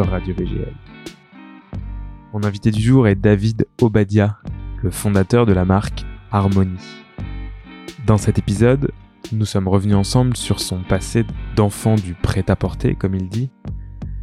Radio 0.00 0.34
VGL. 0.34 0.74
Mon 2.32 2.44
invité 2.44 2.70
du 2.70 2.80
jour 2.80 3.06
est 3.06 3.14
David 3.14 3.66
Obadia, 3.82 4.38
le 4.82 4.90
fondateur 4.90 5.44
de 5.44 5.52
la 5.52 5.66
marque 5.66 6.04
Harmony. 6.30 6.78
Dans 8.06 8.16
cet 8.16 8.38
épisode, 8.38 8.90
nous 9.32 9.44
sommes 9.44 9.68
revenus 9.68 9.96
ensemble 9.96 10.34
sur 10.36 10.60
son 10.60 10.82
passé 10.82 11.24
d'enfant 11.56 11.96
du 11.96 12.14
prêt-à-porter, 12.14 12.94
comme 12.94 13.14
il 13.14 13.28
dit, 13.28 13.50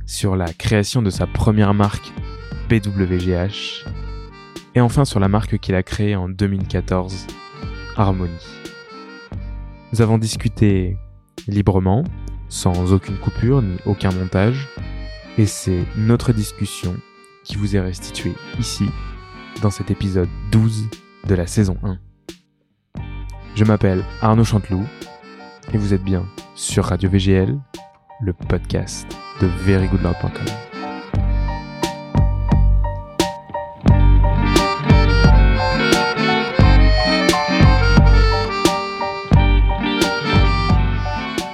sur 0.07 0.36
la 0.36 0.52
création 0.52 1.04
de 1.04 1.11
sa 1.11 1.28
première 1.28 1.75
marque 1.75 2.11
BWGH, 2.68 3.86
et 4.74 4.82
enfin 4.82 5.06
sur 5.06 5.20
la 5.20 5.28
marque 5.28 5.60
qu'il 5.60 5.75
a 5.75 5.83
créée 5.83 6.15
en 6.15 6.29
2014, 6.29 7.28
Harmony. 7.96 8.33
Nous 9.93 10.01
avons 10.01 10.18
discuté 10.18 10.97
librement, 11.47 12.04
sans 12.47 12.92
aucune 12.92 13.18
coupure 13.18 13.61
ni 13.61 13.78
aucun 13.86 14.11
montage, 14.11 14.68
et 15.39 15.46
c'est 15.46 15.86
notre 15.96 16.34
discussion 16.34 16.98
qui 17.46 17.56
vous 17.56 17.78
est 17.78 17.80
restituée 17.80 18.34
ici, 18.60 18.84
dans 19.61 19.70
cet 19.70 19.89
épisode 19.89 20.28
12 20.52 20.89
de 21.28 21.34
la 21.34 21.47
saison 21.47 21.78
1. 21.82 21.97
Je 23.56 23.64
m'appelle 23.64 24.04
Arnaud 24.21 24.44
Chanteloup, 24.44 24.83
et 25.71 25.78
vous 25.78 25.94
êtes 25.94 26.04
bien 26.04 26.25
sur 26.56 26.83
Radio 26.83 27.10
VGL, 27.10 27.57
le 28.20 28.33
podcast 28.33 29.07
de 29.39 29.47
verygoodlord.com. 29.47 30.46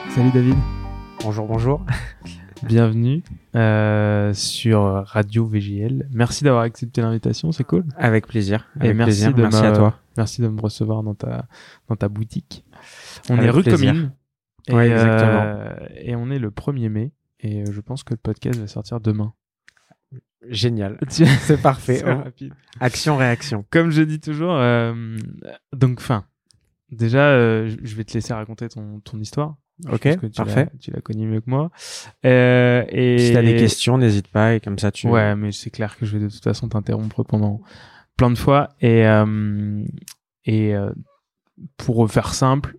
Salut 0.09 0.31
David. 0.33 0.55
Bonjour, 1.21 1.45
bonjour. 1.45 1.85
Bienvenue 2.63 3.21
euh, 3.55 4.33
sur 4.33 4.81
Radio 5.05 5.45
VGL. 5.45 6.07
Merci 6.11 6.43
d'avoir 6.43 6.63
accepté 6.63 7.01
l'invitation, 7.01 7.51
c'est 7.51 7.63
cool. 7.63 7.83
Avec 7.97 8.27
plaisir. 8.27 8.67
Et 8.81 8.93
merci, 8.93 9.03
plaisir. 9.21 9.33
de 9.33 9.41
merci 9.43 9.61
me- 9.61 9.67
à 9.67 9.71
toi. 9.73 9.99
Merci 10.17 10.41
de 10.41 10.47
me 10.47 10.59
recevoir 10.59 11.03
dans 11.03 11.13
ta, 11.13 11.45
dans 11.89 11.95
ta 11.95 12.07
boutique. 12.09 12.63
On 13.29 13.33
Avec 13.37 13.47
est 13.47 13.49
rue 13.51 13.63
plaisir. 13.63 13.91
Commune. 13.93 14.11
Et, 14.67 14.73
Ouais, 14.73 14.89
euh, 14.89 14.93
exactement. 14.93 15.87
et 15.95 16.15
on 16.15 16.31
est 16.31 16.39
le 16.39 16.49
1er 16.49 16.89
mai. 16.89 17.11
Et 17.41 17.61
euh, 17.61 17.65
je 17.71 17.81
pense 17.81 18.03
que 18.03 18.13
le 18.13 18.17
podcast 18.17 18.59
va 18.59 18.67
sortir 18.67 18.99
demain. 18.99 19.33
Génial. 20.49 20.97
C'est 21.09 21.61
parfait. 21.61 22.01
Rapide. 22.03 22.53
Action, 22.79 23.17
réaction. 23.17 23.65
Comme 23.69 23.91
je 23.91 24.01
dis 24.01 24.19
toujours, 24.19 24.53
euh, 24.55 25.17
donc, 25.73 25.99
fin. 25.99 26.25
Déjà, 26.91 27.67
je- 27.67 27.75
je 27.83 27.95
vais 27.95 28.03
te 28.05 28.13
laisser 28.13 28.33
raconter 28.33 28.69
ton, 28.69 29.01
ton 29.01 29.19
histoire. 29.19 29.55
Je 29.83 29.91
Ok, 29.93 30.03
pense 30.03 30.15
que 30.17 30.25
tu 30.27 30.37
parfait. 30.37 30.69
Tu 30.79 30.91
l'as 30.91 31.01
connu 31.01 31.27
mieux 31.27 31.41
que 31.41 31.49
moi. 31.49 31.69
Euh, 32.25 32.85
et... 32.89 33.17
Si 33.19 33.33
t'as 33.33 33.41
des 33.41 33.55
questions, 33.57 33.97
n'hésite 33.97 34.27
pas 34.29 34.55
et 34.55 34.59
comme 34.59 34.79
ça 34.79 34.91
tu. 34.91 35.07
Ouais, 35.07 35.35
mais 35.35 35.51
c'est 35.51 35.69
clair 35.69 35.97
que 35.97 36.05
je 36.05 36.17
vais 36.17 36.23
de 36.23 36.29
toute 36.29 36.43
façon 36.43 36.69
t'interrompre 36.69 37.23
pendant 37.23 37.61
plein 38.17 38.31
de 38.31 38.37
fois. 38.37 38.69
Et, 38.79 39.05
euh, 39.05 39.83
et 40.45 40.75
euh, 40.75 40.91
pour 41.77 42.09
faire 42.09 42.33
simple, 42.33 42.77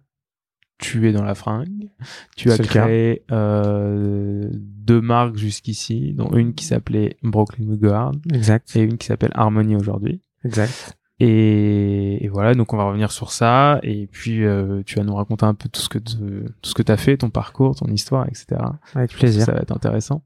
tu 0.79 1.09
es 1.09 1.13
dans 1.13 1.23
la 1.23 1.35
fringue. 1.35 1.91
Tu 2.37 2.51
as 2.51 2.59
créé 2.59 3.25
euh, 3.31 4.49
deux 4.53 5.01
marques 5.01 5.37
jusqu'ici, 5.37 6.13
dont 6.15 6.31
une 6.35 6.55
qui 6.55 6.65
s'appelait 6.65 7.17
Brooklyn 7.23 7.67
Woodward 7.67 8.21
Exact. 8.33 8.75
et 8.77 8.81
une 8.81 8.99
qui 8.99 9.07
s'appelle 9.07 9.33
Harmony 9.35 9.77
aujourd'hui. 9.77 10.23
Exact. 10.45 10.97
Et, 11.19 12.25
et 12.25 12.29
voilà, 12.29 12.55
donc 12.55 12.73
on 12.75 12.77
va 12.77 12.85
revenir 12.85 13.11
sur 13.11 13.33
ça. 13.33 13.81
Et 13.83 14.07
puis 14.07 14.45
euh, 14.45 14.83
tu 14.85 14.97
vas 14.97 15.05
nous 15.05 15.15
raconter 15.15 15.47
un 15.47 15.55
peu 15.55 15.69
tout 15.69 15.81
ce 15.81 15.89
que 15.89 15.99
te- 15.99 16.15
tout 16.17 16.71
ce 16.71 16.75
que 16.75 16.83
t'as 16.83 16.97
fait, 16.99 17.17
ton 17.17 17.31
parcours, 17.31 17.75
ton 17.77 17.87
histoire, 17.87 18.27
etc. 18.29 18.47
Avec 18.95 19.13
Ça 19.13 19.19
plaisir. 19.19 19.47
va 19.47 19.55
être 19.61 19.73
intéressant. 19.75 20.23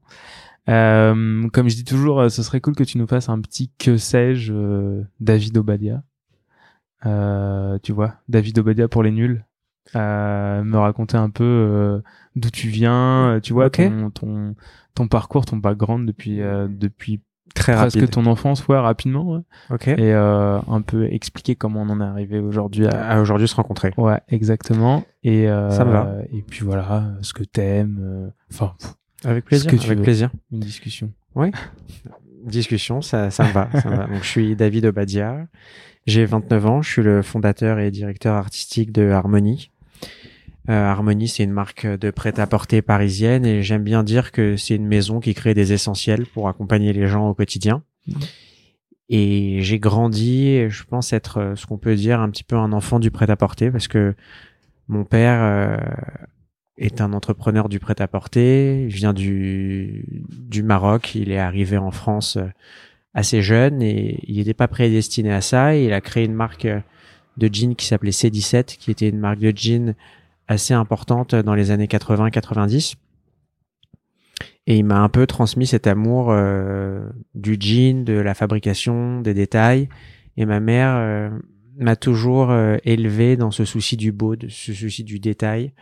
Euh, 0.69 1.47
comme 1.53 1.69
je 1.69 1.75
dis 1.75 1.83
toujours, 1.85 2.19
euh, 2.19 2.29
ce 2.29 2.43
serait 2.43 2.61
cool 2.61 2.75
que 2.75 2.83
tu 2.83 2.97
nous 2.97 3.07
fasses 3.07 3.29
un 3.29 3.39
petit 3.41 3.71
que 3.79 3.97
sais-je 3.97 4.53
euh, 4.53 5.03
David 5.19 5.57
Obadia. 5.57 6.03
Euh, 7.05 7.79
tu 7.81 7.93
vois, 7.93 8.15
David 8.29 8.59
Obadia 8.59 8.87
pour 8.87 9.03
les 9.03 9.11
nuls. 9.11 9.45
Euh, 9.95 10.63
me 10.63 10.77
raconter 10.77 11.17
un 11.17 11.29
peu 11.31 11.43
euh, 11.43 12.01
d'où 12.35 12.49
tu 12.51 12.67
viens, 12.67 13.39
tu 13.41 13.51
vois, 13.53 13.69
ton, 13.89 14.11
ton, 14.11 14.55
ton 14.93 15.07
parcours, 15.07 15.45
ton 15.45 15.57
background 15.57 16.07
depuis, 16.07 16.41
euh, 16.41 16.67
depuis 16.69 17.21
Très 17.53 17.73
presque 17.73 17.95
rapide. 17.97 18.11
ton 18.11 18.25
enfance, 18.25 18.67
ouais, 18.67 18.77
rapidement. 18.79 19.23
ouais. 19.23 19.39
Ok. 19.69 19.87
Et 19.89 19.97
euh, 20.13 20.59
un 20.67 20.81
peu 20.81 21.05
expliquer 21.11 21.55
comment 21.55 21.81
on 21.81 21.89
en 21.89 21.99
est 22.01 22.03
arrivé 22.05 22.39
aujourd'hui 22.39 22.87
à, 22.87 23.09
À 23.09 23.21
aujourd'hui 23.21 23.47
se 23.47 23.55
rencontrer. 23.55 23.93
Ouais, 23.97 24.19
exactement. 24.29 25.03
Et 25.23 25.49
euh, 25.49 25.69
Ça 25.69 25.85
me 25.85 25.91
va. 25.91 26.13
Et 26.33 26.41
puis 26.41 26.63
voilà, 26.65 27.11
ce 27.21 27.33
que 27.33 27.43
t'aimes. 27.43 27.99
euh, 28.01 28.29
Enfin, 28.51 28.73
Avec 29.25 29.45
plaisir. 29.45 29.69
que 29.69 29.75
tu 29.75 29.85
Avec 29.87 29.97
veux. 29.99 30.03
plaisir. 30.03 30.29
une 30.51 30.59
discussion. 30.61 31.11
Discussion, 32.45 33.01
ça, 33.01 33.29
ça 33.29 33.43
me 33.43 33.51
va. 33.51 33.69
ça 33.81 33.89
me 33.89 33.95
va. 33.95 34.05
Donc 34.07 34.23
je 34.23 34.27
suis 34.27 34.55
David 34.55 34.85
Obadia. 34.85 35.45
J'ai 36.07 36.25
29 36.25 36.65
ans. 36.65 36.81
Je 36.81 36.89
suis 36.89 37.03
le 37.03 37.21
fondateur 37.21 37.77
et 37.79 37.91
directeur 37.91 38.35
artistique 38.35 38.91
de 38.91 39.09
Harmony. 39.09 39.69
Euh, 40.69 40.85
Harmony, 40.85 41.27
c'est 41.27 41.43
une 41.43 41.51
marque 41.51 41.87
de 41.87 42.11
prêt-à-porter 42.11 42.81
parisienne 42.81 43.45
et 43.45 43.63
j'aime 43.63 43.83
bien 43.83 44.03
dire 44.03 44.31
que 44.31 44.55
c'est 44.57 44.75
une 44.75 44.87
maison 44.87 45.19
qui 45.19 45.33
crée 45.33 45.53
des 45.53 45.73
essentiels 45.73 46.25
pour 46.27 46.47
accompagner 46.47 46.93
les 46.93 47.07
gens 47.07 47.27
au 47.29 47.33
quotidien. 47.33 47.83
Et 49.09 49.57
j'ai 49.61 49.79
grandi, 49.79 50.69
je 50.69 50.83
pense 50.83 51.13
être 51.13 51.37
euh, 51.37 51.55
ce 51.55 51.65
qu'on 51.65 51.77
peut 51.77 51.95
dire 51.95 52.21
un 52.21 52.29
petit 52.29 52.43
peu 52.43 52.55
un 52.55 52.71
enfant 52.71 52.99
du 52.99 53.11
prêt-à-porter 53.11 53.69
parce 53.71 53.87
que 53.87 54.15
mon 54.87 55.03
père 55.03 55.41
euh, 55.41 55.77
est 56.77 57.01
un 57.01 57.11
entrepreneur 57.11 57.67
du 57.67 57.79
prêt-à-porter. 57.79 58.83
Il 58.83 58.93
vient 58.93 59.13
du, 59.13 60.23
du 60.29 60.63
Maroc. 60.63 61.15
Il 61.15 61.31
est 61.31 61.39
arrivé 61.39 61.77
en 61.77 61.91
France 61.91 62.37
assez 63.13 63.41
jeune 63.41 63.81
et 63.81 64.19
il 64.27 64.37
n'était 64.37 64.53
pas 64.53 64.67
prédestiné 64.67 65.31
à 65.33 65.41
ça. 65.41 65.75
Et 65.75 65.85
il 65.85 65.93
a 65.93 66.01
créé 66.01 66.25
une 66.25 66.33
marque 66.33 66.67
de 67.37 67.49
jeans 67.53 67.75
qui 67.75 67.85
s'appelait 67.85 68.11
C17, 68.11 68.77
qui 68.77 68.91
était 68.91 69.09
une 69.09 69.19
marque 69.19 69.39
de 69.39 69.51
jeans 69.55 69.95
assez 70.47 70.73
importante 70.73 71.35
dans 71.35 71.55
les 71.55 71.71
années 71.71 71.87
80-90. 71.87 72.95
Et 74.67 74.77
il 74.77 74.83
m'a 74.83 74.99
un 74.99 75.09
peu 75.09 75.25
transmis 75.25 75.67
cet 75.67 75.87
amour 75.87 76.27
euh, 76.29 77.09
du 77.33 77.57
jean, 77.59 78.03
de 78.03 78.13
la 78.13 78.33
fabrication, 78.33 79.21
des 79.21 79.33
détails. 79.33 79.89
Et 80.37 80.45
ma 80.45 80.59
mère 80.59 80.93
euh, 80.95 81.29
m'a 81.77 81.95
toujours 81.95 82.51
euh, 82.51 82.77
élevé 82.83 83.37
dans 83.37 83.51
ce 83.51 83.65
souci 83.65 83.97
du 83.97 84.11
beau, 84.11 84.35
de 84.35 84.47
ce 84.49 84.73
souci 84.73 85.03
du 85.03 85.19
détail. 85.19 85.73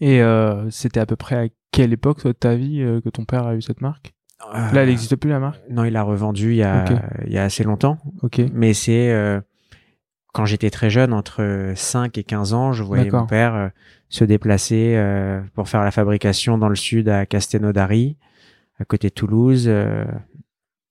Et 0.00 0.20
c'était 0.68 1.00
à 1.00 1.06
peu 1.06 1.16
près 1.16 1.36
à 1.36 1.48
quelle 1.72 1.94
époque 1.94 2.26
de 2.26 2.32
ta 2.32 2.54
vie 2.54 2.84
que 3.02 3.08
ton 3.08 3.24
père 3.24 3.46
a 3.46 3.56
eu 3.56 3.62
cette 3.62 3.80
marque? 3.80 4.12
Là, 4.52 4.82
elle 4.82 4.88
n'existe 4.88 5.16
plus 5.16 5.30
la 5.30 5.40
marque? 5.40 5.62
Non, 5.70 5.84
il 5.84 5.96
a 5.96 6.02
revendu 6.02 6.50
il 6.50 6.56
y 6.56 6.62
a, 6.62 6.84
il 7.26 7.32
y 7.32 7.38
a 7.38 7.44
assez 7.44 7.64
longtemps. 7.64 7.96
Ok. 8.22 8.42
Mais 8.52 8.74
c'est 8.74 9.40
quand 10.36 10.44
j'étais 10.44 10.68
très 10.68 10.90
jeune, 10.90 11.14
entre 11.14 11.72
5 11.74 12.18
et 12.18 12.22
15 12.22 12.52
ans, 12.52 12.72
je 12.74 12.82
voyais 12.82 13.10
mon 13.10 13.24
père 13.24 13.54
euh, 13.54 13.68
se 14.10 14.22
déplacer 14.22 14.92
euh, 14.94 15.40
pour 15.54 15.66
faire 15.66 15.82
la 15.82 15.90
fabrication 15.90 16.58
dans 16.58 16.68
le 16.68 16.76
sud 16.76 17.08
à 17.08 17.24
Castelnaudary, 17.24 18.18
à 18.78 18.84
côté 18.84 19.08
de 19.08 19.14
Toulouse. 19.14 19.64
Euh, 19.66 20.04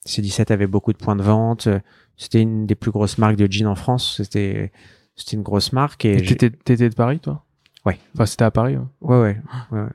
C17 0.08 0.52
avait 0.52 0.66
beaucoup 0.66 0.94
de 0.94 0.98
points 0.98 1.16
de 1.16 1.22
vente. 1.22 1.68
Euh, 1.68 1.80
C'était 2.18 2.42
une 2.42 2.66
des 2.66 2.74
plus 2.74 2.90
grosses 2.90 3.20
marques 3.20 3.36
de 3.36 3.46
jeans 3.48 3.68
en 3.68 3.76
France. 3.76 4.16
C'était 4.18 4.72
c'était 5.16 5.38
une 5.38 5.44
grosse 5.44 5.74
marque 5.74 6.06
et, 6.06 6.18
Et 6.18 6.36
t'étais, 6.36 6.90
de 6.90 6.96
Paris, 6.96 7.20
toi? 7.20 7.46
Ouais. 7.86 8.00
Enfin, 8.16 8.26
c'était 8.26 8.46
à 8.46 8.52
Paris. 8.52 8.78
ouais. 8.78 8.84
Ouais, 9.02 9.22
ouais. 9.22 9.38
ouais, 9.72 9.80
ouais. 9.82 9.90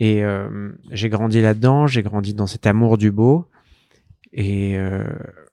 Et 0.00 0.24
j'ai 0.90 1.08
grandi 1.08 1.40
là-dedans, 1.40 1.86
j'ai 1.86 2.02
grandi 2.02 2.34
dans 2.34 2.48
cet 2.48 2.66
amour 2.66 2.98
du 2.98 3.12
beau. 3.12 3.46
Et, 4.32 4.76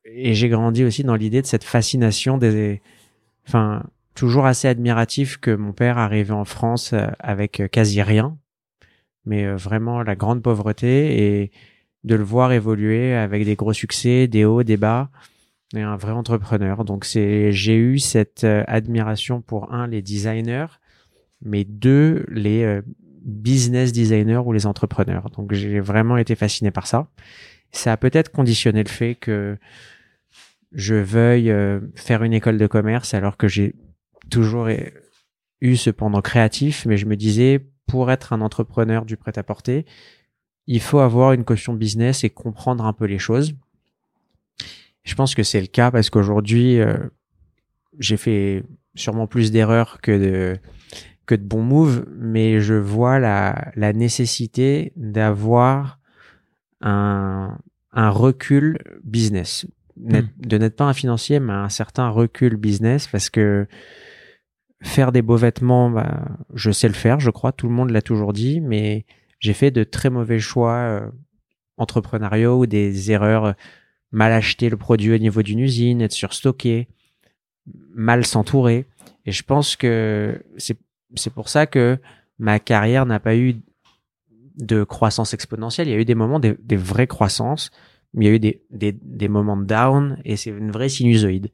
et 0.05 0.33
j'ai 0.33 0.49
grandi 0.49 0.83
aussi 0.83 1.03
dans 1.03 1.15
l'idée 1.15 1.41
de 1.41 1.47
cette 1.47 1.63
fascination 1.63 2.37
des. 2.37 2.81
Enfin, 3.47 3.83
toujours 4.15 4.45
assez 4.45 4.67
admiratif 4.67 5.37
que 5.37 5.51
mon 5.51 5.73
père 5.73 5.97
arrivait 5.97 6.33
en 6.33 6.45
France 6.45 6.93
euh, 6.93 7.07
avec 7.19 7.59
euh, 7.59 7.67
quasi 7.67 8.01
rien, 8.01 8.37
mais 9.25 9.45
euh, 9.45 9.55
vraiment 9.55 10.01
la 10.01 10.15
grande 10.15 10.41
pauvreté 10.41 11.41
et 11.41 11.51
de 12.03 12.15
le 12.15 12.23
voir 12.23 12.51
évoluer 12.51 13.13
avec 13.13 13.45
des 13.45 13.55
gros 13.55 13.73
succès, 13.73 14.27
des 14.27 14.45
hauts, 14.45 14.63
des 14.63 14.77
bas, 14.77 15.09
et 15.75 15.81
un 15.81 15.97
vrai 15.97 16.11
entrepreneur. 16.11 16.85
Donc 16.85 17.03
c'est, 17.03 17.51
j'ai 17.51 17.75
eu 17.75 17.97
cette 17.97 18.43
admiration 18.43 19.41
pour 19.41 19.73
un 19.73 19.87
les 19.87 20.03
designers, 20.03 20.67
mais 21.41 21.63
deux 21.63 22.23
les 22.29 22.81
business 23.23 23.91
designers 23.91 24.43
ou 24.45 24.53
les 24.53 24.67
entrepreneurs. 24.67 25.31
Donc 25.31 25.53
j'ai 25.53 25.79
vraiment 25.79 26.17
été 26.17 26.35
fasciné 26.35 26.69
par 26.69 26.85
ça. 26.85 27.07
Ça 27.71 27.93
a 27.93 27.97
peut-être 27.97 28.31
conditionné 28.31 28.83
le 28.83 28.89
fait 28.89 29.15
que 29.15 29.57
je 30.75 30.95
veuille 30.95 31.49
euh, 31.49 31.79
faire 31.95 32.23
une 32.23 32.33
école 32.33 32.57
de 32.57 32.67
commerce 32.67 33.13
alors 33.13 33.37
que 33.37 33.47
j'ai 33.47 33.73
toujours 34.29 34.67
eu 35.61 35.77
ce 35.77 35.89
pendant 35.89 36.21
créatif, 36.21 36.85
mais 36.85 36.97
je 36.97 37.05
me 37.05 37.15
disais 37.15 37.65
pour 37.87 38.11
être 38.11 38.33
un 38.33 38.41
entrepreneur 38.41 39.05
du 39.05 39.15
prêt-à-porter, 39.15 39.85
il 40.67 40.81
faut 40.81 40.99
avoir 40.99 41.31
une 41.33 41.45
caution 41.45 41.73
business 41.73 42.23
et 42.23 42.29
comprendre 42.29 42.85
un 42.85 42.93
peu 42.93 43.05
les 43.05 43.19
choses. 43.19 43.55
Je 45.03 45.15
pense 45.15 45.33
que 45.33 45.43
c'est 45.43 45.61
le 45.61 45.67
cas 45.67 45.91
parce 45.91 46.09
qu'aujourd'hui, 46.09 46.79
euh, 46.79 46.97
j'ai 47.99 48.17
fait 48.17 48.63
sûrement 48.95 49.27
plus 49.27 49.51
d'erreurs 49.51 50.01
que 50.01 50.11
de 50.11 50.59
que 51.25 51.35
de 51.35 51.43
bons 51.43 51.63
moves, 51.63 52.05
mais 52.15 52.59
je 52.59 52.75
vois 52.75 53.17
la, 53.17 53.71
la 53.75 53.93
nécessité 53.93 54.93
d'avoir 54.95 55.99
un 56.81 57.57
recul 57.95 58.77
business. 59.03 59.65
N'être- 59.97 60.27
De 60.39 60.57
n'être 60.57 60.75
pas 60.75 60.85
un 60.85 60.93
financier, 60.93 61.39
mais 61.39 61.53
un 61.53 61.69
certain 61.69 62.09
recul 62.09 62.55
business 62.57 63.07
parce 63.07 63.29
que 63.29 63.65
faire 64.81 65.11
des 65.11 65.21
beaux 65.21 65.37
vêtements, 65.37 65.89
bah, 65.89 66.27
je 66.53 66.69
sais 66.71 66.87
le 66.87 66.93
faire, 66.93 67.19
je 67.19 67.29
crois, 67.31 67.51
tout 67.51 67.67
le 67.67 67.73
monde 67.73 67.89
l'a 67.91 68.01
toujours 68.01 68.33
dit, 68.33 68.59
mais 68.61 69.05
j'ai 69.39 69.53
fait 69.53 69.71
de 69.71 69.83
très 69.83 70.09
mauvais 70.09 70.39
choix 70.39 70.73
euh, 70.75 71.09
entrepreneuriaux 71.77 72.59
ou 72.59 72.65
des 72.65 73.11
erreurs, 73.11 73.45
euh, 73.45 73.53
mal 74.11 74.31
acheter 74.31 74.69
le 74.69 74.77
produit 74.77 75.13
au 75.13 75.17
niveau 75.17 75.41
d'une 75.43 75.59
usine, 75.59 76.01
être 76.01 76.11
surstocké, 76.11 76.87
mal 77.93 78.25
s'entourer. 78.25 78.85
Et 79.25 79.31
je 79.31 79.43
pense 79.43 79.75
que 79.75 80.41
c'est 80.57 80.77
c'est 81.15 81.33
pour 81.33 81.47
ça 81.49 81.65
que 81.65 81.97
ma 82.37 82.59
carrière 82.59 83.05
n'a 83.05 83.19
pas 83.21 83.35
eu 83.37 83.55
de 84.57 84.83
croissance 84.83 85.33
exponentielle. 85.33 85.87
Il 85.87 85.91
y 85.91 85.95
a 85.95 85.99
eu 85.99 86.05
des 86.05 86.15
moments, 86.15 86.39
des, 86.39 86.55
des 86.61 86.75
vraies 86.75 87.07
croissances, 87.07 87.71
il 88.23 88.27
y 88.27 88.31
a 88.31 88.33
eu 88.33 88.39
des, 88.39 88.61
des, 88.71 88.91
des 88.93 89.27
moments 89.27 89.57
de 89.57 89.65
down 89.65 90.17
et 90.25 90.35
c'est 90.37 90.49
une 90.51 90.71
vraie 90.71 90.89
sinusoïde. 90.89 91.49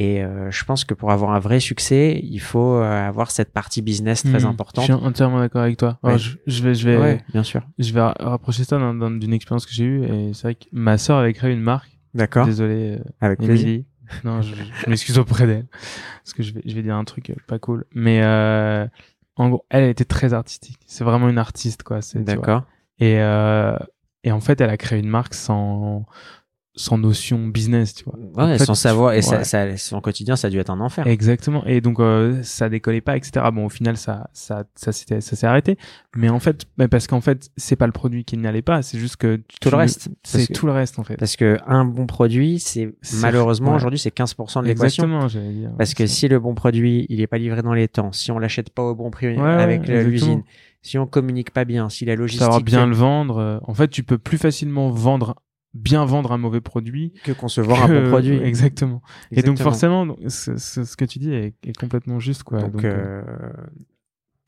Et 0.00 0.22
euh, 0.22 0.48
je 0.52 0.64
pense 0.64 0.84
que 0.84 0.94
pour 0.94 1.10
avoir 1.10 1.32
un 1.32 1.40
vrai 1.40 1.58
succès, 1.58 2.20
il 2.22 2.38
faut 2.40 2.76
euh, 2.76 3.08
avoir 3.08 3.32
cette 3.32 3.52
partie 3.52 3.82
business 3.82 4.22
très 4.22 4.44
Hmm, 4.44 4.48
importante. 4.48 4.86
Je 4.86 4.92
suis 4.92 5.04
entièrement 5.04 5.40
d'accord 5.40 5.62
avec 5.62 5.76
toi. 5.76 5.98
Alors, 6.04 6.18
je, 6.18 6.36
je 6.46 6.62
vais, 6.62 6.74
je 6.74 6.88
vais, 6.88 6.96
Ouais, 6.96 7.24
bien 7.32 7.42
sûr. 7.42 7.62
je 7.80 7.92
vais 7.92 8.00
ra- 8.00 8.14
rapprocher 8.20 8.62
ça 8.62 8.78
d'un- 8.78 8.94
d'un- 8.94 9.10
d'une 9.10 9.32
expérience 9.32 9.66
que 9.66 9.72
j'ai 9.72 9.84
eue. 9.84 10.04
Et 10.04 10.34
c'est 10.34 10.42
vrai 10.42 10.54
que 10.54 10.66
ma 10.70 10.98
sœur 10.98 11.18
avait 11.18 11.32
créé 11.32 11.52
une 11.52 11.60
marque. 11.62 11.90
D'accord. 12.14 12.46
Désolé, 12.46 12.98
euh, 12.98 13.04
Avec 13.20 13.40
plaisir. 13.40 13.82
Non, 14.24 14.40
je, 14.40 14.54
je 14.54 14.88
m'excuse 14.88 15.18
auprès 15.18 15.46
d'elle. 15.48 15.66
Parce 16.22 16.32
que 16.32 16.42
je 16.44 16.52
vais, 16.54 16.62
je 16.64 16.74
vais 16.76 16.82
dire 16.82 16.94
un 16.94 17.04
truc 17.04 17.30
euh, 17.30 17.34
pas 17.48 17.58
cool. 17.58 17.84
Mais 17.92 18.20
euh, 18.22 18.86
en 19.34 19.48
gros, 19.48 19.64
elle 19.68 19.84
était 19.90 20.04
très 20.04 20.32
artistique. 20.32 20.78
C'est 20.86 21.02
vraiment 21.04 21.28
une 21.28 21.38
artiste, 21.38 21.82
quoi. 21.82 21.98
D'accord. 22.14 22.62
Et, 23.00 23.16
euh, 23.18 23.76
et 24.28 24.32
en 24.32 24.40
fait, 24.40 24.60
elle 24.60 24.70
a 24.70 24.76
créé 24.76 24.98
une 24.98 25.08
marque 25.08 25.32
sans, 25.34 26.04
sans 26.74 26.98
notion 26.98 27.48
business, 27.48 27.94
tu 27.94 28.04
vois. 28.04 28.14
Ouais, 28.46 28.54
En 28.54 28.58
fait, 28.58 28.64
sans 28.64 28.74
savoir. 28.74 29.12
Et 29.12 29.16
ouais. 29.16 29.22
ça, 29.22 29.42
ça, 29.42 29.76
son 29.78 30.00
quotidien, 30.02 30.36
ça 30.36 30.46
a 30.48 30.50
dû 30.50 30.58
être 30.58 30.70
un 30.70 30.80
enfer. 30.80 31.06
Exactement. 31.06 31.64
Et 31.66 31.80
donc 31.80 31.98
euh, 31.98 32.40
ça 32.42 32.68
décollait 32.68 33.00
pas, 33.00 33.16
etc. 33.16 33.46
Bon, 33.52 33.64
au 33.64 33.68
final, 33.70 33.96
ça, 33.96 34.28
ça, 34.34 34.64
ça 34.76 34.92
s'était, 34.92 35.20
ça 35.22 35.34
s'est 35.34 35.46
arrêté. 35.46 35.78
Mais 36.14 36.28
en 36.28 36.38
fait, 36.40 36.66
mais 36.76 36.86
parce 36.88 37.06
qu'en 37.06 37.20
fait, 37.22 37.48
c'est 37.56 37.74
pas 37.76 37.86
le 37.86 37.92
produit 37.92 38.24
qui 38.24 38.36
n'allait 38.36 38.62
pas, 38.62 38.82
c'est 38.82 38.98
juste 38.98 39.16
que 39.16 39.40
Tout 39.60 39.70
le 39.70 39.76
reste. 39.76 40.08
c'est 40.22 40.46
que- 40.46 40.52
tout 40.52 40.66
le 40.66 40.72
reste 40.72 40.98
en 40.98 41.04
fait. 41.04 41.16
Parce 41.16 41.36
que 41.36 41.56
un 41.66 41.84
bon 41.86 42.06
produit, 42.06 42.60
c'est 42.60 42.94
malheureusement 43.22 43.70
ouais. 43.70 43.76
aujourd'hui, 43.76 43.98
c'est 43.98 44.14
15% 44.14 44.62
de 44.62 44.66
l'équation. 44.68 45.04
Exactement, 45.04 45.26
j'allais 45.26 45.52
dire. 45.52 45.70
Parce 45.78 45.94
que 45.94 46.06
si 46.06 46.28
le 46.28 46.38
bon 46.38 46.54
produit, 46.54 47.06
il 47.08 47.20
est 47.22 47.26
pas 47.26 47.38
livré 47.38 47.62
dans 47.62 47.74
les 47.74 47.88
temps, 47.88 48.12
si 48.12 48.30
on 48.30 48.38
l'achète 48.38 48.70
pas 48.70 48.82
au 48.82 48.94
bon 48.94 49.10
prix 49.10 49.36
avec 49.38 49.88
l'usine, 49.88 50.42
si 50.88 50.98
on 50.98 51.06
communique 51.06 51.52
pas 51.52 51.64
bien, 51.64 51.88
si 51.88 52.04
la 52.04 52.14
logistique 52.16 52.44
savoir 52.44 52.62
bien 52.62 52.86
le 52.86 52.94
vendre. 52.94 53.38
euh, 53.38 53.58
En 53.62 53.74
fait, 53.74 53.88
tu 53.88 54.02
peux 54.02 54.18
plus 54.18 54.38
facilement 54.38 54.90
vendre, 54.90 55.34
bien 55.74 56.04
vendre 56.04 56.32
un 56.32 56.38
mauvais 56.38 56.60
produit 56.60 57.12
que 57.22 57.32
concevoir 57.32 57.82
un 57.84 57.88
bon 57.88 58.08
produit. 58.08 58.38
Exactement. 58.38 59.02
Et 59.32 59.42
donc 59.42 59.58
forcément, 59.58 60.16
ce, 60.28 60.56
ce- 60.56 60.84
ce 60.84 60.96
que 60.96 61.04
tu 61.04 61.18
dis 61.18 61.32
est, 61.32 61.54
est 61.66 61.76
complètement 61.78 62.18
juste, 62.18 62.42
quoi. 62.42 62.58
Donc, 62.60 62.72
Donc, 62.72 62.84
euh, 62.84 63.22
euh, 63.26 63.52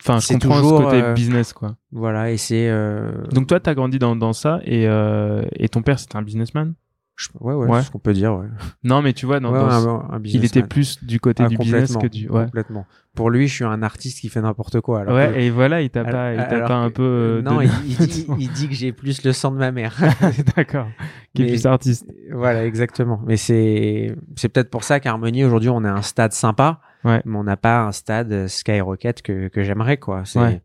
enfin, 0.02 0.20
c'est 0.20 0.38
toujours, 0.38 0.78
ce 0.78 0.84
côté 0.84 1.02
euh, 1.02 1.12
business, 1.12 1.52
quoi. 1.52 1.76
voilà, 1.92 2.30
et 2.30 2.36
c'est. 2.36 2.68
euh, 2.68 3.12
Donc 3.32 3.46
toi, 3.46 3.60
t'as 3.60 3.74
grandi 3.74 3.98
dans, 3.98 4.16
dans 4.16 4.32
ça 4.32 4.60
et, 4.64 4.86
euh, 4.88 5.42
et 5.54 5.68
ton 5.68 5.82
père, 5.82 5.98
c'était 5.98 6.16
un 6.16 6.22
businessman? 6.22 6.74
Je- 7.20 7.28
ouais, 7.40 7.54
ouais, 7.54 7.66
Ouais. 7.68 7.78
c'est 7.80 7.86
ce 7.86 7.90
qu'on 7.90 7.98
peut 7.98 8.12
dire. 8.14 8.34
Ouais. 8.34 8.46
Non, 8.84 9.02
mais 9.02 9.12
tu 9.12 9.26
vois, 9.26 9.40
dans, 9.40 9.52
Ouais, 9.52 9.58
dans 9.58 9.66
ouais, 9.66 9.82
ce- 9.82 9.88
un- 9.88 10.16
un 10.16 10.20
il 10.24 10.44
était 10.44 10.62
plus 10.62 11.04
du 11.04 11.20
côté 11.20 11.42
Ah, 11.44 11.48
du 11.48 11.56
business 11.58 11.92
complètement, 11.92 12.00
que 12.00 12.06
du. 12.08 12.28
Ouais. 12.30 12.44
complètement. 12.44 12.86
Pour 13.14 13.28
lui, 13.30 13.48
je 13.48 13.54
suis 13.54 13.64
un 13.64 13.82
artiste 13.82 14.20
qui 14.20 14.28
fait 14.28 14.40
n'importe 14.40 14.80
quoi. 14.80 15.00
Alors 15.00 15.12
que- 15.14 15.32
ouais, 15.34 15.42
et 15.44 15.50
voilà, 15.50 15.82
il 15.82 15.90
t'a 15.90 16.04
pas, 16.04 16.32
il 16.32 16.38
t'a 16.38 16.60
pas 16.60 16.76
un 16.76 16.88
que- 16.88 16.94
peu. 16.94 17.02
euh, 17.02 17.42
non, 17.42 17.58
de- 17.58 17.64
il, 17.64 17.70
il 17.88 18.06
dit, 18.06 18.26
il 18.38 18.50
dit 18.52 18.68
que 18.68 18.74
j'ai 18.74 18.92
plus 18.92 19.22
le 19.24 19.32
sang 19.32 19.50
de 19.50 19.56
ma 19.58 19.72
mère. 19.72 19.96
D'accord. 20.56 20.86
Qui 21.34 21.42
est 21.42 21.44
Mais- 21.46 21.50
plus 21.52 21.66
artiste. 21.66 22.06
voilà, 22.32 22.64
exactement. 22.64 23.20
Mais 23.26 23.36
c'est 23.36 24.14
c'est 24.36 24.48
peut-être 24.48 24.70
pour 24.70 24.84
ça 24.84 25.00
qu'Harmonie 25.00 25.44
aujourd'hui, 25.44 25.68
on 25.70 25.84
est 25.84 25.88
à 25.88 25.94
un 25.94 26.02
stade 26.02 26.32
sympa, 26.32 26.80
Ouais. 27.04 27.20
mais 27.24 27.36
on 27.36 27.44
n'a 27.44 27.56
pas 27.56 27.82
un 27.82 27.92
stade 27.92 28.46
skyrocket 28.46 29.22
que 29.22 29.48
que 29.48 29.62
j'aimerais 29.64 29.96
quoi. 29.98 30.22
C'est 30.24 30.38
Ouais. 30.38 30.62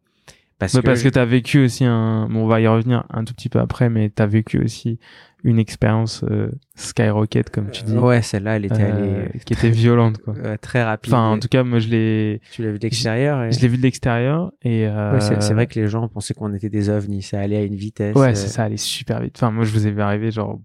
parce 0.59 0.73
Mais 0.75 0.81
que 0.81 0.85
parce 0.85 1.01
que 1.03 1.09
t'as 1.09 1.25
vécu 1.25 1.65
aussi 1.65 1.83
un. 1.83 2.27
Bon, 2.29 2.43
on 2.43 2.47
va 2.47 2.61
y 2.61 2.67
revenir 2.67 3.05
un 3.09 3.23
tout 3.23 3.33
petit 3.33 3.49
peu 3.49 3.59
après, 3.59 3.89
mais 3.89 4.09
t'as 4.09 4.25
vécu 4.27 4.63
aussi 4.63 4.99
une 5.43 5.59
expérience 5.59 6.23
euh, 6.29 6.49
skyrocket, 6.75 7.49
comme 7.51 7.69
tu 7.69 7.83
dis, 7.83 7.95
ouais, 7.95 8.21
celle-là, 8.23 8.55
elle 8.55 8.65
était 8.65 8.81
euh, 8.81 9.25
allée 9.25 9.39
qui 9.45 9.53
était 9.53 9.69
violente, 9.69 10.17
quoi. 10.17 10.33
euh, 10.43 10.57
très 10.59 10.83
rapide. 10.83 11.13
Enfin, 11.13 11.29
en 11.31 11.37
tout 11.39 11.47
cas, 11.47 11.63
moi, 11.63 11.77
je 11.79 11.87
l'ai, 11.89 12.41
tu 12.51 12.63
l'as 12.63 12.71
vu 12.71 12.79
d'extérieur. 12.79 13.43
et- 13.43 13.51
je 13.51 13.59
l'ai 13.61 13.67
vu 13.67 13.77
de 13.77 13.83
l'extérieur 13.83 14.51
et. 14.63 14.87
Euh... 14.87 15.13
Ouais, 15.13 15.21
c'est 15.21 15.53
vrai 15.53 15.67
que 15.67 15.79
les 15.79 15.87
gens 15.87 16.07
pensaient 16.07 16.33
qu'on 16.33 16.53
était 16.53 16.69
des 16.69 16.89
ovnis. 16.89 17.21
Ça 17.21 17.39
allait 17.39 17.57
à 17.57 17.63
une 17.63 17.75
vitesse. 17.75 18.15
Ouais, 18.15 18.29
euh, 18.29 18.35
c'est 18.35 18.47
ça, 18.47 18.63
allait 18.63 18.77
super 18.77 19.21
vite. 19.21 19.33
Enfin, 19.37 19.51
moi, 19.51 19.65
je 19.65 19.71
vous 19.71 19.85
ai 19.87 19.91
vu 19.91 20.01
arriver, 20.01 20.31
genre, 20.31 20.59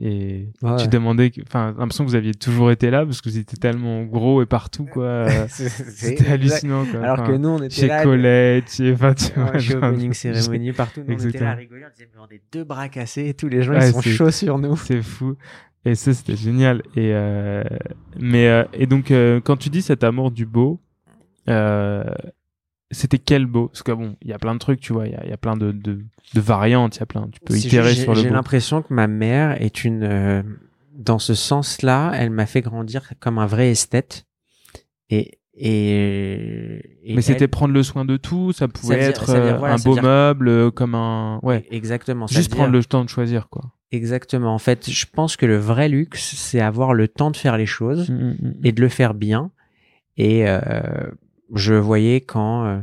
et 0.00 0.48
Ouais. 0.62 0.76
tu 0.76 0.88
demandais, 0.88 1.30
que- 1.30 1.40
enfin, 1.42 1.74
l'impression 1.78 2.04
que 2.04 2.10
vous 2.10 2.16
aviez 2.16 2.34
toujours 2.34 2.70
été 2.70 2.90
là 2.90 3.04
parce 3.04 3.20
que 3.20 3.28
vous 3.30 3.38
étiez 3.38 3.56
tellement 3.58 4.02
gros 4.04 4.42
et 4.42 4.46
partout, 4.46 4.84
quoi. 4.84 5.02
Euh, 5.32 5.46
C'était 5.48 6.28
hallucinant, 6.30 6.84
quoi. 6.84 7.00
Alors 7.02 7.20
Enfin, 7.20 7.32
que 7.32 7.36
nous, 7.36 7.48
on 7.48 7.62
était 7.62 7.74
chez 7.74 7.86
là. 7.86 8.02
Colette, 8.02 8.70
chez, 8.70 8.92
enfin, 8.94 9.14
tu 9.14 9.24
Ouais, 9.38 9.44
vois, 9.50 9.58
chez 9.58 9.76
opening 9.76 10.12
cérémonie 10.12 10.72
partout, 10.72 11.00
nous, 11.06 11.14
on 11.14 11.28
était 11.28 11.38
là 11.38 11.50
à 11.52 11.54
rigoler, 11.54 11.82
on 11.86 11.90
disait 11.92 12.08
mais 12.14 12.20
on 12.28 12.34
est 12.34 12.42
deux 12.52 12.64
bras 12.64 12.88
cassés, 12.88 13.28
et 13.28 13.34
tous 13.34 13.48
les 13.48 13.62
gens 13.62 13.74
ils 13.74 13.82
sont 13.82 14.01
chauds 14.02 14.30
sur 14.30 14.58
nous. 14.58 14.76
C'est 14.76 15.02
fou. 15.02 15.36
Et 15.84 15.94
ça, 15.94 16.14
c'était 16.14 16.36
génial. 16.36 16.82
Et, 16.94 17.10
euh, 17.12 17.64
mais, 18.20 18.46
euh, 18.48 18.64
et 18.72 18.86
donc, 18.86 19.10
euh, 19.10 19.40
quand 19.40 19.56
tu 19.56 19.68
dis 19.68 19.82
cet 19.82 20.04
amour 20.04 20.30
du 20.30 20.46
beau, 20.46 20.80
c'était 22.90 23.18
quel 23.18 23.46
beau? 23.46 23.68
Parce 23.68 23.82
que 23.82 23.92
bon, 23.92 24.16
il 24.22 24.28
y 24.28 24.32
a 24.32 24.38
plein 24.38 24.54
de 24.54 24.58
trucs, 24.58 24.80
tu 24.80 24.92
vois, 24.92 25.06
il 25.06 25.12
y 25.12 25.16
a, 25.16 25.24
il 25.24 25.30
y 25.30 25.32
a 25.32 25.36
plein 25.38 25.56
de, 25.56 25.72
de, 25.72 26.04
de 26.34 26.40
variantes, 26.40 26.96
il 26.96 27.00
y 27.00 27.02
a 27.02 27.06
plein, 27.06 27.28
tu 27.32 27.40
peux 27.40 27.54
Si 27.54 27.68
itérer 27.68 27.94
j'ai- 27.94 28.02
sur 28.02 28.14
le 28.14 28.20
J'ai 28.20 28.28
beau. 28.28 28.34
l'impression 28.34 28.82
que 28.82 28.92
ma 28.92 29.06
mère 29.06 29.60
est 29.62 29.84
une, 29.84 30.44
dans 30.94 31.18
ce 31.18 31.34
sens-là, 31.34 32.12
elle 32.14 32.30
m'a 32.30 32.46
fait 32.46 32.60
grandir 32.60 33.12
comme 33.18 33.38
un 33.38 33.46
vrai 33.46 33.70
esthète. 33.70 34.26
Et, 35.10 35.38
et, 35.54 36.80
et 37.02 37.14
Mais 37.14 37.22
c'était 37.22 37.48
prendre 37.48 37.72
le 37.74 37.82
soin 37.82 38.04
de 38.04 38.16
tout, 38.16 38.52
ça 38.52 38.68
pouvait 38.68 38.94
Ça 38.94 38.94
veut 38.94 39.00
dire- 39.00 39.10
être 39.10 39.42
dire, 39.48 39.58
voilà, 39.58 39.74
un 39.74 39.78
beau 39.78 39.94
dire- 39.94 40.02
meuble, 40.02 40.70
comme 40.72 40.94
un... 40.94 41.40
Ouais, 41.42 41.66
exactement. 41.70 42.26
juste 42.26 42.50
prendre 42.54 42.72
le 42.72 42.84
temps 42.84 43.04
de 43.04 43.08
choisir, 43.10 43.48
quoi. 43.48 43.72
Exactement. 43.92 44.54
En 44.54 44.58
fait, 44.58 44.90
je 44.90 45.06
pense 45.10 45.36
que 45.36 45.46
le 45.46 45.58
vrai 45.58 45.88
luxe, 45.88 46.34
c'est 46.36 46.60
avoir 46.60 46.94
le 46.94 47.08
temps 47.08 47.30
de 47.30 47.36
faire 47.36 47.56
les 47.56 47.66
choses. 47.66 48.10
Mm, 48.10 48.14
mm, 48.14 48.36
mm. 48.40 48.54
et 48.64 48.72
de 48.72 48.80
le 48.80 48.88
faire 48.88 49.14
bien. 49.14 49.50
Et 50.16 50.48
euh, 50.48 50.60
je 51.54 51.74
voyais 51.74 52.20
quand 52.20 52.64
euh, 52.64 52.80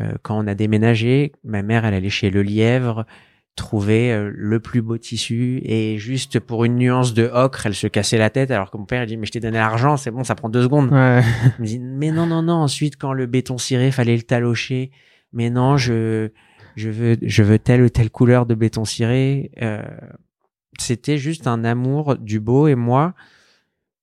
euh, 0.00 0.12
quand 0.22 0.38
on 0.38 0.46
a 0.46 0.54
déménagé, 0.54 1.32
ma 1.44 1.62
mère 1.62 1.84
elle 1.84 1.94
allait 1.94 2.10
chez 2.10 2.30
Le 2.30 2.42
Lièvre 2.42 3.06
trouver 3.54 4.12
euh, 4.12 4.30
le 4.34 4.60
plus 4.60 4.80
beau 4.80 4.96
tissu 4.96 5.60
et 5.64 5.98
juste 5.98 6.40
pour 6.40 6.64
une 6.64 6.76
nuance 6.76 7.12
de 7.12 7.28
ocre, 7.32 7.66
elle 7.66 7.74
se 7.74 7.86
cassait 7.86 8.16
la 8.16 8.30
tête 8.30 8.50
alors 8.50 8.70
que 8.70 8.78
mon 8.78 8.86
père 8.86 9.02
il 9.02 9.06
dit 9.06 9.16
mais 9.18 9.26
je 9.26 9.32
t'ai 9.32 9.40
donné 9.40 9.58
l'argent, 9.58 9.98
c'est 9.98 10.10
bon, 10.10 10.24
ça 10.24 10.34
prend 10.34 10.48
deux 10.48 10.62
secondes. 10.62 10.90
Ouais. 10.90 11.22
Il 11.58 11.62
me 11.62 11.66
dit 11.66 11.78
mais 11.78 12.10
non 12.10 12.26
non 12.26 12.42
non, 12.42 12.54
ensuite 12.54 12.96
quand 12.96 13.12
le 13.12 13.26
béton 13.26 13.58
ciré, 13.58 13.90
fallait 13.90 14.16
le 14.16 14.22
talocher. 14.22 14.90
Mais 15.34 15.50
non, 15.50 15.76
je 15.76 16.30
je 16.76 16.88
veux 16.88 17.16
je 17.20 17.42
veux 17.42 17.58
telle 17.58 17.82
ou 17.82 17.88
telle 17.90 18.10
couleur 18.10 18.46
de 18.46 18.54
béton 18.54 18.84
ciré. 18.84 19.50
Euh, 19.60 19.82
c'était 20.78 21.18
juste 21.18 21.46
un 21.46 21.64
amour 21.64 22.16
du 22.16 22.40
beau 22.40 22.66
et 22.68 22.74
moi 22.74 23.14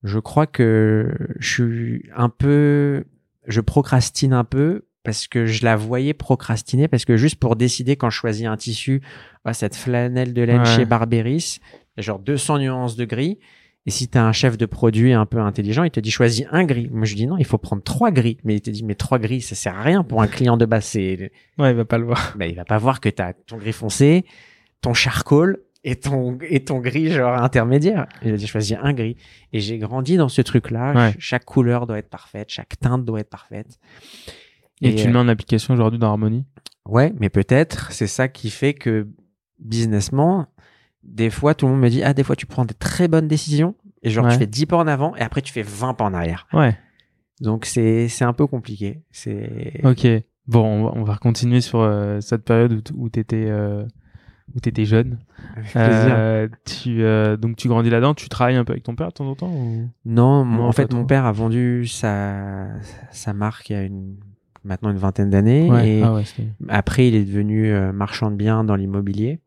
je 0.04 0.20
crois 0.20 0.48
que 0.48 1.12
je 1.40 1.50
suis 1.50 2.10
un 2.16 2.30
peu 2.30 3.04
je 3.48 3.62
procrastine 3.62 4.34
un 4.34 4.44
peu 4.44 4.86
parce 5.04 5.28
que 5.28 5.46
je 5.46 5.64
la 5.66 5.76
voyais 5.76 6.14
procrastiner 6.14 6.88
parce 6.88 7.06
que 7.06 7.18
juste 7.18 7.38
pour 7.38 7.56
décider 7.56 7.96
quand 7.96 8.10
je 8.10 8.18
choisis 8.18 8.46
un 8.46 8.58
tissu 8.58 9.02
ah, 9.46 9.54
cette 9.54 9.76
flanelle 9.76 10.34
de 10.34 10.42
laine 10.42 10.60
Ouais. 10.60 10.66
chez 10.66 10.86
Barberis 10.86 11.60
il 11.62 11.98
y 11.98 12.00
a 12.00 12.02
genre 12.04 12.20
200 12.20 12.60
nuances 12.60 12.96
de 12.96 13.06
gris 13.06 13.40
et 13.86 13.92
si 13.92 14.08
t'as 14.08 14.24
un 14.24 14.34
chef 14.34 14.58
de 14.58 14.66
produit 14.66 15.14
un 15.14 15.26
peu 15.26 15.40
intelligent 15.40 15.84
il 15.84 15.92
te 15.92 16.00
dit 16.00 16.12
choisis 16.12 16.46
un 16.52 16.64
gris 16.66 16.90
moi 16.92 17.06
je 17.06 17.16
dis 17.16 17.28
non 17.28 17.38
il 17.38 17.46
faut 17.46 17.58
prendre 17.58 17.82
trois 17.82 18.12
gris 18.12 18.38
mais 18.44 18.56
il 18.56 18.62
te 18.62 18.70
dit 18.70 18.84
mais 18.84 18.96
trois 18.96 19.20
gris 19.20 19.42
ça 19.42 19.56
sert 19.56 19.76
à 19.76 19.82
rien 19.82 20.04
pour 20.04 20.22
un 20.22 20.28
client 20.28 20.58
de 20.58 20.66
base 20.66 20.94
ouais, 20.96 21.32
il 21.58 21.74
va 21.76 21.86
pas 21.86 21.98
le 21.98 22.06
voir. 22.06 22.36
bah, 22.38 22.46
il 22.46 22.56
va 22.56 22.66
pas 22.66 22.78
voir 22.78 23.00
que 23.02 23.10
t'as 23.10 23.34
ton 23.34 23.58
gris 23.58 23.74
foncé, 23.74 24.26
ton 24.82 24.94
charcoal 24.94 25.58
et 25.89 25.96
ton 25.96 26.38
et 26.48 26.63
ton 26.63 26.79
gris 26.79 27.12
genre 27.12 27.41
intermédiaire. 27.41 28.08
Il 28.24 28.34
a 28.34 28.38
dit 28.38 28.46
choisis 28.46 28.77
un 28.81 28.93
gris 28.93 29.15
et 29.53 29.60
j'ai 29.60 29.79
grandi 29.79 30.17
dans 30.17 30.29
ce 30.29 30.41
truc-là. 30.41 30.93
Ouais. 30.93 31.15
Chaque 31.17 31.46
couleur 31.46 31.88
doit 31.88 31.98
être 31.98 32.10
parfaite, 32.10 32.50
chaque 32.50 32.77
teinte 32.79 33.05
doit 33.05 33.19
être 33.22 33.29
parfaite. 33.29 33.79
Et, 34.81 34.93
tu 34.93 35.03
euh, 35.03 35.05
le 35.08 35.13
mets 35.13 35.19
en 35.19 35.27
application 35.27 35.74
aujourd'hui 35.74 36.00
dans 36.00 36.10
Harmonie? 36.10 36.46
Ouais, 36.86 37.12
mais 37.19 37.29
peut-être 37.29 37.91
c'est 37.91 38.08
ça 38.08 38.27
qui 38.27 38.51
fait 38.51 38.75
que 38.75 39.08
businessment, 39.58 40.46
des 41.03 41.31
fois 41.31 41.55
tout 41.55 41.65
le 41.65 41.72
monde 41.74 41.81
me 41.81 41.89
dit 41.89 42.03
ah 42.03 42.13
des 42.13 42.24
fois 42.24 42.36
tu 42.36 42.46
prends 42.46 42.65
des 42.65 42.75
très 42.75 43.08
bonnes 43.08 43.27
décisions 43.27 43.75
et 44.03 44.12
genre 44.12 44.25
Ouais. 44.25 44.34
tu 44.34 44.38
fais 44.38 44.48
10 44.48 44.67
pas 44.67 44.77
en 44.77 44.88
avant 44.88 45.15
et 45.15 45.22
après 45.22 45.41
tu 45.41 45.51
fais 45.51 45.63
20 45.63 45.96
pas 45.96 46.05
en 46.05 46.13
arrière. 46.13 46.48
Ouais. 46.53 46.77
Donc 47.41 47.65
c'est 47.65 48.08
c'est 48.10 48.25
un 48.25 48.34
peu 48.34 48.46
compliqué. 48.46 49.01
C'est 49.12 49.81
Ok. 49.84 50.05
Bon, 50.46 50.65
on 50.65 50.84
va, 50.84 50.91
on 50.96 51.03
va 51.03 51.17
continuer 51.17 51.62
sur 51.62 51.79
euh, 51.81 52.22
cette 52.22 52.43
période 52.43 52.74
où, 52.74 53.05
où 53.05 53.10
t'étais 53.10 53.46
euh, 53.48 53.86
où 54.56 54.86
jeune. 54.86 55.20
avec. 55.56 55.75
Euh, 55.75 56.48
tu 56.65 57.03
euh, 57.03 57.38
donc 57.38 57.56
tu 57.56 57.68
grandis 57.68 57.89
là-dedans. 57.89 58.13
Tu 58.13 58.29
travailles 58.29 58.56
un 58.56 58.63
peu 58.65 58.72
avec 58.74 58.84
ton 58.84 58.96
père 58.96 59.08
de 59.08 59.13
temps 59.13 59.27
en 59.27 59.36
temps 59.36 59.51
ou... 59.51 59.89
Non, 60.06 60.44
mon- 60.46 60.58
Non, 60.58 60.63
en 60.68 60.72
fait, 60.72 60.94
mon 60.94 61.06
père 61.06 61.25
a 61.25 61.32
vendu 61.32 61.86
sa, 61.88 62.68
sa 63.12 63.34
marque 63.34 63.70
il 63.70 63.74
y 63.74 63.75
a 63.75 63.84
une, 63.84 64.15
maintenant 64.63 64.89
une 64.91 64.98
vingtaine 64.98 65.29
d'années. 65.29 65.70
Ouais. 65.70 65.89
Et 65.89 66.03
Ah 66.03 66.13
ouais. 66.13 66.24
après, 66.70 67.08
il 67.08 67.15
est 67.15 67.24
devenu 67.25 67.68
euh, 67.72 67.91
marchand 67.91 68.32
de 68.32 68.36
biens 68.36 68.63
dans 68.63 68.75
l'immobilier. 68.75 69.39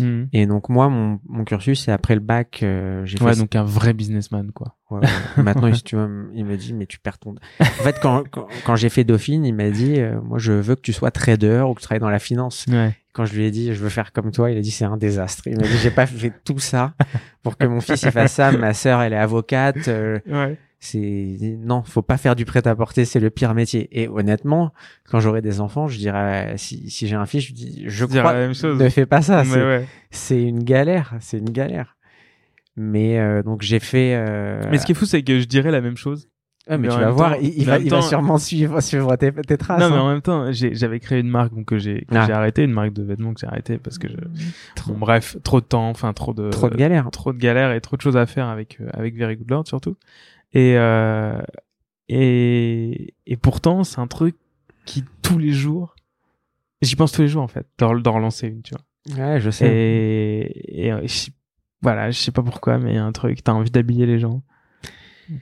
Mhm. 0.00 0.28
Et 0.32 0.46
donc 0.46 0.68
moi, 0.70 0.88
mon, 0.88 1.20
mon 1.28 1.44
cursus, 1.44 1.84
c'est 1.84 1.92
après 1.92 2.14
le 2.14 2.20
bac, 2.20 2.60
euh, 2.64 3.04
j'ai 3.06 3.16
fait 3.16 3.24
Ouais, 3.24 3.36
donc 3.36 3.54
un 3.54 3.62
vrai 3.62 3.92
businessman, 3.92 4.50
quoi. 4.52 4.76
Ouais, 4.90 4.98
ouais. 4.98 5.42
Maintenant, 5.44 5.68
il, 5.68 5.80
tu 5.84 5.94
vois, 5.94 6.08
il 6.34 6.44
me 6.44 6.56
dit, 6.56 6.74
mais 6.74 6.86
tu 6.86 6.98
perds 6.98 7.18
ton. 7.18 7.36
En 7.60 7.64
fait, 7.64 7.96
quand, 8.02 8.24
quand, 8.28 8.48
quand 8.66 8.74
j'ai 8.74 8.88
fait 8.88 9.04
Dauphine, 9.04 9.44
il 9.44 9.54
m'a 9.54 9.70
dit, 9.70 10.00
euh, 10.00 10.20
moi, 10.20 10.38
je 10.38 10.50
veux 10.52 10.74
que 10.74 10.80
tu 10.80 10.92
sois 10.92 11.12
trader 11.12 11.62
ou 11.68 11.74
que 11.74 11.80
tu 11.80 11.84
travailles 11.84 12.00
dans 12.00 12.10
la 12.10 12.18
finance. 12.18 12.66
Quand 13.14 13.24
je 13.24 13.34
lui 13.34 13.44
ai 13.46 13.50
dit, 13.50 13.72
je 13.72 13.80
veux 13.82 13.88
faire 13.88 14.12
comme 14.12 14.30
toi, 14.32 14.50
il 14.50 14.58
a 14.58 14.60
dit, 14.60 14.70
c'est 14.72 14.84
un 14.84 14.96
désastre. 14.98 15.44
Il 15.46 15.56
m'a 15.56 15.62
dit, 15.62 15.78
j'ai 15.82 15.90
pas 15.90 16.04
fait 16.04 16.32
tout 16.44 16.58
ça 16.58 16.94
pour 17.42 17.56
que 17.56 17.64
mon 17.64 17.80
fils 17.80 18.02
il 18.02 18.10
fasse 18.10 18.32
ça. 18.32 18.52
Ma 18.52 18.74
sœur, 18.74 19.00
elle 19.00 19.12
est 19.14 19.16
avocate. 19.18 19.88
euh, 19.88 20.18
Ouais. 20.26 20.58
c'est 20.80 21.38
non, 21.60 21.82
faut 21.82 22.02
pas 22.02 22.16
faire 22.18 22.34
du 22.36 22.44
prêt 22.44 22.66
à 22.66 22.74
porter, 22.74 23.04
c'est 23.06 23.20
le 23.20 23.30
pire 23.30 23.54
métier. 23.54 23.88
Et 23.98 24.08
honnêtement, 24.08 24.72
quand 25.08 25.20
j'aurai 25.20 25.40
des 25.42 25.60
enfants, 25.60 25.86
je 25.88 25.96
dirais, 25.96 26.54
si, 26.58 26.90
si 26.90 27.06
j'ai 27.06 27.14
un 27.16 27.24
fils, 27.24 27.44
je 27.46 27.52
dis, 27.54 27.84
je 27.86 28.04
crois, 28.04 28.32
la 28.32 28.38
même 28.40 28.54
chose. 28.54 28.78
ne 28.82 28.88
fais 28.90 29.06
pas 29.06 29.22
ça. 29.22 29.44
Mais 29.44 29.50
c'est- 29.50 29.64
ouais. 29.64 29.86
C'est 30.10 30.42
une 30.42 30.62
galère, 30.64 31.14
c'est 31.20 31.38
une 31.38 31.50
galère. 31.50 31.96
Mais 32.76 33.20
euh, 33.20 33.42
donc 33.44 33.62
j'ai 33.62 33.78
fait. 33.78 34.14
euh, 34.16 34.60
Mais 34.70 34.78
ce 34.78 34.84
qui 34.86 34.92
est 34.92 34.96
fou, 34.96 35.06
c'est 35.06 35.22
que 35.22 35.38
je 35.38 35.44
dirais 35.44 35.70
la 35.70 35.80
même 35.80 35.96
chose. 35.96 36.28
Ah, 36.66 36.78
mais 36.78 36.88
Mais 36.88 36.94
tu 36.94 37.00
vas 37.00 37.10
voir, 37.10 37.32
temps- 37.34 37.38
il, 37.42 37.58
mais 37.58 37.64
va, 37.64 37.78
il 37.78 37.90
va 37.90 38.00
sûrement 38.00 38.38
suivre, 38.38 38.80
suivre 38.80 39.14
tes, 39.16 39.30
tes 39.32 39.58
traces. 39.58 39.80
non, 39.80 39.90
mais 39.90 39.96
hein. 39.96 40.00
en 40.00 40.08
même 40.08 40.22
temps, 40.22 40.46
j'avais 40.50 40.98
créé 40.98 41.20
une 41.20 41.28
marque 41.28 41.52
donc 41.54 41.66
que 41.66 41.76
j'ai 41.78 42.06
Ah. 42.10 42.24
j'ai 42.26 42.32
arrêté, 42.32 42.62
une 42.64 42.72
marque 42.72 42.94
de 42.94 43.02
vêtements 43.02 43.34
que 43.34 43.40
j'ai 43.40 43.46
arrêté 43.46 43.76
parce 43.76 43.98
que 43.98 44.08
je... 44.08 44.16
bon, 44.86 44.94
bref, 44.98 45.36
trop 45.42 45.60
de 45.60 45.66
temps, 45.66 45.90
enfin 45.90 46.12
trop 46.14 46.32
de 46.32 46.48
Trop 46.48 46.70
de 46.70 46.76
galères. 46.76 47.10
trop 47.10 47.32
de 47.34 47.38
galères 47.38 47.72
et 47.72 47.80
trop 47.82 47.96
de 47.96 48.00
choses 48.02 48.16
à 48.16 48.24
faire 48.24 48.46
avec 48.48 48.80
euh, 48.80 48.88
avec 48.94 49.14
Very 49.14 49.36
Good 49.36 49.50
Lord 49.50 49.66
surtout. 49.66 49.96
Et 50.54 50.78
euh, 50.78 51.38
et 52.08 53.14
et 53.26 53.36
pourtant, 53.36 53.84
c'est 53.84 54.00
un 54.00 54.06
truc 54.06 54.36
qui 54.84 55.04
tous 55.22 55.38
les 55.38 55.52
jours, 55.52 55.94
j'y 56.82 56.96
pense 56.96 57.12
tous 57.12 57.22
les 57.22 57.28
jours 57.28 57.42
en 57.42 57.48
fait, 57.48 57.66
d'en 57.78 57.88
relancer 58.12 58.48
une, 58.48 58.62
tu 58.62 58.74
vois. 58.74 59.22
Ouais, 59.26 59.40
je 59.40 59.50
sais. 59.50 59.66
Et, 59.66 60.86
et 60.86 60.92
euh, 60.92 61.06
voilà, 61.82 62.10
je 62.10 62.18
sais 62.18 62.32
pas 62.32 62.42
pourquoi, 62.42 62.78
mais 62.78 62.92
il 62.92 62.94
y 62.96 62.98
a 62.98 63.04
un 63.04 63.12
truc, 63.12 63.42
t'as 63.44 63.52
envie 63.52 63.70
d'habiller 63.70 64.06
les 64.06 64.18
gens, 64.18 64.42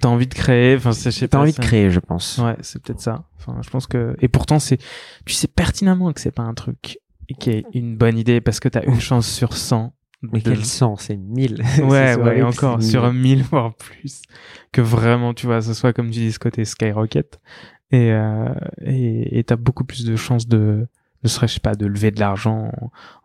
t'as 0.01 0.09
envie 0.09 0.27
de 0.27 0.35
créer, 0.35 0.77
enfin, 0.77 0.93
c'est- 0.93 1.11
je 1.11 1.19
sais 1.19 1.29
T'as 1.29 1.39
envie 1.41 1.53
de 1.53 1.59
créer, 1.59 1.91
je 1.91 2.01
pense. 2.01 2.39
Ouais, 2.39 2.57
c'est 2.61 2.83
peut-être 2.83 3.01
ça. 3.01 3.25
Enfin, 3.39 3.59
je 3.63 3.71
pense 3.71 3.87
que 3.87 4.17
et 4.21 4.29
pourtant 4.29 4.59
c'est 4.59 4.79
tu 5.25 5.35
sais 5.35 5.49
pertinemment 5.49 6.13
que 6.13 6.21
c'est 6.21 6.31
pas 6.31 6.43
un 6.43 6.55
truc 6.55 6.99
qui 7.39 7.51
est 7.51 7.65
une 7.75 7.97
bonne 7.97 8.19
idée 8.19 8.41
parce 8.41 8.61
que 8.61 8.69
t'as 8.69 8.83
une 8.85 9.01
chance 9.01 9.27
sur 9.29 9.57
100. 9.57 9.95
Mais 10.23 10.39
de- 10.41 10.51
quel 10.51 10.65
sens, 10.65 11.03
c'est 11.09 11.17
1000. 11.17 11.63
Ouais, 11.79 11.83
ouais, 11.85 12.15
horrible, 12.17 12.45
encore 12.47 12.81
c'est 12.81 12.91
sur 12.91 13.13
1000. 13.13 13.39
1000 13.39 13.43
voire 13.43 13.75
plus 13.75 14.23
que 14.71 14.81
vraiment 14.81 15.35
tu 15.35 15.47
vois, 15.47 15.61
ce 15.63 15.75
soit 15.75 15.93
comme 15.93 16.11
tu 16.11 16.21
dis 16.21 16.31
ce 16.33 16.39
côté 16.39 16.65
skyrocket 16.65 17.41
et 17.91 18.13
euh, 18.13 18.55
et 18.85 19.39
et 19.39 19.43
t'as 19.45 19.57
beaucoup 19.57 19.85
plus 19.85 20.05
de 20.05 20.15
chances 20.15 20.47
de 20.47 20.87
ne 21.23 21.29
serait-ce 21.29 21.61
pas 21.61 21.75
de 21.75 21.87
lever 21.87 22.11
de 22.11 22.21
l'argent 22.21 22.71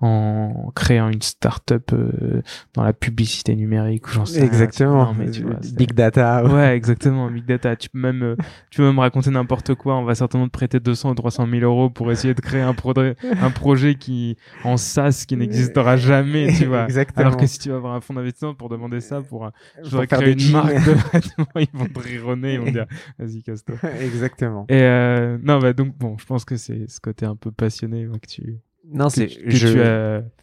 en, 0.01 0.07
en 0.07 0.71
créant 0.75 1.09
une 1.09 1.21
start-up 1.21 1.91
euh, 1.93 2.41
dans 2.73 2.83
la 2.83 2.93
publicité 2.93 3.55
numérique 3.55 4.07
ou 4.07 4.11
j'en 4.11 4.25
sais 4.25 4.39
rien. 4.39 4.47
Exactement. 4.47 5.05
Non, 5.05 5.15
mais 5.17 5.31
tu 5.31 5.43
vois, 5.43 5.57
Big 5.75 5.93
data. 5.93 6.45
Ouais, 6.45 6.75
exactement, 6.75 7.29
big 7.29 7.45
data. 7.45 7.75
Tu 7.75 7.89
peux 7.89 7.99
même, 7.99 8.23
euh, 8.23 8.35
tu 8.69 8.77
peux 8.77 8.85
même 8.85 8.99
raconter 8.99 9.29
n'importe 9.29 9.75
quoi. 9.75 9.95
On 9.95 10.03
va 10.03 10.15
certainement 10.15 10.47
te 10.47 10.51
prêter 10.51 10.79
200 10.79 11.11
ou 11.11 11.15
300 11.15 11.47
000 11.49 11.63
euros 11.63 11.89
pour 11.89 12.11
essayer 12.11 12.33
de 12.33 12.41
créer 12.41 12.61
un, 12.61 12.73
projet 12.73 13.15
un 13.41 13.51
projet 13.51 13.95
qui, 13.95 14.37
en 14.63 14.77
SaaS, 14.77 15.25
qui 15.27 15.35
n'existera 15.37 15.97
jamais, 15.97 16.53
tu 16.53 16.65
vois. 16.65 16.83
Exactement. 16.85 17.25
Alors 17.27 17.37
que 17.37 17.47
si 17.47 17.59
tu 17.59 17.69
vas 17.69 17.77
avoir 17.77 17.93
un 17.95 18.01
fonds 18.01 18.13
d'investissement 18.13 18.53
pour 18.53 18.69
demander 18.69 19.01
ça, 19.01 19.21
pour, 19.21 19.45
euh, 19.45 19.49
je 19.83 19.89
voudrais 19.89 20.07
créer 20.07 20.33
une 20.33 20.51
marque 20.51 20.73
de 20.73 20.91
vêtements, 21.11 21.45
ils 21.55 21.67
vont 21.73 21.87
te 21.87 21.99
rironner, 21.99 22.53
ils 22.53 22.59
vont 22.59 22.71
dire, 22.71 22.85
vas-y, 23.19 23.41
casse-toi. 23.41 23.75
Exactement. 24.01 24.65
Et, 24.69 24.81
euh, 24.81 25.37
non, 25.41 25.59
bah, 25.59 25.73
donc, 25.73 25.97
bon, 25.97 26.17
je 26.17 26.25
pense 26.25 26.45
que 26.45 26.57
c'est 26.57 26.89
ce 26.89 26.99
côté 26.99 27.25
un 27.25 27.35
peu 27.35 27.51
passionné, 27.87 28.07
ouais, 28.07 28.19
que 28.19 28.27
tu, 28.27 28.57
Non, 28.91 29.09
c'est, 29.09 29.27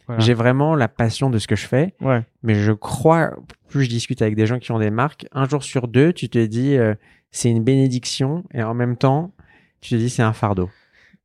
voilà. 0.06 0.20
j'ai 0.20 0.34
vraiment 0.34 0.74
la 0.74 0.88
passion 0.88 1.30
de 1.30 1.38
ce 1.38 1.46
que 1.46 1.56
je 1.56 1.66
fais, 1.66 1.94
Ouais. 2.00 2.22
mais 2.42 2.54
je 2.54 2.72
crois, 2.72 3.34
plus 3.68 3.84
je 3.84 3.88
discute 3.88 4.22
avec 4.22 4.36
des 4.36 4.46
gens 4.46 4.58
qui 4.58 4.72
ont 4.72 4.78
des 4.78 4.90
marques, 4.90 5.26
un 5.32 5.48
jour 5.48 5.62
sur 5.62 5.88
deux, 5.88 6.12
tu 6.12 6.28
te 6.28 6.44
dis, 6.44 6.76
euh, 6.76 6.94
c'est 7.30 7.50
une 7.50 7.62
bénédiction, 7.64 8.44
et 8.52 8.62
en 8.62 8.74
même 8.74 8.96
temps, 8.96 9.32
tu 9.80 9.90
te 9.90 9.94
dis, 9.96 10.10
c'est 10.10 10.22
un 10.22 10.32
fardeau. 10.32 10.70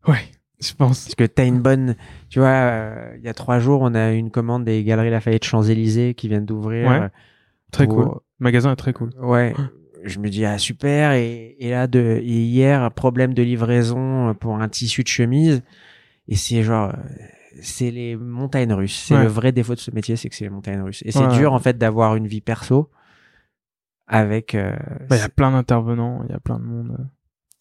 Ouais. 0.08 0.20
Je 0.62 0.74
pense. 0.74 1.06
Parce 1.06 1.16
que 1.16 1.24
t'as 1.24 1.46
une 1.46 1.62
bonne, 1.62 1.96
tu 2.30 2.40
vois, 2.40 2.50
euh, 2.50 3.16
il 3.18 3.24
y 3.24 3.30
a 3.30 3.34
trois 3.34 3.60
jours, 3.60 3.82
on 3.82 3.96
a 3.96 4.12
eu 4.12 4.18
une 4.18 4.30
commande 4.30 4.66
des 4.66 4.84
Galeries 4.84 5.10
Lafayette 5.10 5.46
Champs-Élysées 5.46 6.16
qui 6.16 6.28
viennent 6.28 6.46
d'ouvrir. 6.46 6.90
Ouais. 6.90 7.00
euh, 7.04 7.08
Très 7.72 7.86
pour- 7.86 7.96
cool. 7.96 8.06
Le 8.40 8.44
magasin 8.44 8.72
est 8.74 8.76
très 8.76 8.92
cool. 8.92 9.12
Ouais. 9.22 9.54
Je 10.04 10.20
me 10.20 10.30
dis, 10.30 10.44
ah, 10.44 10.58
super. 10.58 11.12
Et, 11.14 11.56
et 11.60 11.70
là, 11.70 11.88
de, 11.88 12.00
et 12.22 12.24
hier, 12.44 12.82
un 12.84 12.90
problème 12.90 13.34
de 13.34 13.42
livraison 13.44 14.34
pour 14.34 14.56
un 14.56 14.68
tissu 14.68 15.04
de 15.04 15.08
chemise. 15.08 15.62
Et 16.30 16.36
c'est 16.36 16.64
genre, 16.64 16.92
euh, 16.92 16.98
c'est 17.62 17.92
les 17.92 18.16
montagnes 18.16 18.72
russes. 18.72 18.98
C'est 19.08 19.16
Ouais. 19.16 19.24
le 19.24 19.28
vrai 19.30 19.52
défaut 19.52 19.74
de 19.76 19.80
ce 19.80 19.92
métier, 19.92 20.16
c'est 20.16 20.30
que 20.30 20.36
c'est 20.36 20.46
les 20.46 20.50
montagnes 20.50 20.82
russes. 20.82 21.02
Et 21.06 21.12
c'est 21.12 21.26
Ouais. 21.26 21.38
dur, 21.38 21.52
en 21.54 21.60
fait, 21.60 21.78
d'avoir 21.78 22.16
une 22.16 22.28
vie 22.28 22.40
perso 22.42 22.90
avec, 24.08 24.56
euh, 24.56 24.76
Il 25.12 25.18
y 25.18 25.22
a 25.22 25.30
plein 25.30 25.52
d'intervenants, 25.52 26.24
il 26.28 26.32
y 26.32 26.36
a 26.36 26.40
plein 26.40 26.60
de 26.60 26.64
monde. 26.64 26.96
euh. 27.00 27.04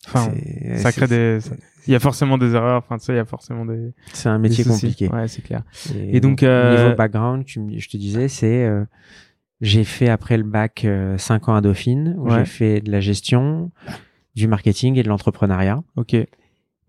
Enfin, 0.06 0.30
ça 0.76 0.92
crée 0.92 1.06
des. 1.08 1.38
Il 1.86 1.92
y 1.92 1.96
a 1.96 2.00
forcément 2.00 2.38
des 2.38 2.54
erreurs. 2.54 2.78
Enfin, 2.78 2.98
tu 2.98 3.04
sais, 3.06 3.12
il 3.14 3.16
y 3.16 3.20
a 3.20 3.24
forcément 3.24 3.66
des. 3.66 3.92
C'est 4.12 4.28
un 4.28 4.38
métier 4.38 4.64
compliqué. 4.64 5.08
Ouais, 5.08 5.26
c'est 5.28 5.42
clair. 5.42 5.64
Et, 5.94 6.16
Et 6.16 6.20
donc, 6.20 6.42
euh, 6.42 6.84
niveau 6.84 6.96
background, 6.96 7.44
tu 7.44 7.60
me- 7.60 7.78
je 7.78 7.88
te 7.88 7.96
disais, 7.96 8.28
c'est 8.28 8.64
euh, 8.64 8.84
j'ai 9.60 9.84
fait 9.84 10.08
après 10.08 10.36
le 10.36 10.44
bac 10.44 10.86
5 11.16 11.48
ans 11.48 11.54
à 11.56 11.60
Dauphine, 11.60 12.14
où 12.18 12.28
Ouais. 12.30 12.38
j'ai 12.38 12.44
fait 12.44 12.80
de 12.80 12.90
la 12.92 13.00
gestion, 13.00 13.70
du 14.36 14.46
marketing 14.46 14.96
et 14.98 15.02
de 15.02 15.08
l'entrepreneuriat. 15.08 15.82
Ok. 15.96 16.14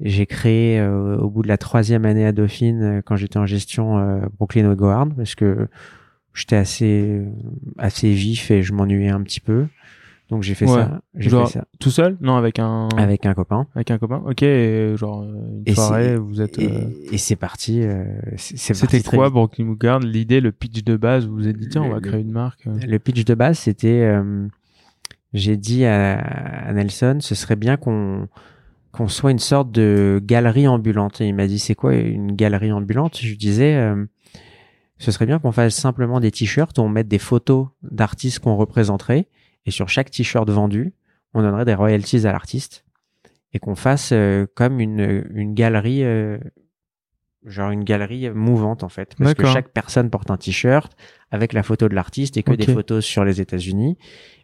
J'ai 0.02 0.26
créé 0.26 0.80
euh, 0.80 1.18
au 1.18 1.30
bout 1.30 1.42
de 1.44 1.48
la 1.50 1.58
troisième 1.58 2.06
année 2.06 2.26
à 2.26 2.32
Dauphine, 2.32 2.82
euh, 2.84 3.02
quand 3.04 3.16
j'étais 3.18 3.38
en 3.38 3.46
gestion 3.46 3.98
euh, 4.00 4.22
Brooklyn 4.38 4.66
Howard, 4.72 5.14
parce 5.16 5.36
que 5.36 5.68
j'étais 6.34 6.56
assez 6.56 7.22
assez 7.78 8.14
vif 8.14 8.50
et 8.52 8.62
je 8.64 8.72
m'ennuyais 8.74 9.10
un 9.10 9.22
petit 9.22 9.42
peu. 9.42 9.66
Donc 10.30 10.44
j'ai 10.44 10.54
fait 10.54 10.66
Ouais. 10.66 10.76
ça. 10.76 11.02
J'ai 11.16 11.30
fait 11.32 11.46
ça 11.48 11.66
Tout 11.80 11.90
seul? 11.90 12.16
Non, 12.22 12.36
avec 12.38 12.60
un. 12.60 12.88
avec 12.98 13.26
un 13.26 13.34
copain. 13.34 13.66
Avec 13.76 13.90
un 13.92 13.98
copain? 13.98 14.22
Ok. 14.26 14.44
Et 14.44 14.94
genre 14.96 15.24
euh, 15.24 15.34
une 15.58 15.64
Et 15.66 15.74
soirée, 15.74 16.16
vous 16.18 16.40
êtes. 16.40 16.60
Et, 16.60 16.68
euh, 16.68 16.86
et 17.12 17.18
c'est 17.18 17.36
parti. 17.36 17.82
euh, 17.82 18.06
C'était 18.38 19.02
quoi. 19.02 19.30
Brooklyn 19.32 19.66
Woodgard 19.68 20.00
L'idée, 20.02 20.40
le 20.40 20.52
pitch 20.52 20.84
de 20.84 20.96
base, 20.98 21.26
vous 21.26 21.34
vous 21.36 21.48
êtes 21.48 21.58
dit 21.58 21.68
tiens, 21.68 21.82
on 21.82 21.90
va 21.90 21.96
Le- 21.96 22.02
créer 22.02 22.22
une 22.22 22.32
marque. 22.32 22.68
euh. 22.68 22.78
Le 22.88 23.00
pitch 23.00 23.26
de 23.26 23.34
base, 23.34 23.58
c'était, 23.58 24.02
euh, 24.04 24.48
j'ai 25.34 25.58
dit 25.58 25.84
à, 25.86 26.20
à 26.20 26.72
Nelson, 26.74 27.18
ce 27.22 27.34
serait 27.34 27.56
bien 27.56 27.76
qu'on 27.76 28.28
qu'on 28.92 29.08
soit 29.08 29.32
une 29.32 29.40
sorte 29.40 29.72
de 29.72 30.22
galerie 30.24 30.68
ambulante. 30.68 31.22
Et 31.22 31.28
il 31.28 31.36
m'a 31.36 31.48
dit, 31.48 31.60
c'est 31.60 31.76
quoi 31.76 31.96
une 31.96 32.36
galerie 32.36 32.72
ambulante? 32.72 33.18
Je 33.20 33.28
lui 33.28 33.38
disais, 33.38 33.76
euh, 33.76 34.06
ce 34.98 35.12
serait 35.12 35.26
bien 35.26 35.40
qu'on 35.40 35.52
fasse 35.52 35.76
simplement 35.76 36.20
des 36.20 36.32
t-shirts 36.32 36.78
où 36.78 36.82
on 36.82 36.90
mette 36.90 37.08
des 37.08 37.20
photos 37.20 37.68
d'artistes 37.84 38.40
qu'on 38.40 38.56
représenterait, 38.56 39.28
et 39.66 39.72
sur 39.72 39.90
chaque 39.90 40.12
t-shirt 40.12 40.50
vendu, 40.50 40.94
on 41.34 41.42
donnerait 41.42 41.66
des 41.66 41.76
royalties 41.76 42.26
à 42.28 42.32
l'artiste, 42.32 42.86
et 43.54 43.60
qu'on 43.60 43.76
fasse 43.76 44.12
euh, 44.12 44.46
comme 44.56 44.80
une, 44.80 45.26
une 45.34 45.54
galerie, 45.54 46.04
euh, 46.04 46.38
genre 47.46 47.72
une 47.72 47.84
galerie 47.84 48.30
mouvante 48.30 48.84
en 48.84 48.90
fait, 48.90 49.16
parce 49.18 49.34
que 49.34 49.46
chaque 49.46 49.70
personne 49.70 50.10
porte 50.10 50.30
un 50.32 50.38
t-shirt 50.38 50.92
avec 51.32 51.54
la 51.54 51.64
photo 51.64 51.88
de 51.88 51.96
l'artiste 51.96 52.36
et 52.38 52.44
que 52.44 52.52
des 52.54 52.66
photos 52.74 53.06
sur 53.06 53.24
les 53.24 53.40
États-Unis. 53.42 53.98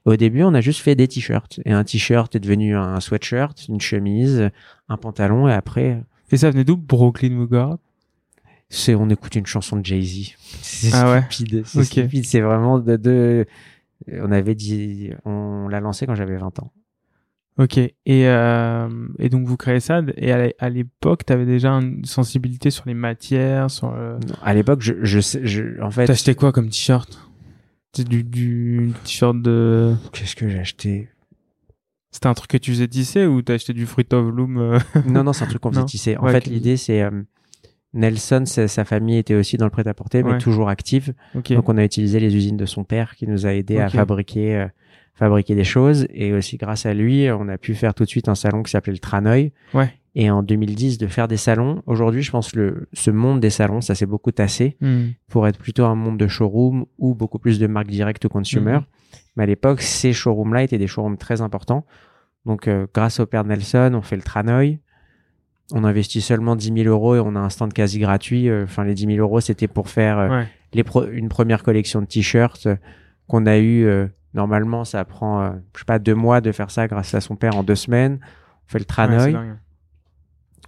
Au 0.06 0.16
début, 0.16 0.44
on 0.44 0.54
a 0.54 0.62
juste 0.62 0.82
fait 0.82 0.96
des 0.96 1.08
t-shirts, 1.08 1.60
et 1.66 1.72
un 1.74 1.84
t-shirt 1.84 2.34
est 2.36 2.40
devenu 2.40 2.76
un 2.76 3.00
sweatshirt, 3.00 3.68
une 3.70 3.82
chemise, 3.82 4.50
un 4.88 4.98
pantalon, 4.98 5.48
et 5.48 5.54
après, 5.54 6.04
Et 6.32 6.38
ça 6.38 6.50
venait 6.52 6.64
d'où 6.64 6.78
Brooklyn 6.78 7.36
Woodgard 7.38 7.78
c'est 8.68 8.96
on 8.96 9.10
écoute 9.10 9.36
une 9.36 9.46
chanson 9.46 9.78
de 9.78 9.86
Jay 9.86 10.02
Z. 10.02 10.34
C'est 10.62 10.90
Ah 10.94 11.12
ouais 11.12 11.22
stupide, 11.30 11.64
c'est 11.68 11.80
Ok. 11.80 11.86
stupide, 11.86 12.26
c'est 12.26 12.42
vraiment 12.42 12.80
de, 12.80 12.96
de- 12.98 13.46
on 14.12 14.32
avait 14.32 14.56
dit, 14.56 15.12
on 15.24 15.68
l'a 15.68 15.80
lancé 15.80 16.06
quand 16.08 16.16
j'avais 16.16 16.36
20 16.38 16.58
ans. 16.60 16.72
Ok. 17.58 17.78
Et, 17.78 17.94
euh, 18.08 18.90
et 19.18 19.30
donc 19.30 19.48
vous 19.48 19.56
créez 19.58 19.80
ça. 19.80 20.02
Et 20.18 20.32
à 20.32 20.38
l'é- 20.48 20.56
à 20.60 20.70
l'époque, 20.70 21.26
t'avais 21.26 21.46
déjà 21.46 21.72
une 21.72 22.04
sensibilité 22.04 22.70
sur 22.70 22.84
les 22.86 22.94
matières, 22.94 23.72
sur. 23.72 23.92
le- 23.96 24.14
Non, 24.28 24.36
À 24.44 24.54
l'époque, 24.54 24.82
je, 24.82 24.94
je, 25.04 25.20
sais- 25.22 25.42
je, 25.46 25.82
en 25.82 25.90
fait, 25.92 26.10
acheté 26.10 26.36
quoi 26.36 26.52
comme 26.52 26.68
t-shirt? 26.70 27.18
C'est 27.94 28.08
du, 28.08 28.24
du 28.26 28.92
t-shirt 29.06 29.42
de. 29.42 29.96
qu'est-ce 30.12 30.36
que 30.36 30.50
j'ai 30.50 30.60
acheté 30.60 31.08
C'était 32.12 32.28
un 32.28 32.34
truc 32.34 32.52
que 32.52 32.58
tu 32.58 32.72
faisais 32.72 32.90
tisser 32.90 33.26
ou 33.26 33.42
t'as 33.42 33.54
acheté 33.54 33.72
du 33.72 33.86
Fruit 33.86 34.06
of 34.12 34.34
Loom 34.36 34.58
euh 34.58 34.80
Non, 35.08 35.24
non, 35.24 35.32
c'est 35.32 35.46
un 35.46 35.48
truc 35.48 35.62
qu'on 35.62 35.72
faisait 35.72 35.86
tisser. 35.86 36.18
En 36.18 36.24
Ouais, 36.26 36.32
fait, 36.34 36.48
l'idée, 36.48 36.76
c'est 36.76 37.02
euh, 37.04 37.12
Nelson, 37.94 38.44
sa, 38.46 38.84
famille 38.84 39.18
était 39.18 39.36
aussi 39.36 39.56
dans 39.56 39.64
le 39.66 39.72
prêt-à-porter, 39.72 40.24
mais 40.24 40.34
Ouais. 40.34 40.38
toujours 40.40 40.68
active. 40.68 41.14
Ok. 41.36 41.54
Donc, 41.54 41.70
on 41.70 41.78
a 41.78 41.86
utilisé 41.86 42.20
les 42.20 42.36
usines 42.36 42.58
de 42.58 42.66
son 42.66 42.84
père 42.84 43.16
qui 43.16 43.26
nous 43.28 43.46
a 43.46 43.54
aidé 43.54 43.78
à 43.78 43.88
fabriquer, 43.88 44.56
euh, 44.58 44.68
fabriquer 45.16 45.56
des 45.56 45.64
choses. 45.64 46.08
Et 46.14 46.34
aussi, 46.34 46.58
grâce 46.58 46.86
à 46.86 46.94
lui, 46.94 47.28
on 47.32 47.48
a 47.50 47.58
pu 47.58 47.74
faire 47.74 47.94
tout 47.94 48.04
de 48.04 48.10
suite 48.10 48.30
un 48.30 48.36
salon 48.36 48.64
qui 48.64 48.72
s'appelait 48.72 48.94
le 48.94 49.00
Tranoï. 49.00 49.52
Ouais. 49.74 49.92
Et 50.18 50.30
en 50.30 50.44
2010, 50.44 50.98
de 50.98 51.08
faire 51.08 51.28
des 51.28 51.36
salons. 51.38 51.82
Aujourd'hui, 51.88 52.22
je 52.22 52.32
pense 52.32 52.56
le 52.56 52.88
ce 52.94 53.12
monde 53.12 53.40
des 53.42 53.50
salons, 53.50 53.82
ça 53.82 53.96
s'est 53.96 54.06
beaucoup 54.06 54.32
tassé 54.32 54.78
Hmm. 54.80 55.08
pour 55.30 55.46
être 55.48 55.60
plutôt 55.60 55.86
un 55.86 55.96
monde 55.96 56.18
de 56.18 56.28
showroom 56.28 56.86
ou 56.98 57.16
beaucoup 57.16 57.40
plus 57.40 57.60
de 57.60 57.68
marques 57.68 57.88
directes 57.90 58.24
au 58.26 58.30
consumer. 58.30 58.74
Mhm. 58.76 58.84
Mais 59.36 59.44
à 59.44 59.46
l'époque, 59.46 59.82
ces 59.82 60.14
showrooms-là 60.14 60.64
étaient 60.64 60.78
des 60.78 60.88
showrooms 60.88 61.18
très 61.18 61.42
importants. 61.42 61.86
Donc, 62.46 62.68
euh, 62.68 62.88
grâce 62.94 63.20
au 63.20 63.26
père 63.26 63.44
Nelson, 63.44 63.92
on 63.94 64.02
fait 64.02 64.16
le 64.16 64.22
Tranoï. 64.22 64.80
on 65.74 65.84
investit 65.84 66.22
seulement 66.22 66.56
10 66.56 66.72
000 66.84 66.88
euros 66.88 67.16
et 67.16 67.20
on 67.20 67.36
a 67.36 67.40
un 67.40 67.50
stand 67.50 67.74
quasi 67.74 67.98
gratuit. 68.00 68.50
Euh, 68.50 68.66
Enfin, 68.66 68.84
les 68.84 68.94
10 68.94 69.08
000 69.08 69.18
euros, 69.18 69.40
c'était 69.42 69.68
pour 69.68 69.90
faire 69.90 70.20
euh, 70.20 70.30
Ouais. 70.30 70.48
les 70.74 70.84
pro- 70.84 71.08
une 71.08 71.28
première 71.28 71.64
collection 71.64 72.02
de 72.02 72.06
t-shirts 72.06 72.68
qu'on 73.28 73.48
a 73.48 73.58
eu. 73.58 73.84
Normalement, 74.36 74.86
ça 74.86 75.04
prend, 75.06 75.42
euh, 75.42 75.50
je 75.74 75.80
sais 75.80 75.86
pas, 75.86 75.98
deux 75.98 76.14
mois 76.16 76.42
de 76.42 76.52
faire 76.52 76.70
ça 76.70 76.88
grâce 76.88 77.14
à 77.16 77.22
son 77.22 77.36
père 77.36 77.56
en 77.58 77.64
deux 77.64 77.76
semaines. 77.76 78.20
On 78.68 78.72
fait 78.72 78.80
le 78.80 78.86
Tranoï 78.86 79.36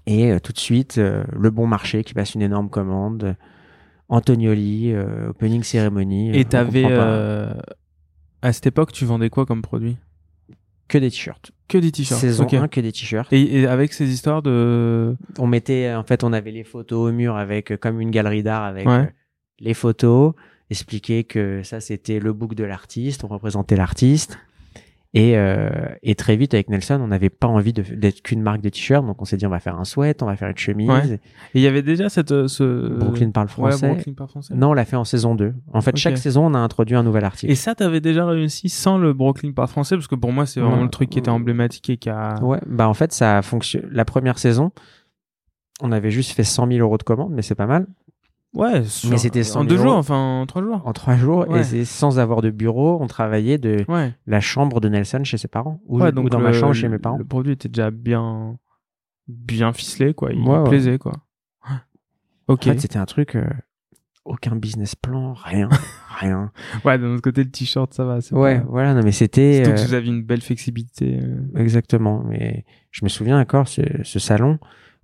et 0.10 0.32
euh, 0.32 0.40
tout 0.40 0.54
de 0.54 0.58
suite, 0.60 0.98
euh, 1.00 1.24
le 1.38 1.50
bon 1.52 1.68
marché 1.68 2.04
qui 2.04 2.14
passe 2.14 2.34
une 2.34 2.42
énorme 2.42 2.70
commande. 2.70 3.36
Antonioli, 4.10 4.94
euh, 4.94 5.30
opening 5.32 5.64
cérémonie. 5.64 6.30
Et 6.36 6.42
euh, 6.42 6.44
t'avais. 6.46 6.86
euh, 6.90 7.54
À 8.42 8.54
cette 8.54 8.68
époque, 8.68 8.94
tu 8.94 9.04
vendais 9.04 9.30
quoi 9.30 9.46
comme 9.46 9.62
produit? 9.62 9.98
Que 10.88 10.98
des 10.98 11.10
t-shirts. 11.12 11.52
Que 11.68 11.78
des 11.78 11.92
t-shirts. 11.92 12.22
Saison 12.22 12.46
ok. 12.46 12.54
1, 12.54 12.68
que 12.70 12.80
des 12.80 12.94
t-shirts. 12.94 13.34
Et, 13.34 13.60
et 13.60 13.68
avec 13.68 13.92
ces 13.92 14.10
histoires 14.10 14.42
de. 14.42 15.18
on 15.38 15.48
mettait 15.48 15.94
en 15.94 16.04
fait 16.04 16.24
on 16.24 16.32
avait 16.32 16.52
les 16.52 16.64
photos 16.64 17.10
au 17.10 17.12
mur 17.12 17.36
avec 17.36 17.76
comme 17.82 18.00
une 18.00 18.12
galerie 18.12 18.44
d'art 18.44 18.64
avec 18.64 18.88
Ouais. 18.88 19.14
les 19.60 19.74
photos 19.74 20.34
expliquer 20.70 21.24
que 21.24 21.62
ça 21.64 21.80
c'était 21.80 22.20
le 22.20 22.34
book 22.34 22.54
de 22.56 22.64
l'artiste 22.64 23.24
on 23.24 23.28
représentait 23.28 23.76
l'artiste. 23.76 24.38
Et, 25.14 25.38
euh, 25.38 25.70
et 26.04 26.16
très 26.16 26.36
vite 26.36 26.54
avec 26.54 26.70
Nelson 26.70 27.00
on 27.02 27.08
n'avait 27.08 27.30
pas 27.30 27.48
envie 27.48 27.72
d'être 27.72 28.22
qu'une 28.22 28.42
marque 28.42 28.60
de 28.60 28.68
t-shirt 28.68 29.06
donc 29.06 29.20
on 29.22 29.26
s'est 29.26 29.38
dit 29.38 29.48
on 29.48 29.50
va 29.50 29.62
faire 29.62 29.80
un 29.80 29.86
sweat 29.86 30.22
on 30.22 30.26
va 30.26 30.36
faire 30.36 30.50
une 30.50 30.58
chemise. 30.58 30.90
Ouais. 30.90 31.14
Et 31.14 31.20
il 31.56 31.62
y 31.62 31.68
avait 31.68 31.82
déjà 31.82 32.10
cette. 32.10 32.34
euh, 32.34 32.48
Ce... 32.50 32.90
Brooklyn 33.00 33.32
parle 33.32 33.48
français. 33.48 33.88
Ouais, 33.88 33.94
Brooklyn 33.94 34.14
par 34.14 34.30
français. 34.30 34.54
non 34.54 34.72
on 34.72 34.74
l'a 34.74 34.84
fait 34.84 34.98
en 34.98 35.06
saison 35.06 35.34
2 35.34 35.54
en 35.74 35.80
fait 35.82 35.96
chaque 35.96 36.18
saison 36.18 36.46
on 36.48 36.54
a 36.54 36.60
introduit 36.60 36.98
un 36.98 37.04
nouvel 37.04 37.24
article 37.24 37.50
Et 37.52 37.56
ça, 37.56 37.74
t'avais 37.74 38.02
déjà 38.02 38.26
réussi 38.28 38.68
sans 38.68 38.98
le 38.98 39.14
Brooklyn 39.14 39.54
par 39.54 39.70
français 39.70 39.96
Parce 39.96 40.08
que 40.10 40.16
pour 40.16 40.34
moi, 40.34 40.46
c'est 40.46 40.60
vraiment 40.60 40.84
le 40.84 40.90
truc 40.90 41.10
qui 41.10 41.20
était 41.20 41.30
emblématique 41.30 41.90
et 41.90 41.96
qui 41.98 42.10
a. 42.10 42.44
ouais. 42.44 42.60
Bah 42.68 42.90
en 42.90 42.94
fait 42.94 43.14
ça 43.14 43.38
a 43.38 43.42
fonctionné. 43.42 43.88
La 43.90 44.04
première 44.04 44.38
saison 44.38 44.72
on 45.82 45.94
avait 45.94 46.12
juste 46.12 46.32
fait 46.34 46.44
100 46.44 46.68
000 46.68 46.80
euros 46.80 46.98
de 46.98 47.04
commandes 47.04 47.32
mais 47.34 47.42
c'est 47.44 47.56
pas 47.56 47.66
mal 47.68 47.88
Ouais, 48.54 48.84
sur- 48.86 49.10
Mais 49.12 49.18
c'était 49.18 49.44
100 49.44 49.60
en 49.60 49.64
000 49.64 49.70
deux 49.76 49.78
jours, 49.82 49.96
enfin 49.96 50.16
en 50.42 50.46
trois 50.48 50.62
jours. 50.64 50.82
en 50.86 50.94
trois 50.94 51.16
jours 51.16 51.48
Ouais. 51.48 51.60
et 51.60 51.64
c'est 51.64 51.86
sans 51.86 52.18
avoir 52.18 52.42
de 52.42 52.50
bureau 52.50 52.98
on 53.02 53.06
travaillait 53.08 53.58
de 53.58 53.86
Ouais. 53.88 54.14
la 54.26 54.40
chambre 54.40 54.80
de 54.80 54.90
Nelson 54.90 55.24
chez 55.24 55.38
ses 55.38 55.48
parents 55.48 55.80
ou, 55.86 56.00
ouais, 56.00 56.08
ou 56.08 56.12
donc 56.12 56.30
dans 56.30 56.40
le, 56.40 56.46
ma 56.46 56.54
chambre 56.54 56.74
chez 56.74 56.88
mes 56.88 56.98
parents. 56.98 57.18
Le 57.18 57.26
produit 57.26 57.54
était 57.54 57.70
déjà 57.70 57.92
bien, 57.92 58.58
bien 59.28 59.74
ficelé, 59.74 60.14
quoi. 60.14 60.32
Il 60.34 60.40
ouais. 60.48 60.64
plaisait, 60.64 60.98
quoi. 60.98 61.12
Ok. 62.48 62.66
En 62.68 62.72
fait, 62.72 62.80
c'était 62.80 62.98
un 62.98 63.06
truc, 63.06 63.36
euh, 63.36 63.46
aucun 64.24 64.56
business 64.56 64.96
plan, 64.96 65.34
rien, 65.34 65.68
rien. 66.20 66.52
ouais, 66.86 66.98
d'un 66.98 67.12
autre 67.14 67.22
côté, 67.22 67.44
le 67.44 67.52
t-shirt, 67.52 67.94
ça 67.94 68.06
va. 68.06 68.20
Ouais, 68.32 68.60
pas- 68.60 68.66
voilà, 68.70 68.94
non 68.94 69.02
mais 69.04 69.12
c'était 69.12 69.64
Surtout 69.66 69.72
que 69.76 69.80
euh, 69.82 69.86
vous 69.88 69.94
aviez 69.94 70.12
une 70.14 70.24
belle 70.24 70.42
flexibilité. 70.42 71.20
euh. 71.22 71.46
exactement. 71.60 72.24
Mais 72.26 72.66
je 72.92 73.04
me 73.04 73.10
souviens 73.10 73.40
encore 73.40 73.68
ce, 73.68 73.82
ce 74.04 74.20
salon 74.20 74.58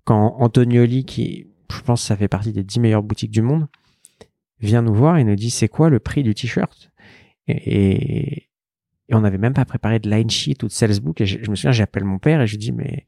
quand 0.06 0.38
Antonioli, 0.40 1.06
qui 1.06 1.48
je 1.78 1.82
pense 1.82 2.04
ça 2.04 2.16
fait 2.16 2.28
partie 2.28 2.54
des 2.54 2.64
10 2.64 2.80
meilleures 2.80 3.04
boutiques 3.04 3.32
du 3.32 3.42
monde, 3.42 3.68
vient 4.60 4.82
nous 4.82 4.94
voir 4.94 5.18
et 5.18 5.24
nous 5.24 5.36
dit 5.36 5.50
c'est 5.50 5.68
quoi 5.68 5.90
le 5.90 6.00
prix 6.00 6.24
du 6.24 6.34
t-shirt? 6.34 6.92
Et, 7.48 8.50
on 9.12 9.20
n'avait 9.20 9.38
même 9.38 9.54
pas 9.54 9.66
préparé 9.66 10.00
de 10.00 10.10
line 10.10 10.30
sheet 10.30 10.64
ou 10.64 10.68
de 10.68 10.72
sales 10.72 11.00
book. 11.00 11.22
Et 11.22 11.28
je, 11.28 11.38
je 11.44 11.52
me 11.52 11.56
souviens, 11.56 11.72
j'appelle 11.72 12.04
mon 12.06 12.18
père 12.18 12.42
et 12.42 12.48
je 12.48 12.54
lui 12.54 12.58
dis 12.58 12.72
mais 12.72 13.06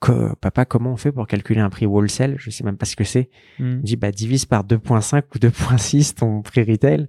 que, 0.00 0.34
papa, 0.36 0.64
comment 0.64 0.92
on 0.92 0.96
fait 0.96 1.12
pour 1.12 1.26
calculer 1.26 1.60
un 1.60 1.70
prix 1.70 1.86
wholesale? 1.86 2.36
Je 2.38 2.50
sais 2.50 2.64
même 2.64 2.76
pas 2.76 2.86
ce 2.86 2.96
que 2.96 3.04
c'est. 3.04 3.30
Hmm. 3.58 3.64
Il 3.64 3.76
me 3.76 3.82
dit 3.82 3.96
bah 3.96 4.10
divise 4.10 4.46
par 4.46 4.64
2.5 4.64 5.22
ou 5.34 5.38
2.6 5.38 6.14
ton 6.14 6.42
prix 6.42 6.62
retail. 6.62 7.08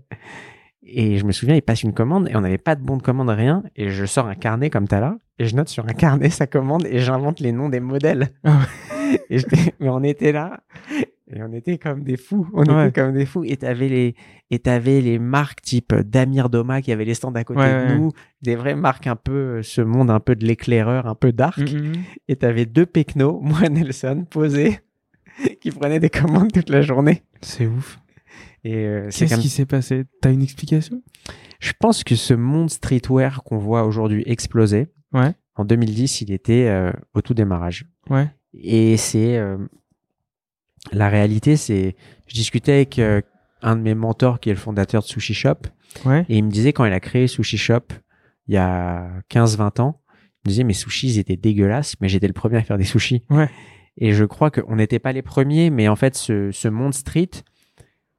Et 0.84 1.18
je 1.18 1.26
me 1.26 1.32
souviens, 1.32 1.56
il 1.56 1.62
passe 1.62 1.84
une 1.84 1.94
commande 1.94 2.30
et 2.30 2.36
on 2.36 2.42
n'avait 2.42 2.58
pas 2.58 2.76
de 2.76 2.82
bon 2.82 2.98
de 2.98 3.04
commande, 3.04 3.30
rien. 3.30 3.64
Et 3.76 3.90
je 3.90 4.06
sors 4.06 4.28
un 4.28 4.36
carnet 4.36 4.70
comme 4.70 4.88
t'as 4.88 5.00
là 5.00 5.18
et 5.38 5.46
je 5.46 5.56
note 5.56 5.70
sur 5.70 5.86
un 5.86 5.94
carnet 5.94 6.30
sa 6.30 6.48
commande 6.48 6.86
et 6.86 7.00
j'invente 7.00 7.40
les 7.40 7.52
noms 7.52 7.70
des 7.70 7.80
modèles. 7.80 8.30
Et 9.30 9.38
mais 9.80 9.90
on 9.90 10.04
était 10.04 10.32
là 10.32 10.62
et 11.32 11.42
on 11.44 11.54
était 11.54 11.78
comme 11.78 12.04
des 12.04 12.18
fous. 12.18 12.48
On 12.54 12.64
Ouais. 12.64 12.88
était 12.90 13.02
comme 13.02 13.14
des 13.14 13.26
fous. 13.26 13.44
Et 13.44 13.58
t'avais 13.58 13.88
les 13.90 14.16
et 14.52 14.60
t'avais 14.60 15.02
les 15.02 15.20
marques 15.20 15.62
type 15.62 15.94
Damir 15.94 16.50
Doma 16.50 16.82
qui 16.82 16.92
avait 16.92 17.06
les 17.06 17.14
stands 17.14 17.34
à 17.36 17.44
côté 17.44 17.60
Ouais, 17.60 17.86
de 17.86 17.90
ouais. 17.92 17.98
nous, 17.98 18.12
des 18.42 18.56
vraies 18.56 18.76
marques 18.76 19.08
un 19.08 19.16
peu 19.16 19.32
euh, 19.60 19.62
ce 19.64 19.82
monde 19.82 20.10
un 20.10 20.20
peu 20.20 20.36
de 20.36 20.46
l'éclaireur, 20.46 21.06
un 21.08 21.16
peu 21.16 21.32
dark. 21.32 21.58
Mhm. 21.60 21.94
Et 22.28 22.36
t'avais 22.36 22.66
deux 22.66 22.86
pecnos, 22.86 23.40
moi 23.44 23.70
Nelson, 23.70 24.26
posés, 24.30 24.80
qui 25.62 25.72
prenaient 25.72 26.00
des 26.00 26.10
commandes 26.10 26.52
toute 26.52 26.70
la 26.70 26.82
journée. 26.82 27.24
C'est 27.42 27.68
ouf. 27.68 28.00
Et 28.64 28.76
euh, 28.76 29.08
c'est 29.12 29.28
Qu'est-ce 29.28 29.40
qui 29.40 29.50
s'est 29.50 29.66
passé? 29.66 30.04
T'as 30.22 30.32
une 30.34 30.42
explication? 30.42 31.02
Je 31.60 31.72
pense 31.80 32.04
que 32.04 32.16
ce 32.16 32.34
monde 32.34 32.70
streetwear 32.70 33.44
qu'on 33.44 33.58
voit 33.58 33.84
aujourd'hui 33.86 34.24
exploser, 34.26 34.88
Ouais. 35.14 35.32
en 35.56 35.64
2010, 35.66 36.22
il 36.22 36.32
était 36.32 36.68
euh, 36.68 36.92
au 37.14 37.22
tout 37.22 37.34
démarrage. 37.34 37.86
Ouais. 38.10 38.28
Et 38.54 38.98
c'est 38.98 39.38
euh, 39.38 39.58
la 40.92 41.10
réalité, 41.10 41.56
c'est 41.58 41.96
je 42.28 42.34
discutais 42.34 42.74
avec 42.74 43.00
euh, 43.00 43.22
un 43.62 43.76
de 43.76 43.82
mes 43.82 43.96
mentors 43.96 44.40
qui 44.40 44.50
est 44.50 44.54
le 44.54 44.60
fondateur 44.60 45.02
de 45.02 45.08
Sushi 45.08 45.34
Shop 45.34 45.58
Ouais. 46.06 46.24
et 46.30 46.38
il 46.38 46.44
me 46.44 46.52
disait 46.52 46.72
quand 46.72 46.86
il 46.86 46.94
a 46.94 47.00
créé 47.00 47.26
Sushi 47.28 47.58
Shop 47.58 47.82
il 48.48 48.54
y 48.54 48.58
a 48.58 49.10
15-20 49.32 49.82
ans, 49.82 50.02
il 50.46 50.48
me 50.48 50.50
disait 50.50 50.64
mes 50.64 50.74
sushis 50.74 51.08
ils 51.16 51.20
étaient 51.20 51.36
dégueulasses, 51.36 51.96
mais 52.00 52.08
j'étais 52.10 52.28
le 52.28 52.34
premier 52.34 52.58
à 52.58 52.62
faire 52.64 52.78
des 52.78 52.84
sushis. 52.84 53.24
Ouais. 53.30 53.50
Et 53.98 54.14
je 54.14 54.24
crois 54.24 54.50
qu'on 54.52 54.76
n'était 54.78 55.00
pas 55.00 55.12
les 55.12 55.22
premiers, 55.24 55.70
mais 55.72 55.88
en 55.88 55.96
fait 55.96 56.16
ce, 56.16 56.52
ce 56.52 56.68
monde 56.68 56.94
street, 56.94 57.30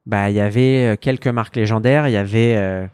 bah 0.06 0.30
il 0.30 0.36
y 0.36 0.40
avait 0.40 0.92
euh, 0.92 0.96
quelques 0.96 1.26
marques 1.28 1.56
légendaires, 1.56 2.08
il 2.08 2.12
y 2.12 2.16
avait 2.16 2.56
euh, 2.56 2.86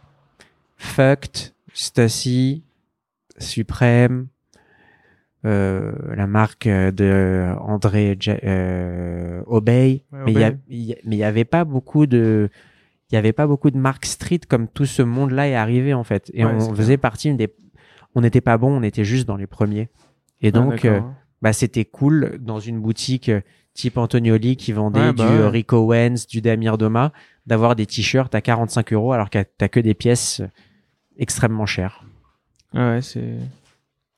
Fucked, 0.76 1.54
Stussy, 1.72 2.62
Supreme, 3.38 4.28
euh, 5.46 5.92
la 6.14 6.26
marque 6.26 6.66
euh, 6.66 6.90
de 6.90 7.54
André 7.60 8.16
Ja- 8.20 8.38
euh, 8.44 9.42
Obey, 9.46 10.02
Ouais, 10.12 10.18
mais 10.26 10.32
il 10.68 10.82
y 10.82 10.96
mais 11.04 11.22
avait 11.22 11.44
pas 11.44 11.64
beaucoup 11.64 12.06
de 12.06 12.50
il 13.10 13.14
y 13.14 13.18
avait 13.18 13.32
pas 13.32 13.46
beaucoup 13.46 13.70
de 13.70 13.78
marques 13.78 14.06
street 14.06 14.40
comme 14.48 14.66
tout 14.66 14.84
ce 14.86 15.00
monde-là 15.02 15.48
est 15.48 15.54
arrivé 15.54 15.94
en 15.94 16.02
fait. 16.04 16.30
Et 16.34 16.44
Ouais, 16.44 16.52
on 16.52 16.74
faisait 16.74 16.96
partie 16.96 17.32
des 17.34 17.54
on 18.14 18.20
n'était 18.22 18.40
pas 18.40 18.58
bon 18.58 18.76
on 18.78 18.82
était 18.82 19.04
juste 19.04 19.26
dans 19.28 19.36
les 19.36 19.46
premiers. 19.46 19.88
Et 20.42 20.48
Ah, 20.48 20.50
donc 20.50 20.84
euh, 20.84 21.00
bah 21.42 21.52
c'était 21.52 21.84
cool 21.84 22.38
dans 22.40 22.58
une 22.60 22.80
boutique 22.80 23.30
type 23.74 23.98
Antonioli 23.98 24.56
qui 24.56 24.72
vendait 24.72 25.00
Ouais, 25.00 25.12
du 25.12 25.22
bah 25.22 25.50
Rico 25.50 25.76
Owens 25.76 26.26
du 26.28 26.40
Damir 26.40 26.78
Doma 26.78 27.12
d'avoir 27.46 27.76
des 27.76 27.86
t-shirts 27.86 28.34
à 28.34 28.40
45 28.40 28.92
euros 28.94 29.12
alors 29.12 29.30
que 29.30 29.38
t'as 29.58 29.68
que 29.68 29.78
des 29.80 29.94
pièces 29.94 30.42
extrêmement 31.18 31.66
chères. 31.66 32.02
Ah 32.74 32.92
ouais, 32.94 33.02
c'est. 33.02 33.36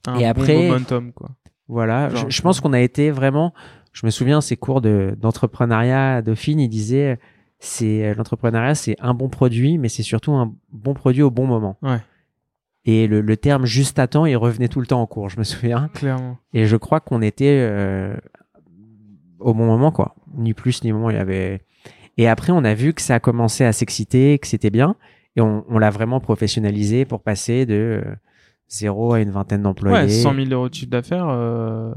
Un 0.08 0.18
Et 0.18 0.22
bon 0.24 0.28
après- 0.30 0.68
momentum, 0.68 1.12
quoi. 1.12 1.30
Voilà, 1.68 2.08
Genre, 2.10 2.30
je, 2.30 2.36
je 2.36 2.42
pense 2.42 2.60
qu'on 2.60 2.72
a 2.72 2.80
été 2.80 3.10
vraiment. 3.10 3.52
Je 3.92 4.06
me 4.06 4.10
souviens 4.10 4.40
ces 4.40 4.56
cours 4.56 4.80
de 4.80 5.14
d'entrepreneuriat 5.18 6.16
à 6.16 6.22
Dauphine, 6.22 6.60
il 6.60 6.68
disait 6.68 7.18
c'est 7.58 8.04
euh, 8.06 8.14
l'entrepreneuriat, 8.14 8.74
c'est 8.74 8.96
un 9.00 9.12
bon 9.14 9.28
produit, 9.28 9.76
mais 9.78 9.88
c'est 9.88 10.02
surtout 10.02 10.32
un 10.32 10.54
bon 10.72 10.94
produit 10.94 11.22
au 11.22 11.30
bon 11.30 11.46
moment. 11.46 11.76
Ouais. 11.82 11.98
Et 12.84 13.06
le, 13.06 13.20
le 13.20 13.36
terme 13.36 13.66
juste 13.66 13.98
à 13.98 14.06
temps, 14.06 14.24
il 14.24 14.36
revenait 14.36 14.68
tout 14.68 14.80
le 14.80 14.86
temps 14.86 15.02
en 15.02 15.06
cours, 15.06 15.28
je 15.28 15.38
me 15.38 15.44
souviens. 15.44 15.90
Clairement. 15.92 16.38
Et 16.54 16.64
je 16.66 16.76
crois 16.76 17.00
qu'on 17.00 17.20
était 17.20 17.58
euh, 17.60 18.14
au 19.38 19.52
bon 19.52 19.66
moment, 19.66 19.90
quoi. 19.92 20.14
Ni 20.36 20.54
plus 20.54 20.82
ni 20.84 20.92
moins. 20.92 21.12
Il 21.12 21.16
y 21.16 21.18
avait. 21.20 21.60
Et 22.16 22.28
après, 22.28 22.52
on 22.52 22.64
a 22.64 22.74
vu 22.74 22.94
que 22.94 23.02
ça 23.02 23.16
a 23.16 23.20
commencé 23.20 23.64
à 23.64 23.72
s'exciter, 23.72 24.38
que 24.38 24.46
c'était 24.46 24.70
bien, 24.70 24.96
et 25.36 25.40
on, 25.40 25.64
on 25.68 25.78
l'a 25.78 25.90
vraiment 25.90 26.20
professionnalisé 26.20 27.04
pour 27.04 27.20
passer 27.22 27.66
de 27.66 28.02
euh, 28.04 28.14
zéro 28.68 29.12
à 29.14 29.20
une 29.20 29.30
vingtaine 29.30 29.62
d'employés. 29.62 29.96
Ouais, 29.96 30.08
100 30.08 30.34
000 30.34 30.46
euros 30.50 30.68
de 30.68 30.74
chiffre 30.74 30.90
d'affaires, 30.90 31.26
euh, 31.28 31.92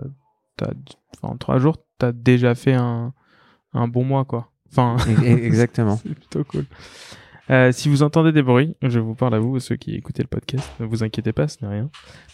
en 1.22 1.38
trois 1.38 1.58
jours, 1.60 1.78
t'as 1.98 2.12
déjà 2.12 2.56
fait 2.56 2.74
un, 2.74 3.14
un 3.74 3.88
bon 3.88 4.04
mois, 4.04 4.26
quoi. 4.26 4.52
Enfin, 4.70 4.96
E- 5.08 5.12
e- 5.24 5.26
Exactement. 5.46 5.98
c'est 5.98 6.14
plutôt 6.16 6.44
cool. 6.46 6.66
Euh, 7.50 7.72
si 7.72 7.90
vous 7.90 8.04
entendez 8.04 8.32
des 8.32 8.44
bruits, 8.44 8.76
je 8.82 9.00
vous 9.00 9.16
parle 9.16 9.36
à 9.36 9.40
vous, 9.40 9.60
ceux 9.60 9.76
qui 9.76 9.96
écoutez 9.96 10.24
le 10.24 10.28
podcast, 10.28 10.72
ne 10.80 10.86
vous 10.86 11.04
inquiétez 11.04 11.34
pas, 11.34 11.48
ce 11.48 11.58
n'est 11.62 11.70
rien. 11.72 11.90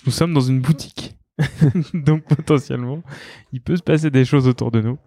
Nous 0.05 0.11
sommes 0.11 0.33
dans 0.33 0.41
une 0.41 0.61
boutique. 0.61 1.15
Donc 1.93 2.23
potentiellement, 2.23 3.01
il 3.53 3.61
peut 3.61 3.75
se 3.77 3.83
passer 3.83 4.11
des 4.11 4.25
choses 4.25 4.47
autour 4.47 4.69
de 4.71 4.81
nous. 4.81 4.97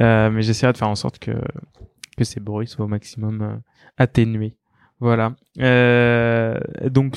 Euh, 0.00 0.30
mais 0.30 0.42
j'essaierai 0.42 0.72
de 0.72 0.78
faire 0.78 0.88
en 0.88 0.94
sorte 0.94 1.18
que, 1.18 1.32
que 2.16 2.24
ces 2.24 2.40
bruits 2.40 2.66
soient 2.66 2.84
au 2.84 2.88
maximum 2.88 3.42
euh, 3.42 3.56
atténués. 3.98 4.56
Voilà. 5.00 5.34
Euh, 5.58 6.58
donc 6.90 7.16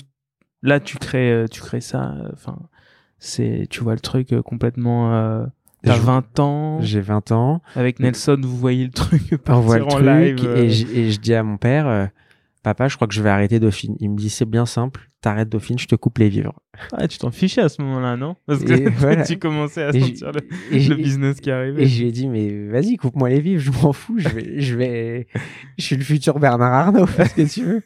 là, 0.66 0.80
tu 0.80 0.98
crées, 0.98 1.32
euh, 1.32 1.48
tu 1.48 1.62
crées 1.62 1.82
ça. 1.82 2.16
euh, 2.20 2.30
Enfin, 2.34 2.58
c'est, 3.20 3.68
tu 3.70 3.82
vois 3.82 3.94
le 3.94 4.00
truc 4.02 4.34
euh, 4.34 4.42
complètement. 4.42 5.14
Euh, 5.14 5.46
T'as 5.84 5.94
Je- 5.96 6.02
20 6.02 6.40
ans. 6.40 6.82
J'ai 6.82 7.00
20 7.02 7.32
ans. 7.32 7.62
Avec 7.76 8.00
Nelson, 8.00 8.38
vous 8.42 8.58
voyez 8.58 8.86
le 8.86 8.92
truc 8.92 9.22
On 9.48 9.60
voit 9.60 9.78
le 9.78 9.86
en 9.86 9.88
truc 9.88 10.06
live. 10.06 10.46
et, 10.56 10.70
je, 10.72 10.88
et 10.88 11.12
je 11.12 11.20
dis 11.20 11.34
à 11.36 11.44
mon 11.44 11.58
père, 11.58 12.10
papa, 12.66 12.88
je 12.90 12.96
crois 12.96 13.08
que 13.08 13.14
je 13.14 13.22
vais 13.22 13.30
arrêter 13.30 13.60
Dauphine. 13.60 13.96
Il 14.00 14.10
me 14.10 14.18
dit, 14.18 14.30
c'est 14.30 14.44
bien 14.50 14.66
simple, 14.66 15.10
t'arrêtes 15.22 15.48
Dauphine, 15.50 15.80
je 15.80 15.86
te 15.88 15.96
coupe 15.96 16.18
les 16.18 16.28
vivres. 16.30 16.60
Ah, 16.94 17.08
tu 17.08 17.18
t'en 17.18 17.32
fichais 17.32 17.62
à 17.62 17.70
ce 17.70 17.82
moment-là, 17.82 18.18
non? 18.18 18.36
Parce 18.48 18.64
que 18.64 18.90
voilà. 18.98 19.24
tu 19.24 19.38
commençais 19.38 19.84
à 19.84 19.90
Et 19.96 20.02
sentir 20.02 20.32
le, 20.34 20.96
business 20.96 21.40
qui 21.40 21.52
arrivait. 21.52 21.84
et 21.84 21.88
je 21.88 22.02
lui 22.02 22.10
ai 22.10 22.12
dit, 22.12 22.28
mais 22.28 22.68
vas-y, 22.68 22.98
coupe-moi 22.98 23.30
les 23.30 23.40
vivres, 23.40 23.62
je 23.62 23.72
m'en 23.72 23.94
fous, 23.94 24.18
je 24.18 24.28
vais, 24.30 24.60
je 24.60 24.76
vais, 24.76 25.28
je 25.78 25.84
suis 25.84 25.96
le 25.96 26.04
futur 26.04 26.40
Bernard 26.40 26.74
Arnault, 26.74 27.06
fais 27.06 27.26
ce 27.26 27.36
que 27.36 27.54
tu 27.54 27.64
veux. 27.64 27.84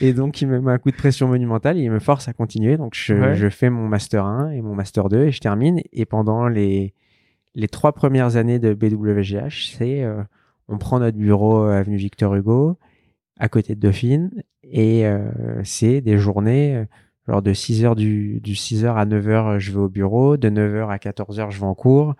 et 0.00 0.12
donc, 0.12 0.40
il 0.40 0.48
me 0.48 0.60
met 0.60 0.72
un 0.72 0.78
coup 0.78 0.90
de 0.90 0.96
pression 0.96 1.28
monumentale, 1.28 1.76
et 1.78 1.82
il 1.82 1.90
me 1.90 1.98
force 1.98 2.28
à 2.28 2.32
continuer. 2.32 2.76
Donc, 2.76 2.94
je, 2.94 3.12
Ouais. 3.14 3.34
je 3.34 3.48
fais 3.50 3.68
mon 3.68 3.88
master 3.88 4.24
1 4.24 4.50
et 4.52 4.62
mon 4.62 4.74
master 4.74 5.08
2 5.08 5.24
et 5.24 5.32
je 5.32 5.40
termine. 5.40 5.80
Et 5.92 6.06
pendant 6.06 6.48
les, 6.48 6.94
les 7.54 7.68
trois 7.68 7.92
premières 7.92 8.36
années 8.36 8.58
de 8.58 8.72
BWGH, 8.74 9.74
c'est 9.76 10.02
euh, 10.02 10.22
on 10.68 10.78
prend 10.78 10.98
notre 11.00 11.18
bureau 11.18 11.64
euh, 11.64 11.78
avenue 11.78 11.96
Victor 11.96 12.34
Hugo, 12.34 12.78
à 13.42 13.48
côté 13.48 13.74
de 13.74 13.80
Dauphine, 13.80 14.30
et 14.62 15.04
euh, 15.04 15.28
c'est 15.64 16.00
des 16.00 16.16
journées, 16.16 16.76
euh, 16.76 16.84
genre 17.26 17.42
de 17.42 17.52
6h 17.52 17.96
du, 17.96 18.38
du 18.40 18.54
6h 18.54 18.94
à 18.94 19.04
9h, 19.04 19.58
je 19.58 19.72
vais 19.72 19.78
au 19.80 19.88
bureau, 19.88 20.36
de 20.36 20.48
9h 20.48 20.88
à 20.88 20.96
14h, 20.98 21.50
je 21.50 21.58
vais 21.58 21.66
en 21.66 21.74
cours, 21.74 22.14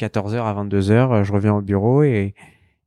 14h 0.00 0.36
à 0.42 0.54
22h, 0.64 1.24
je 1.24 1.32
reviens 1.32 1.54
au 1.54 1.60
bureau 1.60 2.02
et, 2.02 2.34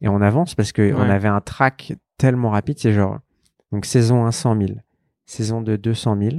et 0.02 0.08
on 0.08 0.20
avance 0.22 0.56
parce 0.56 0.72
que 0.72 0.94
on 0.94 1.02
Ouais. 1.02 1.12
avait 1.12 1.28
un 1.28 1.42
track 1.42 1.94
tellement 2.18 2.50
rapide, 2.50 2.80
c'est 2.80 2.92
genre, 2.92 3.20
donc 3.72 3.86
saison 3.86 4.26
1, 4.26 4.32
100 4.32 4.58
000, 4.68 4.72
saison 5.28 5.62
2, 5.62 5.78
200 5.78 6.18
000, 6.20 6.36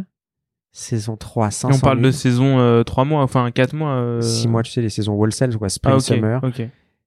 saison 0.73 1.17
3, 1.17 1.47
Et 1.47 1.51
500 1.53 1.77
on 1.77 1.81
parle 1.81 1.99
000, 1.99 2.07
de 2.09 2.11
saison 2.11 2.83
3 2.85 3.05
mois, 3.05 3.23
enfin 3.23 3.53
4 3.53 3.73
mois. 3.73 3.91
euh, 3.95 4.21
6 4.21 4.49
mois, 4.49 4.65
tu 4.65 4.73
sais, 4.73 4.83
les 4.83 4.91
saisons 4.91 5.15
wholesale, 5.15 5.57
quoi, 5.57 5.69
spring, 5.69 5.95
Ah, 5.95 5.99
ok. 5.99 6.03
summer, 6.03 6.41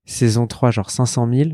saison 0.06 0.46
3, 0.46 0.70
genre 0.70 0.90
500 0.90 1.28
000. 1.30 1.50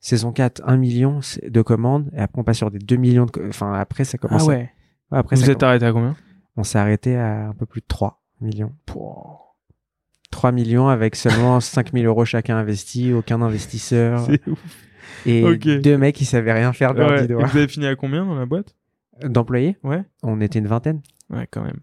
Saison 0.00 0.32
4, 0.32 0.62
1 0.64 0.76
million 0.76 1.20
de 1.46 1.62
commandes. 1.62 2.10
Et 2.16 2.20
après, 2.20 2.40
on 2.40 2.44
passe 2.44 2.56
sur 2.56 2.70
des 2.70 2.78
2 2.78 2.96
millions 2.96 3.26
de... 3.26 3.48
Enfin, 3.48 3.72
après, 3.74 4.04
ça 4.04 4.16
commence... 4.18 4.42
Ah 4.42 4.44
à- 4.44 4.48
ouais. 4.48 4.70
Ouais, 5.12 5.18
après, 5.18 5.36
Vous 5.36 5.44
ça 5.44 5.52
êtes 5.52 5.62
arrêté 5.62 5.84
à 5.86 5.92
combien? 5.92 6.16
On 6.56 6.64
s'est 6.64 6.78
arrêté 6.78 7.16
à 7.16 7.48
un 7.48 7.52
peu 7.52 7.66
plus 7.66 7.80
de 7.80 7.86
3 7.86 8.22
millions. 8.40 8.72
3 10.30 10.52
millions 10.52 10.88
avec 10.88 11.16
seulement 11.16 11.60
5 11.60 11.92
000 11.92 12.04
euros 12.06 12.24
chacun 12.24 12.56
investi, 12.56 13.12
aucun 13.12 13.42
investisseur. 13.42 14.20
C'est 14.26 14.46
ouf. 14.48 14.58
Et 15.26 15.56
deux 15.80 15.98
mecs 15.98 16.14
qui 16.14 16.24
savaient 16.24 16.52
rien 16.52 16.72
faire 16.72 16.94
de 16.94 17.00
leur 17.00 17.10
Ouais. 17.10 17.26
doigts. 17.26 17.44
Vous 17.46 17.56
avez 17.58 17.68
fini 17.68 17.86
à 17.86 17.96
combien 17.96 18.24
dans 18.24 18.36
la 18.36 18.46
boîte? 18.46 18.74
D'employés? 19.24 19.76
Ouais. 19.82 20.02
On 20.22 20.40
était 20.40 20.60
une 20.60 20.66
vingtaine. 20.68 21.02
Ouais, 21.28 21.46
quand 21.50 21.62
même. 21.62 21.80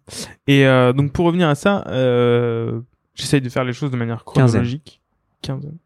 Et 0.48 0.66
euh, 0.66 0.92
donc 0.94 1.12
pour 1.12 1.26
revenir 1.26 1.48
à 1.50 1.56
ça, 1.56 1.84
euh, 1.90 2.82
j'essaye 3.14 3.42
de 3.42 3.50
faire 3.50 3.64
les 3.64 3.74
choses 3.74 3.92
de 3.92 3.98
manière 3.98 4.24
chronologique. 4.26 5.02
Quinzaine. 5.42 5.78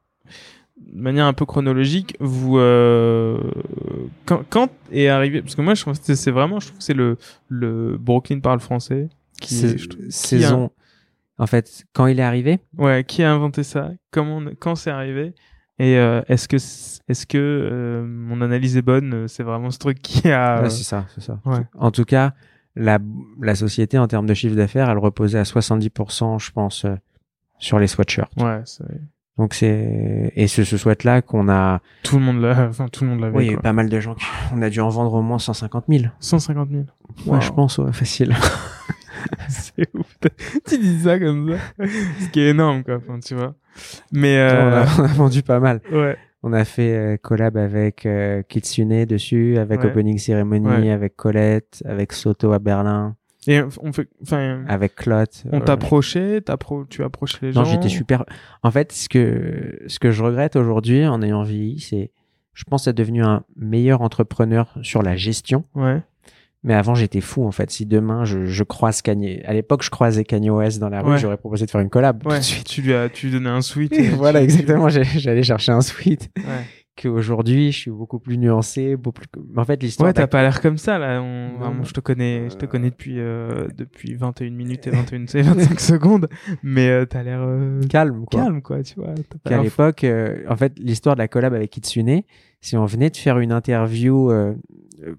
De 0.94 1.00
manière 1.02 1.26
un 1.26 1.34
peu 1.34 1.46
chronologique, 1.46 2.16
vous 2.20 2.58
euh, 2.58 3.40
quand, 4.26 4.44
quand 4.50 4.70
est 4.92 5.08
arrivé 5.08 5.42
parce 5.42 5.56
que 5.56 5.62
moi 5.62 5.74
je 5.74 5.82
trouve 5.82 6.00
que 6.00 6.16
c'est- 6.16 6.32
vraiment 6.32 6.60
je 6.60 6.68
trouve 6.68 6.80
que 6.80 6.84
c'est 6.84 6.94
le 6.94 7.18
le 7.48 7.98
Brooklyn 7.98 8.40
parle 8.40 8.60
français 8.60 9.08
qui 9.40 9.56
est- 9.66 9.78
je 9.78 9.88
a- 9.90 10.10
saison... 10.10 10.72
En 11.38 11.48
fait, 11.48 11.86
quand 11.94 12.06
il 12.08 12.20
est 12.20 12.24
arrivé, 12.24 12.60
ouais 12.78 13.04
qui 13.04 13.24
a 13.24 13.32
inventé 13.32 13.64
ça? 13.64 13.92
Comment 14.12 14.42
quand 14.60 14.76
c'est 14.76 14.92
arrivé? 14.92 15.34
Et 15.80 15.98
euh, 15.98 16.22
est-ce 16.28 16.48
que 16.48 16.58
est-ce 16.58 17.26
que 17.26 17.38
euh, 17.38 18.06
mon 18.06 18.42
analyse 18.42 18.78
est 18.78 18.82
bonne? 18.84 19.28
C'est 19.28 19.42
vraiment 19.44 19.72
ce 19.72 19.80
truc 19.80 20.00
qui 20.02 20.30
a 20.30 20.62
Ouais, 20.62 20.70
c'est 20.70 20.84
ça, 20.84 21.06
c'est 21.16 21.22
ça. 21.22 21.40
ouais. 21.46 21.62
En 21.80 21.90
tout 21.90 22.04
cas, 22.06 22.34
la, 22.76 23.00
la 23.42 23.56
société, 23.56 23.98
en 23.98 24.08
termes 24.08 24.28
de 24.28 24.34
chiffre 24.36 24.56
d'affaires, 24.56 24.90
elle 24.90 25.00
reposait 25.00 25.40
à 25.40 25.44
70%, 25.46 26.38
je 26.38 26.52
pense, 26.52 26.86
sur 27.58 27.80
les 27.80 27.88
sweatshirts. 27.88 28.32
ouais 28.38 28.62
c'est- 28.66 28.84
Donc 29.42 29.56
c'est 29.56 30.32
et 30.36 30.46
ce, 30.48 30.64
ce 30.64 30.78
sweat 30.78 31.04
là 31.04 31.24
qu'on 31.24 31.50
a. 31.50 31.80
tout 32.04 32.20
le 32.20 32.24
monde 32.24 32.40
l'a 32.42 32.68
enfin 32.70 32.88
tout 32.90 33.06
le 33.06 33.10
monde 33.10 33.22
l'avait 33.22 33.36
Oui, 33.38 33.46
il 33.46 33.48
y 33.48 33.50
a 33.50 33.54
eu 33.54 33.58
pas 33.58 33.74
mal 33.74 33.90
de 33.90 34.00
gens. 34.00 34.14
Qui... 34.14 34.24
On 34.54 34.62
a 34.62 34.70
dû 34.70 34.80
en 34.82 34.90
vendre 34.90 35.14
au 35.16 35.24
moins 35.24 35.40
150 35.40 35.86
000. 35.90 36.04
150 36.20 36.70
000 36.70 36.84
Ouais, 37.26 37.34
Wow. 37.34 37.42
je 37.42 37.52
pense, 37.52 37.78
ouais, 37.80 37.92
facile. 37.92 38.36
c'est 39.50 39.88
ouf. 39.96 40.16
Tu 40.68 40.78
dis 40.78 41.00
ça 41.02 41.18
comme 41.20 41.50
ça. 41.78 41.86
Ce 42.20 42.28
qui 42.30 42.42
est 42.42 42.50
énorme, 42.50 42.84
quoi. 42.84 42.98
Enfin, 42.98 43.20
tu 43.20 43.34
vois. 43.34 43.56
Mais, 44.12 44.36
on, 44.38 44.40
euh, 44.40 44.84
a, 44.84 44.86
on 45.00 45.04
a 45.04 45.08
vendu 45.08 45.42
pas 45.42 45.60
mal. 45.60 45.82
ouais. 45.92 46.18
On 46.44 46.54
a 46.54 46.66
fait 46.66 46.96
euh, 46.96 47.18
collab 47.18 47.56
avec 47.58 48.06
euh, 48.08 48.42
Kitsune 48.48 49.06
dessus, 49.06 49.58
avec 49.58 49.82
Ouais. 49.82 49.88
Opening 49.88 50.18
Ceremony, 50.18 50.68
Ouais. 50.68 50.90
avec 50.92 51.16
Colette, 51.16 51.84
avec 51.86 52.14
Soto 52.14 52.52
à 52.54 52.60
Berlin, 52.60 53.16
Et 53.48 53.60
on 53.82 53.92
fait, 53.92 54.08
enfin, 54.22 54.64
avec 54.68 54.96
Clot. 54.96 55.24
on 55.52 55.62
t'approchait, 55.62 56.42
t'appro- 56.42 56.86
tu 56.88 57.04
approchais 57.04 57.40
les 57.42 57.52
gens. 57.54 57.62
Non, 57.64 57.66
j'étais 57.70 57.90
super. 57.90 58.24
En 58.62 58.70
fait, 58.72 58.92
ce 58.92 59.10
que, 59.10 59.80
ce 59.88 59.98
que 60.00 60.12
je 60.12 60.22
regrette 60.24 60.56
aujourd'hui 60.56 61.06
en 61.08 61.22
ayant 61.24 61.42
vieilli, 61.44 61.80
c'est, 61.80 62.12
je 62.54 62.64
pense 62.66 62.86
être 62.88 62.96
devenu 62.98 63.24
un 63.24 63.44
meilleur 63.56 64.02
entrepreneur 64.02 64.74
sur 64.84 65.02
la 65.02 65.16
gestion. 65.16 65.66
Ouais. 65.74 66.02
Mais 66.64 66.76
avant, 66.76 66.94
j'étais 66.94 67.22
fou, 67.22 67.44
en 67.44 67.52
fait. 67.52 67.72
Si 67.72 67.88
demain, 67.88 68.24
je, 68.24 68.46
je 68.46 68.64
croise 68.64 69.02
Kanye, 69.02 69.42
à 69.46 69.54
l'époque, 69.54 69.82
je 69.82 69.90
croisais 69.90 70.24
Kanye 70.24 70.52
West 70.52 70.78
dans 70.80 70.90
la 70.90 71.02
rue, 71.02 71.14
Ouais. 71.14 71.18
j'aurais 71.18 71.38
proposé 71.38 71.66
de 71.66 71.72
faire 71.72 71.82
une 71.82 71.90
collab. 71.90 72.22
tout 72.22 72.30
Ouais. 72.30 72.38
de 72.38 72.44
suite. 72.44 72.68
Tu 72.68 72.84
lui 72.84 72.94
as, 72.94 73.10
tu 73.10 73.26
lui 73.26 73.34
donnais 73.34 73.50
un 73.50 73.62
sweat. 73.62 73.92
et 73.98 74.10
voilà, 74.10 74.38
tu- 74.40 74.44
exactement. 74.44 74.88
J'allais 74.90 75.42
chercher 75.42 75.72
un 75.72 75.82
suite. 75.82 76.30
Ouais. 76.38 76.44
Qu'aujourd'hui, 77.02 77.72
je 77.72 77.78
suis 77.78 77.92
beaucoup 77.92 78.20
plus 78.20 78.38
nuancé, 78.38 78.96
beaucoup 78.98 79.22
plus. 79.22 79.42
En 79.56 79.64
fait, 79.64 79.82
l'histoire. 79.82 80.08
Ouais, 80.08 80.14
t'as 80.14 80.28
pas 80.28 80.42
l'air 80.42 80.62
comme 80.62 80.78
ça, 80.78 81.00
là. 81.00 81.22
On, 81.22 81.52
Non, 81.54 81.58
vraiment, 81.60 81.76
non. 81.78 81.84
je 81.86 81.94
te 81.94 82.00
connais, 82.02 82.50
je 82.50 82.56
te 82.58 82.66
connais 82.66 82.90
depuis, 82.90 83.16
euh, 83.20 83.70
depuis 83.76 84.14
21 84.16 84.50
minutes 84.52 84.88
et 84.88 84.90
21 84.92 85.26
et 85.26 85.42
25 85.42 85.80
secondes. 85.80 86.28
Mais, 86.64 86.90
euh, 86.90 87.06
t'as 87.06 87.24
l'air, 87.24 87.40
euh, 87.42 87.82
calme, 87.90 88.26
quoi. 88.26 88.42
calme, 88.42 88.62
quoi, 88.62 88.84
tu 88.84 88.96
vois. 88.96 89.14
Qu'à 89.46 89.64
l'époque, 89.64 90.04
euh, 90.04 90.44
en 90.50 90.58
fait, 90.58 90.74
l'histoire 90.78 91.16
de 91.16 91.22
la 91.22 91.28
collab 91.30 91.54
avec 91.54 91.72
Kitsune, 91.72 92.22
si 92.60 92.76
on 92.76 92.86
venait 92.86 93.10
de 93.10 93.18
faire 93.18 93.40
une 93.40 93.54
interview 93.54 94.30
euh, 94.30 94.54
euh, 95.02 95.16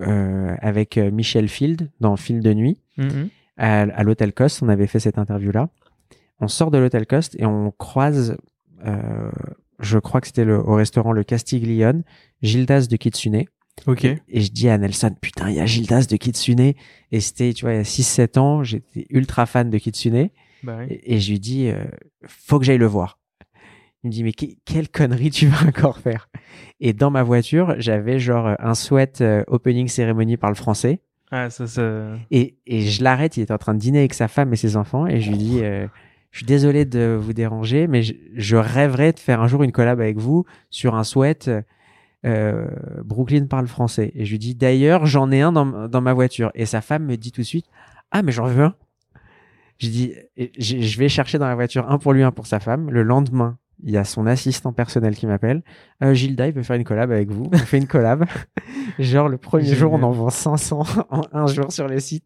euh, 0.00 0.54
avec 0.60 0.98
euh, 0.98 1.10
Michel 1.10 1.48
Field 1.48 1.90
dans 2.00 2.16
Fil 2.16 2.40
de 2.40 2.54
nuit. 2.54 2.80
Mhm. 2.96 3.28
à, 3.56 3.80
à 3.82 4.02
l'hôtel 4.04 4.32
Cost, 4.32 4.62
on 4.62 4.68
avait 4.68 4.86
fait 4.86 5.00
cette 5.00 5.18
interview-là. 5.18 5.68
On 6.40 6.46
sort 6.46 6.70
de 6.70 6.78
l'hôtel 6.78 7.06
Cost 7.06 7.34
et 7.40 7.44
on 7.44 7.72
croise, 7.72 8.36
euh, 8.86 9.30
je 9.80 9.98
crois 9.98 10.20
que 10.20 10.26
c'était 10.26 10.44
le- 10.44 10.58
au 10.58 10.74
restaurant 10.74 11.12
Le 11.12 11.24
Castiglione, 11.24 12.02
Gildas 12.42 12.86
de 12.90 12.96
Kitsune. 12.96 13.44
Ok. 13.86 14.04
Et 14.04 14.40
je 14.40 14.50
dis 14.50 14.68
à 14.68 14.76
Nelson, 14.76 15.14
putain, 15.20 15.50
il 15.50 15.56
y 15.56 15.60
a 15.60 15.66
Gildas 15.66 16.06
de 16.10 16.16
Kitsune. 16.16 16.60
Et 17.12 17.20
c'était, 17.20 17.52
tu 17.52 17.64
vois, 17.64 17.74
il 17.74 17.76
y 17.76 17.80
a 17.80 17.84
6-7 17.84 18.36
ans, 18.38 18.64
j'étais 18.64 19.06
ultra 19.10 19.46
fan 19.46 19.70
de 19.70 19.78
Kitsune. 19.78 20.30
Bah 20.64 20.78
oui. 20.80 20.86
Et, 20.90 21.14
et 21.14 21.20
je 21.20 21.30
lui 21.30 21.38
dis, 21.38 21.68
euh, 21.68 21.84
faut 22.26 22.58
que 22.58 22.64
j'aille 22.64 22.78
le 22.78 22.86
voir. 22.86 23.18
Il 24.02 24.08
me 24.08 24.12
dit, 24.12 24.24
mais 24.24 24.32
que- 24.32 24.46
quelle 24.64 24.88
connerie 24.88 25.30
tu 25.30 25.46
vas 25.46 25.66
encore 25.68 25.98
faire? 25.98 26.28
Et 26.80 26.92
dans 26.92 27.10
ma 27.10 27.22
voiture, 27.22 27.76
j'avais 27.78 28.18
genre 28.18 28.54
un 28.58 28.74
sweat 28.74 29.20
euh, 29.20 29.44
opening 29.46 29.86
cérémonie 29.88 30.36
par 30.36 30.50
le 30.50 30.56
français. 30.56 31.00
Ah, 31.30 31.50
ça, 31.50 31.66
ça. 31.66 32.16
Et, 32.30 32.56
et 32.66 32.80
je 32.82 33.04
l'arrête, 33.04 33.36
il 33.36 33.42
était 33.42 33.52
en 33.52 33.58
train 33.58 33.74
de 33.74 33.78
dîner 33.78 33.98
avec 34.00 34.14
sa 34.14 34.28
femme 34.28 34.52
et 34.52 34.56
ses 34.56 34.76
enfants. 34.76 35.06
Et 35.06 35.20
je 35.20 35.30
lui 35.30 35.36
dis, 35.38 35.58
euh, 35.62 35.86
je 36.30 36.38
suis 36.38 36.46
désolé 36.46 36.84
de 36.84 37.18
vous 37.20 37.32
déranger, 37.32 37.86
mais 37.86 38.02
je, 38.02 38.14
je 38.34 38.56
rêverais 38.56 39.12
de 39.12 39.18
faire 39.18 39.40
un 39.40 39.48
jour 39.48 39.62
une 39.62 39.72
collab 39.72 40.00
avec 40.00 40.18
vous 40.18 40.44
sur 40.70 40.94
un 40.94 41.04
sweat 41.04 41.50
euh, 42.26 42.66
Brooklyn 43.04 43.46
parle 43.46 43.66
français. 43.66 44.12
Et 44.14 44.24
je 44.24 44.30
lui 44.32 44.38
dis, 44.38 44.54
d'ailleurs, 44.54 45.06
j'en 45.06 45.30
ai 45.30 45.40
un 45.40 45.52
dans, 45.52 46.00
ma 46.00 46.12
voiture. 46.12 46.50
Et 46.54 46.66
sa 46.66 46.80
femme 46.80 47.04
me 47.04 47.16
dit 47.16 47.32
tout 47.32 47.40
de 47.42 47.46
suite, 47.46 47.66
ah, 48.10 48.22
mais 48.22 48.32
j'en 48.32 48.46
veux 48.46 48.64
un. 48.64 48.74
Et 49.80 50.52
j'ai- 50.58 50.82
je 50.82 50.98
vais 50.98 51.08
chercher 51.08 51.38
dans 51.38 51.46
la 51.46 51.54
voiture 51.54 51.88
un 51.90 51.98
pour 51.98 52.12
lui, 52.12 52.22
un 52.22 52.32
pour 52.32 52.46
sa 52.46 52.58
femme. 52.58 52.90
Le 52.90 53.02
lendemain, 53.02 53.58
il 53.82 53.90
y 53.90 53.96
a 53.96 54.04
son 54.04 54.26
assistant 54.26 54.72
personnel 54.72 55.14
qui 55.14 55.26
m'appelle. 55.26 55.62
Euh, 56.02 56.12
Gilda, 56.14 56.48
il 56.48 56.52
veut 56.52 56.62
faire 56.62 56.76
une 56.76 56.84
collab 56.84 57.12
avec 57.12 57.30
vous. 57.30 57.48
On 57.52 57.58
fait 57.58 57.78
une 57.78 57.86
collab. 57.86 58.24
Genre, 58.98 59.28
le 59.28 59.38
premier 59.38 59.74
jour, 59.74 59.92
on 59.92 60.02
en 60.02 60.10
vend 60.10 60.30
500 60.30 60.82
en 61.10 61.22
un 61.32 61.46
jour 61.46 61.70
sur 61.70 61.86
le 61.86 62.00
site. 62.00 62.24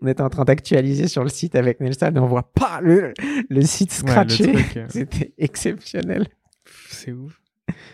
On 0.00 0.06
était 0.06 0.22
en 0.22 0.30
train 0.30 0.44
d'actualiser 0.44 1.08
sur 1.08 1.22
le 1.22 1.28
site 1.28 1.54
avec 1.56 1.80
Nelson 1.80 2.12
et 2.14 2.18
on 2.18 2.26
voit 2.26 2.50
pas 2.52 2.80
le, 2.80 3.12
le 3.50 3.62
site 3.62 3.92
scratché. 3.92 4.54
euh, 4.76 4.86
C'était 4.88 5.34
exceptionnel. 5.38 6.26
C'est 6.88 7.12
ouf. 7.12 7.40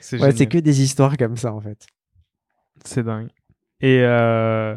C'est 0.00 0.20
Ouais, 0.20 0.32
que 0.46 0.58
des 0.58 0.82
histoires 0.82 1.16
comme 1.16 1.36
ça, 1.36 1.52
en 1.52 1.60
fait. 1.60 1.86
C'est 2.84 3.02
dingue. 3.02 3.28
Et, 3.80 4.02
euh, 4.02 4.76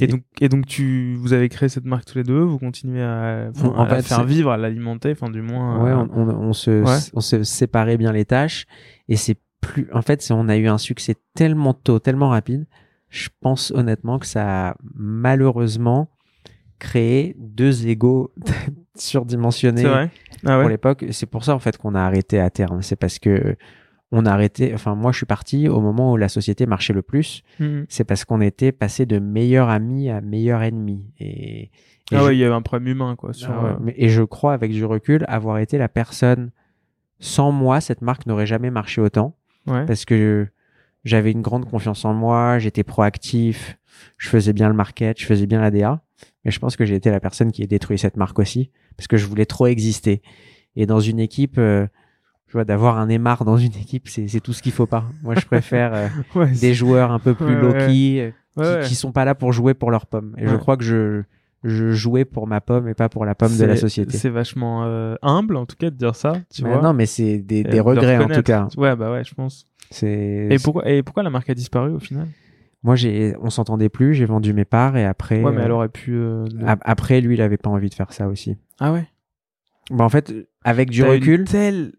et 0.00 0.06
donc, 0.06 0.22
et 0.40 0.48
donc 0.48 0.66
tu, 0.66 1.14
vous 1.16 1.32
avez 1.32 1.48
créé 1.48 1.68
cette 1.68 1.84
marque 1.86 2.04
tous 2.04 2.18
les 2.18 2.24
deux, 2.24 2.40
vous 2.40 2.58
continuez 2.58 3.02
à, 3.02 3.48
enfin, 3.50 3.68
En 3.68 3.84
à 3.84 3.88
la 3.88 4.02
faire 4.02 4.24
vivre, 4.24 4.50
à 4.50 4.56
l'alimenter, 4.56 5.12
enfin 5.12 5.30
du 5.30 5.40
moins. 5.42 5.82
Ouais, 5.82 5.90
euh, 5.90 6.06
on, 6.14 6.28
on, 6.28 6.48
on 6.48 6.52
se, 6.52 6.82
Ouais. 6.82 6.98
on 7.14 7.20
se 7.20 7.42
séparait 7.42 7.96
bien 7.96 8.12
les 8.12 8.24
tâches 8.26 8.66
et 9.08 9.16
c'est 9.16 9.38
plus, 9.60 9.88
en 9.92 10.02
fait, 10.02 10.26
on 10.30 10.48
a 10.48 10.56
eu 10.56 10.68
un 10.68 10.78
succès 10.78 11.16
tellement 11.34 11.74
tôt, 11.74 11.98
tellement 11.98 12.28
rapide. 12.28 12.66
Je 13.08 13.28
pense 13.40 13.70
honnêtement 13.70 14.18
que 14.18 14.26
ça 14.26 14.68
a 14.70 14.76
malheureusement 14.94 16.10
créé 16.78 17.34
deux 17.38 17.86
égos 17.88 18.32
surdimensionnés. 18.94 19.86
Ah 19.86 20.08
pour 20.42 20.50
ouais. 20.58 20.68
l'époque. 20.68 21.04
C'est 21.10 21.26
pour 21.26 21.44
ça 21.44 21.54
en 21.54 21.58
fait 21.58 21.76
qu'on 21.76 21.94
a 21.94 22.00
arrêté 22.02 22.38
à 22.38 22.50
terme. 22.50 22.82
C'est 22.82 22.96
parce 22.96 23.18
que 23.18 23.56
on 24.12 24.24
a 24.26 24.32
arrêté. 24.32 24.72
Enfin, 24.74 24.94
moi, 24.94 25.12
je 25.12 25.18
suis 25.18 25.26
parti 25.26 25.68
au 25.68 25.80
moment 25.80 26.12
où 26.12 26.16
la 26.16 26.28
société 26.28 26.64
marchait 26.66 26.92
le 26.94 27.02
plus. 27.02 27.42
Mhm. 27.60 27.86
C'est 27.88 28.04
parce 28.04 28.24
qu'on 28.24 28.40
était 28.40 28.72
passé 28.72 29.04
de 29.06 29.18
meilleur 29.18 29.68
ami 29.68 30.08
à 30.10 30.20
meilleur 30.20 30.62
ennemi. 30.62 31.12
Et, 31.18 31.62
et 31.64 31.70
Ah 32.12 32.18
je- 32.20 32.24
ouais, 32.24 32.36
il 32.36 32.38
y 32.38 32.44
avait 32.44 32.54
un 32.54 32.62
problème 32.62 32.88
humain 32.88 33.16
quoi. 33.16 33.32
Sur, 33.32 33.50
ah 33.50 33.64
ouais, 33.80 33.90
euh, 33.90 33.94
et 33.96 34.08
je 34.08 34.22
crois, 34.22 34.54
avec 34.54 34.72
du 34.72 34.84
recul, 34.84 35.24
avoir 35.28 35.58
été 35.58 35.76
la 35.78 35.88
personne. 35.88 36.50
Sans 37.20 37.50
moi, 37.52 37.80
cette 37.80 38.00
marque 38.00 38.26
n'aurait 38.26 38.46
jamais 38.46 38.70
marché 38.70 39.00
autant 39.00 39.36
ouais. 39.66 39.84
parce 39.86 40.04
que 40.04 40.46
j'avais 41.04 41.32
une 41.32 41.42
grande 41.42 41.68
confiance 41.68 42.04
en 42.04 42.14
moi, 42.14 42.58
j'étais 42.60 42.84
proactif, 42.84 43.76
je 44.18 44.28
faisais 44.28 44.52
bien 44.52 44.68
le 44.68 44.74
market, 44.74 45.18
je 45.20 45.26
faisais 45.26 45.46
bien 45.46 45.60
la 45.60 45.70
DA. 45.70 46.00
Mais 46.44 46.50
je 46.52 46.58
pense 46.60 46.76
que 46.76 46.84
j'ai 46.84 46.94
été 46.94 47.10
la 47.10 47.20
personne 47.20 47.50
qui 47.52 47.62
a 47.62 47.66
détruit 47.66 47.98
cette 47.98 48.16
marque 48.16 48.38
aussi 48.38 48.70
parce 48.96 49.06
que 49.08 49.16
je 49.16 49.26
voulais 49.26 49.46
trop 49.46 49.66
exister. 49.66 50.22
Et 50.76 50.86
dans 50.86 51.00
une 51.00 51.18
équipe, 51.18 51.58
euh, 51.58 51.86
je 52.48 52.52
vois, 52.54 52.64
d'avoir 52.64 52.98
un 52.98 53.08
aimard 53.08 53.44
dans 53.44 53.56
une 53.56 53.74
équipe, 53.76 54.08
c'est 54.08 54.26
c'est 54.28 54.40
tout 54.40 54.52
ce 54.52 54.62
qu'il 54.62 54.72
faut 54.72 54.86
pas. 54.86 55.04
Moi, 55.22 55.34
je 55.38 55.44
préfère 55.46 55.94
euh, 55.94 56.08
Ouais, 56.34 56.50
des 56.52 56.74
joueurs 56.74 57.10
un 57.12 57.18
peu 57.18 57.34
plus 57.34 57.54
Ouais, 57.54 57.60
low 57.60 57.72
ouais. 57.72 57.86
key, 57.86 58.32
euh, 58.58 58.82
qui, 58.82 58.88
qui 58.88 58.94
sont 58.94 59.12
pas 59.12 59.24
là 59.24 59.34
pour 59.34 59.52
jouer 59.52 59.74
pour 59.74 59.90
leurs 59.90 60.06
pommes. 60.06 60.34
Et 60.38 60.46
je 60.48 60.56
crois 60.56 60.76
que 60.76 60.84
je 60.84 61.22
je 61.64 61.90
jouais 61.90 62.24
pour 62.24 62.46
ma 62.46 62.60
pomme 62.60 62.86
et 62.88 62.94
pas 62.94 63.08
pour 63.08 63.24
la 63.24 63.34
pomme 63.34 63.56
de 63.58 63.64
la 63.64 63.76
société. 63.76 64.16
C'est 64.16 64.28
vachement 64.30 64.84
euh, 64.84 65.16
humble, 65.22 65.56
en 65.56 65.66
tout 65.66 65.74
cas, 65.76 65.90
de 65.90 65.96
dire 65.96 66.14
ça, 66.14 66.32
tu 66.54 66.62
vois. 66.62 66.80
non, 66.80 66.92
mais 66.92 67.04
c'est 67.06 67.38
des, 67.38 67.64
des 67.64 67.70
de 67.78 67.80
regrets 67.80 68.16
en 68.18 68.28
tout 68.28 68.42
cas. 68.42 68.68
Ouais, 68.76 68.94
bah 68.94 69.10
ouais, 69.10 69.24
je 69.24 69.34
pense. 69.34 69.66
C'est 69.90 70.46
Et 70.50 70.58
pourquoi, 70.62 70.88
et 70.88 71.02
pourquoi 71.02 71.22
la 71.24 71.30
marque 71.30 71.50
a 71.50 71.54
disparu 71.54 71.90
au 71.92 71.98
final? 71.98 72.28
Moi 72.84 72.94
j'ai 72.94 73.34
on 73.42 73.50
s'entendait 73.50 73.88
plus, 73.88 74.14
j'ai 74.14 74.24
vendu 74.24 74.52
mes 74.52 74.64
parts 74.64 74.96
et 74.96 75.04
après 75.04 75.42
Ouais, 75.42 75.50
mais 75.50 75.62
euh, 75.62 75.64
elle 75.64 75.72
aurait 75.72 75.88
pu. 75.88 76.12
euh, 76.14 76.44
après 76.82 77.20
lui 77.20 77.34
il 77.34 77.40
avait 77.42 77.56
pas 77.56 77.70
envie 77.70 77.88
de 77.88 77.94
faire 77.94 78.12
ça 78.12 78.28
aussi. 78.28 78.56
Ah 78.78 78.92
ouais? 78.92 79.08
Bah 79.90 80.04
en 80.04 80.08
fait 80.08 80.32
avec 80.62 80.90
du 80.90 81.00
T'as 81.02 81.08
une 81.08 81.12
recul, 81.14 81.44
telle. 81.44 81.92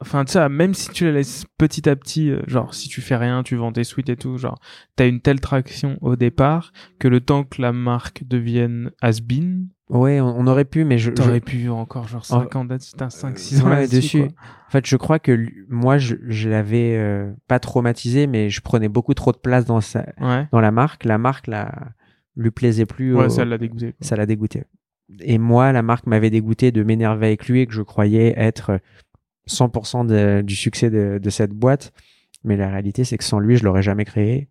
Enfin, 0.00 0.24
tu 0.24 0.32
sais, 0.32 0.48
même 0.48 0.74
si 0.74 0.90
tu 0.90 1.04
la 1.06 1.10
laisses 1.12 1.44
petit 1.58 1.88
à 1.88 1.96
petit, 1.96 2.30
euh, 2.30 2.40
genre, 2.46 2.72
si 2.72 2.88
tu 2.88 3.00
fais 3.00 3.16
rien, 3.16 3.42
tu 3.42 3.56
vends 3.56 3.72
tes 3.72 3.82
suites 3.82 4.08
et 4.08 4.16
tout, 4.16 4.38
genre, 4.38 4.60
t'as 4.94 5.08
une 5.08 5.20
telle 5.20 5.40
traction 5.40 5.98
au 6.02 6.14
départ 6.14 6.72
que 7.00 7.08
le 7.08 7.20
temps 7.20 7.42
que 7.42 7.60
la 7.60 7.72
marque 7.72 8.22
devienne 8.24 8.92
has-been, 9.02 9.66
ouais, 9.90 10.20
on, 10.20 10.38
on 10.38 10.46
aurait 10.46 10.64
pu 10.66 10.84
mais 10.84 10.98
je, 10.98 11.10
t'aurais 11.10 11.40
je- 11.40 11.44
pu 11.44 11.68
encore, 11.68 12.06
genre, 12.06 12.20
En- 12.30 12.42
5 12.42 12.54
ans, 12.54 12.64
d'être- 12.64 12.94
t'as 12.96 13.10
5, 13.10 13.36
6 13.40 13.60
ans 13.60 13.70
Ouais, 13.70 13.88
dessus. 13.88 14.18
quoi. 14.20 14.28
En 14.68 14.70
fait, 14.70 14.86
je 14.86 14.96
crois 14.96 15.18
que 15.18 15.36
moi 15.68 15.98
je, 15.98 16.14
je 16.28 16.48
l'avais 16.48 16.96
euh, 16.96 17.32
pas 17.48 17.58
traumatisé 17.58 18.26
mais 18.28 18.50
je 18.50 18.60
prenais 18.60 18.88
beaucoup 18.88 19.14
trop 19.14 19.32
de 19.32 19.38
place 19.38 19.64
dans 19.64 19.80
sa 19.80 20.06
Ouais. 20.20 20.46
dans 20.52 20.60
la 20.60 20.70
marque, 20.70 21.04
la 21.06 21.18
marque 21.18 21.48
là 21.48 21.72
lui 22.36 22.52
plaisait 22.52 22.86
plus 22.86 23.16
Ouais, 23.16 23.24
au- 23.24 23.28
ça 23.30 23.44
l'a 23.44 23.58
dégoûté. 23.58 23.86
quoi. 23.94 24.06
ça 24.06 24.14
l'a 24.14 24.26
dégoûté. 24.26 24.62
Et 25.20 25.38
moi, 25.38 25.72
la 25.72 25.82
marque 25.82 26.06
m'avait 26.06 26.30
dégoûté 26.30 26.70
de 26.70 26.82
m'énerver 26.84 27.26
avec 27.28 27.48
lui 27.48 27.62
et 27.62 27.66
que 27.66 27.72
je 27.72 27.80
croyais 27.82 28.34
être 28.36 28.78
100% 29.48 30.04
de- 30.04 30.42
du 30.42 30.54
succès 30.54 30.90
de, 30.90 31.18
de 31.22 31.30
cette 31.30 31.50
boîte. 31.52 31.92
Mais 32.44 32.56
la 32.56 32.68
réalité, 32.70 33.04
c'est 33.04 33.18
que 33.18 33.24
sans 33.24 33.40
lui, 33.40 33.56
je 33.56 33.64
l'aurais 33.64 33.82
jamais 33.82 34.04
créé. 34.04 34.48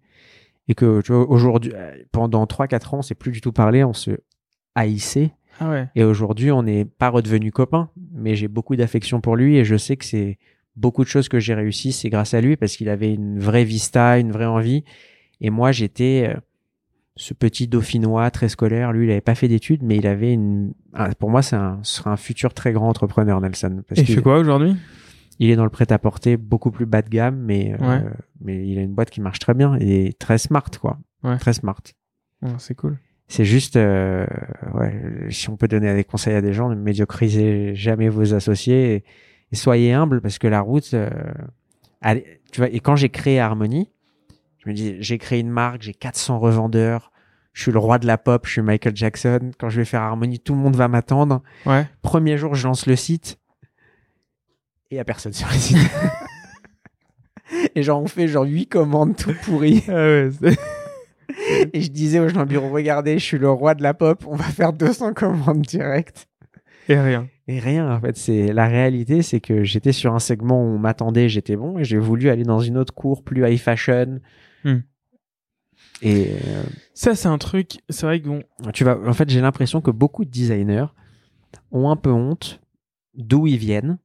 Et 0.67 0.75
que, 0.75 1.01
tu 1.01 1.13
vois, 1.13 1.29
aujourd'hui, 1.29 1.71
euh, 1.73 1.91
pendant 2.11 2.45
3-4 2.45 2.93
ans, 2.93 2.97
on 2.99 3.01
s'est 3.01 3.15
plus 3.15 3.31
du 3.31 3.39
tout 3.39 3.53
parlé, 3.53 3.83
on 3.85 3.93
se 3.93 4.11
haïssait. 4.75 5.31
Ah 5.59 5.69
ouais. 5.69 5.87
Et 5.95 6.03
aujourd'hui, 6.03 6.51
on 6.51 6.63
n'est 6.63 6.85
pas 6.85 7.09
redevenus 7.09 7.51
copains. 7.53 7.89
Mais 8.11 8.35
j'ai 8.35 8.47
beaucoup 8.49 8.75
d'affection 8.75 9.21
pour 9.21 9.35
lui 9.37 9.55
et 9.57 9.63
je 9.65 9.77
sais 9.77 9.95
que 9.95 10.05
c'est 10.05 10.37
beaucoup 10.75 11.03
de 11.03 11.09
choses 11.09 11.29
que 11.29 11.39
j'ai 11.39 11.53
réussi, 11.55 11.91
c'est 11.91 12.09
grâce 12.09 12.33
à 12.33 12.41
lui 12.41 12.55
parce 12.57 12.75
qu'il 12.77 12.89
avait 12.89 13.13
une 13.13 13.39
vraie 13.39 13.63
vista, 13.63 14.19
une 14.19 14.31
vraie 14.31 14.45
envie. 14.45 14.83
Et 15.41 15.49
moi, 15.49 15.71
j'étais 15.71 16.33
euh, 16.35 16.39
ce 17.17 17.33
petit 17.33 17.67
dauphinois 17.67 18.31
très 18.31 18.49
scolaire. 18.49 18.91
Lui, 18.93 19.07
il 19.07 19.11
avait 19.11 19.21
pas 19.21 19.35
fait 19.35 19.47
d'études, 19.47 19.83
mais 19.83 19.97
il 19.97 20.07
avait 20.07 20.33
une. 20.33 20.73
ah, 20.93 21.09
pour 21.19 21.29
moi, 21.29 21.41
c'est 21.41 21.55
un, 21.55 21.79
ce 21.83 21.97
sera 21.97 22.11
un 22.11 22.17
futur 22.17 22.53
très 22.53 22.71
grand 22.71 22.87
entrepreneur, 22.89 23.41
Nelson. 23.41 23.83
Parce 23.87 23.99
Et 23.99 24.03
il 24.03 24.15
fait 24.15 24.21
quoi 24.21 24.39
aujourd'hui? 24.39 24.75
Il 25.39 25.49
est 25.51 25.55
dans 25.55 25.63
le 25.65 25.69
prêt-à-porter, 25.69 26.37
beaucoup 26.37 26.71
plus 26.71 26.85
bas 26.85 27.01
de 27.01 27.09
gamme, 27.09 27.37
mais 27.37 27.75
euh, 27.79 27.99
mais 28.41 28.67
il 28.67 28.79
a 28.79 28.81
une 28.81 28.93
boîte 28.93 29.09
qui 29.09 29.21
marche 29.21 29.39
très 29.39 29.53
bien 29.53 29.75
et 29.79 30.13
très 30.13 30.37
smart, 30.37 30.69
quoi. 30.81 30.97
Ouais. 31.23 31.37
Très 31.37 31.53
smart. 31.53 31.81
Ouais, 32.41 32.49
C'est 32.57 32.75
cool. 32.75 32.97
C'est 33.27 33.45
juste, 33.45 33.75
euh, 33.75 34.25
ouais, 34.73 35.27
si 35.29 35.49
on 35.49 35.57
peut 35.57 35.67
donner 35.67 35.93
des 35.93 36.05
conseils 36.05 36.33
à 36.33 36.41
des 36.41 36.53
gens, 36.53 36.69
ne 36.69 36.75
médiocrisez 36.75 37.75
jamais 37.75 38.07
vos 38.07 38.33
associés 38.33 38.95
et, 38.95 39.03
et 39.51 39.55
soyez 39.55 39.91
humble 39.91 40.21
parce 40.21 40.39
que 40.39 40.47
la 40.47 40.61
route, 40.61 40.93
euh, 40.93 41.09
allez, 42.01 42.39
tu 42.51 42.61
vois. 42.61 42.69
Et 42.69 42.79
quand 42.79 42.95
j'ai 42.95 43.09
créé 43.09 43.39
Harmony, 43.39 43.89
je 44.67 44.71
me 44.71 44.75
dis, 44.75 44.97
j'ai 44.99 45.17
créé 45.17 45.39
une 45.39 45.49
marque, 45.49 45.81
j'ai 45.81 45.93
400 45.93 46.39
revendeurs, 46.39 47.11
je 47.53 47.61
suis 47.61 47.71
le 47.71 47.79
roi 47.79 47.99
de 47.99 48.05
la 48.05 48.17
pop, 48.17 48.45
je 48.45 48.51
suis 48.51 48.61
Michael 48.61 48.95
Jackson. 48.95 49.51
Quand 49.57 49.69
je 49.69 49.77
vais 49.77 49.85
faire 49.85 50.01
Harmony, 50.01 50.39
tout 50.39 50.53
le 50.53 50.59
monde 50.59 50.75
va 50.75 50.89
m'attendre. 50.89 51.41
Ouais. 51.65 51.87
Premier 52.01 52.37
jour, 52.37 52.53
je 52.53 52.67
lance 52.67 52.85
le 52.85 52.97
site 52.97 53.39
et 54.91 54.95
il 54.95 54.99
a 54.99 55.05
personne 55.05 55.33
sur 55.33 55.47
le 55.47 55.53
site. 55.53 55.77
et 57.75 57.83
genre, 57.83 58.01
on 58.01 58.07
fait 58.07 58.27
genre 58.27 58.45
8 58.45 58.67
commandes 58.67 59.15
tout 59.15 59.33
pourries. 59.43 59.83
Ah 59.87 59.93
ouais, 59.93 60.29
Et 61.73 61.81
je 61.81 61.91
disais 61.91 62.19
aux 62.19 62.27
gens 62.27 62.43
du 62.43 62.49
bureau, 62.49 62.69
regardez, 62.69 63.19
je 63.19 63.23
suis 63.23 63.37
le 63.37 63.49
roi 63.49 63.75
de 63.75 63.83
la 63.83 63.93
pop, 63.93 64.25
on 64.27 64.35
va 64.35 64.45
faire 64.45 64.73
200 64.73 65.13
commandes 65.13 65.61
directes. 65.61 66.27
Et 66.89 66.99
rien. 66.99 67.27
Et 67.47 67.59
rien, 67.59 67.91
en 67.91 67.99
fait, 67.99 68.17
c'est 68.17 68.53
la 68.53 68.67
réalité, 68.67 69.21
c'est 69.21 69.39
que 69.39 69.63
j'étais 69.63 69.91
sur 69.91 70.13
un 70.13 70.19
segment 70.19 70.61
où 70.61 70.75
on 70.75 70.79
m'attendait, 70.79 71.29
j'étais 71.29 71.55
bon, 71.55 71.77
et 71.77 71.83
j'ai 71.83 71.97
voulu 71.97 72.29
aller 72.29 72.43
dans 72.43 72.59
une 72.59 72.77
autre 72.77 72.93
cour 72.93 73.23
plus 73.23 73.47
high 73.47 73.59
fashion. 73.59 74.19
Hmm. 74.71 74.81
Et 76.01 76.27
euh, 76.47 76.63
Ça, 76.93 77.15
c'est 77.15 77.27
un 77.27 77.37
truc, 77.37 77.79
c'est 77.89 78.05
vrai 78.05 78.21
que 78.21 78.27
bon, 78.27 78.43
tu 78.73 78.83
vas, 78.83 78.97
en 79.05 79.13
fait, 79.13 79.29
j'ai 79.29 79.41
l'impression 79.41 79.81
que 79.81 79.91
beaucoup 79.91 80.25
de 80.25 80.29
designers 80.29 80.87
ont 81.71 81.89
un 81.89 81.95
peu 81.95 82.11
honte 82.11 82.59
d'où 83.15 83.47
ils 83.47 83.57
viennent. 83.57 83.97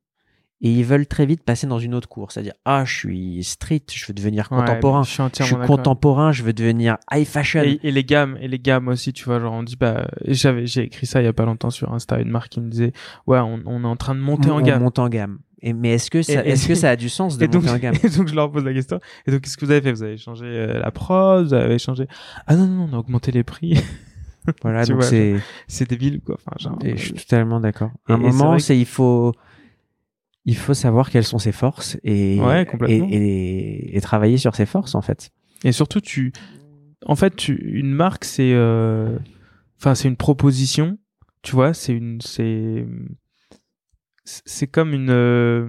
Et 0.64 0.70
ils 0.70 0.84
veulent 0.84 1.08
très 1.08 1.26
vite 1.26 1.42
passer 1.42 1.66
dans 1.66 1.80
une 1.80 1.92
autre 1.92 2.08
cour. 2.08 2.30
C'est-à-dire, 2.30 2.52
ah, 2.64 2.84
je 2.84 2.94
suis 2.96 3.42
street, 3.42 3.82
je 3.92 4.06
veux 4.06 4.14
devenir 4.14 4.46
ouais, 4.52 4.58
contemporain. 4.58 5.02
je 5.02 5.10
suis 5.10 5.22
je 5.44 5.56
contemporain, 5.66 6.30
je 6.30 6.44
veux 6.44 6.52
devenir 6.52 6.98
high 7.10 7.26
fashion. 7.26 7.62
Et, 7.64 7.80
et 7.82 7.90
les 7.90 8.04
gammes, 8.04 8.38
et 8.40 8.46
les 8.46 8.60
gammes 8.60 8.86
aussi, 8.86 9.12
tu 9.12 9.24
vois, 9.24 9.40
genre 9.40 9.54
on 9.54 9.64
dit 9.64 9.74
bah, 9.74 10.06
j'avais, 10.24 10.68
j'ai 10.68 10.82
écrit 10.82 11.04
ça 11.06 11.20
il 11.20 11.24
y 11.24 11.28
a 11.28 11.32
pas 11.32 11.46
longtemps 11.46 11.70
sur 11.70 11.92
Insta, 11.92 12.20
une 12.20 12.30
marque 12.30 12.50
qui 12.50 12.60
me 12.60 12.70
disait, 12.70 12.92
ouais, 13.26 13.40
on, 13.40 13.60
on 13.66 13.82
est 13.82 13.86
en 13.88 13.96
train 13.96 14.14
de 14.14 14.20
monter 14.20 14.50
en 14.50 14.58
on 14.58 14.62
gamme. 14.62 14.82
monte 14.84 15.00
en 15.00 15.08
gamme. 15.08 15.40
Et, 15.62 15.72
mais 15.72 15.90
est-ce 15.92 16.10
que 16.10 16.22
ça, 16.22 16.44
est-ce 16.44 16.66
que 16.66 16.74
ça 16.74 16.90
a 16.90 16.96
du 17.04 17.08
sens 17.08 17.38
de 17.38 17.44
Et 17.44 17.48
donc, 17.48 17.62
monter 17.62 17.74
en 17.74 17.78
gamme? 17.78 17.94
et 18.02 18.08
donc 18.08 18.28
je 18.28 18.34
leur 18.34 18.50
pose 18.50 18.64
la 18.64 18.72
question. 18.74 18.98
Et 19.26 19.30
donc 19.30 19.42
qu'est-ce 19.42 19.56
que 19.56 19.64
vous 19.64 19.70
avez 19.70 19.80
fait? 19.80 19.92
Vous 19.92 20.02
avez 20.02 20.16
changé 20.18 20.44
euh, 20.46 20.80
la 20.80 20.90
prod, 20.90 21.46
vous 21.46 21.54
avez 21.54 21.78
changé? 21.78 22.06
Ah 22.46 22.56
non 22.56 22.66
non, 22.66 22.88
on 22.90 22.96
a 22.96 22.98
augmenté 22.98 23.30
les 23.32 23.44
prix. 23.44 23.80
Voilà, 24.62 24.84
donc 24.84 25.04
c'est. 25.04 25.36
c'est 25.68 25.88
débile 25.88 26.20
quoi. 26.20 26.36
Enfin 26.44 26.56
genre. 26.58 26.76
Et 26.84 26.96
je 26.96 27.04
suis 27.04 27.12
totalement 27.14 27.60
d'accord. 27.60 27.92
À 28.08 28.14
un 28.14 28.16
c'est 28.16 28.22
moment, 28.22 28.48
vrai 28.48 28.56
que- 28.56 28.62
c'est 28.64 28.76
il 28.76 28.86
faut 28.86 29.32
il 30.44 30.56
faut 30.56 30.74
savoir 30.74 31.10
quelles 31.10 31.22
sont 31.24 31.38
ses 31.38 31.52
forces 31.52 31.96
et 32.02 32.40
Ouais, 32.40 32.66
et, 32.88 32.96
et, 32.96 33.96
et 33.96 34.00
travailler 34.00 34.38
sur 34.38 34.56
ses 34.56 34.66
forces 34.66 34.96
en 34.96 35.00
fait. 35.00 35.30
Et 35.62 35.70
surtout, 35.70 36.00
tu, 36.00 36.32
en 37.06 37.14
fait, 37.14 37.36
tu, 37.36 37.54
une 37.78 37.92
marque, 37.92 38.24
c'est, 38.24 38.52
euh, 38.52 39.16
enfin, 39.78 39.94
c'est 39.94 40.08
une 40.08 40.16
proposition. 40.16 40.98
Tu 41.42 41.52
vois, 41.54 41.72
c'est 41.72 41.92
une, 41.92 42.20
c'est, 42.20 42.84
c'est 44.24 44.66
comme 44.66 44.92
une. 44.94 45.10
euh, 45.10 45.68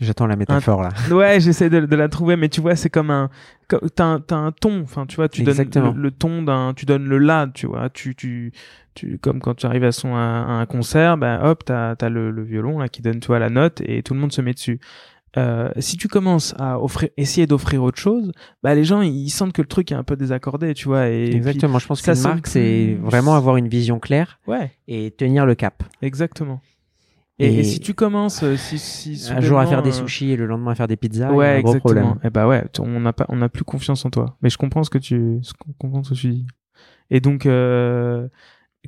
J'attends 0.00 0.26
la 0.26 0.36
métaphore 0.36 0.82
là. 0.82 0.90
Ouais, 1.10 1.40
j'essaie 1.40 1.70
de, 1.70 1.80
de 1.80 1.96
la 1.96 2.08
trouver, 2.08 2.36
mais 2.36 2.50
tu 2.50 2.60
vois, 2.60 2.76
c'est 2.76 2.90
comme 2.90 3.10
un, 3.10 3.30
t'as 3.68 4.04
un, 4.04 4.22
un 4.30 4.52
ton. 4.52 4.82
Enfin, 4.82 5.06
tu 5.06 5.16
vois, 5.16 5.28
tu 5.30 5.40
Exactement. 5.40 5.86
donnes 5.86 5.96
le, 5.96 6.02
le 6.02 6.10
ton 6.10 6.42
d'un, 6.42 6.74
tu 6.74 6.84
donnes 6.84 7.06
le 7.08 7.16
la, 7.16 7.46
tu 7.54 7.66
vois, 7.66 7.88
tu, 7.88 8.14
tu, 8.14 8.52
tu, 8.94 9.18
comme 9.18 9.40
quand 9.40 9.54
tu 9.54 9.64
arrives 9.64 9.84
à 9.84 9.92
son, 9.92 10.14
à, 10.14 10.18
un 10.20 10.66
concert, 10.66 11.16
ben 11.16 11.40
hop, 11.42 11.64
t'as, 11.64 11.96
t'as 11.96 12.10
le, 12.10 12.30
le 12.30 12.42
violon 12.42 12.78
là 12.78 12.88
qui 12.90 13.00
donne, 13.00 13.20
tu 13.20 13.28
vois, 13.28 13.38
la 13.38 13.48
note 13.48 13.80
et 13.86 14.02
tout 14.02 14.12
le 14.12 14.20
monde 14.20 14.32
se 14.32 14.42
met 14.42 14.52
dessus. 14.52 14.80
Euh, 15.38 15.70
si 15.78 15.96
tu 15.96 16.08
commences 16.08 16.54
à 16.58 16.78
offrir, 16.80 17.08
essayer 17.16 17.46
d'offrir 17.46 17.82
autre 17.82 17.98
chose, 17.98 18.32
bah 18.62 18.74
les 18.74 18.84
gens 18.84 19.00
ils 19.02 19.28
sentent 19.30 19.52
que 19.54 19.60
le 19.62 19.68
truc 19.68 19.92
est 19.92 19.94
un 19.94 20.04
peu 20.04 20.16
désaccordé, 20.16 20.72
tu 20.74 20.88
vois. 20.88 21.08
Et 21.08 21.24
puis- 21.28 21.36
Exactement. 21.36 21.78
Je 21.78 21.86
pense 21.86 22.00
ça 22.02 22.12
qu'une 22.12 22.22
sonne 22.22 22.32
marque, 22.32 22.46
c'est 22.48 22.98
vraiment 23.02 23.34
avoir 23.34 23.56
une 23.56 23.68
vision 23.68 23.98
claire 23.98 24.40
ouais, 24.46 24.72
et 24.88 25.10
tenir 25.10 25.44
le 25.46 25.54
cap. 25.54 25.82
exactement. 26.02 26.60
Et, 27.38 27.46
Et- 27.48 27.58
et 27.60 27.64
si 27.64 27.80
tu 27.80 27.92
commences, 27.92 28.42
euh, 28.42 28.56
si, 28.56 28.78
si 28.78 29.30
Un 29.32 29.40
jour 29.40 29.58
à 29.58 29.66
faire 29.66 29.82
des 29.82 29.90
euh, 29.90 29.92
sushis 29.92 30.30
et 30.32 30.36
le 30.36 30.46
lendemain 30.46 30.72
à 30.72 30.74
faire 30.74 30.88
des 30.88 30.96
pizzas, 30.96 31.26
il 31.26 31.28
y 31.28 31.32
a 31.32 31.34
ouais, 31.36 31.46
un 31.46 31.60
gros 31.60 31.74
exactement. 31.74 31.80
problème. 31.80 32.14
Et 32.24 32.30
bah 32.30 32.48
ouais, 32.48 32.64
on 32.80 33.00
n'a 33.00 33.12
pas, 33.12 33.26
on 33.28 33.36
n'a 33.36 33.48
plus 33.48 33.64
confiance 33.64 34.04
en 34.06 34.10
toi. 34.10 34.36
Mais 34.42 34.48
je 34.50 34.56
comprends 34.56 34.84
ce 34.84 34.90
que 34.90 34.98
tu, 34.98 35.38
ce 35.42 35.52
qu'on 35.52 35.72
comprend 35.72 36.02
ce 36.02 36.10
que 36.10 36.14
tu 36.14 36.28
dis. 36.30 36.46
Et 37.10 37.20
donc, 37.20 37.46
euh, 37.46 38.28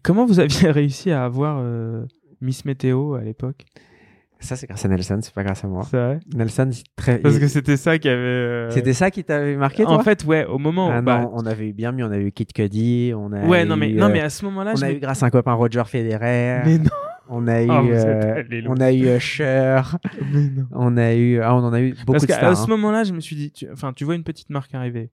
comment 0.03 0.27
vous 0.27 0.41
aviez 0.41 0.71
réussi 0.73 1.11
à 1.11 1.25
avoir 1.25 1.59
euh, 1.61 2.05
Miss 2.41 2.65
Météo 2.65 3.15
à 3.15 3.21
l'époque? 3.23 3.67
Ça, 4.41 4.55
c'est 4.55 4.69
grâce 4.69 4.85
à 4.85 4.89
Nelson, 4.89 5.19
c'est 5.21 5.35
pas 5.35 5.43
grâce 5.43 5.65
à 5.65 5.69
moi. 5.69 5.83
C'est 5.91 5.97
vrai? 5.97 6.21
Nelson, 6.33 6.71
c'est 6.73 6.85
très. 6.95 7.19
Parce 7.19 7.39
que 7.41 7.49
c'était 7.49 7.77
ça 7.77 7.99
qui 7.99 8.09
avait. 8.09 8.19
euh, 8.19 8.71
C'était 8.71 8.93
ça 8.95 9.11
qui 9.11 9.25
t'avait 9.25 9.57
marqué, 9.57 9.83
toi? 9.83 9.97
En 9.97 10.03
fait, 10.05 10.25
ouais, 10.25 10.45
au 10.47 10.59
moment. 10.59 10.91
Ah 10.93 11.01
où, 11.01 11.03
bah, 11.03 11.21
non, 11.23 11.31
on 11.35 11.45
avait 11.45 11.69
eu 11.69 11.73
bien 11.73 11.91
mieux. 11.91 12.05
On 12.05 12.11
a 12.13 12.19
eu 12.19 12.31
Kid 12.31 12.53
Cudi, 12.53 13.13
on 13.17 13.33
a 13.33 13.47
ouais, 13.49 13.65
non 13.65 13.77
mais, 13.77 13.91
eu, 13.91 13.97
non 13.97 14.07
euh, 14.07 14.13
mais 14.13 14.21
à 14.21 14.31
ce 14.31 14.45
moment-là, 14.45 14.73
on 14.75 14.77
je 14.77 14.85
a 14.85 14.91
me- 14.91 14.95
eu 14.97 15.01
grâce 15.01 15.23
à 15.25 15.27
un 15.27 15.31
copain 15.31 15.55
Roger 15.55 15.83
Federer. 15.87 16.63
Mais 16.65 16.79
non, 16.79 16.91
On 17.31 17.47
a 17.47 17.63
eu, 17.63 17.69
euh, 17.71 18.43
loin. 18.63 18.75
on 18.77 18.81
a 18.81 18.93
eu 18.93 19.17
Usher. 19.17 19.81
non. 20.33 20.67
On 20.73 20.97
a 20.97 21.15
eu, 21.15 21.41
ah, 21.41 21.55
on 21.55 21.59
en 21.59 21.73
a 21.73 21.81
eu 21.81 21.91
beaucoup 21.93 22.13
Parce 22.13 22.23
de 22.23 22.29
qu'à 22.29 22.55
ce 22.55 22.63
hein. 22.63 22.67
moment-là, 22.69 23.05
je 23.05 23.13
me 23.13 23.21
suis 23.21 23.37
dit, 23.37 23.51
tu- 23.53 23.69
enfin, 23.71 23.93
tu 23.93 24.05
vois 24.05 24.15
une 24.15 24.25
petite 24.25 24.51
marque 24.51 24.75
arriver. 24.75 25.11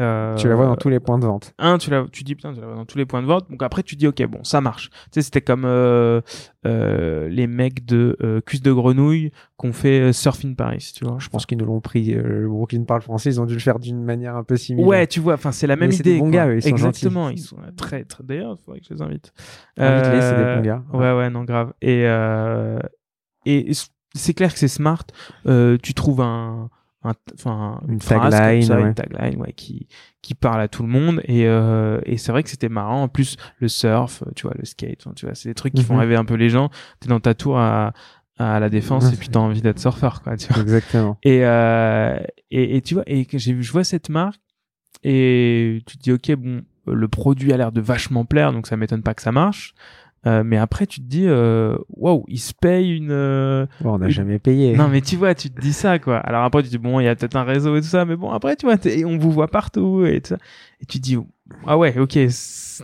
Euh, 0.00 0.34
Tu 0.36 0.48
la 0.48 0.54
vois 0.56 0.66
dans 0.66 0.76
tous 0.76 0.88
les 0.88 0.98
points 0.98 1.18
de 1.18 1.26
vente. 1.26 1.52
un, 1.58 1.76
tu, 1.78 1.90
la, 1.90 2.06
tu 2.10 2.24
dis 2.24 2.34
putain, 2.34 2.52
tu 2.54 2.60
la 2.60 2.66
vois 2.66 2.74
dans 2.76 2.86
tous 2.86 2.96
les 2.98 3.04
points 3.06 3.20
de 3.22 3.26
vente. 3.26 3.50
Donc 3.50 3.62
après, 3.62 3.82
tu 3.82 3.94
dis 3.96 4.06
ok, 4.08 4.24
bon, 4.26 4.42
ça 4.42 4.60
marche. 4.60 4.88
Tu 4.90 4.96
sais, 5.12 5.22
c'était 5.22 5.40
comme 5.42 5.64
euh, 5.66 6.20
euh, 6.66 7.28
les 7.28 7.46
mecs 7.46 7.84
de 7.84 8.16
Cuisse 8.46 8.62
de 8.62 8.72
Grenouille 8.72 9.30
qu'on 9.56 9.72
fait 9.72 10.12
Surf 10.12 10.44
in 10.44 10.54
Paris, 10.54 10.90
tu 10.94 11.04
vois. 11.04 11.16
Je 11.20 11.28
pense 11.28 11.44
qu'ils 11.46 11.58
nous 11.58 11.66
l'ont 11.66 11.80
pris. 11.80 12.14
le 12.14 12.48
Brooklyn 12.48 12.84
parle 12.84 13.02
français, 13.02 13.28
ils 13.30 13.40
ont 13.40 13.46
dû 13.46 13.54
le 13.54 13.60
faire 13.60 13.78
d'une 13.78 14.02
manière 14.02 14.36
un 14.36 14.42
peu 14.44 14.56
similaire. 14.56 14.88
Ouais, 14.88 15.06
tu 15.06 15.20
vois, 15.20 15.34
enfin, 15.34 15.52
c'est 15.52 15.66
la 15.66 15.76
même 15.76 15.90
Mais 15.90 15.94
c'est 15.96 16.02
des 16.02 16.12
idée. 16.12 16.20
bons 16.20 16.30
gars, 16.30 16.48
eux, 16.48 16.56
ils 16.56 16.62
sont 16.62 16.68
Exactement, 16.70 17.28
gentils. 17.28 17.42
ils 17.42 17.44
sont 17.44 17.56
très, 17.76 18.04
très. 18.04 18.24
D'ailleurs, 18.24 18.56
il 18.58 18.64
faudrait 18.64 18.80
que 18.80 18.86
je 18.88 18.94
les 18.94 19.02
invite. 19.02 19.32
Invite-les, 19.76 20.20
c'est 20.22 20.36
des 20.36 20.54
bons 20.56 20.62
gars. 20.62 20.82
Ouais, 20.92 21.12
ouais, 21.18 21.28
non, 21.30 21.44
grave. 21.44 21.72
Et, 21.82 22.04
et 23.46 23.72
c'est 24.14 24.34
clair 24.34 24.52
que 24.52 24.58
c'est 24.58 24.68
smart. 24.68 25.04
Tu 25.44 25.94
trouves 25.94 26.20
un, 26.20 26.70
un- 27.02 27.80
Une 27.88 28.00
phrase 28.00 28.32
tagline, 28.34 28.60
comme 28.60 28.68
ça, 28.68 28.76
ouais. 28.82 28.88
une 28.88 28.94
tagline, 28.94 29.40
ouais, 29.40 29.52
qui, 29.54 29.88
qui 30.22 30.34
parle 30.34 30.60
à 30.60 30.68
tout 30.68 30.82
le 30.82 30.88
monde. 30.88 31.20
Et, 31.24 31.46
euh, 31.46 32.00
et 32.04 32.18
c'est 32.18 32.30
vrai 32.32 32.42
que 32.42 32.50
c'était 32.50 32.68
marrant. 32.68 33.02
En 33.04 33.08
plus, 33.08 33.36
le 33.58 33.68
surf, 33.68 34.22
tu 34.36 34.42
vois, 34.46 34.54
le 34.58 34.64
skate, 34.64 35.06
tu 35.16 35.24
vois, 35.26 35.34
c'est 35.34 35.48
des 35.48 35.54
trucs 35.54 35.72
qui 35.74 35.82
font 35.82 35.94
Mhm. 35.94 36.00
rêver 36.00 36.16
un 36.16 36.24
peu 36.24 36.34
les 36.34 36.50
gens. 36.50 36.68
T'es 37.00 37.08
dans 37.08 37.20
ta 37.20 37.34
tour 37.34 37.58
à, 37.58 37.92
à 38.38 38.60
la 38.60 38.68
défense 38.68 39.04
Ouais. 39.06 39.14
et 39.14 39.16
puis 39.16 39.28
t'as 39.28 39.40
envie 39.40 39.62
d'être 39.62 39.78
surfeur, 39.78 40.22
quoi, 40.22 40.36
tu 40.36 40.52
vois. 40.52 40.62
Exactement. 40.62 41.16
Et, 41.22 41.44
euh, 41.46 42.18
et, 42.50 42.76
et 42.76 42.82
tu 42.82 42.94
vois, 42.94 43.04
et 43.06 43.26
j'ai 43.32 43.52
vu, 43.54 43.62
je 43.62 43.72
vois 43.72 43.84
cette 43.84 44.08
marque 44.10 44.40
et 45.02 45.82
tu 45.86 45.96
te 45.96 46.02
dis, 46.02 46.12
ok, 46.12 46.32
bon, 46.36 46.62
le 46.86 47.08
produit 47.08 47.52
a 47.52 47.56
l'air 47.56 47.72
de 47.72 47.80
vachement 47.80 48.24
plaire, 48.24 48.52
donc 48.52 48.66
ça 48.66 48.76
m'étonne 48.76 49.02
pas 49.02 49.14
que 49.14 49.22
ça 49.22 49.32
marche. 49.32 49.74
Euh, 50.26 50.42
mais 50.44 50.58
après, 50.58 50.86
tu 50.86 51.00
te 51.00 51.06
dis, 51.06 51.24
euh, 51.26 51.76
waouh, 51.88 52.24
il 52.28 52.38
se 52.38 52.52
paye 52.52 52.94
une. 52.94 53.10
euh, 53.10 53.64
Bon, 53.80 53.94
on 53.94 53.98
n'a 53.98 54.06
Une- 54.06 54.12
jamais 54.12 54.38
payé. 54.38 54.76
Non, 54.76 54.88
mais 54.88 55.00
tu 55.00 55.16
vois, 55.16 55.34
tu 55.34 55.48
te 55.50 55.58
dis 55.60 55.72
ça, 55.72 55.98
quoi. 55.98 56.18
Alors 56.18 56.44
après, 56.44 56.62
tu 56.62 56.68
te 56.68 56.72
dis, 56.72 56.78
bon, 56.78 57.00
il 57.00 57.04
y 57.04 57.08
a 57.08 57.16
peut-être 57.16 57.36
un 57.36 57.44
réseau 57.44 57.74
et 57.76 57.80
tout 57.80 57.86
ça, 57.86 58.04
mais 58.04 58.16
bon, 58.16 58.30
après, 58.30 58.54
tu 58.56 58.66
vois, 58.66 58.76
on 59.06 59.16
vous 59.16 59.30
voit 59.30 59.48
partout 59.48 60.04
et 60.04 60.20
tout 60.20 60.28
ça. 60.30 60.38
Et 60.80 60.84
tu 60.86 60.98
te 60.98 61.02
dis, 61.02 61.16
ah 61.66 61.78
ouais, 61.78 61.98
ok, 61.98 62.18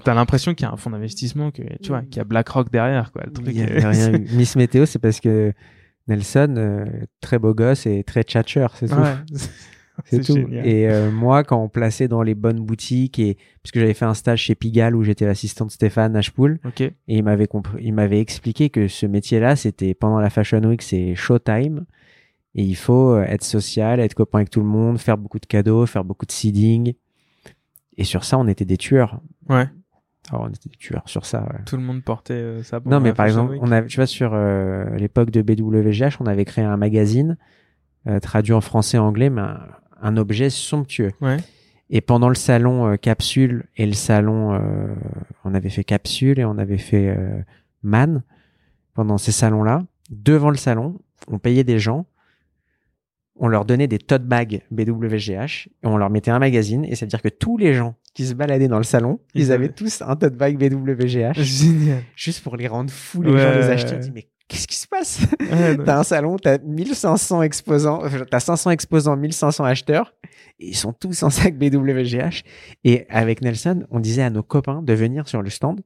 t'as 0.02 0.14
l'impression 0.14 0.54
qu'il 0.54 0.66
y 0.66 0.70
a 0.70 0.72
un 0.72 0.76
fonds 0.78 0.90
d'investissement, 0.90 1.50
que, 1.50 1.60
tu 1.82 1.88
vois, 1.88 2.00
qu'il 2.02 2.16
y 2.16 2.20
a 2.20 2.24
BlackRock 2.24 2.70
derrière, 2.70 3.12
quoi. 3.12 3.22
Le 3.26 3.32
truc, 3.32 3.48
Il 3.48 3.56
y 3.58 3.62
a 3.84 3.88
rien 3.90 4.12
eu. 4.14 4.26
Miss 4.32 4.56
Météo, 4.56 4.86
c'est 4.86 4.98
parce 4.98 5.20
que 5.20 5.52
Nelson, 6.08 6.54
euh, 6.56 6.84
très 7.20 7.38
beau 7.38 7.52
gosse 7.52 7.84
et 7.86 8.02
très 8.02 8.22
tchatcheur, 8.22 8.74
c'est 8.76 8.88
tout. 8.88 8.94
Ouais. 8.94 9.14
C'est 10.04 10.20
tout. 10.20 10.34
génial. 10.34 10.66
Et 10.66 10.86
euh, 10.88 11.10
moi, 11.10 11.42
quand 11.44 11.62
on 11.62 11.68
plaçait 11.68 12.08
dans 12.08 12.22
les 12.22 12.34
bonnes 12.34 12.60
boutiques, 12.60 13.18
et 13.18 13.36
parce 13.62 13.72
que 13.72 13.80
j'avais 13.80 13.94
fait 13.94 14.04
un 14.04 14.14
stage 14.14 14.40
chez 14.42 14.54
Pigalle 14.54 14.94
où 14.94 15.02
j'étais 15.02 15.24
l'assistant 15.26 15.64
de 15.66 15.70
Stéphane 15.70 16.14
Ashpool, 16.16 16.58
Ok. 16.64 16.80
et 16.82 16.94
il 17.08 17.22
m'avait 17.24 17.46
compris, 17.46 17.82
il 17.82 17.94
m'avait 17.94 18.20
expliqué 18.20 18.68
que 18.70 18.88
ce 18.88 19.06
métier-là, 19.06 19.56
c'était 19.56 19.94
pendant 19.94 20.20
la 20.20 20.30
Fashion 20.30 20.60
Week, 20.64 20.82
c'est 20.82 21.14
showtime, 21.14 21.86
et 22.54 22.62
il 22.62 22.76
faut 22.76 23.12
euh, 23.14 23.22
être 23.24 23.44
social, 23.44 24.00
être 24.00 24.14
copain 24.14 24.38
avec 24.38 24.50
tout 24.50 24.60
le 24.60 24.66
monde, 24.66 24.98
faire 24.98 25.18
beaucoup 25.18 25.38
de 25.38 25.46
cadeaux, 25.46 25.86
faire 25.86 26.04
beaucoup 26.04 26.26
de 26.26 26.32
seeding. 26.32 26.94
Et 27.98 28.04
sur 28.04 28.24
ça, 28.24 28.38
on 28.38 28.46
était 28.46 28.64
des 28.66 28.76
tueurs. 28.76 29.20
Ouais. 29.48 29.66
Alors, 30.30 30.42
on 30.44 30.48
était 30.48 30.68
des 30.68 30.76
tueurs 30.76 31.08
sur 31.08 31.24
ça. 31.24 31.42
ouais. 31.44 31.60
Tout 31.66 31.76
le 31.76 31.82
monde 31.82 32.02
portait 32.02 32.34
euh, 32.34 32.62
ça. 32.62 32.80
Non, 32.84 32.98
mais 33.00 33.12
par 33.12 33.26
exemple, 33.26 33.52
Week. 33.52 33.62
on 33.62 33.70
avait, 33.72 33.86
tu 33.86 33.96
vois, 33.96 34.06
sur 34.06 34.32
euh, 34.34 34.84
l'époque 34.96 35.30
de 35.30 35.40
BWGH, 35.40 36.16
on 36.20 36.26
avait 36.26 36.44
créé 36.44 36.64
un 36.64 36.76
magazine 36.76 37.36
euh, 38.08 38.18
traduit 38.20 38.52
en 38.52 38.60
français 38.60 38.96
et 38.96 39.00
anglais, 39.00 39.30
mais 39.30 39.40
un, 39.42 39.60
un 40.00 40.16
objet 40.16 40.50
somptueux. 40.50 41.12
Ouais. 41.20 41.36
Et 41.90 42.00
pendant 42.00 42.28
le 42.28 42.34
salon 42.34 42.86
euh, 42.92 42.96
Capsule 42.96 43.66
et 43.76 43.86
le 43.86 43.92
salon, 43.92 44.54
euh, 44.54 44.58
on 45.44 45.54
avait 45.54 45.70
fait 45.70 45.84
Capsule 45.84 46.38
et 46.40 46.44
on 46.44 46.58
avait 46.58 46.78
fait 46.78 47.08
euh, 47.16 47.40
Man. 47.82 48.22
Pendant 48.94 49.18
ces 49.18 49.30
salons-là, 49.32 49.82
devant 50.10 50.50
le 50.50 50.56
salon, 50.56 50.98
on 51.28 51.38
payait 51.38 51.64
des 51.64 51.78
gens, 51.78 52.06
on 53.38 53.46
leur 53.48 53.66
donnait 53.66 53.86
des 53.88 53.98
tote 53.98 54.24
bags 54.24 54.62
BWGH 54.70 55.68
et 55.82 55.86
on 55.86 55.96
leur 55.98 56.08
mettait 56.10 56.30
un 56.30 56.38
magazine. 56.38 56.84
Et 56.86 56.94
c'est-à-dire 56.94 57.20
que 57.20 57.28
tous 57.28 57.58
les 57.58 57.74
gens 57.74 57.94
qui 58.14 58.24
se 58.24 58.32
baladaient 58.32 58.68
dans 58.68 58.78
le 58.78 58.84
salon, 58.84 59.20
Ils 59.34 59.42
ils, 59.42 59.52
avaient 59.52 59.68
tous 59.68 60.00
un 60.00 60.16
tote 60.16 60.34
bag 60.34 60.56
BWGH 60.56 61.34
Génial. 61.42 62.02
juste 62.16 62.42
pour 62.42 62.56
les 62.56 62.66
rendre 62.66 62.90
fous, 62.90 63.20
les 63.20 63.30
Ouais, 63.30 63.38
gens 63.42 63.52
les 63.54 63.68
achetaient. 63.68 63.96
ouais. 64.06 64.10
Mais 64.14 64.28
qu'est-ce 64.48 64.66
qui 64.66 64.76
se 64.76 64.86
passe? 64.86 65.20
Ouais. 65.40 65.76
T'as 65.84 66.00
un 66.00 66.02
salon, 66.02 66.36
t'as 66.36 66.58
1500 66.58 67.42
exposants, 67.42 68.00
enfin, 68.04 68.24
t'as 68.28 68.40
500 68.40 68.70
exposants, 68.70 69.16
1500 69.16 69.64
acheteurs, 69.64 70.12
et 70.58 70.68
ils 70.68 70.76
sont 70.76 70.92
tous 70.92 71.22
en 71.22 71.30
sac 71.30 71.56
BWGH. 71.56 72.42
Et 72.84 73.06
avec 73.08 73.42
Nelson, 73.42 73.86
on 73.90 74.00
disait 74.00 74.22
à 74.22 74.30
nos 74.30 74.42
copains 74.42 74.82
de 74.82 74.92
venir 74.92 75.28
sur 75.28 75.40
le 75.40 75.50
stand 75.50 75.80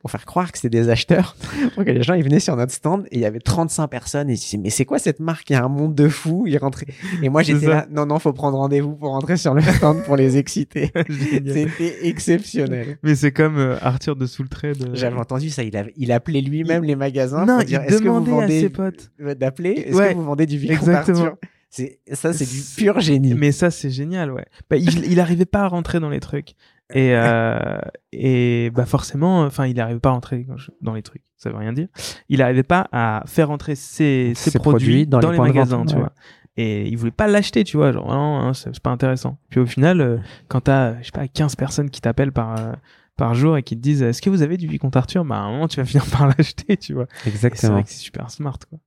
pour 0.00 0.10
faire 0.10 0.24
croire 0.26 0.52
que 0.52 0.58
c'était 0.58 0.78
des 0.80 0.88
acheteurs, 0.88 1.36
pour 1.74 1.84
que 1.84 1.90
les 1.90 2.02
gens 2.02 2.14
ils 2.14 2.22
venaient 2.24 2.40
sur 2.40 2.56
notre 2.56 2.72
stand 2.72 3.06
et 3.10 3.16
il 3.16 3.20
y 3.20 3.24
avait 3.24 3.38
35 3.40 3.86
personnes 3.88 4.28
et 4.30 4.34
ils 4.34 4.36
se 4.36 4.44
disaient 4.44 4.58
mais 4.58 4.70
c'est 4.70 4.84
quoi 4.84 4.98
cette 4.98 5.20
marque? 5.20 5.48
Il 5.50 5.54
y 5.54 5.56
a 5.56 5.64
un 5.64 5.68
monde 5.68 5.94
de 5.94 6.08
fous. 6.08 6.44
Ils 6.46 6.58
rentraient 6.58 6.86
et 7.22 7.28
moi 7.28 7.42
j'étais 7.44 7.66
là 7.66 7.86
non 7.90 8.06
non 8.06 8.18
faut 8.18 8.32
prendre 8.32 8.58
rendez-vous 8.58 8.94
pour 8.96 9.10
rentrer 9.10 9.36
sur 9.36 9.54
le 9.54 9.62
stand 9.62 10.02
pour 10.04 10.16
les 10.16 10.36
exciter. 10.36 10.92
C'était 11.08 12.06
exceptionnel. 12.08 12.98
Mais 13.02 13.14
c'est 13.14 13.32
comme 13.32 13.56
euh, 13.58 13.76
Arthur 13.80 14.16
de 14.16 14.26
Soultrade. 14.26 14.82
euh, 14.82 14.90
J'avais 14.94 15.16
entendu 15.16 15.50
ça. 15.50 15.62
Il, 15.62 15.76
avait, 15.76 15.92
il 15.96 16.12
appelait 16.12 16.40
lui-même 16.40 16.84
les 16.84 16.96
magasins 16.96 17.44
Non, 17.46 17.56
pour 17.56 17.64
dire 17.64 17.82
il 17.86 17.92
est-ce 17.94 18.02
que 18.02 18.08
vous 18.08 18.20
demandait 18.20 18.58
à 18.58 18.60
ses 18.60 18.68
potes. 18.70 19.10
euh, 19.20 19.34
d'appeler 19.34 19.70
Est-ce 19.86 19.96
Ouais, 19.96 20.10
que 20.12 20.14
vous 20.18 20.24
vendez 20.24 20.46
du 20.46 20.58
Vicomte 20.58 20.78
exactement. 20.78 21.18
Arthur? 21.24 21.36
C'est 21.70 22.00
ça, 22.12 22.32
c'est 22.32 22.44
du 22.50 22.60
pur 22.76 22.98
génie. 23.00 23.32
Mais 23.34 23.52
ça, 23.52 23.70
c'est 23.70 23.90
génial, 23.90 24.32
ouais. 24.32 24.44
Bah, 24.68 24.76
il, 24.76 25.04
il 25.10 25.20
arrivait 25.20 25.44
pas 25.46 25.62
à 25.62 25.68
rentrer 25.68 26.00
dans 26.00 26.10
les 26.10 26.20
trucs. 26.20 26.54
Et, 26.92 27.14
euh, 27.14 27.78
et 28.10 28.70
bah 28.74 28.84
forcément, 28.84 29.42
enfin, 29.42 29.66
il 29.68 29.80
arrivait 29.80 30.00
pas 30.00 30.08
à 30.08 30.12
rentrer 30.12 30.44
dans- 30.80 30.92
les 30.94 31.02
trucs. 31.02 31.22
Ça 31.36 31.48
veut 31.50 31.56
rien 31.56 31.72
dire. 31.72 31.86
Il 32.28 32.42
arrivait 32.42 32.64
pas 32.64 32.88
à 32.90 33.22
faire 33.26 33.46
rentrer 33.48 33.76
ses, 33.76 34.32
ses 34.34 34.50
Ses 34.50 34.58
produits, 34.58 34.86
produits 34.86 35.06
dans 35.06 35.20
dans, 35.20 35.30
les 35.30 35.38
magasins, 35.38 35.76
vente, 35.78 35.88
tu 35.90 35.94
ouais. 35.94 36.00
vois. 36.00 36.12
Et 36.56 36.88
il 36.88 36.96
voulait 36.96 37.12
pas 37.12 37.28
l'acheter, 37.28 37.62
tu 37.62 37.76
vois. 37.76 37.92
Genre, 37.92 38.10
non, 38.12 38.52
c'est 38.52 38.76
pas 38.80 38.90
intéressant. 38.90 39.38
Puis 39.50 39.60
au 39.60 39.66
final, 39.66 40.00
euh, 40.00 40.18
quand 40.48 40.62
t'as, 40.62 40.98
je 41.00 41.04
sais 41.06 41.12
pas, 41.12 41.28
15 41.28 41.54
personnes 41.54 41.88
qui 41.90 42.00
t'appellent 42.00 42.32
par, 42.32 42.58
euh, 42.58 42.72
par 43.16 43.34
jour 43.34 43.56
et 43.56 43.62
qui 43.62 43.76
te 43.76 43.80
disent, 43.80 44.02
est-ce 44.02 44.20
que 44.20 44.28
vous 44.28 44.42
avez 44.42 44.56
du 44.56 44.66
Vicomte 44.66 44.96
Arthur? 44.96 45.24
Bah, 45.24 45.36
à 45.36 45.38
un 45.42 45.52
moment, 45.52 45.68
tu 45.68 45.76
vas 45.78 45.86
finir 45.86 46.04
par 46.10 46.26
l'acheter, 46.26 46.76
tu 46.76 46.94
vois. 46.94 47.04
Et 47.04 47.06
c'est 47.22 47.28
Exactement. 47.30 47.72
vrai 47.74 47.84
que 47.84 47.90
c'est 47.90 47.98
super 47.98 48.28
smart, 48.32 48.58
quoi. 48.68 48.80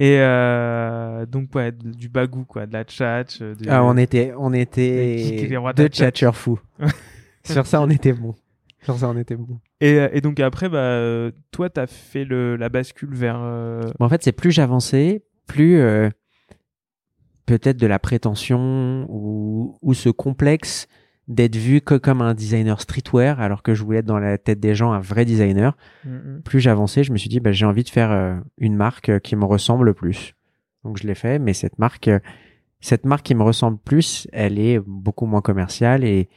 Et 0.00 0.18
euh, 0.20 1.26
donc, 1.26 1.54
ouais, 1.54 1.72
du 1.72 2.08
bagou, 2.08 2.44
quoi, 2.44 2.66
de 2.66 2.72
la 2.72 2.84
chat. 2.86 3.24
euh, 3.40 3.54
du- 3.54 3.68
Ah, 3.68 3.82
on 3.84 3.96
était, 3.96 4.32
on 4.38 4.52
était 4.52 5.48
de 5.48 5.72
deux 5.72 5.88
tchatcheurs 5.88 6.36
fous. 6.36 6.60
Sur 7.44 7.66
ça, 7.66 7.80
on 7.82 7.90
était 7.90 8.12
bon. 8.12 8.34
Sur 8.82 8.96
ça, 8.98 9.08
on 9.08 9.16
était 9.16 9.34
bon. 9.34 9.58
Et, 9.80 9.94
euh, 9.98 10.08
et 10.12 10.20
donc 10.20 10.38
après, 10.40 10.68
bah, 10.68 11.30
toi, 11.50 11.68
t'as 11.68 11.86
fait 11.88 12.24
le, 12.24 12.54
la 12.56 12.68
bascule 12.68 13.12
vers. 13.14 13.38
euh, 13.40 13.80
en 13.98 14.08
fait, 14.08 14.22
c'est 14.22 14.32
plus 14.32 14.52
j'avançais, 14.52 15.24
plus 15.48 15.78
euh, 15.80 16.08
peut-être 17.46 17.76
de 17.78 17.86
la 17.86 17.98
prétention 17.98 19.06
ou, 19.08 19.76
ou 19.82 19.94
ce 19.94 20.10
complexe 20.10 20.86
d'être 21.28 21.56
vu 21.56 21.82
que 21.82 21.94
comme 21.94 22.22
un 22.22 22.34
designer 22.34 22.80
streetwear, 22.80 23.38
alors 23.40 23.62
que 23.62 23.74
je 23.74 23.84
voulais 23.84 23.98
être 23.98 24.06
dans 24.06 24.18
la 24.18 24.38
tête 24.38 24.60
des 24.60 24.74
gens 24.74 24.92
un 24.92 25.00
vrai 25.00 25.24
designer. 25.24 25.76
mm, 26.04 26.10
mm. 26.10 26.42
plus 26.42 26.60
j'avançais, 26.60 27.04
je 27.04 27.12
me 27.12 27.18
suis 27.18 27.28
dit, 27.28 27.38
bah, 27.38 27.52
j'ai 27.52 27.66
envie 27.66 27.84
de 27.84 27.90
faire 27.90 28.10
euh, 28.10 28.34
une 28.56 28.74
marque 28.74 29.10
euh, 29.10 29.18
qui 29.18 29.36
me 29.36 29.44
ressemble 29.44 29.94
plus. 29.94 30.34
Donc 30.84 30.96
je 30.96 31.06
l'ai 31.06 31.14
fait, 31.14 31.38
mais 31.38 31.52
cette 31.52 31.78
marque, 31.78 32.08
euh, 32.08 32.18
cette 32.80 33.04
marque 33.04 33.26
qui 33.26 33.34
me 33.34 33.42
ressemble 33.42 33.78
plus, 33.78 34.26
elle 34.32 34.58
est 34.58 34.80
beaucoup 34.80 35.26
moins 35.26 35.42
commerciale 35.42 36.02
et 36.02 36.28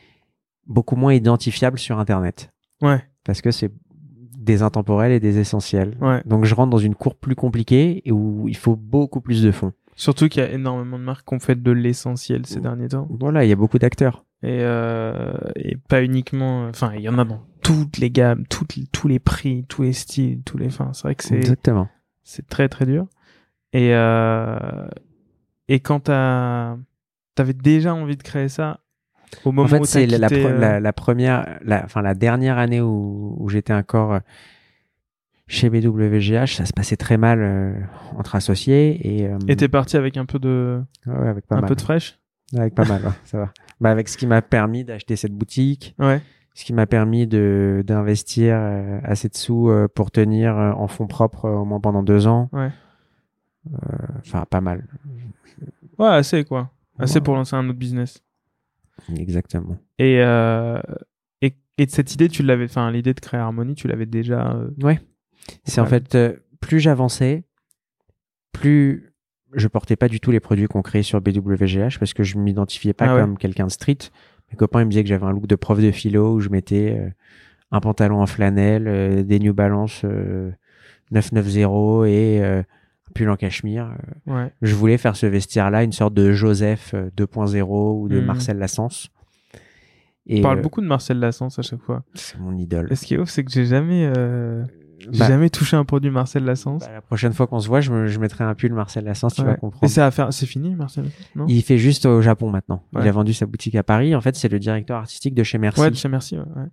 beaucoup 0.67 0.97
moins 0.97 1.13
identifiable 1.13 1.79
sur 1.79 1.97
Internet. 1.99 2.51
Ouais, 2.81 3.01
Parce 3.23 3.41
que 3.41 3.51
c'est 3.51 3.71
des 4.37 4.63
intemporels 4.63 5.11
et 5.11 5.19
des 5.19 5.37
essentiels. 5.37 5.95
ouais. 6.01 6.21
Donc 6.25 6.45
je 6.45 6.55
rentre 6.55 6.71
dans 6.71 6.79
une 6.79 6.95
courbe 6.95 7.17
plus 7.17 7.35
compliquée 7.35 8.01
et 8.05 8.11
où 8.11 8.47
il 8.47 8.57
faut 8.57 8.75
beaucoup 8.75 9.21
plus 9.21 9.43
de 9.43 9.51
fonds. 9.51 9.71
Surtout 10.01 10.29
qu'il 10.29 10.41
y 10.41 10.45
a 10.47 10.49
énormément 10.49 10.97
de 10.97 11.03
marques 11.03 11.27
qui 11.27 11.35
ont 11.35 11.39
fait 11.39 11.61
de 11.61 11.71
l'essentiel 11.71 12.47
ces 12.47 12.59
derniers 12.59 12.87
temps. 12.87 13.07
Voilà, 13.19 13.45
il 13.45 13.49
y 13.49 13.51
a 13.51 13.55
beaucoup 13.55 13.77
d'acteurs. 13.77 14.25
Et, 14.41 14.61
euh, 14.61 15.31
et 15.55 15.77
pas 15.77 16.01
uniquement. 16.01 16.65
Enfin, 16.67 16.93
il 16.95 17.01
y 17.01 17.09
en 17.09 17.19
a 17.19 17.23
dans 17.23 17.45
toutes 17.61 17.99
les 17.99 18.09
gammes, 18.09 18.47
toutes, 18.47 18.73
tous 18.91 19.07
les 19.07 19.19
prix, 19.19 19.63
tous 19.69 19.83
les 19.83 19.93
styles, 19.93 20.41
tous 20.43 20.57
les. 20.57 20.65
Enfin, 20.65 20.89
c'est 20.93 21.03
vrai 21.03 21.13
que 21.13 21.23
c'est. 21.23 21.35
Exactement. 21.35 21.87
c'est 22.23 22.47
très 22.47 22.67
très 22.67 22.87
dur. 22.87 23.05
Et, 23.73 23.93
euh, 23.93 24.87
et 25.67 25.81
quand 25.81 26.05
t'avais 26.05 27.53
déjà 27.53 27.93
envie 27.93 28.17
de 28.17 28.23
créer 28.23 28.49
ça, 28.49 28.79
au 29.45 29.51
moment 29.51 29.65
En 29.65 29.69
fait, 29.69 29.79
où 29.81 29.85
c'est 29.85 30.07
la, 30.07 30.29
euh, 30.31 30.57
la, 30.57 30.79
la 30.79 30.93
première, 30.93 31.59
la, 31.63 31.83
enfin 31.85 32.01
la 32.01 32.15
dernière 32.15 32.57
année 32.57 32.81
où, 32.81 33.35
où 33.39 33.49
j'étais 33.49 33.73
encore 33.73 34.19
chez 35.51 35.69
BWGH, 35.69 36.55
ça 36.55 36.65
se 36.65 36.73
passait 36.73 36.95
très 36.97 37.17
mal 37.17 37.39
euh, 37.41 37.73
entre 38.17 38.35
associés 38.35 38.99
et, 39.19 39.27
euh, 39.27 39.37
Et 39.47 39.55
t'es 39.55 39.67
parti 39.67 39.97
avec 39.97 40.15
un 40.17 40.25
peu 40.25 40.39
de, 40.39 40.81
ouais, 41.05 41.27
avec 41.27 41.45
pas 41.45 41.57
un 41.57 41.61
mal, 41.61 41.67
peu 41.67 41.75
de 41.75 41.81
fraîche? 41.81 42.19
avec 42.57 42.73
pas 42.75 42.85
mal, 42.85 43.01
ouais, 43.03 43.11
ça 43.25 43.37
va. 43.37 43.53
Bah, 43.81 43.89
avec 43.91 44.07
ce 44.09 44.17
qui 44.17 44.27
m'a 44.27 44.41
permis 44.41 44.83
d'acheter 44.83 45.15
cette 45.15 45.33
boutique, 45.33 45.95
Ouais. 45.99 46.21
ce 46.53 46.63
qui 46.65 46.71
m'a 46.73 46.85
permis 46.85 47.25
de 47.27 47.83
d'investir 47.85 48.53
euh, 48.55 48.99
assez 49.03 49.27
de 49.27 49.35
sous 49.35 49.69
euh, 49.69 49.87
pour 49.93 50.11
tenir 50.11 50.55
en 50.55 50.87
fonds 50.87 51.07
propres 51.07 51.49
au 51.49 51.65
moins 51.65 51.79
pendant 51.79 52.03
deux 52.03 52.27
ans. 52.27 52.49
Ouais. 52.53 52.69
Enfin, 54.19 54.45
pas 54.49 54.61
mal. 54.61 54.85
Ouais, 55.97 56.07
assez 56.07 56.43
quoi. 56.45 56.71
Assez 56.99 57.15
Ouais. 57.15 57.21
pour 57.21 57.35
lancer 57.35 57.55
un 57.55 57.67
autre 57.69 57.77
business. 57.79 58.21
Exactement. 59.17 59.77
Et, 59.99 60.15
et, 61.41 61.55
et 61.77 61.87
cette 61.87 62.13
idée, 62.13 62.27
tu 62.29 62.43
l'avais, 62.43 62.65
enfin, 62.65 62.91
l'idée 62.91 63.13
de 63.13 63.19
créer 63.19 63.39
Harmony, 63.39 63.75
tu 63.75 63.87
l'avais 63.87 64.05
déjà. 64.05 64.55
Ouais. 64.81 64.99
C'est 65.63 65.81
en 65.81 65.85
fait, 65.85 66.15
euh, 66.15 66.35
plus 66.59 66.79
j'avançais, 66.79 67.43
plus 68.51 69.13
je 69.53 69.67
portais 69.67 69.95
pas 69.95 70.07
du 70.07 70.19
tout 70.19 70.31
les 70.31 70.39
produits 70.39 70.67
qu'on 70.67 70.81
créait 70.81 71.03
sur 71.03 71.19
BWGH 71.21 71.99
parce 71.99 72.13
que 72.13 72.23
je 72.23 72.37
m'identifiais 72.37 72.93
pas 72.93 73.05
Ah 73.09 73.15
ouais. 73.15 73.21
comme 73.21 73.37
quelqu'un 73.37 73.67
de 73.67 73.71
street. 73.71 73.97
Mes 74.51 74.57
copains 74.57 74.81
ils 74.81 74.85
me 74.85 74.89
disaient 74.91 75.03
que 75.03 75.09
j'avais 75.09 75.25
un 75.25 75.31
look 75.31 75.47
de 75.47 75.55
prof 75.55 75.79
de 75.79 75.91
philo 75.91 76.35
où 76.35 76.39
je 76.39 76.49
mettais 76.49 76.97
euh, 76.97 77.09
un 77.71 77.79
pantalon 77.81 78.21
en 78.21 78.25
flanelle, 78.27 78.87
euh, 78.87 79.23
des 79.23 79.39
New 79.39 79.53
Balance 79.53 80.01
euh, 80.05 80.51
990 81.11 82.07
et 82.09 82.41
euh, 82.41 82.59
un 82.59 83.11
pull 83.13 83.29
en 83.29 83.35
cachemire. 83.35 83.93
Euh, 84.27 84.33
Ouais. 84.33 84.53
Je 84.61 84.73
voulais 84.75 84.97
faire 84.97 85.15
ce 85.17 85.25
vestiaire-là, 85.25 85.83
une 85.83 85.91
sorte 85.91 86.13
de 86.13 86.31
Joseph 86.31 86.93
euh, 86.93 87.09
2.0 87.17 87.63
ou 88.01 88.07
de 88.07 88.19
Mhm. 88.19 88.25
Marcel 88.25 88.57
Lassens. 88.57 89.09
On 90.29 90.35
Et 90.35 90.41
parle 90.41 90.59
euh, 90.59 90.61
beaucoup 90.61 90.79
de 90.81 90.85
Marcel 90.87 91.19
Lassens 91.19 91.57
à 91.57 91.61
chaque 91.61 91.81
fois. 91.81 92.03
c'est 92.13 92.37
mon 92.39 92.55
idole. 92.57 92.87
Et 92.91 92.95
ce 92.95 93.05
qui 93.05 93.15
est 93.15 93.17
ouf, 93.17 93.29
c'est 93.29 93.43
que 93.43 93.51
j'ai 93.51 93.65
jamais, 93.65 94.09
euh, 94.15 94.63
j'ai 95.11 95.19
Bah, 95.19 95.27
jamais 95.27 95.49
touché 95.49 95.75
un 95.77 95.85
produit 95.85 96.09
Marcel 96.11 96.43
Lassens. 96.43 96.77
bah, 96.77 96.87
la 96.93 97.01
prochaine 97.01 97.33
fois 97.33 97.47
qu'on 97.47 97.59
se 97.59 97.67
voit, 97.67 97.81
je, 97.81 97.91
me- 97.91 98.07
je 98.07 98.19
mettrai 98.19 98.43
un 98.43 98.53
pull 98.55 98.73
Marcel 98.73 99.03
Lassens, 99.03 99.29
tu 99.29 99.43
vas 99.43 99.53
Et 99.53 99.57
comprendre. 99.57 99.91
c'est 99.91 100.11
faire, 100.11 100.31
c'est 100.33 100.45
fini, 100.45 100.75
Marcel 100.75 101.05
non? 101.35 101.45
Il 101.47 101.61
fait 101.63 101.77
juste 101.77 102.05
au 102.05 102.21
Japon 102.21 102.49
maintenant. 102.51 102.83
Ouais. 102.93 103.01
Il 103.03 103.07
a 103.07 103.11
vendu 103.11 103.33
sa 103.33 103.45
boutique 103.45 103.75
à 103.75 103.83
Paris. 103.83 104.15
En 104.15 104.21
fait, 104.21 104.35
c'est 104.35 104.49
le 104.49 104.59
directeur 104.59 104.97
artistique 104.97 105.33
de 105.35 105.43
chez 105.43 105.57
Merci. 105.57 105.81
Ouais, 105.81 105.89
de 105.91 105.95
chez 105.95 106.09
Merci. 106.09 106.37
Ouais. 106.37 106.43
ouais. 106.55 106.67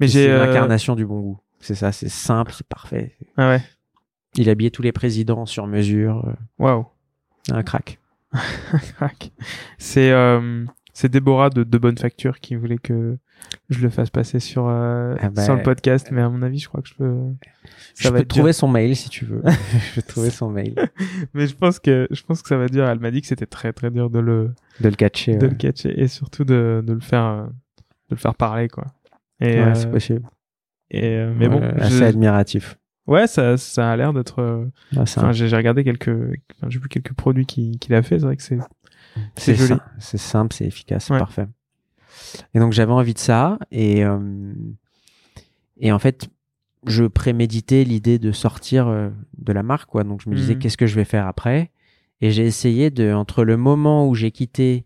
Mais 0.00 0.08
C'est 0.08 0.24
j'ai. 0.24 0.30
euh, 0.30 0.44
l'incarnation 0.46 0.94
du 0.96 1.06
bon 1.06 1.20
goût. 1.20 1.38
C'est 1.60 1.74
ça, 1.76 1.92
c'est 1.92 2.08
simple, 2.08 2.52
c'est 2.52 2.66
parfait. 2.66 3.16
Ah 3.36 3.48
ouais. 3.50 3.62
Il 4.34 4.48
habillait 4.50 4.70
tous 4.70 4.82
les 4.82 4.92
présidents 4.92 5.46
sur 5.46 5.66
mesure. 5.66 6.34
Waouh. 6.58 6.86
un 7.50 7.62
crack. 7.62 7.98
Crac. 8.96 9.30
C'est. 9.78 10.10
euh, 10.10 10.64
C'est 10.94 11.08
Déborah 11.10 11.48
de 11.50 11.64
De 11.64 11.78
Bonne 11.78 11.96
Facture 11.96 12.38
qui 12.40 12.54
voulait 12.54 12.76
que 12.78 13.16
je 13.70 13.80
le 13.80 13.88
fasse 13.88 14.10
passer 14.10 14.40
sur, 14.40 14.66
euh, 14.68 15.14
Ah 15.20 15.30
bah, 15.30 15.42
sur 15.42 15.56
le 15.56 15.62
podcast, 15.62 16.08
mais 16.12 16.20
à 16.20 16.28
mon 16.28 16.42
avis, 16.42 16.58
je 16.58 16.68
crois 16.68 16.82
que 16.82 16.88
je 16.88 16.94
peux. 16.94 17.16
Je 17.96 18.08
va 18.10 18.18
peux 18.20 18.24
trouver 18.26 18.52
son 18.52 18.68
mail 18.68 18.94
si 18.94 19.08
tu 19.08 19.24
veux. 19.24 19.42
je 19.94 19.94
peux 19.96 20.02
trouver 20.02 20.30
son 20.30 20.50
mail. 20.50 20.74
Mais 21.34 21.46
je 21.46 21.54
pense 21.56 21.78
que 21.78 22.06
je 22.10 22.22
pense 22.22 22.42
que 22.42 22.48
ça 22.48 22.56
va 22.58 22.66
dur. 22.68 22.86
Elle 22.86 22.98
m'a 23.00 23.10
dit 23.10 23.20
que 23.22 23.26
c'était 23.26 23.46
très 23.46 23.72
très 23.72 23.90
dur 23.90 24.10
de 24.10 24.18
le 24.18 24.50
De 24.80 24.88
le 24.90 24.94
catcher. 24.94 25.36
de 25.36 25.46
ouais. 25.46 25.50
le 25.52 25.56
catcher 25.56 25.98
et 25.98 26.08
surtout 26.08 26.44
de, 26.44 26.82
de 26.86 26.92
le 26.92 27.00
faire 27.00 27.24
euh, 27.24 27.46
de 27.46 28.14
le 28.14 28.16
faire 28.16 28.34
parler 28.34 28.68
quoi. 28.68 28.84
Et, 29.40 29.46
Ouais, 29.46 29.58
euh, 29.68 29.74
c'est 29.74 29.90
possible. 29.90 30.22
et 30.90 31.16
euh, 31.16 31.34
mais 31.36 31.48
bon, 31.48 31.60
je- 31.78 31.80
assez 31.82 32.02
admiratif. 32.04 32.78
ouais, 33.06 33.26
ça 33.26 33.56
ça 33.56 33.90
a 33.90 33.96
l'air 33.96 34.12
d'être. 34.12 34.40
euh, 34.40 34.66
Enfin, 34.96 35.32
j'ai 35.32 35.48
regardé 35.56 35.84
quelques, 35.84 36.08
enfin, 36.10 36.68
j'ai 36.68 36.78
vu 36.78 36.88
quelques 36.88 37.14
produits 37.14 37.46
qu'il 37.46 37.78
qu'il 37.78 37.94
a 37.94 38.02
fait. 38.02 38.18
C'est 38.18 38.26
vrai 38.26 38.36
que 38.36 38.42
c'est 38.42 38.58
c'est 39.36 39.54
joli. 39.54 39.74
simple, 39.98 40.54
c'est 40.54 40.66
efficace, 40.66 41.06
c'est 41.06 41.12
Ouais. 41.14 41.18
parfait. 41.18 41.46
Et 42.54 42.58
donc 42.58 42.72
j'avais 42.72 42.92
envie 42.92 43.14
de 43.14 43.18
ça 43.18 43.58
et 43.70 44.04
euh, 44.04 44.52
et 45.78 45.92
en 45.92 45.98
fait 45.98 46.28
je 46.86 47.04
préméditais 47.04 47.84
l'idée 47.84 48.18
de 48.18 48.32
sortir 48.32 48.88
euh, 48.88 49.10
de 49.38 49.52
la 49.52 49.62
marque 49.62 49.90
quoi. 49.90 50.04
Donc 50.04 50.20
je 50.22 50.28
me 50.30 50.34
disais 50.34 50.54
Mhm. 50.54 50.58
qu'est-ce 50.58 50.76
que 50.76 50.86
je 50.86 50.94
vais 50.96 51.04
faire 51.04 51.26
après? 51.26 51.70
Et 52.20 52.30
j'ai 52.30 52.44
essayé 52.46 52.90
de 52.90 53.12
entre 53.12 53.44
le 53.44 53.56
moment 53.56 54.08
où 54.08 54.14
j'ai 54.14 54.30
quitté 54.30 54.84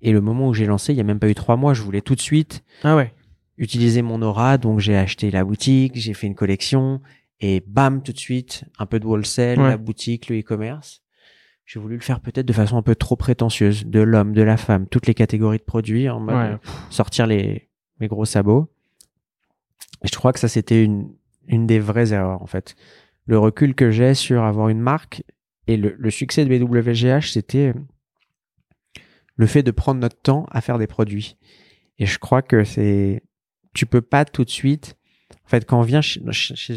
et 0.00 0.12
le 0.12 0.20
moment 0.20 0.48
où 0.48 0.54
j'ai 0.54 0.66
lancé, 0.66 0.92
il 0.92 0.96
y 0.96 1.00
a 1.00 1.04
même 1.04 1.18
pas 1.18 1.28
eu 1.28 1.34
trois 1.34 1.56
mois, 1.56 1.74
je 1.74 1.82
voulais 1.82 2.00
tout 2.00 2.14
de 2.14 2.20
suite 2.20 2.62
ah 2.84 2.94
ouais. 2.96 3.12
utiliser 3.58 4.00
mon 4.02 4.22
aura, 4.22 4.56
donc 4.56 4.78
j'ai 4.80 4.96
acheté 4.96 5.30
la 5.30 5.44
boutique, 5.44 5.92
j'ai 5.96 6.14
fait 6.14 6.26
une 6.26 6.34
collection 6.36 7.00
et 7.40 7.62
bam 7.66 8.02
tout 8.02 8.12
de 8.12 8.18
suite 8.18 8.64
un 8.78 8.86
peu 8.86 8.98
de 9.00 9.06
wholesale, 9.06 9.58
Ouais. 9.60 9.68
la 9.68 9.76
boutique, 9.76 10.28
le 10.28 10.38
e-commerce. 10.40 11.02
J'ai 11.70 11.78
voulu 11.80 11.96
le 11.96 12.00
faire 12.00 12.20
peut-être 12.20 12.46
de 12.46 12.52
façon 12.54 12.78
un 12.78 12.82
peu 12.82 12.94
trop 12.94 13.14
prétentieuse, 13.14 13.84
de 13.84 14.00
l'homme, 14.00 14.32
de 14.32 14.40
la 14.40 14.56
femme, 14.56 14.86
toutes 14.86 15.06
les 15.06 15.12
catégories 15.12 15.58
de 15.58 15.62
produits 15.64 16.08
en 16.08 16.18
mode 16.18 16.34
Ouais. 16.34 16.52
euh, 16.52 16.56
sortir 16.88 17.26
les 17.26 17.68
mes 18.00 18.08
gros 18.08 18.24
sabots. 18.24 18.68
Et 20.02 20.08
je 20.08 20.16
crois 20.16 20.32
que 20.32 20.38
ça 20.40 20.48
c'était 20.48 20.82
une 20.82 21.12
une 21.46 21.66
des 21.66 21.78
vraies 21.78 22.12
erreurs 22.14 22.40
en 22.42 22.46
fait. 22.46 22.74
Le 23.26 23.38
recul 23.38 23.74
que 23.74 23.90
j'ai 23.90 24.14
sur 24.14 24.44
avoir 24.44 24.70
une 24.70 24.80
marque 24.80 25.22
et 25.66 25.76
le, 25.76 25.94
le 25.98 26.10
succès 26.10 26.46
de 26.46 26.48
BWGH, 26.58 27.30
c'était 27.32 27.74
le 29.36 29.46
fait 29.46 29.62
de 29.62 29.70
prendre 29.70 30.00
notre 30.00 30.18
temps 30.20 30.46
à 30.50 30.60
faire 30.62 30.78
des 30.78 30.86
produits. 30.86 31.36
Et 31.98 32.06
je 32.06 32.18
crois 32.18 32.40
que 32.42 32.64
c'est, 32.64 33.22
tu 33.74 33.84
peux 33.84 34.00
pas 34.00 34.24
tout 34.24 34.44
de 34.44 34.50
suite. 34.50 34.94
En 35.44 35.48
fait, 35.48 35.64
quand 35.66 35.78
on 35.78 35.82
vient 35.82 36.00
chez, 36.00 36.20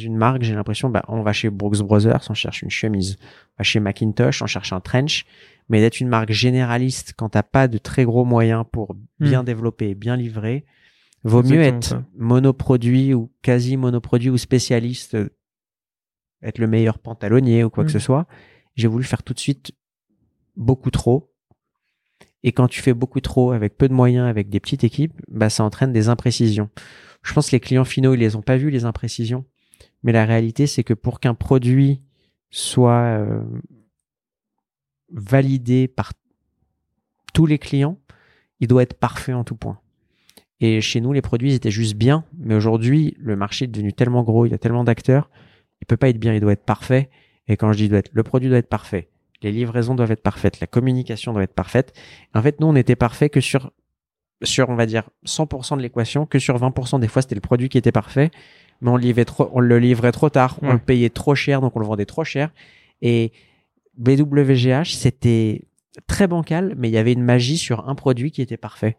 une 0.04 0.16
marque, 0.18 0.43
j'ai 0.43 0.54
l'impression, 0.56 0.89
bah, 0.89 1.04
on 1.08 1.22
va 1.24 1.34
chez 1.34 1.49
Brooks 1.49 1.80
Brothers, 1.82 2.26
on 2.30 2.34
cherche 2.34 2.62
une 2.62 2.70
chemise. 2.70 3.18
On 3.22 3.60
va 3.60 3.64
chez 3.64 3.80
Macintosh, 3.80 4.41
on 4.41 4.45
cherche 4.47 4.74
un 4.74 4.80
trench. 4.80 5.26
Mais 5.70 5.80
d'être 5.80 5.99
une 6.02 6.10
marque 6.10 6.32
généraliste 6.32 7.14
quand 7.16 7.30
t'as 7.30 7.43
pas 7.43 7.68
de 7.70 7.78
très 7.78 8.04
gros 8.04 8.26
moyens 8.26 8.66
pour 8.70 8.95
bien 9.20 9.41
Hmm. 9.41 9.45
développer, 9.45 9.95
bien 9.95 10.18
livrer, 10.18 10.66
vaut 11.24 11.43
mieux 11.43 11.62
être 11.62 11.84
ça. 11.84 12.04
monoproduit 12.18 13.14
ou 13.14 13.32
quasi 13.41 13.78
monoproduit 13.78 14.30
ou 14.30 14.38
spécialiste, 14.38 15.16
être 16.43 16.58
le 16.58 16.68
meilleur 16.68 16.99
pantalonnier 16.99 17.64
ou 17.64 17.70
quoi 17.70 17.84
que 17.86 17.89
Hmm. 17.89 17.93
ce 17.93 17.99
soit. 17.99 18.28
J'ai 18.76 18.88
voulu 18.88 19.04
faire 19.06 19.24
tout 19.24 19.34
de 19.34 19.39
suite 19.39 19.72
beaucoup 20.58 20.91
trop. 20.91 21.32
Et 22.43 22.52
quand 22.52 22.68
tu 22.68 22.82
fais 22.82 22.93
beaucoup 22.93 23.22
trop 23.22 23.52
avec 23.52 23.78
peu 23.78 23.88
de 23.88 23.93
moyens, 23.93 24.28
avec 24.28 24.49
des 24.49 24.60
petites 24.60 24.84
équipes, 24.84 25.14
bah, 25.30 25.49
ça 25.49 25.64
entraîne 25.64 25.93
des 25.93 26.10
imprécisions. 26.10 26.70
Je 27.24 27.34
pense 27.34 27.48
que 27.48 27.56
les 27.56 27.60
clients 27.60 27.86
finaux, 27.86 28.14
ils 28.14 28.20
les 28.20 28.36
ont 28.36 28.42
pas 28.42 28.58
vus, 28.58 28.70
les 28.70 28.86
imprécisions. 28.86 29.46
Mais 30.04 30.12
la 30.12 30.26
réalité, 30.26 30.68
c'est 30.68 30.84
que 30.84 30.94
pour 30.94 31.20
qu'un 31.20 31.36
produit 31.36 32.02
soit 32.50 33.04
euh, 33.20 33.44
validé 35.12 35.88
par 35.88 36.14
tous 37.34 37.46
les 37.46 37.60
clients, 37.60 37.98
il 38.60 38.68
doit 38.68 38.84
être 38.84 38.96
parfait 38.96 39.34
en 39.34 39.44
tout 39.44 39.56
point. 39.56 39.80
Et 40.60 40.80
chez 40.82 41.02
nous, 41.02 41.12
les 41.12 41.22
produits 41.22 41.50
ils 41.52 41.56
étaient 41.56 41.72
juste 41.72 41.96
bien, 41.96 42.24
mais 42.38 42.54
aujourd'hui, 42.54 43.16
le 43.18 43.36
marché 43.36 43.66
est 43.66 43.68
devenu 43.68 43.94
tellement 43.94 44.24
gros, 44.24 44.46
il 44.46 44.52
y 44.52 44.54
a 44.54 44.60
tellement 44.60 44.84
d'acteurs, 44.84 45.30
il 45.82 45.88
peut 45.88 45.98
pas 45.98 46.10
être 46.10 46.20
bien, 46.20 46.34
il 46.34 46.40
doit 46.40 46.54
être 46.54 46.66
parfait. 46.66 47.10
Et 47.48 47.58
quand 47.58 47.74
je 47.74 47.78
dis 47.78 47.90
doit 47.90 48.00
être, 48.00 48.12
le 48.14 48.24
produit 48.24 48.48
doit 48.48 48.60
être 48.60 48.70
parfait, 48.70 49.10
les 49.42 49.52
livraisons 49.52 49.96
doivent 49.96 50.12
être 50.12 50.22
parfaites, 50.22 50.60
la 50.60 50.68
communication 50.68 51.34
doit 51.34 51.44
être 51.44 51.56
parfaite. 51.56 51.94
En 52.36 52.44
fait, 52.44 52.60
nous, 52.60 52.68
on 52.68 52.76
était 52.76 52.96
parfait 52.96 53.30
que 53.30 53.42
sur, 53.42 53.72
sur, 54.44 54.70
on 54.70 54.76
va 54.76 54.86
dire, 54.86 55.10
100% 55.26 55.78
de 55.78 55.82
l'équation, 55.82 56.26
que 56.26 56.39
sur 56.39 56.58
20% 56.58 57.00
des 57.00 57.08
fois, 57.08 57.22
c'était 57.22 57.36
le 57.36 57.42
produit 57.42 57.70
qui 57.70 57.78
était 57.78 57.92
parfait, 57.92 58.32
mais 58.82 58.89
on, 58.89 58.96
le 58.98 59.04
livrait 59.04 59.26
trop, 59.26 59.50
on 59.54 59.60
le 59.60 59.80
livrait 59.80 60.12
trop 60.12 60.30
tard, 60.30 60.58
on 60.62 60.74
le 60.74 60.80
payait 60.80 61.10
trop 61.10 61.36
cher, 61.36 61.62
donc 61.62 61.76
on 61.76 61.80
le 61.80 61.86
vendait 61.86 62.06
trop 62.06 62.24
cher. 62.24 62.52
Et 63.02 63.32
BWGH, 63.98 64.96
c'était 64.96 65.66
très 66.08 66.28
bancal, 66.28 66.74
mais 66.78 66.89
il 66.89 66.94
y 66.94 66.98
avait 66.98 67.14
une 67.14 67.24
magie 67.24 67.58
sur 67.58 67.88
un 67.88 67.96
produit 67.96 68.32
qui 68.32 68.42
était 68.42 68.58
parfait. 68.58 68.98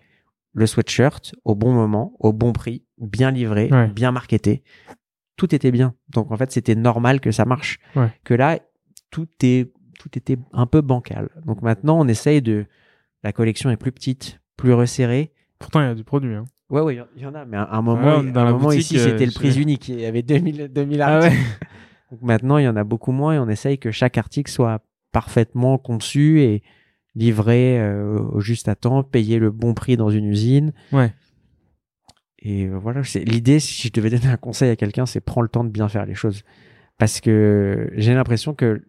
Le 0.55 0.67
sweatshirt, 0.67 1.35
au 1.45 1.55
bon 1.55 1.73
moment, 1.73 2.15
au 2.21 2.33
bon 2.33 2.53
prix, 2.53 2.85
bien 2.99 3.31
livré, 3.31 3.69
Ouais. 3.73 3.89
bien 3.89 4.13
marketé. 4.13 4.63
Tout 5.37 5.55
était 5.55 5.71
bien. 5.71 5.95
Donc, 6.11 6.31
en 6.31 6.37
fait, 6.37 6.53
c'était 6.53 6.75
normal 6.75 7.21
que 7.21 7.33
ça 7.33 7.47
marche. 7.47 7.79
Ouais. 7.97 8.11
Que 8.23 8.35
là, 8.35 8.59
tout 9.11 9.29
est, 9.43 9.73
tout 9.99 10.11
était 10.17 10.37
un 10.53 10.67
peu 10.67 10.81
bancal. 10.83 11.31
Donc 11.47 11.63
maintenant, 11.63 11.99
on 11.99 12.07
essaye 12.07 12.43
de, 12.43 12.67
la 13.23 13.33
collection 13.33 13.71
est 13.71 13.77
plus 13.77 13.93
petite, 13.93 14.41
plus 14.63 14.73
resserrée. 14.73 15.33
Pourtant, 15.59 15.81
il 15.81 15.85
y 15.85 15.89
a 15.89 15.95
du 15.95 16.05
produit. 16.05 16.35
Hein. 16.35 16.45
Ouais, 16.71 16.81
ouais, 16.81 16.99
il 17.17 17.23
y 17.23 17.27
en 17.27 17.35
a, 17.35 17.45
mais 17.45 17.57
à 17.57 17.69
un 17.73 17.83
moment, 17.83 18.21
Ouais, 18.21 18.31
dans 18.31 18.41
un 18.41 18.45
la 18.45 18.53
moment 18.53 18.67
boutique, 18.69 18.83
ici, 18.83 18.99
c'était 18.99 19.25
euh, 19.25 19.27
le 19.27 19.33
prix 19.33 19.61
unique. 19.61 19.89
Il 19.89 20.01
y 20.01 20.07
avait 20.07 20.23
2000, 20.23 20.69
2000 20.73 21.03
Ah 21.03 21.17
articles. 21.17 21.35
ouais. 21.35 21.41
Donc 22.13 22.23
maintenant, 22.23 22.59
il 22.59 22.65
y 22.65 22.69
en 22.69 22.77
a 22.77 22.85
beaucoup 22.85 23.13
moins 23.13 23.35
et 23.35 23.39
on 23.39 23.49
essaye 23.49 23.79
que 23.79 23.91
chaque 23.91 24.17
article 24.19 24.51
soit 24.51 24.81
parfaitement 25.13 25.79
conçu 25.79 26.41
et 26.41 26.63
livré 27.15 27.79
euh, 27.81 28.19
au 28.21 28.41
juste 28.41 28.69
à 28.69 28.75
temps, 28.75 29.03
payé 29.03 29.39
le 29.39 29.51
bon 29.51 29.75
prix 29.75 29.97
dans 29.97 30.11
une 30.11 30.25
usine. 30.27 30.73
Ouais. 30.93 31.13
Et 32.39 32.67
euh, 32.67 32.77
voilà, 32.79 33.05
c'est 33.05 33.25
l'idée. 33.25 33.61
Si 33.61 33.89
je 33.89 33.93
devais 33.93 34.11
donner 34.11 34.29
un 34.33 34.37
conseil 34.37 34.71
à 34.71 34.77
quelqu'un, 34.77 35.07
c'est 35.07 35.21
prends 35.21 35.43
le 35.43 35.49
temps 35.49 35.65
de 35.65 35.69
bien 35.71 35.89
faire 35.89 36.07
les 36.07 36.15
choses, 36.15 36.43
parce 36.99 37.21
que 37.21 37.91
j'ai 37.97 38.15
l'impression 38.15 38.55
que 38.55 38.83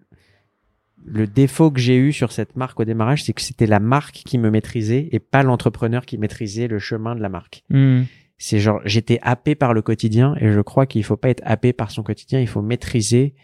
le 1.05 1.27
défaut 1.27 1.71
que 1.71 1.79
j'ai 1.79 1.97
eu 1.97 2.11
sur 2.13 2.31
cette 2.31 2.55
marque 2.55 2.79
au 2.79 2.85
démarrage, 2.85 3.23
c'est 3.23 3.33
que 3.33 3.41
c'était 3.41 3.65
la 3.67 3.79
marque 3.79 4.15
qui 4.25 4.37
me 4.37 4.49
maîtrisait 4.49 5.09
et 5.11 5.19
pas 5.19 5.43
l'entrepreneur 5.43 6.05
qui 6.05 6.17
maîtrisait 6.17 6.67
le 6.67 6.79
chemin 6.79 7.15
de 7.15 7.21
la 7.21 7.29
marque. 7.29 7.63
Hmm. 7.69 8.03
C'est 8.37 8.59
genre, 8.59 8.81
j'étais 8.85 9.19
happé 9.21 9.55
par 9.55 9.73
le 9.73 9.81
quotidien 9.81 10.35
et 10.39 10.51
je 10.51 10.59
crois 10.61 10.85
qu'il 10.85 11.03
faut 11.03 11.17
pas 11.17 11.29
être 11.29 11.41
happé 11.45 11.71
par 11.73 11.91
son 11.91 12.03
quotidien, 12.03 12.39
il 12.39 12.47
faut 12.47 12.61
maîtriser 12.61 13.35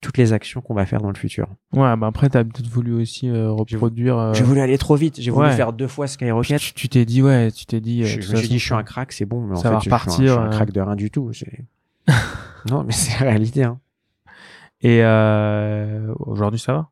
toutes 0.00 0.18
les 0.18 0.32
actions 0.32 0.60
qu'on 0.60 0.74
va 0.74 0.84
faire 0.84 1.00
dans 1.00 1.10
le 1.10 1.16
futur. 1.16 1.46
Ouais, 1.74 1.96
bah 1.96 2.08
après, 2.08 2.28
t'as 2.28 2.42
peut-être 2.42 2.66
voulu 2.66 2.92
aussi 2.92 3.28
euh, 3.28 3.52
reproduire. 3.52 4.18
euh, 4.18 4.34
J'ai 4.34 4.42
voulu 4.42 4.60
aller 4.60 4.76
trop 4.78 4.96
vite, 4.96 5.20
j'ai 5.20 5.30
voulu 5.30 5.46
ouais. 5.46 5.52
faire 5.54 5.72
deux 5.72 5.86
fois 5.86 6.08
Skyrocket. 6.08 6.58
tu 6.60 6.72
tu 6.74 6.88
t'es 6.88 7.04
dit, 7.04 7.22
ouais, 7.22 7.52
tu 7.52 7.66
t'es 7.66 7.80
dit. 7.80 8.02
euh, 8.02 8.06
Je, 8.06 8.16
me 8.32 8.36
suis 8.36 8.48
dit, 8.48 8.58
je 8.58 8.64
suis 8.64 8.74
un 8.74 8.82
crack, 8.82 9.12
c'est 9.12 9.26
bon, 9.26 9.42
mais 9.46 9.52
en 9.56 9.60
ça 9.60 9.70
va 9.70 9.78
fait, 9.78 9.90
je 9.90 9.90
suis 9.90 9.94
un- 9.94 9.98
je 9.98 10.10
suis 10.10 10.28
un, 10.28 10.34
repartir, 10.34 10.40
euh. 10.40 10.50
crack 10.50 10.72
de 10.72 10.80
rien 10.80 10.96
du 10.96 11.10
tout. 11.12 11.30
non, 12.70 12.82
mais 12.84 12.92
c'est 12.92 13.12
la 13.24 13.30
réalité. 13.30 13.62
Hein. 13.62 13.78
Et 14.82 15.00
euh, 15.02 16.12
aujourd'hui, 16.18 16.58
ça 16.60 16.72
va? 16.72 16.88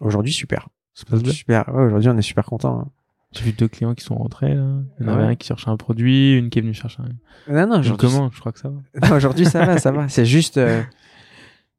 Aujourd'hui, 0.00 0.32
super. 0.32 0.68
Ça 0.94 1.04
passe 1.10 1.22
bien? 1.22 1.32
Super. 1.32 1.68
Ouais, 1.74 1.84
aujourd'hui, 1.84 2.08
on 2.10 2.16
est 2.18 2.22
super 2.22 2.44
content. 2.44 2.80
hein. 2.80 2.88
J'ai 3.32 3.44
vu 3.44 3.52
deux 3.52 3.68
clients 3.68 3.94
qui 3.94 4.04
sont 4.04 4.14
rentrés, 4.16 4.54
là. 4.54 4.62
Il 5.00 5.06
y 5.06 5.08
en 5.08 5.12
Ah 5.12 5.14
avait 5.14 5.22
ouais? 5.24 5.28
un 5.30 5.34
qui 5.36 5.46
cherchait 5.48 5.70
un 5.70 5.76
produit, 5.78 6.36
une 6.36 6.50
qui 6.50 6.58
est 6.58 6.62
venue 6.62 6.74
chercher 6.74 6.98
un. 7.02 7.52
Non, 7.52 7.66
non, 7.66 7.80
aujourd'hui, 7.80 8.08
comment 8.08 8.30
Je 8.30 8.38
crois 8.40 8.52
que 8.52 8.58
ça 8.58 8.68
va. 8.68 9.16
Aujourd'hui, 9.16 9.46
ça 9.46 9.64
va, 9.64 9.78
ça 9.78 9.90
va. 9.90 10.08
C'est 10.08 10.26
juste, 10.26 10.58
euh, 10.58 10.82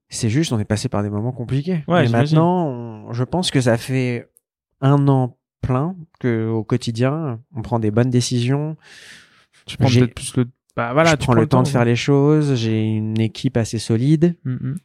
c'est 0.09 0.29
juste, 0.29 0.51
on 0.51 0.59
est 0.59 0.65
passé 0.65 0.89
par 0.89 1.03
des 1.03 1.09
moments 1.11 1.31
compliqués. 1.31 1.83
Ouais, 1.87 2.03
Mais 2.03 2.09
maintenant, 2.09 2.67
on- 2.67 3.13
je 3.13 3.23
pense 3.23 3.51
que 3.51 3.61
ça 3.61 3.77
fait 3.77 4.29
un 4.81 5.07
an 5.07 5.37
plein 5.61 5.95
que 6.19 6.47
au 6.49 6.63
quotidien, 6.63 7.39
on 7.55 7.61
prend 7.61 7.79
des 7.79 7.91
bonnes 7.91 8.09
décisions. 8.09 8.75
Tu 9.67 9.77
prends 9.77 9.87
peut-être 9.89 10.15
plus 10.15 10.35
le. 10.35 10.45
Bah 10.75 10.91
voilà, 10.93 11.11
je 11.11 11.15
tu 11.17 11.23
prends 11.25 11.33
le 11.35 11.45
temps 11.47 11.61
de 11.61 11.67
faire 11.67 11.85
les 11.85 11.95
choses. 11.95 12.55
J'ai 12.55 12.81
une 12.83 13.19
équipe 13.21 13.57
assez 13.57 13.77
solide 13.77 14.35
Mm, 14.43 14.53
mm. 14.53 14.75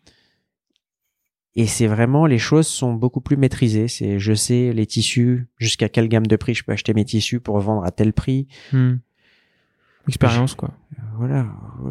Et 1.61 1.67
c'est 1.67 1.89
vraiment 1.89 2.25
les 2.27 2.39
choses 2.39 2.69
sont 2.69 2.95
beaucoup 2.95 3.21
plus 3.21 3.37
maîtrisées. 3.37 3.89
C'est, 3.89 4.21
je 4.21 4.33
sais 4.33 4.73
les 4.73 4.87
tissus 4.87 5.49
jusqu'à 5.59 5.89
quelle 5.89 6.07
gamme 6.09 6.27
de 6.29 6.37
prix 6.37 6.55
je 6.55 6.63
peux 6.63 6.71
acheter 6.73 6.95
mes 6.95 7.05
tissus 7.05 7.41
pour 7.41 7.59
vendre 7.59 7.85
à 7.85 7.91
tel 7.91 8.13
prix. 8.13 8.47
Mm. 8.73 8.95
Expérience, 10.07 10.55
quoi. 10.55 10.71
Voilà, 11.17 11.47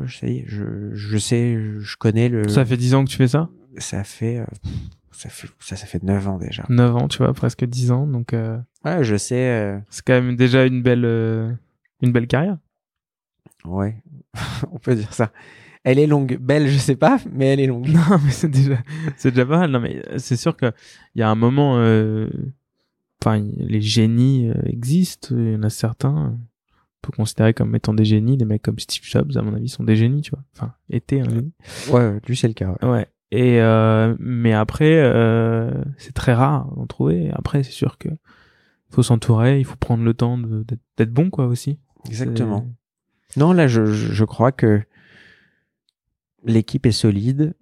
ça 0.07 0.27
y 0.27 0.37
est, 0.37 0.45
je, 0.47 0.93
je 0.93 1.17
sais, 1.17 1.57
je 1.79 1.97
connais 1.97 2.29
le. 2.29 2.47
Ça 2.47 2.63
fait 2.65 2.77
10 2.77 2.95
ans 2.95 3.03
que 3.03 3.09
tu 3.09 3.17
fais 3.17 3.27
ça? 3.27 3.49
Ça 3.77 4.03
fait, 4.05 4.37
euh, 4.37 4.45
ça 5.11 5.27
fait, 5.29 5.49
ça, 5.59 5.75
ça 5.75 5.85
fait 5.85 6.01
9 6.01 6.27
ans 6.29 6.37
déjà. 6.37 6.63
9 6.69 6.95
ans, 6.95 7.07
tu 7.09 7.17
vois, 7.17 7.33
presque 7.33 7.65
10 7.65 7.91
ans. 7.91 8.07
Donc, 8.07 8.33
euh, 8.33 8.57
Ouais, 8.85 9.03
je 9.03 9.17
sais. 9.17 9.49
euh, 9.49 9.77
c'est 9.89 10.03
quand 10.03 10.13
même 10.13 10.35
déjà 10.37 10.65
une 10.65 10.81
belle, 10.81 11.59
une 12.01 12.11
belle 12.13 12.27
carrière. 12.27 12.57
ouais, 13.65 14.01
on 14.71 14.79
peut 14.79 14.95
dire 14.95 15.13
ça. 15.13 15.31
Elle 15.89 15.99
est 15.99 16.07
longue, 16.07 16.37
belle, 16.41 16.67
je 16.67 16.77
sais 16.77 16.97
pas, 16.97 17.17
mais 17.31 17.45
elle 17.45 17.61
est 17.61 17.65
longue. 17.65 17.87
Non, 17.87 18.17
mais 18.25 18.31
c'est 18.31 18.49
déjà, 18.49 18.75
c'est 19.15 19.31
déjà 19.31 19.45
pas 19.45 19.59
mal. 19.59 19.71
Non, 19.71 19.79
mais 19.79 20.01
euh, 20.09 20.17
c'est 20.17 20.35
sûr 20.35 20.57
que 20.57 20.73
il 21.15 21.19
y 21.19 21.21
a 21.21 21.29
un 21.29 21.35
moment, 21.35 21.77
euh, 21.77 22.27
enfin, 23.23 23.41
les 23.55 23.79
génies 23.79 24.49
euh, 24.49 24.61
existent. 24.65 25.33
Il 25.33 25.53
y 25.53 25.55
en 25.55 25.63
a 25.63 25.69
certains, 25.69 26.37
on 26.37 26.39
peut 27.01 27.13
considérer 27.15 27.53
comme 27.53 27.73
étant 27.73 27.93
des 27.93 28.03
génies. 28.03 28.35
Des 28.35 28.43
mecs 28.43 28.63
comme 28.63 28.77
Steve 28.79 29.05
Jobs, 29.05 29.31
à 29.37 29.41
mon 29.41 29.53
avis, 29.53 29.69
sont 29.69 29.85
des 29.85 29.95
génies, 29.95 30.23
tu 30.23 30.31
vois. 30.31 30.43
Enfin, 30.57 30.73
étaient 30.89 31.21
un 31.21 31.29
génie. 31.29 31.53
Ouais, 31.89 32.19
lui 32.27 32.35
c'est 32.35 32.49
le 32.49 32.53
cas. 32.53 32.75
ouais. 32.81 32.89
Ouais. 32.89 33.07
Et 33.31 33.61
euh, 33.61 34.13
mais 34.19 34.51
après, 34.51 34.91
euh, 34.93 35.71
c'est 35.97 36.13
très 36.13 36.33
rare 36.33 36.69
d'en 36.75 36.85
trouver. 36.85 37.31
Après, 37.31 37.63
c'est 37.63 37.71
sûr 37.71 37.97
que 37.97 38.09
faut 38.89 39.03
s'entourer, 39.03 39.59
il 39.59 39.63
faut 39.65 39.77
prendre 39.77 40.03
le 40.03 40.13
temps 40.13 40.37
d'être 40.37 41.13
bon 41.13 41.29
quoi 41.29 41.45
aussi. 41.45 41.79
Exactement. 42.07 42.67
Non, 43.37 43.53
là, 43.53 43.67
je 43.69 44.23
crois 44.25 44.51
que 44.51 44.81
l'équipe 46.47 46.85
est 46.85 46.91
solide. 46.91 47.55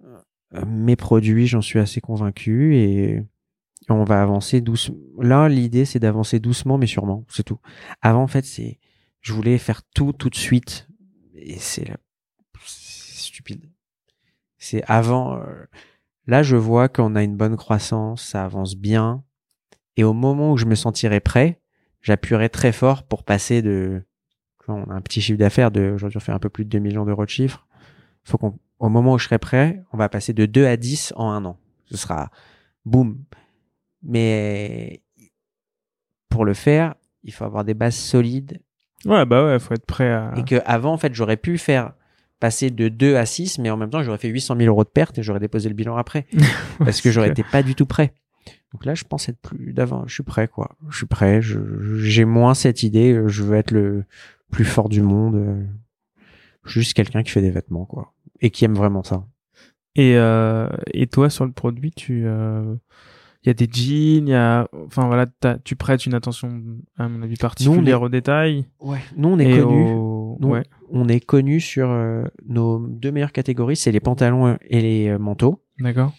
Euh, 0.54 0.64
Mes 0.66 0.96
produits, 0.96 1.46
j'en 1.46 1.60
suis 1.60 1.78
assez 1.78 2.00
convaincu 2.00 2.76
et 2.76 3.22
on 3.88 4.04
va 4.04 4.22
avancer 4.22 4.60
doucement. 4.60 4.96
Là, 5.20 5.48
l'idée, 5.48 5.84
c'est 5.84 5.98
d'avancer 6.00 6.40
doucement, 6.40 6.78
mais 6.78 6.86
sûrement, 6.86 7.24
c'est 7.28 7.42
tout. 7.44 7.58
Avant, 8.02 8.22
en 8.22 8.26
fait, 8.26 8.44
c'est, 8.44 8.78
je 9.20 9.32
voulais 9.32 9.58
faire 9.58 9.82
tout 9.94 10.12
tout 10.12 10.30
de 10.30 10.36
suite 10.36 10.88
et 11.34 11.56
c'est 11.58 11.92
stupide. 12.64 13.70
C'est 14.58 14.82
avant. 14.86 15.36
euh, 15.36 15.66
Là, 16.28 16.42
je 16.42 16.56
vois 16.56 16.88
qu'on 16.88 17.14
a 17.14 17.22
une 17.22 17.36
bonne 17.36 17.56
croissance, 17.56 18.24
ça 18.24 18.44
avance 18.44 18.74
bien. 18.74 19.22
Et 19.96 20.02
au 20.02 20.12
moment 20.12 20.52
où 20.52 20.56
je 20.56 20.64
me 20.64 20.74
sentirai 20.74 21.20
prêt, 21.20 21.60
j'appuierai 22.02 22.48
très 22.48 22.72
fort 22.72 23.04
pour 23.06 23.22
passer 23.24 23.62
de. 23.62 24.02
On 24.66 24.82
a 24.90 24.94
un 24.94 25.00
petit 25.00 25.20
chiffre 25.20 25.38
d'affaires 25.38 25.70
de. 25.70 25.92
Aujourd'hui, 25.94 26.16
on 26.16 26.20
fait 26.20 26.32
un 26.32 26.40
peu 26.40 26.48
plus 26.48 26.64
de 26.64 26.70
2 26.70 26.78
millions 26.80 27.04
d'euros 27.04 27.24
de 27.24 27.30
chiffre. 27.30 27.68
Faut 28.24 28.38
qu'on, 28.38 28.58
au 28.78 28.88
moment 28.88 29.14
où 29.14 29.18
je 29.18 29.24
serai 29.26 29.38
prêt, 29.38 29.82
on 29.92 29.96
va 29.96 30.08
passer 30.08 30.32
de 30.32 30.46
2 30.46 30.66
à 30.66 30.76
10 30.76 31.12
en 31.16 31.30
un 31.30 31.44
an. 31.44 31.58
Ce 31.86 31.96
sera 31.96 32.30
boum. 32.84 33.18
Mais 34.02 35.02
pour 36.28 36.44
le 36.44 36.54
faire, 36.54 36.94
il 37.22 37.32
faut 37.32 37.44
avoir 37.44 37.64
des 37.64 37.74
bases 37.74 37.96
solides. 37.96 38.60
Ouais, 39.04 39.24
bah 39.24 39.44
ouais, 39.44 39.58
faut 39.58 39.74
être 39.74 39.86
prêt 39.86 40.10
à. 40.10 40.32
Et 40.36 40.44
que 40.44 40.56
avant, 40.64 40.92
en 40.92 40.98
fait, 40.98 41.14
j'aurais 41.14 41.36
pu 41.36 41.58
faire 41.58 41.92
passer 42.40 42.70
de 42.70 42.88
2 42.88 43.16
à 43.16 43.24
6, 43.26 43.58
mais 43.58 43.70
en 43.70 43.76
même 43.76 43.90
temps, 43.90 44.02
j'aurais 44.02 44.18
fait 44.18 44.28
800 44.28 44.56
000 44.58 44.68
euros 44.68 44.84
de 44.84 44.88
pertes 44.88 45.18
et 45.18 45.22
j'aurais 45.22 45.40
déposé 45.40 45.68
le 45.68 45.74
bilan 45.74 45.96
après. 45.96 46.26
parce 46.78 47.00
que 47.00 47.10
j'aurais 47.10 47.30
été 47.30 47.42
pas 47.44 47.62
du 47.62 47.74
tout 47.74 47.86
prêt. 47.86 48.12
Donc 48.72 48.84
là, 48.84 48.94
je 48.94 49.04
pense 49.04 49.28
être 49.28 49.40
plus 49.40 49.72
d'avant. 49.72 50.06
Je 50.06 50.14
suis 50.14 50.22
prêt, 50.22 50.48
quoi. 50.48 50.76
Je 50.90 50.98
suis 50.98 51.06
prêt. 51.06 51.40
J'ai 51.40 52.24
moins 52.24 52.52
cette 52.54 52.82
idée. 52.82 53.12
euh, 53.12 53.28
Je 53.28 53.42
veux 53.42 53.56
être 53.56 53.70
le 53.70 54.04
plus 54.50 54.64
fort 54.64 54.88
du 54.88 55.02
monde. 55.02 55.36
euh, 55.36 55.64
Juste 56.64 56.94
quelqu'un 56.94 57.22
qui 57.22 57.30
fait 57.30 57.40
des 57.40 57.50
vêtements, 57.50 57.86
quoi. 57.86 58.12
Et 58.40 58.50
qui 58.50 58.64
aime 58.64 58.74
vraiment 58.74 59.02
ça. 59.02 59.24
Et, 59.94 60.16
euh, 60.16 60.68
et 60.92 61.06
toi, 61.06 61.30
sur 61.30 61.46
le 61.46 61.52
produit, 61.52 61.90
tu, 61.90 62.24
euh, 62.26 62.74
il 63.42 63.48
y 63.48 63.50
a 63.50 63.54
des 63.54 63.68
jeans, 63.70 64.26
il 64.28 64.30
y 64.30 64.34
a, 64.34 64.68
enfin 64.86 65.06
voilà, 65.06 65.26
tu 65.64 65.74
prêtes 65.76 66.04
une 66.04 66.12
attention, 66.14 66.62
à 66.98 67.08
mon 67.08 67.22
avis, 67.22 67.36
particulière 67.36 68.02
aux 68.02 68.08
détails. 68.10 68.66
Ouais. 68.80 68.98
Nous, 69.16 69.28
on 69.28 69.38
est 69.38 69.58
connus. 69.58 69.94
au- 69.94 70.38
ouais. 70.42 70.64
on 70.90 71.08
est 71.08 71.20
connus 71.24 71.60
sur 71.60 71.88
euh, 71.90 72.24
nos 72.46 72.78
deux 72.86 73.10
meilleures 73.10 73.32
catégories, 73.32 73.76
c'est 73.76 73.90
les 73.92 74.00
pantalons 74.00 74.58
et 74.68 74.80
les 74.82 75.08
euh, 75.08 75.18
manteaux. 75.18 75.62
D'accord. 75.78 76.12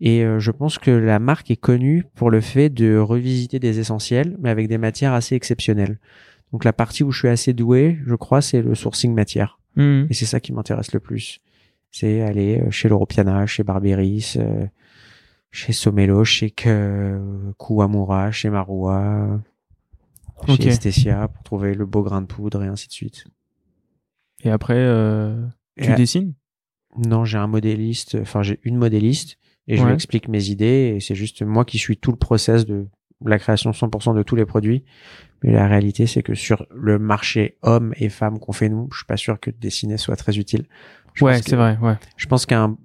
Et 0.00 0.24
euh, 0.24 0.40
je 0.40 0.50
pense 0.50 0.78
que 0.78 0.90
la 0.90 1.18
marque 1.20 1.50
est 1.52 1.56
connue 1.56 2.04
pour 2.16 2.30
le 2.30 2.40
fait 2.40 2.70
de 2.70 2.96
revisiter 2.98 3.58
des 3.60 3.78
essentiels, 3.78 4.36
mais 4.40 4.48
avec 4.50 4.66
des 4.66 4.78
matières 4.78 5.12
assez 5.12 5.34
exceptionnelles. 5.36 6.00
Donc 6.52 6.64
la 6.64 6.72
partie 6.72 7.04
où 7.04 7.12
je 7.12 7.18
suis 7.20 7.28
assez 7.28 7.52
doué, 7.52 7.98
je 8.04 8.14
crois, 8.16 8.40
c'est 8.40 8.62
le 8.62 8.74
sourcing 8.74 9.14
matière. 9.14 9.59
Mhm. 9.76 10.06
Et 10.10 10.14
c'est 10.14 10.26
ça 10.26 10.40
qui 10.40 10.52
m'intéresse 10.52 10.92
le 10.92 11.00
plus. 11.00 11.40
C'est 11.90 12.20
aller 12.22 12.60
euh, 12.60 12.70
chez 12.70 12.88
l'Europiana, 12.88 13.46
chez 13.46 13.62
Barberis, 13.62 14.34
euh, 14.36 14.66
chez 15.50 15.72
Somelo, 15.72 16.24
chez 16.24 16.48
Ke- 16.50 17.52
Kuwamura, 17.58 18.30
chez 18.30 18.50
Marua, 18.50 19.40
chez 20.46 20.52
Ok. 20.52 20.66
Estesia 20.66 21.28
pour 21.28 21.42
trouver 21.42 21.74
le 21.74 21.86
beau 21.86 22.02
grain 22.02 22.20
de 22.22 22.26
poudre 22.26 22.62
et 22.62 22.68
ainsi 22.68 22.86
de 22.88 22.92
suite. 22.92 23.24
Et 24.42 24.50
après, 24.50 24.76
euh, 24.78 25.44
tu 25.76 25.90
Et 25.90 25.94
dessines? 25.94 26.34
Non, 26.96 27.24
j'ai 27.24 27.38
un 27.38 27.46
modéliste, 27.46 28.16
enfin 28.20 28.42
j'ai 28.42 28.58
une 28.64 28.76
modéliste 28.76 29.38
et 29.68 29.76
je 29.76 29.82
Ouais. 29.82 29.88
lui 29.88 29.94
explique 29.94 30.28
mes 30.28 30.46
idées 30.48 30.94
et 30.96 31.00
c'est 31.00 31.14
juste 31.14 31.42
moi 31.42 31.64
qui 31.64 31.78
suis 31.78 31.96
tout 31.96 32.10
le 32.10 32.16
process 32.16 32.66
de 32.66 32.86
la 33.24 33.38
création 33.38 33.70
100% 33.72 34.14
de 34.14 34.22
tous 34.22 34.34
les 34.36 34.46
produits. 34.46 34.84
Mais 35.42 35.52
la 35.52 35.66
réalité, 35.66 36.06
c'est 36.06 36.22
que 36.22 36.34
sur 36.34 36.66
le 36.74 36.98
marché 36.98 37.56
hommes 37.62 37.94
et 37.96 38.08
femmes 38.08 38.38
qu'on 38.38 38.52
fait 38.52 38.68
nous, 38.68 38.88
je 38.92 38.98
suis 38.98 39.06
pas 39.06 39.16
sûr 39.16 39.40
que 39.40 39.50
dessiner 39.50 39.96
soit 39.96 40.16
très 40.16 40.36
utile. 40.38 40.64
Je 41.14 41.24
Ouais, 41.24 41.40
c'est 41.42 41.56
vrai, 41.56 41.78
ouais. 41.80 41.94
Je 42.16 42.26
pense 42.26 42.46
qu'un 42.46 42.76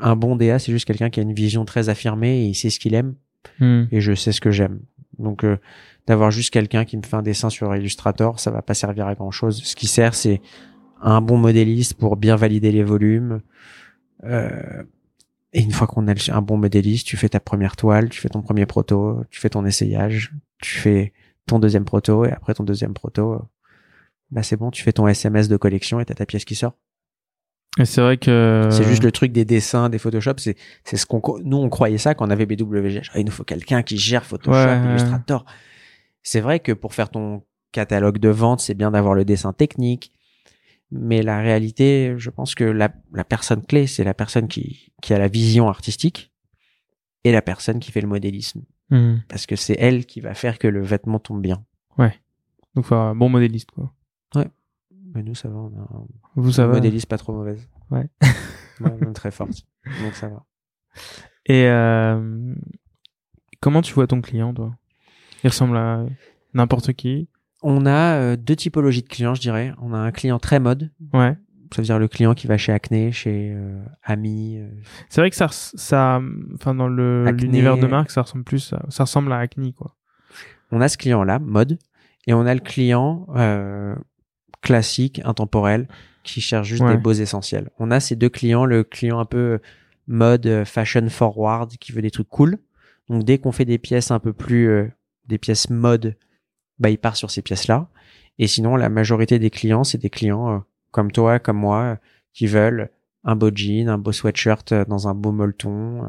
un 0.00 0.16
bon 0.16 0.34
DA, 0.36 0.58
c'est 0.58 0.72
juste 0.72 0.86
quelqu'un 0.86 1.10
qui 1.10 1.20
a 1.20 1.22
une 1.22 1.34
vision 1.34 1.64
très 1.64 1.88
affirmée 1.90 2.40
et 2.40 2.46
il 2.46 2.54
sait 2.54 2.70
ce 2.70 2.80
qu'il 2.80 2.94
aime 2.94 3.14
Mhm. 3.60 3.88
et 3.92 4.00
je 4.00 4.14
sais 4.14 4.32
ce 4.32 4.40
que 4.40 4.50
j'aime. 4.50 4.80
Donc 5.18 5.44
euh, 5.44 5.58
d'avoir 6.06 6.30
juste 6.30 6.50
quelqu'un 6.52 6.84
qui 6.84 6.96
me 6.96 7.02
fait 7.02 7.16
un 7.16 7.22
dessin 7.22 7.50
sur 7.50 7.74
Illustrator, 7.76 8.40
ça 8.40 8.50
va 8.50 8.62
pas 8.62 8.74
servir 8.74 9.06
à 9.06 9.14
grand 9.14 9.30
chose. 9.30 9.62
Ce 9.62 9.76
qui 9.76 9.86
sert, 9.86 10.14
c'est 10.14 10.40
un 11.02 11.20
bon 11.20 11.36
modéliste 11.36 11.94
pour 11.94 12.16
bien 12.16 12.34
valider 12.36 12.72
les 12.72 12.82
volumes. 12.82 13.40
Euh, 14.24 14.82
et 15.52 15.60
une 15.62 15.70
fois 15.72 15.86
qu'on 15.86 16.08
a 16.08 16.14
un 16.32 16.42
bon 16.42 16.56
modéliste, 16.56 17.06
tu 17.06 17.16
fais 17.16 17.28
ta 17.28 17.40
première 17.40 17.76
toile, 17.76 18.08
tu 18.08 18.20
fais 18.20 18.28
ton 18.28 18.42
premier 18.42 18.66
proto, 18.66 19.22
tu 19.30 19.40
fais 19.40 19.48
ton 19.50 19.64
essayage, 19.64 20.32
tu 20.60 20.78
fais 20.78 21.12
ton 21.48 21.58
deuxième 21.58 21.84
proto 21.84 22.24
et 22.24 22.32
après 22.32 22.54
ton 22.54 22.64
deuxième 22.64 22.94
proto, 22.94 23.34
euh, 23.34 23.38
bah 24.30 24.42
c'est 24.42 24.56
bon, 24.56 24.70
tu 24.70 24.82
fais 24.82 24.92
ton 24.92 25.08
SMS 25.08 25.48
de 25.48 25.56
collection 25.56 26.00
et 26.00 26.04
t'as 26.04 26.14
ta 26.14 26.26
pièce 26.26 26.44
qui 26.44 26.54
sort. 26.54 26.74
Et 27.78 27.84
c'est 27.84 28.00
vrai 28.00 28.16
que. 28.16 28.68
C'est 28.70 28.84
juste 28.84 29.04
le 29.04 29.12
truc 29.12 29.32
des 29.32 29.44
dessins, 29.44 29.88
des 29.88 29.98
Photoshop. 29.98 30.34
C'est, 30.38 30.56
c'est 30.84 30.96
ce 30.96 31.06
qu'on, 31.06 31.20
nous, 31.44 31.58
on 31.58 31.68
croyait 31.68 31.98
ça 31.98 32.14
quand 32.14 32.26
on 32.26 32.30
avait 32.30 32.46
BWG. 32.46 33.02
Genre, 33.02 33.16
il 33.16 33.24
nous 33.24 33.32
faut 33.32 33.44
quelqu'un 33.44 33.82
qui 33.82 33.98
gère 33.98 34.24
Photoshop, 34.24 34.58
ouais. 34.58 34.90
Illustrator. 34.90 35.44
C'est 36.22 36.40
vrai 36.40 36.60
que 36.60 36.72
pour 36.72 36.94
faire 36.94 37.10
ton 37.10 37.44
catalogue 37.72 38.18
de 38.18 38.30
vente, 38.30 38.60
c'est 38.60 38.74
bien 38.74 38.90
d'avoir 38.90 39.14
le 39.14 39.24
dessin 39.24 39.52
technique. 39.52 40.12
Mais 40.90 41.22
la 41.22 41.40
réalité, 41.40 42.14
je 42.16 42.30
pense 42.30 42.54
que 42.54 42.64
la, 42.64 42.90
la 43.12 43.24
personne 43.24 43.62
clé, 43.64 43.86
c'est 43.86 44.04
la 44.04 44.14
personne 44.14 44.48
qui, 44.48 44.92
qui 45.02 45.12
a 45.12 45.18
la 45.18 45.28
vision 45.28 45.68
artistique 45.68 46.32
et 47.24 47.32
la 47.32 47.42
personne 47.42 47.78
qui 47.78 47.92
fait 47.92 48.00
le 48.00 48.08
modélisme. 48.08 48.62
Mhm. 48.90 49.22
Parce 49.28 49.46
que 49.46 49.56
c'est 49.56 49.76
elle 49.78 50.06
qui 50.06 50.20
va 50.20 50.34
faire 50.34 50.58
que 50.58 50.68
le 50.68 50.82
vêtement 50.82 51.18
tombe 51.18 51.42
bien. 51.42 51.64
Donc, 52.74 52.84
faut 52.84 52.94
avoir 52.94 53.08
un 53.10 53.16
bon 53.16 53.28
modéliste, 53.28 53.70
quoi. 53.72 53.92
Mais 55.14 55.22
nous, 55.22 55.34
ça 55.34 55.48
va, 55.48 55.56
on 55.56 55.68
a 55.68 55.80
un- 55.80 56.06
Vous, 56.36 56.52
ça 56.52 56.66
va. 56.66 56.74
modéliste 56.74 57.06
pas 57.06 57.16
trop 57.18 57.32
mauvaise. 57.32 57.66
Ouais. 57.90 58.08
Ouais, 58.80 58.94
même 59.00 59.12
très 59.14 59.32
forte. 59.32 59.64
Donc 60.04 60.14
ça 60.14 60.28
va. 60.28 60.44
Et 61.46 61.64
euh, 61.66 62.54
comment 63.60 63.82
tu 63.82 63.92
vois 63.94 64.06
ton 64.06 64.20
client, 64.20 64.54
toi? 64.54 64.72
Il 65.42 65.48
ressemble 65.48 65.76
à 65.76 66.04
n'importe 66.54 66.92
qui. 66.92 67.28
On 67.62 67.86
a 67.86 68.14
euh, 68.20 68.36
deux 68.36 68.54
typologies 68.54 69.02
de 69.02 69.08
clients, 69.08 69.34
je 69.34 69.40
dirais. 69.40 69.72
On 69.82 69.92
a 69.94 69.98
un 69.98 70.12
client 70.12 70.38
très 70.38 70.60
mode, 70.60 70.92
Ouais. 71.12 71.36
Ça 71.74 71.82
veut 71.82 71.86
dire 71.86 71.98
le 71.98 72.08
client 72.08 72.34
qui 72.34 72.46
va 72.46 72.56
chez 72.56 72.72
Acne, 72.72 73.12
chez 73.12 73.52
euh, 73.54 73.82
Ami. 74.02 74.58
euh, 74.58 74.68
C'est 75.08 75.20
vrai 75.20 75.30
que 75.30 75.36
ça, 75.36 75.48
ça, 75.50 76.20
enfin 76.54 76.74
dans 76.74 76.88
le 76.88 77.24
Acné. 77.26 77.42
l'univers 77.42 77.76
de 77.78 77.86
marque, 77.86 78.10
ça 78.10 78.22
ressemble 78.22 78.44
plus, 78.44 78.72
à, 78.72 78.84
ça 78.88 79.04
ressemble 79.04 79.32
à 79.32 79.38
Acne, 79.38 79.72
quoi. 79.74 79.94
On 80.70 80.80
a 80.80 80.88
ce 80.88 80.98
client-là, 80.98 81.38
mode, 81.38 81.78
et 82.26 82.34
on 82.34 82.44
a 82.46 82.54
le 82.54 82.60
client 82.60 83.26
euh, 83.36 83.94
classique, 84.62 85.20
intemporel, 85.24 85.88
qui 86.24 86.40
cherche 86.40 86.68
juste 86.68 86.82
Ouais. 86.82 86.96
des 86.96 87.02
beaux 87.02 87.12
essentiels. 87.12 87.70
On 87.78 87.90
a 87.90 88.00
ces 88.00 88.16
deux 88.16 88.28
clients, 88.28 88.64
le 88.66 88.84
client 88.84 89.18
un 89.18 89.24
peu 89.24 89.60
mode 90.06 90.46
euh, 90.46 90.64
fashion 90.64 91.08
forward, 91.08 91.70
qui 91.78 91.92
veut 91.92 92.02
des 92.02 92.10
trucs 92.10 92.28
cool. 92.28 92.58
Donc 93.08 93.24
dès 93.24 93.38
qu'on 93.38 93.52
fait 93.52 93.64
des 93.64 93.78
pièces 93.78 94.10
un 94.10 94.18
peu 94.18 94.32
plus, 94.32 94.68
euh, 94.68 94.88
des 95.26 95.38
pièces 95.38 95.70
mode, 95.70 96.16
bah 96.78 96.90
il 96.90 96.98
part 96.98 97.16
sur 97.16 97.30
ces 97.30 97.40
pièces-là. 97.42 97.88
Et 98.38 98.46
sinon, 98.46 98.76
la 98.76 98.88
majorité 98.88 99.38
des 99.38 99.50
clients, 99.50 99.84
c'est 99.84 99.98
des 99.98 100.10
clients 100.10 100.54
euh, 100.54 100.58
comme 100.90 101.12
toi, 101.12 101.38
comme 101.38 101.58
moi, 101.58 101.98
qui 102.32 102.46
veulent 102.46 102.90
un 103.24 103.36
beau 103.36 103.50
jean, 103.54 103.88
un 103.88 103.98
beau 103.98 104.12
sweatshirt 104.12 104.72
euh, 104.72 104.84
dans 104.84 105.08
un 105.08 105.14
beau 105.14 105.32
molleton. 105.32 106.04
euh, 106.04 106.08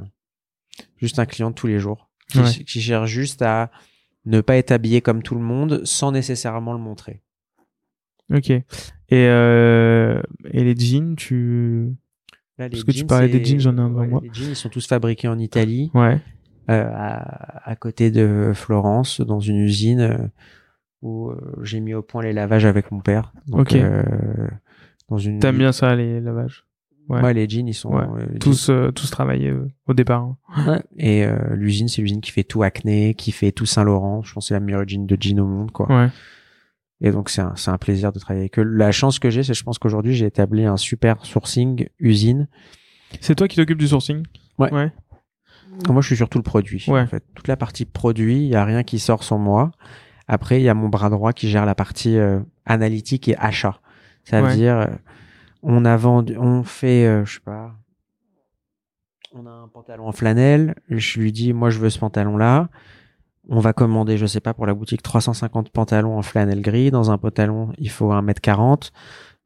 juste 0.97 1.19
un 1.19 1.25
client 1.25 1.49
de 1.49 1.55
tous 1.55 1.67
les 1.67 1.79
jours. 1.79 2.09
Qui, 2.29 2.39
Ouais. 2.39 2.49
qui 2.65 2.79
cherche 2.81 3.09
juste 3.09 3.41
à 3.41 3.71
ne 4.25 4.39
pas 4.41 4.55
être 4.57 4.71
habillé 4.71 5.01
comme 5.01 5.23
tout 5.23 5.33
le 5.35 5.41
monde 5.41 5.81
sans 5.85 6.11
nécessairement 6.11 6.73
le 6.73 6.79
montrer. 6.79 7.23
Ok. 8.31 8.51
Et 8.51 8.63
euh, 9.11 10.21
et 10.51 10.63
les 10.63 10.75
jeans, 10.79 11.15
tu, 11.15 11.95
Là, 12.59 12.65
les 12.67 12.71
Parce 12.71 12.83
que 12.83 12.91
tu 12.91 13.05
parlais 13.05 13.29
des 13.29 13.43
jeans, 13.43 13.59
j'en 13.59 13.75
ai 13.77 13.79
un 13.81 13.87
devant 13.89 14.01
ouais, 14.01 14.07
moi. 14.07 14.21
Les 14.23 14.29
jeans, 14.31 14.49
ils 14.49 14.55
sont 14.55 14.69
tous 14.69 14.85
fabriqués 14.85 15.27
en 15.27 15.39
Italie, 15.39 15.89
ouais. 15.95 16.19
euh, 16.69 16.91
à, 16.93 17.67
à 17.69 17.75
côté 17.75 18.11
de 18.11 18.51
Florence, 18.53 19.21
dans 19.21 19.39
une 19.39 19.57
usine 19.57 20.01
euh, 20.01 20.17
où 21.01 21.31
j'ai 21.63 21.79
mis 21.79 21.93
au 21.95 22.03
point 22.03 22.21
les 22.21 22.33
lavages 22.33 22.65
avec 22.65 22.91
mon 22.91 22.99
père. 22.99 23.33
Donc, 23.47 23.61
Ok. 23.61 23.77
Dans 25.09 25.17
une. 25.17 25.39
T'aimes 25.39 25.57
bien 25.57 25.71
ça, 25.71 25.95
les 25.95 26.19
lavages? 26.21 26.65
Ouais. 27.07 27.21
Ouais, 27.21 27.33
les 27.33 27.49
jeans, 27.49 27.67
ils 27.67 27.73
sont 27.73 27.91
Ouais. 27.95 28.03
euh, 28.19 28.37
Tous, 28.39 28.69
euh, 28.69 28.91
tous 28.91 29.09
travaillés 29.09 29.49
euh, 29.49 29.67
au 29.87 29.93
départ. 29.95 30.21
hein. 30.21 30.37
Ouais. 30.67 30.81
Et 30.97 31.25
euh, 31.25 31.55
l'usine, 31.55 31.87
c'est 31.87 32.01
l'usine 32.03 32.21
qui 32.21 32.31
fait 32.31 32.43
tout 32.43 32.61
Acné, 32.61 33.15
qui 33.15 33.31
fait 33.31 33.51
tout 33.51 33.65
Saint 33.65 33.83
Laurent. 33.83 34.21
Je 34.21 34.31
pense 34.33 34.43
que 34.45 34.47
c'est 34.49 34.53
la 34.53 34.59
meilleure 34.59 34.83
usine 34.83 35.07
de 35.07 35.17
jeans 35.19 35.39
au 35.39 35.47
monde, 35.47 35.71
quoi. 35.71 35.87
Ouais. 35.89 36.09
Et 37.01 37.11
donc 37.11 37.29
c'est 37.29 37.41
un, 37.41 37.53
c'est 37.55 37.71
un 37.71 37.77
plaisir 37.77 38.11
de 38.11 38.19
travailler 38.19 38.41
avec 38.43 38.59
eux. 38.59 38.63
La 38.63 38.91
chance 38.91 39.19
que 39.19 39.29
j'ai, 39.29 39.41
c'est 39.41 39.53
je 39.53 39.63
pense 39.63 39.79
qu'aujourd'hui 39.79 40.13
j'ai 40.15 40.25
établi 40.25 40.65
un 40.65 40.75
super 40.75 41.25
sourcing 41.25 41.87
usine. 41.97 42.47
C'est 43.21 43.35
toi 43.35 43.47
qui 43.47 43.55
t'occupes 43.55 43.77
du 43.79 43.87
sourcing? 43.87 44.23
Ouais. 44.57 44.71
Ouais. 44.73 44.91
Moi 45.87 46.01
je 46.01 46.07
suis 46.07 46.17
sur 46.17 46.27
tout 46.27 46.37
le 46.37 46.43
produit. 46.43 46.83
Ouais. 46.89 46.99
En 46.99 47.07
fait, 47.07 47.23
toute 47.33 47.47
la 47.47 47.55
partie 47.55 47.85
produit, 47.85 48.35
il 48.39 48.47
y 48.49 48.55
a 48.55 48.65
rien 48.65 48.83
qui 48.83 48.99
sort 48.99 49.23
sans 49.23 49.37
moi. 49.39 49.71
Après 50.27 50.59
il 50.59 50.63
y 50.63 50.69
a 50.69 50.73
mon 50.73 50.89
bras 50.89 51.09
droit 51.09 51.31
qui 51.31 51.47
gère 51.49 51.65
la 51.65 51.73
partie 51.73 52.17
euh, 52.17 52.39
analytique 52.65 53.29
et 53.29 53.37
achat. 53.37 53.79
Ça 54.29 54.41
veut 54.41 54.47
Ouais. 54.47 54.55
dire 54.55 54.77
euh, 54.77 54.87
on 55.63 55.85
a 55.85 55.97
vendu, 55.97 56.37
on 56.37 56.63
fait, 56.63 57.05
euh, 57.05 57.25
je 57.25 57.35
sais 57.35 57.39
pas, 57.43 57.71
on 59.33 59.45
a 59.45 59.51
un 59.51 59.67
pantalon 59.67 60.07
en 60.07 60.11
flanelle. 60.11 60.75
Je 60.89 61.19
lui 61.19 61.31
dis 61.31 61.53
moi 61.53 61.69
je 61.69 61.79
veux 61.79 61.89
ce 61.89 61.99
pantalon 61.99 62.37
là. 62.37 62.69
on 63.51 63.59
va 63.61 63.73
commander, 63.73 64.15
je 64.17 64.27
sais 64.27 64.41
pas, 64.41 64.53
pour 64.53 64.67
la 64.67 64.75
boutique 64.75 65.01
350 65.01 65.71
pantalons 65.71 66.15
en 66.17 66.21
flanelle 66.21 66.61
gris. 66.61 66.91
Dans 66.91 67.09
un 67.09 67.17
pantalon, 67.17 67.71
il 67.79 67.89
faut 67.89 68.11
1m40. 68.13 68.91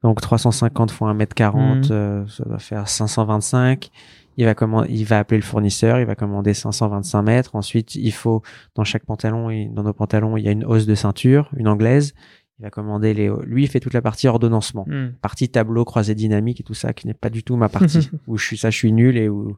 Donc 0.02 0.20
350 0.20 0.90
fois 0.90 1.08
1m40, 1.14 1.86
Mhm. 1.88 1.88
euh, 1.90 2.26
ça 2.28 2.44
va 2.46 2.58
faire 2.58 2.86
525. 2.86 3.88
Il 4.36 4.44
va 4.44 4.54
commander, 4.54 4.88
il 4.92 5.06
va 5.06 5.20
appeler 5.20 5.38
le 5.38 5.44
fournisseur, 5.44 6.00
il 6.00 6.04
va 6.06 6.16
commander 6.16 6.52
525 6.52 7.22
mètres. 7.22 7.54
Ensuite, 7.56 7.94
il 7.94 8.12
faut 8.12 8.42
dans 8.74 8.84
chaque 8.84 9.06
pantalon, 9.06 9.48
dans 9.72 9.84
nos 9.84 9.94
pantalons, 9.94 10.36
il 10.36 10.44
y 10.44 10.48
a 10.48 10.50
une 10.50 10.66
hausse 10.66 10.84
de 10.84 10.94
ceinture, 10.94 11.48
une 11.56 11.68
anglaise. 11.68 12.12
Il 12.58 12.62
va 12.62 12.70
commander 12.70 13.14
les. 13.14 13.30
Lui, 13.44 13.64
il 13.64 13.68
fait 13.68 13.80
toute 13.80 13.94
la 13.94 14.02
partie 14.02 14.28
ordonnancement, 14.28 14.84
Hmm. 14.88 15.12
partie 15.20 15.48
tableau, 15.48 15.84
croisé 15.84 16.14
dynamique 16.14 16.60
et 16.60 16.62
tout 16.64 16.74
ça, 16.74 16.92
qui 16.92 17.06
n'est 17.06 17.14
pas 17.14 17.30
du 17.30 17.42
tout 17.42 17.56
ma 17.56 17.68
partie. 17.68 18.10
où 18.28 18.36
je 18.38 18.44
suis 18.46 18.56
ça, 18.58 18.70
je 18.70 18.76
suis 18.76 18.92
nul 18.92 19.16
et 19.16 19.28
où. 19.28 19.56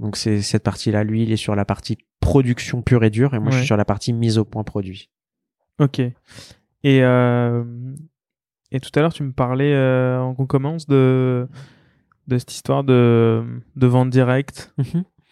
Donc 0.00 0.16
c'est 0.16 0.40
cette 0.42 0.62
partie-là. 0.62 1.04
Lui, 1.04 1.24
il 1.24 1.32
est 1.32 1.36
sur 1.36 1.54
la 1.56 1.64
partie 1.64 1.98
production 2.20 2.82
pure 2.82 3.04
et 3.04 3.10
dure, 3.10 3.34
et 3.34 3.38
moi, 3.40 3.50
je 3.50 3.58
suis 3.58 3.66
sur 3.66 3.76
la 3.76 3.84
partie 3.84 4.12
mise 4.12 4.38
au 4.38 4.44
point 4.44 4.62
produit. 4.64 5.10
Ok. 5.80 5.98
Et, 5.98 6.14
euh, 7.02 7.64
et 8.70 8.80
tout 8.80 8.90
à 8.94 9.00
l'heure, 9.00 9.12
tu 9.12 9.22
me 9.22 9.32
parlais, 9.32 9.74
euh, 9.74 10.20
en 10.20 10.34
qu'on 10.34 10.46
commence, 10.46 10.86
de, 10.86 11.48
de 12.28 12.38
cette 12.38 12.52
histoire 12.52 12.84
de, 12.84 13.44
de 13.76 13.86
vente 13.86 14.10
directe, 14.10 14.72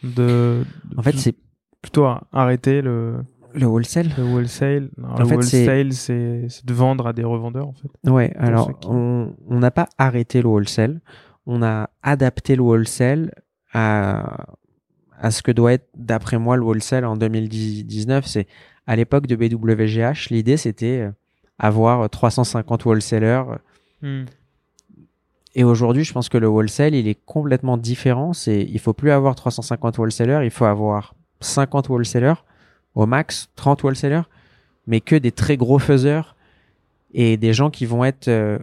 de, 0.03 0.65
de 0.85 0.99
En 0.99 1.03
fait, 1.03 1.17
c'est 1.17 1.37
plutôt 1.83 2.07
arrêter 2.33 2.83
le, 2.83 3.17
le 3.57 3.67
wholesale. 3.67 4.09
le 4.17 4.23
wholesale. 4.25 4.91
Non, 4.97 5.09
En 5.09 5.19
le 5.19 5.25
fait, 5.27 5.43
c'est- 5.43 5.67
wholesale, 5.67 5.93
c'est 6.49 6.65
de 6.67 6.73
vendre 6.75 7.07
à 7.09 7.13
des 7.13 7.25
revendeurs, 7.25 7.67
en 7.69 7.73
fait. 7.73 8.11
Ouais, 8.11 8.33
alors 8.39 8.79
qui- 8.79 8.89
on 8.89 9.35
n'a 9.51 9.71
pas 9.71 9.89
arrêté 9.99 10.43
le 10.43 10.49
wholesale, 10.49 11.01
on 11.47 11.63
a 11.63 11.91
adapté 12.03 12.55
le 12.57 12.63
wholesale 12.63 13.33
à 13.73 14.47
à 15.19 15.31
ce 15.31 15.43
que 15.43 15.51
doit 15.51 15.73
être 15.73 15.89
d'après 15.97 16.39
moi 16.39 16.59
le 16.59 16.63
wholesale 16.63 17.07
en 17.07 17.17
2019, 17.17 18.27
c'est 18.27 18.47
à 18.87 18.97
l'époque 18.97 19.27
de 19.27 19.35
BWGH, 19.35 20.29
l'idée 20.31 20.59
c'était 20.59 21.01
euh, 21.01 21.11
avoir 21.59 22.09
350 22.11 22.85
wholesalers 22.85 23.45
Hmm. 24.03 24.25
et 25.55 25.65
aujourd'hui, 25.65 26.05
je 26.05 26.13
pense 26.13 26.29
que 26.29 26.37
le 26.37 26.49
wholesale, 26.49 26.95
il 26.95 27.09
est 27.09 27.19
complètement 27.25 27.79
différent, 27.79 28.35
c'est 28.35 28.61
il 28.63 28.79
faut 28.79 28.93
plus 28.93 29.11
avoir 29.11 29.35
350 29.35 29.97
wholesalers, 29.97 30.45
il 30.45 30.51
faut 30.51 30.67
avoir 30.67 31.15
50 31.41 31.89
wholesalers 31.89 32.45
au 32.97 33.07
max, 33.07 33.49
30 33.55 33.85
wholesalers, 33.85 34.29
mais 34.89 35.01
que 35.01 35.15
des 35.15 35.31
très 35.33 35.57
gros 35.57 35.79
faiseurs 35.79 36.35
et 37.15 37.37
des 37.37 37.53
gens 37.53 37.71
qui 37.71 37.87
vont 37.87 38.05
être 38.05 38.27
euh, 38.29 38.59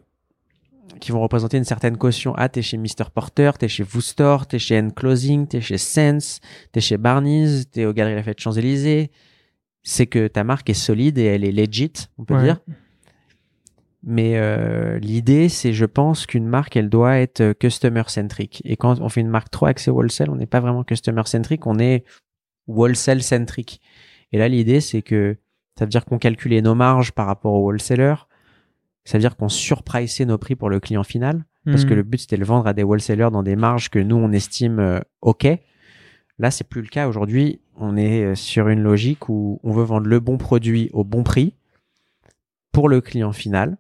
qui 0.99 1.11
vont 1.11 1.21
représenter 1.21 1.57
une 1.57 1.63
certaine 1.63 1.97
caution. 1.97 2.33
Ah, 2.37 2.49
t'es 2.49 2.61
chez 2.61 2.77
Mr. 2.77 3.09
Porter, 3.13 3.51
t'es 3.57 3.67
chez 3.67 3.83
Woostor, 3.83 4.45
t'es 4.47 4.59
chez 4.59 4.75
N-Closing, 4.75 5.47
t'es 5.47 5.59
chez 5.61 5.77
Sense, 5.77 6.39
t'es 6.71 6.81
chez 6.81 6.97
Barney's, 6.97 7.69
t'es 7.71 7.85
au 7.85 7.93
Galeries 7.93 8.15
Lafayette 8.15 8.39
Champs-Élysées. 8.41 9.09
C'est 9.81 10.07
que 10.07 10.27
ta 10.27 10.43
marque 10.43 10.69
est 10.69 10.73
solide 10.75 11.17
et 11.17 11.23
elle 11.25 11.43
est 11.43 11.51
legit, 11.51 11.91
on 12.17 12.23
peut 12.25 12.35
Ouais. 12.35 12.43
dire. 12.43 12.59
Mais 14.05 14.33
euh, 14.37 14.99
l'idée, 14.99 15.47
c'est, 15.49 15.73
je 15.73 15.85
pense, 15.85 16.25
qu'une 16.25 16.45
marque, 16.47 16.75
elle 16.75 16.89
doit 16.89 17.17
être 17.19 17.41
euh, 17.41 17.53
customer 17.53 18.03
centric. 18.07 18.61
Et 18.65 18.75
quand 18.75 18.99
on 18.99 19.07
fait 19.09 19.21
une 19.21 19.29
marque 19.29 19.49
trop 19.49 19.65
axée 19.65 19.91
wholesale, 19.91 20.29
on 20.29 20.35
n'est 20.35 20.45
pas 20.45 20.59
vraiment 20.59 20.83
customer 20.83 21.23
centric, 21.25 21.65
on 21.67 21.79
est 21.79 22.03
wholesale 22.67 23.23
centric. 23.23 23.79
Et 24.33 24.37
là, 24.37 24.49
l'idée, 24.49 24.81
c'est 24.81 25.01
que 25.01 25.37
ça 25.79 25.85
veut 25.85 25.89
dire 25.89 26.03
qu'on 26.03 26.17
calculait 26.19 26.61
nos 26.61 26.75
marges 26.75 27.11
par 27.13 27.27
rapport 27.27 27.53
au 27.53 27.63
wholesaler. 27.65 28.15
Ça 29.05 29.17
veut 29.17 29.21
dire 29.21 29.37
qu'on 29.37 29.49
surpriceait 29.49 30.25
nos 30.25 30.37
prix 30.37 30.55
pour 30.55 30.69
le 30.69 30.79
client 30.81 31.03
final. 31.03 31.45
Parce 31.65 31.85
Hmm. 31.85 31.89
que 31.89 31.93
le 31.93 32.03
but, 32.03 32.17
c'était 32.19 32.35
de 32.35 32.41
le 32.41 32.45
vendre 32.45 32.67
à 32.67 32.73
des 32.73 32.83
wholesalers 32.83 33.31
dans 33.31 33.43
des 33.43 33.55
marges 33.55 33.89
que 33.89 33.99
nous, 33.99 34.17
on 34.17 34.31
estime 34.33 34.79
euh, 34.79 34.99
OK. 35.21 35.47
Là, 36.39 36.51
c'est 36.51 36.67
plus 36.67 36.81
le 36.81 36.87
cas. 36.87 37.07
Aujourd'hui, 37.07 37.61
on 37.77 37.95
est 37.95 38.23
euh, 38.23 38.35
sur 38.35 38.67
une 38.67 38.81
logique 38.81 39.29
où 39.29 39.59
on 39.63 39.71
veut 39.71 39.83
vendre 39.83 40.07
le 40.07 40.19
bon 40.19 40.37
produit 40.37 40.89
au 40.91 41.03
bon 41.05 41.23
prix 41.23 41.53
pour 42.73 42.89
le 42.89 42.99
client 43.01 43.31
final. 43.31 43.77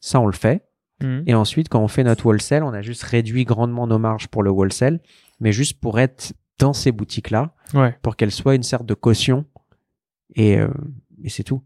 Ça, 0.00 0.20
on 0.20 0.26
le 0.26 0.32
fait. 0.32 0.62
Hmm. 1.02 1.22
Et 1.26 1.34
ensuite, 1.34 1.68
quand 1.68 1.80
on 1.80 1.88
fait 1.88 2.04
notre 2.04 2.26
wholesale, 2.26 2.62
on 2.62 2.72
a 2.72 2.82
juste 2.82 3.02
réduit 3.02 3.44
grandement 3.44 3.86
nos 3.86 3.98
marges 3.98 4.28
pour 4.28 4.42
le 4.42 4.50
wholesale, 4.50 5.00
mais 5.40 5.52
juste 5.52 5.80
pour 5.80 5.98
être 5.98 6.32
dans 6.58 6.72
ces 6.72 6.92
boutiques-là, 6.92 7.54
Ouais. 7.74 7.96
pour 8.02 8.16
qu'elles 8.16 8.30
soient 8.32 8.54
une 8.54 8.62
sorte 8.62 8.86
de 8.86 8.94
caution. 8.94 9.44
Et, 10.34 10.58
euh, 10.58 10.68
et 11.22 11.28
c'est 11.28 11.44
tout. 11.44 11.62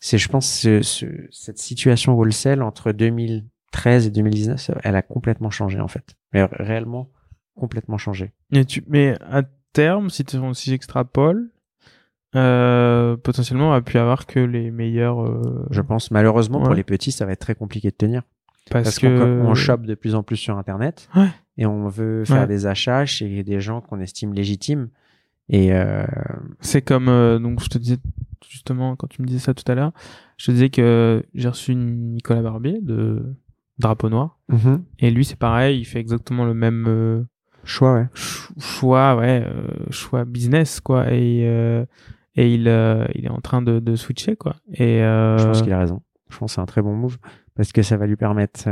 C'est, 0.00 0.18
je 0.18 0.28
pense, 0.28 0.46
ce- 0.50 0.82
ce- 0.82 1.26
cette 1.30 1.58
situation 1.58 2.14
wholesale 2.14 2.62
entre 2.62 2.92
2013 2.92 4.06
et 4.06 4.10
2019, 4.10 4.60
ça- 4.60 4.78
elle 4.84 4.94
a 4.96 5.02
complètement 5.02 5.50
changé 5.50 5.80
en 5.80 5.88
fait. 5.88 6.16
Mais 6.32 6.44
réellement 6.44 7.10
complètement 7.56 7.96
changé. 7.98 8.32
Tu, 8.68 8.84
mais 8.88 9.16
à 9.22 9.42
terme, 9.72 10.10
si, 10.10 10.24
si 10.54 10.70
j'extrapole, 10.70 11.50
euh, 12.34 13.16
potentiellement, 13.16 13.68
on 13.68 13.72
va 13.72 13.80
plus 13.82 13.98
avoir 13.98 14.26
que 14.26 14.40
les 14.40 14.70
meilleurs. 14.70 15.22
euh, 15.24 15.66
Je 15.70 15.80
pense 15.80 16.10
malheureusement 16.10 16.60
pour 16.62 16.74
les 16.74 16.84
petits, 16.84 17.12
ça 17.12 17.24
va 17.24 17.32
être 17.32 17.40
très 17.40 17.54
compliqué 17.54 17.88
de 17.90 17.94
tenir 17.96 18.22
parce, 18.70 18.84
parce 18.84 18.98
que 18.98 19.06
qu'on 19.40 19.48
on 19.48 19.54
chope 19.54 19.86
de 19.86 19.94
plus 19.94 20.14
en 20.14 20.22
plus 20.22 20.36
sur 20.36 20.58
Internet 20.58 21.08
Ouais. 21.16 21.28
et 21.56 21.66
on 21.66 21.88
veut 21.88 22.24
faire 22.24 22.42
Ouais. 22.42 22.46
des 22.46 22.66
achats 22.66 23.06
chez 23.06 23.42
des 23.42 23.60
gens 23.60 23.80
qu'on 23.80 24.00
estime 24.00 24.34
légitimes. 24.34 24.88
Et 25.48 25.72
euh, 25.72 26.04
c'est 26.60 26.82
comme 26.82 27.08
euh, 27.08 27.38
donc 27.38 27.62
je 27.62 27.68
te 27.68 27.78
disais 27.78 27.98
justement 28.48 28.96
quand 28.96 29.06
tu 29.06 29.22
me 29.22 29.26
disais 29.26 29.38
ça 29.38 29.54
tout 29.54 29.70
à 29.70 29.74
l'heure, 29.74 29.92
je 30.38 30.46
te 30.46 30.50
disais 30.50 30.70
que 30.70 31.24
j'ai 31.34 31.48
reçu 31.48 31.74
Nicolas 31.74 32.42
Barbier 32.42 32.80
de 32.82 33.34
Drapeau 33.78 34.08
Noir 34.08 34.38
et 34.98 35.10
lui 35.10 35.24
c'est 35.24 35.38
pareil, 35.38 35.78
il 35.80 35.84
fait 35.84 36.00
exactement 36.00 36.44
le 36.44 36.54
même 36.54 36.86
euh, 36.88 37.22
choix, 37.64 37.94
ouais. 37.94 38.06
ch- 38.14 38.48
choix, 38.58 39.16
ouais, 39.16 39.44
euh, 39.46 39.66
choix 39.90 40.24
business 40.24 40.80
quoi 40.80 41.12
et 41.12 41.46
euh, 41.46 41.84
et 42.34 42.52
il 42.52 42.66
euh, 42.68 43.06
il 43.14 43.26
est 43.26 43.30
en 43.30 43.40
train 43.40 43.62
de, 43.62 43.78
de 43.78 43.94
switcher 43.96 44.34
quoi 44.36 44.56
et 44.72 45.02
euh, 45.02 45.38
Je 45.38 45.46
pense 45.46 45.62
qu'il 45.62 45.72
a 45.72 45.78
raison. 45.78 46.02
Je 46.28 46.38
pense 46.38 46.50
que 46.50 46.54
c'est 46.56 46.60
un 46.60 46.66
très 46.66 46.82
bon 46.82 46.94
move 46.96 47.18
parce 47.54 47.70
que 47.72 47.82
ça 47.82 47.96
va 47.96 48.06
lui 48.06 48.16
permettre, 48.16 48.68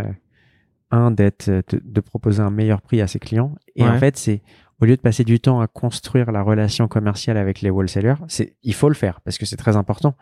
un, 0.90 1.10
d'être, 1.12 1.48
de, 1.50 1.80
de 1.84 2.00
proposer 2.00 2.42
un 2.42 2.50
meilleur 2.50 2.82
prix 2.82 3.00
à 3.00 3.06
ses 3.06 3.18
clients. 3.18 3.54
Et 3.76 3.82
Ouais. 3.84 3.88
en 3.90 3.98
fait, 3.98 4.16
c'est 4.16 4.42
au 4.80 4.84
lieu 4.86 4.96
de 4.96 5.00
passer 5.00 5.24
du 5.24 5.40
temps 5.40 5.60
à 5.60 5.66
construire 5.66 6.32
la 6.32 6.42
relation 6.42 6.88
commerciale 6.88 7.36
avec 7.36 7.60
les 7.60 7.70
wholesalers, 7.70 8.16
c'est, 8.28 8.56
il 8.62 8.74
faut 8.74 8.88
le 8.88 8.94
faire 8.94 9.20
parce 9.20 9.38
que 9.38 9.46
c'est 9.46 9.56
très 9.56 9.76
important. 9.76 10.14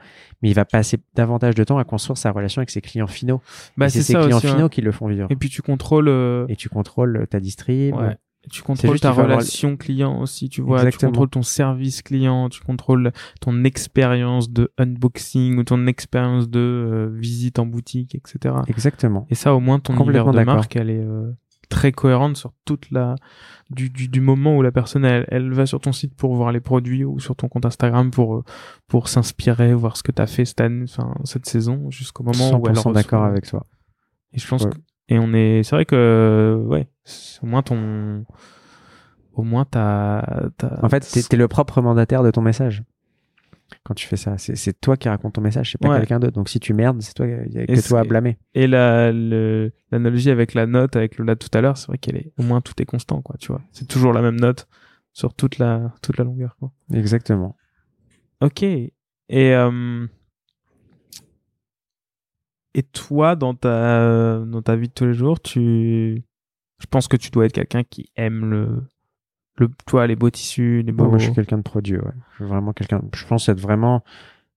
Mais 0.42 0.50
il 0.50 0.54
va 0.54 0.64
passer 0.64 0.98
davantage 1.14 1.54
de 1.54 1.64
temps 1.64 1.78
à 1.78 1.84
construire 1.84 2.16
sa 2.18 2.30
relation 2.32 2.60
avec 2.60 2.70
ses 2.70 2.80
clients 2.80 3.06
finaux. 3.06 3.40
bah 3.76 3.88
c'est 3.88 4.02
ses 4.02 4.14
clients 4.14 4.36
aussi, 4.36 4.46
ouais. 4.46 4.52
finaux 4.52 4.68
qui 4.68 4.80
le 4.82 4.92
font 4.92 5.08
vivre. 5.08 5.26
et 5.30 5.36
puis 5.36 5.48
tu 5.48 5.62
contrôles 5.62 6.08
euh, 6.08 6.46
Et 6.48 6.56
tu 6.56 6.68
contrôles 6.68 7.26
ta 7.30 7.40
distrib. 7.40 7.94
Ouais. 7.94 8.16
Tu 8.50 8.60
contrôles 8.62 8.90
juste 8.90 9.04
ta 9.04 9.10
avoir- 9.10 9.26
relation 9.28 9.76
client 9.76 10.20
aussi, 10.20 10.48
tu 10.48 10.62
vois. 10.62 10.78
Exactement. 10.78 10.98
Tu 10.98 11.06
contrôles 11.12 11.28
ton 11.30 11.42
service 11.42 12.02
client, 12.02 12.48
tu 12.48 12.60
contrôles 12.60 13.12
ton 13.40 13.62
expérience 13.62 14.50
de 14.50 14.72
unboxing 14.78 15.58
ou 15.58 15.62
ton 15.62 15.86
expérience 15.86 16.48
de 16.50 16.58
euh, 16.58 17.08
visite 17.12 17.60
en 17.60 17.66
boutique, 17.66 18.16
etc. 18.16 18.54
Exactement. 18.66 19.26
Et 19.30 19.36
ça, 19.36 19.54
au 19.54 19.60
moins, 19.60 19.78
ton 19.78 19.94
Complètement 19.94 20.32
de 20.32 20.40
marque, 20.42 20.74
elle 20.74 20.90
est 20.90 20.98
euh, 21.04 21.30
très 21.72 21.92
cohérente 21.92 22.36
sur 22.36 22.52
toute 22.64 22.90
la 22.90 23.14
du, 23.70 23.88
du, 23.90 24.08
du 24.08 24.20
moment 24.20 24.56
où 24.56 24.62
la 24.62 24.70
personne 24.72 25.04
elle, 25.04 25.24
elle 25.28 25.52
va 25.52 25.66
sur 25.66 25.80
ton 25.80 25.92
site 25.92 26.14
pour 26.14 26.34
voir 26.34 26.52
les 26.52 26.60
produits 26.60 27.04
ou 27.04 27.18
sur 27.20 27.34
ton 27.36 27.48
compte 27.48 27.64
Instagram 27.66 28.10
pour 28.10 28.36
euh, 28.36 28.44
pour 28.88 29.08
s'inspirer, 29.08 29.72
voir 29.74 29.96
ce 29.96 30.02
que 30.02 30.12
tu 30.12 30.20
as 30.22 30.26
fait 30.26 30.44
cette 30.44 30.60
année, 30.60 30.84
enfin 30.84 31.14
cette 31.24 31.46
saison 31.46 31.90
jusqu'au 31.90 32.22
moment 32.24 32.50
où 32.58 32.66
elle 32.68 32.74
100% 32.74 32.76
reçoit. 32.78 32.92
d'accord 32.92 33.24
avec 33.24 33.46
toi. 33.46 33.66
Et 34.32 34.38
je 34.38 34.46
pense 34.48 34.64
Ouais. 34.64 34.70
que, 34.70 34.76
et 35.08 35.18
on 35.18 35.32
est, 35.34 35.62
c'est 35.62 35.74
vrai 35.76 35.84
que, 35.84 36.62
ouais, 36.66 36.88
au 37.42 37.46
moins 37.46 37.62
ton, 37.62 38.24
au 39.34 39.42
moins 39.42 39.64
t'as, 39.64 40.50
t'as- 40.58 40.78
En 40.82 40.88
fait, 40.88 41.00
t'es, 41.00 41.22
t'es 41.22 41.36
le 41.36 41.48
propre 41.48 41.80
mandataire 41.82 42.22
de 42.22 42.30
ton 42.30 42.42
message. 42.42 42.82
Quand 43.84 43.94
tu 43.94 44.06
fais 44.06 44.16
ça, 44.16 44.36
c'est, 44.38 44.80
toi 44.80 44.96
qui 44.96 45.08
raconte 45.08 45.34
ton 45.34 45.40
message, 45.40 45.72
c'est 45.72 45.78
pas 45.80 45.88
Ouais. 45.90 45.98
quelqu'un 45.98 46.20
d'autre. 46.20 46.34
Donc 46.34 46.48
si 46.48 46.60
tu 46.60 46.74
merdes, 46.74 47.00
c'est 47.02 47.14
toi, 47.14 47.26
y 47.26 47.32
a 47.58 47.62
Et 47.62 47.66
que 47.66 47.86
toi 47.88 48.00
à 48.00 48.04
blâmer. 48.04 48.38
et 48.54 48.66
la, 48.66 49.12
l'analogie 49.12 50.30
avec 50.30 50.54
la 50.54 50.66
note, 50.66 50.96
avec 50.96 51.18
le 51.18 51.24
là 51.24 51.36
tout 51.36 51.48
à 51.52 51.60
l'heure, 51.60 51.76
c'est 51.76 51.86
vrai 51.88 51.98
qu'elle 51.98 52.16
est, 52.16 52.32
au 52.38 52.42
moins 52.42 52.60
tout 52.60 52.74
est 52.80 52.84
constant, 52.86 53.20
quoi, 53.22 53.36
tu 53.38 53.48
vois. 53.48 53.60
C'est 53.72 53.86
toujours 53.88 54.12
la 54.12 54.22
même 54.22 54.40
note 54.40 54.68
sur 55.12 55.34
toute 55.34 55.58
la, 55.58 55.92
toute 56.02 56.16
la 56.18 56.24
longueur, 56.24 56.56
quoi. 56.58 56.72
Exactement. 56.92 57.56
Ok. 58.40 58.62
Et, 58.62 58.92
euh, 59.30 60.06
et 62.74 62.82
toi, 62.82 63.36
dans 63.36 63.54
ta, 63.54 64.38
dans 64.46 64.62
ta 64.62 64.76
vie 64.76 64.88
de 64.88 64.92
tous 64.94 65.04
les 65.06 65.14
jours, 65.14 65.40
tu, 65.40 66.24
je 66.78 66.86
pense 66.86 67.06
que 67.08 67.16
tu 67.16 67.30
dois 67.30 67.44
être 67.46 67.52
quelqu'un 67.52 67.84
qui 67.84 68.10
aime 68.16 68.50
le, 68.50 68.82
le, 69.56 69.70
toi, 69.86 70.06
les 70.06 70.16
beaux 70.16 70.30
tissus, 70.30 70.82
les 70.84 70.92
beaux. 70.92 71.08
Moi, 71.08 71.18
je 71.18 71.24
suis 71.24 71.32
quelqu'un 71.34 71.58
de 71.58 71.62
produit, 71.62 71.96
ouais. 71.96 72.12
Je 72.32 72.36
suis 72.36 72.44
vraiment 72.44 72.72
quelqu'un. 72.72 73.02
Je 73.14 73.26
pense 73.26 73.48
être 73.48 73.60
vraiment. 73.60 74.02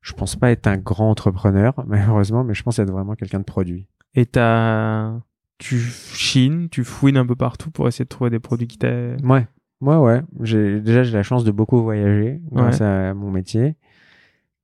Je 0.02 0.14
pense 0.14 0.36
pas 0.36 0.52
être 0.52 0.68
un 0.68 0.78
grand 0.78 1.10
entrepreneur, 1.10 1.74
malheureusement, 1.88 2.44
mais 2.44 2.54
je 2.54 2.64
pense 2.64 2.80
être 2.80 2.92
vraiment 2.92 3.16
quelqu'un 3.16 3.40
de 3.40 3.44
produit. 3.46 3.88
Et 4.14 4.26
t'as, 4.26 5.14
tu 5.58 5.80
chines, 5.80 6.70
tu 6.70 6.84
fouines 6.84 7.18
un 7.18 7.26
peu 7.26 7.36
partout 7.36 7.72
pour 7.72 7.88
essayer 7.88 8.06
de 8.06 8.10
trouver 8.10 8.30
des 8.30 8.40
produits 8.40 8.68
qui 8.68 8.78
t'a. 8.78 9.16
Ouais. 9.24 9.48
Ouais, 9.82 9.98
ouais. 9.98 10.22
J'ai 10.42 10.80
déjà 10.80 11.04
j'ai 11.04 11.14
la 11.14 11.24
chance 11.24 11.44
de 11.44 11.52
beaucoup 11.52 11.82
voyager 11.82 12.40
grâce 12.52 12.82
à 12.82 13.14
mon 13.14 13.30
métier, 13.30 13.76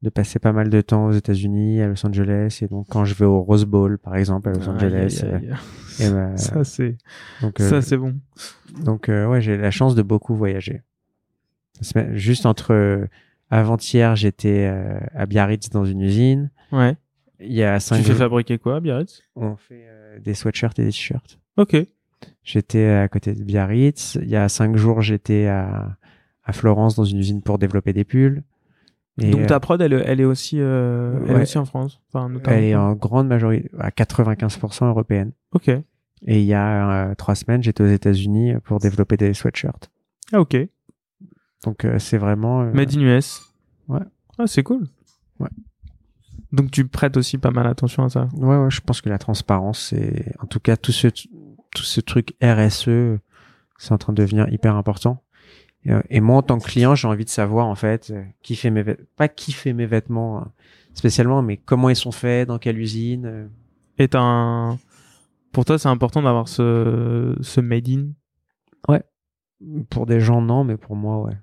de 0.01 0.09
passer 0.09 0.39
pas 0.39 0.51
mal 0.51 0.69
de 0.69 0.81
temps 0.81 1.05
aux 1.07 1.11
États-Unis, 1.11 1.81
à 1.81 1.87
Los 1.87 2.05
Angeles, 2.05 2.59
et 2.63 2.67
donc 2.67 2.87
quand 2.89 3.05
je 3.05 3.13
vais 3.13 3.25
au 3.25 3.41
Rose 3.41 3.65
Bowl, 3.65 3.97
par 3.99 4.15
exemple, 4.15 4.49
à 4.49 4.53
Los 4.53 4.67
Angeles, 4.67 5.21
euh, 5.23 5.39
et 5.99 6.09
bah, 6.09 6.35
Ça, 6.37 6.63
c'est, 6.63 6.97
donc 7.41 7.59
euh, 7.59 7.69
ça, 7.69 7.81
c'est 7.81 7.97
bon. 7.97 8.15
donc 8.83 9.09
euh, 9.09 9.27
ouais, 9.27 9.41
j'ai 9.41 9.57
la 9.57 9.69
chance 9.71 9.93
de 9.95 10.01
beaucoup 10.01 10.35
voyager. 10.35 10.81
Juste 12.13 12.45
entre 12.45 13.07
avant-hier, 13.49 14.15
j'étais 14.15 14.71
à 15.15 15.25
Biarritz 15.25 15.69
dans 15.69 15.85
une 15.85 16.01
usine. 16.01 16.51
Ouais. 16.71 16.95
Il 17.39 17.53
y 17.53 17.63
a 17.63 17.79
cinq 17.79 17.97
Tu 17.97 18.03
fais 18.03 18.13
fabriquer 18.13 18.57
quoi, 18.59 18.79
Biarritz? 18.79 19.23
on 19.35 19.55
fait 19.55 19.85
euh, 19.87 20.19
des 20.19 20.35
sweatshirts 20.35 20.77
et 20.77 20.83
des 20.83 20.91
t-shirts. 20.91 21.39
Ok. 21.57 21.75
J'étais 22.43 22.85
à 22.87 23.07
côté 23.07 23.33
de 23.33 23.43
Biarritz. 23.43 24.17
Il 24.21 24.29
y 24.29 24.35
a 24.35 24.47
cinq 24.47 24.77
jours, 24.77 25.01
j'étais 25.01 25.47
à, 25.47 25.97
à 26.43 26.53
Florence 26.53 26.95
dans 26.95 27.03
une 27.03 27.17
usine 27.17 27.41
pour 27.41 27.57
développer 27.57 27.93
des 27.93 28.03
pulls. 28.03 28.43
Et, 29.19 29.31
Donc 29.31 29.41
euh, 29.41 29.45
ta 29.45 29.59
prod, 29.59 29.81
elle, 29.81 29.93
elle 30.05 30.21
est 30.21 30.25
aussi, 30.25 30.57
euh, 30.59 31.19
elle 31.27 31.37
est 31.37 31.41
aussi 31.41 31.57
en 31.57 31.65
France. 31.65 31.99
Enfin, 32.13 32.29
notamment. 32.29 32.55
elle 32.57 32.63
est 32.63 32.75
en 32.75 32.93
grande 32.93 33.27
majorité, 33.27 33.69
à 33.79 33.89
95% 33.89 34.85
européenne. 34.87 35.31
Ok. 35.51 35.67
Et 35.67 36.39
il 36.39 36.45
y 36.45 36.53
a 36.53 37.09
euh, 37.09 37.15
trois 37.15 37.35
semaines, 37.35 37.61
j'étais 37.63 37.83
aux 37.83 37.87
États-Unis 37.89 38.53
pour 38.63 38.79
développer 38.79 39.17
des 39.17 39.33
sweatshirts. 39.33 39.89
Ah 40.31 40.39
ok. 40.39 40.55
Donc 41.65 41.83
euh, 41.85 41.99
c'est 41.99 42.17
vraiment. 42.17 42.61
euh, 42.61 42.71
Made 42.71 42.95
in 42.95 43.01
US. 43.01 43.41
Ouais. 43.87 43.99
Ah 44.37 44.47
c'est 44.47 44.63
cool. 44.63 44.87
Ouais. 45.39 45.49
Donc 46.51 46.71
tu 46.71 46.87
prêtes 46.87 47.17
aussi 47.17 47.37
pas 47.37 47.51
mal 47.51 47.67
attention 47.67 48.03
à 48.03 48.09
ça. 48.09 48.27
Ouais, 48.35 48.57
ouais, 48.57 48.69
je 48.71 48.81
pense 48.81 49.01
que 49.01 49.09
la 49.09 49.17
transparence, 49.17 49.89
c'est, 49.89 50.33
en 50.41 50.47
tout 50.47 50.59
cas, 50.59 50.77
tout 50.77 50.91
ce, 50.91 51.07
tout 51.07 51.83
ce 51.83 52.01
truc 52.01 52.33
RSE, 52.43 53.17
c'est 53.77 53.91
en 53.91 53.97
train 53.97 54.13
de 54.13 54.21
devenir 54.21 54.47
hyper 54.51 54.75
important. 54.75 55.23
Et, 55.85 55.91
euh, 55.91 56.01
et 56.09 56.19
moi, 56.21 56.37
en 56.37 56.41
tant 56.43 56.59
que 56.59 56.65
client, 56.65 56.93
j'ai 56.95 57.07
envie 57.07 57.25
de 57.25 57.29
savoir, 57.29 57.65
en 57.67 57.75
fait, 57.75 58.11
euh, 58.11 58.23
qui 58.43 58.55
fait 58.55 58.69
mes 58.69 58.83
vêtements, 58.83 59.05
pas 59.15 59.27
qui 59.27 59.51
fait 59.51 59.73
mes 59.73 59.85
vêtements 59.87 60.39
hein, 60.39 60.51
spécialement, 60.93 61.41
mais 61.41 61.57
comment 61.57 61.89
ils 61.89 61.95
sont 61.95 62.11
faits, 62.11 62.47
dans 62.47 62.59
quelle 62.59 62.77
usine. 62.79 63.25
euh. 63.25 63.47
Et 63.97 64.07
un... 64.13 64.77
Pour 65.51 65.65
toi, 65.65 65.77
c'est 65.77 65.89
important 65.89 66.21
d'avoir 66.21 66.47
ce, 66.47 67.35
ce 67.41 67.59
made 67.61 67.89
in? 67.89 68.07
Pour 69.89 70.05
des 70.07 70.19
gens, 70.19 70.41
non, 70.41 70.63
mais 70.63 70.75
pour 70.77 70.95
moi, 70.95 71.21
ouais. 71.21 71.37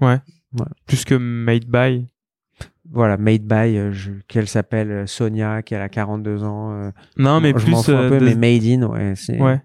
Ouais. 0.00 0.18
Ouais. 0.58 0.66
Plus 0.86 1.04
que 1.04 1.14
made 1.14 1.66
by? 1.66 2.06
Voilà, 2.90 3.16
made 3.16 3.42
by, 3.42 3.92
je- 3.92 4.12
qu'elle 4.28 4.48
s'appelle 4.48 5.06
Sonia, 5.06 5.62
qui 5.62 5.74
a 5.74 5.88
42 5.88 6.42
ans. 6.44 6.90
Non, 7.16 7.40
mais 7.40 7.50
je 7.50 7.64
plus. 7.64 7.72
un 7.94 8.08
peu, 8.08 8.18
de- 8.18 8.24
mais 8.24 8.34
made 8.34 8.64
in, 8.64 8.82
ouais. 8.88 9.14
C'est, 9.16 9.40
Ouais. 9.40 9.60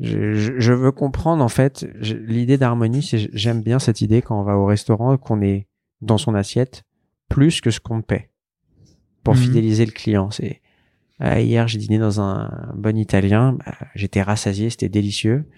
Je, 0.00 0.32
je, 0.34 0.52
je 0.58 0.72
veux 0.72 0.92
comprendre 0.92 1.42
en 1.42 1.48
fait 1.48 1.86
l'idée 2.00 2.56
d'harmonie 2.56 3.02
c'est 3.02 3.28
j'aime 3.32 3.62
bien 3.62 3.78
cette 3.80 4.00
idée 4.00 4.22
quand 4.22 4.40
on 4.40 4.44
va 4.44 4.56
au 4.56 4.64
restaurant 4.64 5.16
qu'on 5.16 5.42
est 5.42 5.66
dans 6.00 6.18
son 6.18 6.34
assiette 6.34 6.84
plus 7.28 7.60
que 7.60 7.70
ce 7.72 7.80
qu'on 7.80 8.00
paie 8.02 8.30
pour 9.24 9.34
Mhm. 9.34 9.40
fidéliser 9.40 9.84
le 9.86 9.90
client. 9.92 10.30
C'est 10.30 10.60
ah, 11.18 11.40
hier 11.40 11.66
j'ai 11.66 11.78
dîné 11.78 11.98
dans 11.98 12.20
un 12.20 12.72
bon 12.76 12.96
italien 12.96 13.54
bah, 13.54 13.74
j'étais 13.96 14.22
rassasié 14.22 14.70
c'était 14.70 14.88
délicieux. 14.88 15.48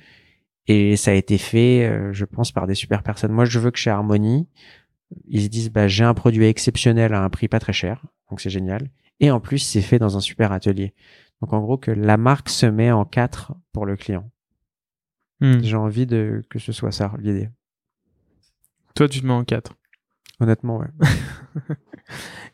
Et 0.66 0.97
ça 0.97 1.11
a 1.11 1.14
été 1.14 1.36
fait 1.36 1.86
euh, 1.86 2.12
je 2.12 2.24
pense 2.24 2.51
par 2.53 2.66
des 2.66 2.74
super 2.74 3.03
personnes. 3.03 3.32
Moi 3.32 3.45
je 3.45 3.59
veux 3.59 3.70
que 3.70 3.78
chez 3.78 3.91
Harmonie 3.91 4.49
ils 5.28 5.43
se 5.43 5.49
disent 5.49 5.70
bah 5.70 5.86
j'ai 5.86 6.05
un 6.05 6.14
produit 6.14 6.47
exceptionnel 6.47 7.12
à 7.12 7.22
un 7.22 7.28
prix 7.28 7.49
pas 7.49 7.61
très 7.61 7.72
cher 7.74 8.07
donc 8.30 8.41
c'est 8.41 8.51
génial. 8.51 8.88
Et 9.20 9.30
en 9.30 9.41
plus 9.41 9.59
c'est 9.59 9.82
fait 9.82 9.99
dans 9.99 10.16
un 10.16 10.20
super 10.20 10.51
atelier 10.53 10.95
donc 11.41 11.53
en 11.53 11.61
gros 11.61 11.78
que 11.78 11.91
la 11.91 12.16
marque 12.16 12.49
se 12.49 12.66
met 12.66 12.91
en 12.91 13.05
quatre 13.05 13.53
pour 13.72 13.86
le 13.86 13.97
client 13.97 14.30
Hmm. 15.43 15.61
j'ai 15.62 15.76
envie 15.76 16.05
de 16.05 16.43
que 16.51 16.59
ce 16.59 16.70
soit 16.70 16.93
ça 16.93 17.12
l'idée. 17.18 17.49
Toi, 18.95 19.09
tu 19.09 19.22
te 19.22 19.26
mets 19.26 19.32
en 19.32 19.43
4. 19.43 19.74
Honnêtement, 20.38 20.76
ouais. 20.76 20.88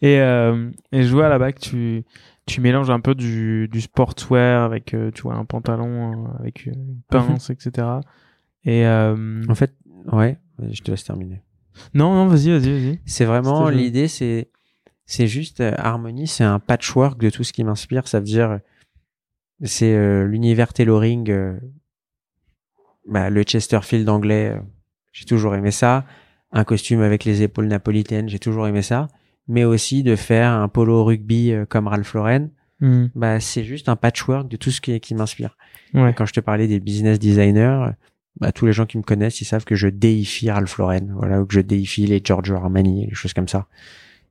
Et, 0.03 0.21
euh, 0.21 0.71
et 0.93 1.03
je 1.03 1.11
vois 1.13 1.29
là-bas 1.29 1.51
que 1.53 1.59
tu, 1.59 2.05
tu 2.47 2.61
mélanges 2.61 2.91
un 2.91 3.01
peu 3.01 3.15
du, 3.17 3.67
du 3.73 3.81
sportswear 3.81 4.63
avec, 4.63 4.95
euh, 4.95 5.11
tu 5.11 5.23
vois, 5.23 5.35
un 5.35 5.45
pantalon 5.45 6.27
euh, 6.27 6.39
avec 6.39 6.67
une 6.67 7.01
pince, 7.09 7.51
etc. 7.51 7.89
Et 8.65 8.87
En 8.87 9.55
fait, 9.57 9.75
ouais. 10.13 10.39
Je 10.71 10.81
te 10.83 10.91
laisse 10.93 11.03
terminer. 11.03 11.43
non, 11.95 12.15
non, 12.15 12.27
vas-y, 12.29 12.51
vas-y, 12.51 12.71
vas-y. 12.71 13.01
C'est 13.05 13.25
vraiment 13.25 13.69
l'idée, 13.69 14.07
c'est 14.07 14.51
c'est 15.07 15.27
juste 15.27 15.61
euh, 15.61 15.73
Harmony, 15.77 16.27
c'est 16.29 16.45
un 16.45 16.59
patchwork 16.61 17.19
de 17.21 17.31
tout 17.31 17.43
ce 17.43 17.53
qui 17.53 17.65
m'inspire. 17.65 18.07
Ça 18.07 18.19
veut 18.21 18.25
dire 18.27 18.61
c'est 19.63 19.95
euh, 19.95 20.25
l'univers 20.27 20.73
tailoring, 20.73 21.31
euh, 21.31 21.59
bah, 23.09 23.31
le 23.31 23.43
Chesterfield 23.43 24.09
anglais. 24.09 24.53
euh, 24.57 24.61
j'ai 25.13 25.25
toujours 25.25 25.55
aimé 25.55 25.71
ça. 25.71 26.05
Un 26.53 26.65
costume 26.65 27.01
avec 27.01 27.25
les 27.25 27.43
épaules 27.43 27.67
napolitaines, 27.67 28.29
j'ai 28.29 28.39
toujours 28.39 28.67
aimé 28.69 28.83
ça. 28.83 29.09
Mais 29.49 29.65
aussi 29.65 30.03
de 30.03 30.17
faire 30.17 30.51
un 30.51 30.69
polo 30.69 31.05
rugby 31.05 31.53
euh, 31.53 31.65
comme 31.67 31.87
Ralph 31.89 32.13
Lauren, 32.15 32.49
Hmm. 32.79 33.07
bah 33.15 33.41
c'est 33.41 33.65
juste 33.65 33.89
un 33.89 33.97
patchwork 33.97 34.49
de 34.49 34.59
tout 34.59 34.71
ce 34.71 34.83
qui, 34.83 35.01
qui 35.01 35.15
m'inspire. 35.15 35.57
Ouais. 35.95 36.13
Quand 36.15 36.27
je 36.27 36.35
te 36.35 36.41
parlais 36.41 36.69
des 36.69 36.79
business 36.79 37.19
designers, 37.19 37.93
bah, 38.39 38.53
tous 38.53 38.67
les 38.67 38.75
gens 38.75 38.85
qui 38.85 38.99
me 38.99 39.03
connaissent, 39.03 39.41
ils 39.41 39.47
savent 39.47 39.65
que 39.65 39.75
je 39.77 39.89
déifie 39.89 40.51
Ralph 40.51 40.77
Lauren, 40.77 41.07
voilà, 41.15 41.41
ou 41.41 41.47
que 41.47 41.55
je 41.55 41.63
déifie 41.63 42.05
les 42.07 42.21
Giorgio 42.23 42.55
Armani, 42.55 43.07
les 43.07 43.15
choses 43.15 43.33
comme 43.33 43.49
ça. 43.49 43.67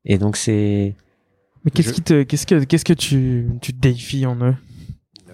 Et 0.05 0.19
donc 0.19 0.38
c'est, 0.38 0.93
Mais 1.63 1.71
qu'est-ce 1.71 1.89
Je- 1.89 1.93
qui 1.95 2.01
te, 2.03 2.21
qu'est-ce 2.21 2.45
que, 2.45 2.63
qu'est-ce 2.65 2.86
que 2.86 2.93
tu, 2.93 3.47
tu 3.63 3.73
défies 3.73 4.28
en 4.28 4.36
eux? 4.43 4.55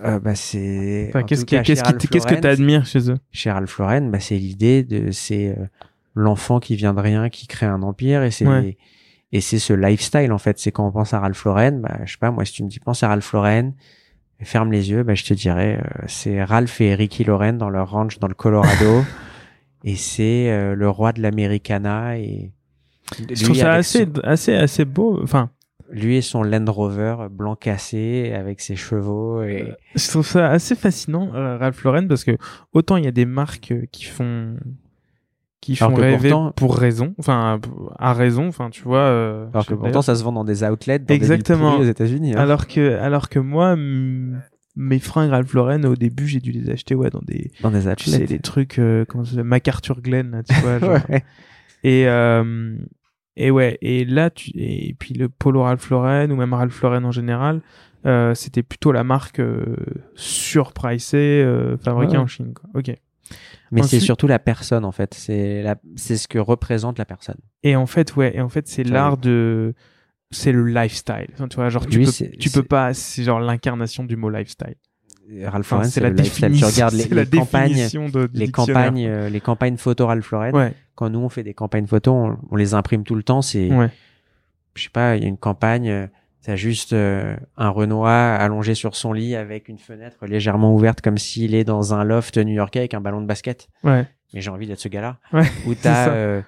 Euh, 0.03 0.19
bah 0.19 0.35
c'est, 0.35 1.07
Enfin, 1.09 1.23
qu'est-ce 1.23 1.45
cas, 1.45 1.61
qu'est-ce 1.63 1.83
qu'est-ce 2.07 2.27
que 2.27 2.35
t'admires 2.35 2.85
chez 2.85 3.09
eux? 3.11 3.17
Chez 3.31 3.51
Ralph 3.51 3.77
Lauren, 3.77 4.09
bah 4.09 4.19
c'est 4.19 4.37
l'idée 4.37 4.83
de, 4.83 5.11
c'est 5.11 5.49
euh, 5.49 5.65
l'enfant 6.15 6.59
qui 6.59 6.75
vient 6.75 6.93
de 6.93 6.99
rien, 6.99 7.29
qui 7.29 7.47
crée 7.47 7.65
un 7.65 7.81
empire, 7.83 8.23
et 8.23 8.31
c'est 8.31 8.47
Ouais. 8.47 8.77
et 9.31 9.41
c'est 9.41 9.59
ce 9.59 9.73
lifestyle 9.73 10.31
en 10.31 10.37
fait. 10.37 10.59
C'est 10.59 10.71
quand 10.71 10.87
on 10.87 10.91
pense 10.91 11.13
à 11.13 11.19
Ralph 11.19 11.43
Lauren, 11.45 11.79
bah 11.81 11.99
je 12.05 12.11
sais 12.13 12.17
pas, 12.19 12.31
moi 12.31 12.45
si 12.45 12.53
tu 12.53 12.63
me 12.63 12.69
dis 12.69 12.79
pense 12.79 13.03
à 13.03 13.07
Ralph 13.09 13.31
Lauren, 13.33 13.73
ferme 14.43 14.71
les 14.71 14.89
yeux, 14.89 15.03
bah 15.03 15.13
je 15.15 15.23
te 15.23 15.33
dirais 15.33 15.79
euh, 15.79 16.03
c'est 16.07 16.43
Ralph 16.43 16.81
et 16.81 16.95
Ricky 16.95 17.23
Lauren 17.23 17.53
dans 17.53 17.69
leur 17.69 17.91
ranch 17.91 18.17
dans 18.19 18.27
le 18.27 18.33
Colorado, 18.33 19.03
et 19.83 19.95
c'est 19.95 20.49
euh, 20.51 20.73
le 20.75 20.89
roi 20.89 21.13
de 21.13 21.21
l'Americana 21.21 22.17
et 22.17 22.51
Je 23.29 23.43
trouve 23.43 23.55
ça 23.57 23.73
assez, 23.73 24.05
son- 24.05 24.21
assez, 24.23 24.55
assez 24.55 24.85
beau. 24.85 25.19
Enfin, 25.23 25.49
lui 25.91 26.15
et 26.17 26.21
son 26.21 26.43
Land 26.43 26.65
Rover 26.71 27.15
blanc 27.29 27.55
cassé 27.55 28.31
avec 28.33 28.61
ses 28.61 28.75
chevaux 28.75 29.43
et 29.43 29.73
je 29.95 30.07
trouve 30.09 30.25
ça 30.25 30.49
assez 30.49 30.75
fascinant, 30.75 31.31
euh, 31.35 31.57
Ralph 31.57 31.83
Lauren, 31.83 32.07
parce 32.07 32.23
que 32.23 32.37
autant 32.73 32.97
il 32.97 33.03
y 33.03 33.07
a 33.07 33.11
des 33.11 33.25
marques 33.25 33.71
euh, 33.71 33.85
qui 33.91 34.05
font, 34.05 34.55
qui 35.59 35.75
font 35.75 35.93
rêver 35.93 36.29
pourtant- 36.29 36.51
pour 36.53 36.77
raison, 36.77 37.13
enfin, 37.19 37.59
à 37.99 38.13
raison, 38.13 38.47
enfin, 38.47 38.69
tu 38.69 38.83
vois. 38.83 38.99
euh, 38.99 39.47
alors 39.53 39.65
que 39.65 39.73
pourtant 39.73 40.01
ça 40.01 40.15
se 40.15 40.23
vend 40.23 40.31
dans 40.31 40.43
des 40.45 40.63
outlets 40.63 40.99
dans 40.99 41.13
Exactement. 41.13 41.77
des 41.77 41.85
aux 41.85 41.89
États-Unis. 41.89 42.33
hein. 42.35 42.39
alors 42.39 42.67
que, 42.67 42.95
alors 42.97 43.29
que 43.29 43.39
moi, 43.39 43.75
mes 43.77 44.99
fringues 44.99 45.29
Ralph 45.31 45.53
Lauren, 45.53 45.83
au 45.85 45.95
début, 45.95 46.27
j'ai 46.27 46.39
dû 46.39 46.51
les 46.51 46.69
acheter, 46.71 46.95
ouais, 46.95 47.09
dans 47.09 47.21
des, 47.21 47.51
dans 47.61 47.69
des 47.71 47.79
tu 47.95 48.09
sais, 48.09 48.15
outlets. 48.15 48.25
des 48.27 48.39
trucs, 48.39 48.79
euh, 48.79 49.03
comment 49.05 49.23
ça 49.25 49.31
s'appelle, 49.31 49.43
MacArthur 49.45 50.01
Glen, 50.01 50.41
tu 50.47 50.55
vois, 50.61 50.79
genre. 50.79 50.97
Ouais. 51.09 51.23
Et, 51.83 52.07
euh, 52.07 52.75
et 53.37 53.51
ouais, 53.51 53.77
et 53.81 54.05
là, 54.05 54.29
tu, 54.29 54.51
et 54.55 54.95
puis 54.97 55.13
le 55.13 55.29
polo 55.29 55.63
Ralph 55.63 55.89
Lauren, 55.89 56.29
ou 56.31 56.35
même 56.35 56.53
Ralph 56.53 56.81
Lauren 56.81 57.03
en 57.05 57.11
général, 57.11 57.61
euh, 58.05 58.33
c'était 58.35 58.63
plutôt 58.63 58.91
la 58.91 59.03
marque 59.03 59.39
euh, 59.39 59.75
surpricée, 60.35 61.41
euh, 61.45 61.77
fabriquée 61.77 62.13
Ouais. 62.13 62.17
en 62.19 62.27
Chine, 62.27 62.53
quoi. 62.53 62.69
Ok. 62.73 62.87
Mais 63.71 63.81
c'est 63.81 63.85
Ensuite- 63.97 64.01
surtout 64.01 64.27
la 64.27 64.39
personne 64.39 64.83
en 64.83 64.91
fait. 64.91 65.13
C'est 65.13 65.61
la, 65.63 65.75
c'est 65.95 66.17
ce 66.17 66.27
que 66.27 66.37
représente 66.39 66.97
la 66.97 67.05
personne. 67.05 67.37
Et 67.63 67.75
en 67.75 67.85
fait, 67.85 68.15
ouais, 68.15 68.35
et 68.35 68.41
en 68.41 68.49
fait, 68.49 68.67
c'est 68.67 68.83
l'art 68.83 69.17
de, 69.17 69.73
c'est 70.31 70.51
le 70.51 70.65
lifestyle. 70.65 71.27
Enfin, 71.33 71.47
tu 71.47 71.55
vois, 71.55 71.69
genre, 71.69 71.85
tu 71.87 71.99
Lui, 71.99 72.05
peux, 72.05 72.11
c'est- 72.11 72.31
tu 72.37 72.49
c'est- 72.49 72.59
peux 72.61 72.67
pas, 72.67 72.93
c'est 72.93 73.23
genre 73.23 73.39
l'incarnation 73.39 74.03
du 74.03 74.17
mot 74.17 74.29
lifestyle. 74.29 74.75
Ralph 75.45 75.67
Enfin, 75.67 75.75
Lauren, 75.77 75.83
c'est 75.85 75.91
c'est 75.91 75.99
la 76.01 76.09
lifestyle. 76.09 76.33
Tu 76.33 76.41
définition, 76.51 76.67
regardes 76.67 76.93
les, 76.95 77.03
c'est 77.03 77.15
les 77.15 77.25
campagnes, 77.39 77.67
définition 77.69 78.09
de, 78.09 78.29
les 78.33 78.51
campagnes, 78.51 79.05
euh, 79.07 79.29
les 79.29 79.39
campagnes 79.39 79.77
photo 79.77 80.07
Ralph 80.07 80.29
Lauren. 80.31 80.51
Ouais, 80.51 80.73
Quand 81.01 81.09
nous 81.09 81.19
on 81.19 81.29
fait 81.29 81.41
des 81.41 81.55
campagnes 81.55 81.87
photo, 81.87 82.13
on, 82.13 82.37
on 82.51 82.55
les 82.55 82.75
imprime 82.75 83.03
tout 83.03 83.15
le 83.15 83.23
temps. 83.23 83.41
C'est, 83.41 83.73
ouais. 83.73 83.89
je 84.75 84.83
sais 84.83 84.89
pas, 84.91 85.15
il 85.15 85.23
y 85.23 85.25
a 85.25 85.27
une 85.29 85.37
campagne, 85.37 85.89
euh, 85.89 86.05
t'as 86.43 86.55
juste 86.55 86.93
euh, 86.93 87.35
un 87.57 87.69
Renoir 87.69 88.39
allongé 88.39 88.75
sur 88.75 88.95
son 88.95 89.11
lit 89.11 89.35
avec 89.35 89.67
une 89.67 89.79
fenêtre 89.79 90.27
légèrement 90.27 90.75
ouverte 90.75 91.01
comme 91.01 91.17
s'il 91.17 91.55
est 91.55 91.63
dans 91.63 91.95
un 91.95 92.03
loft 92.03 92.37
new-yorkais 92.37 92.77
avec 92.79 92.93
un 92.93 93.01
ballon 93.01 93.19
de 93.19 93.25
basket. 93.25 93.67
Ouais. 93.83 94.05
Mais 94.35 94.41
j'ai 94.41 94.51
envie 94.51 94.67
d'être 94.67 94.79
ce 94.79 94.89
gars-là. 94.89 95.17
Ouais, 95.33 95.41
Ou 95.67 95.73
t'as 95.73 96.09
euh, 96.09 96.41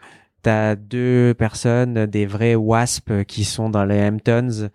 t'as 0.43 0.75
deux 0.75 1.33
personnes, 1.35 2.05
des 2.05 2.27
vrais 2.27 2.53
wasps 2.53 3.09
qui 3.27 3.45
sont 3.45 3.71
dans 3.71 3.85
les 3.85 3.99
Hamptons 4.07 4.69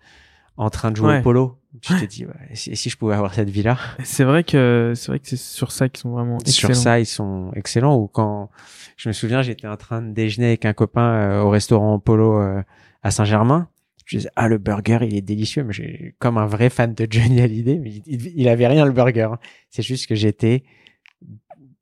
en 0.57 0.69
train 0.69 0.91
de 0.91 0.97
jouer 0.97 1.07
Ouais. 1.13 1.19
au 1.19 1.23
polo. 1.23 1.57
Tu 1.81 1.93
te 1.93 2.05
dis, 2.05 2.25
ouais, 2.25 2.33
si, 2.53 2.75
si 2.75 2.89
je 2.89 2.97
pouvais 2.97 3.13
avoir 3.13 3.33
cette 3.33 3.49
vie-là. 3.49 3.77
C'est 4.03 4.23
vrai 4.23 4.43
que, 4.43 4.93
c'est 4.95 5.07
vrai 5.11 5.19
que 5.19 5.27
c'est 5.27 5.37
sur 5.37 5.71
ça 5.71 5.87
qu'ils 5.87 5.99
sont 5.99 6.09
vraiment 6.09 6.39
Sur 6.39 6.69
excellents. 6.71 6.73
ça, 6.83 6.99
ils 6.99 7.05
sont 7.05 7.51
excellents. 7.55 7.95
Ou 7.95 8.07
quand 8.07 8.49
je 8.97 9.07
me 9.09 9.13
souviens, 9.13 9.43
j'étais 9.43 9.67
en 9.67 9.77
train 9.77 10.01
de 10.01 10.11
déjeuner 10.11 10.47
avec 10.47 10.65
un 10.65 10.73
copain 10.73 11.13
euh, 11.13 11.41
au 11.41 11.49
restaurant 11.51 11.99
Polo 11.99 12.41
euh, 12.41 12.63
à 13.03 13.11
Saint-Germain. 13.11 13.69
Je 14.05 14.17
disais, 14.17 14.29
ah, 14.35 14.47
le 14.47 14.57
burger, 14.57 14.97
il 15.03 15.15
est 15.15 15.21
délicieux. 15.21 15.63
Mais 15.63 15.73
j'ai, 15.73 16.15
comme 16.17 16.39
un 16.39 16.47
vrai 16.47 16.71
fan 16.71 16.95
de 16.95 17.05
Johnny 17.07 17.39
Hallyday, 17.39 17.77
mais 17.77 17.91
il, 18.07 18.33
il, 18.35 18.47
avait 18.49 18.65
rien, 18.67 18.83
le 18.83 18.91
burger. 18.91 19.29
hein. 19.33 19.39
C'est 19.69 19.83
juste 19.83 20.07
que 20.07 20.15
j'étais 20.15 20.63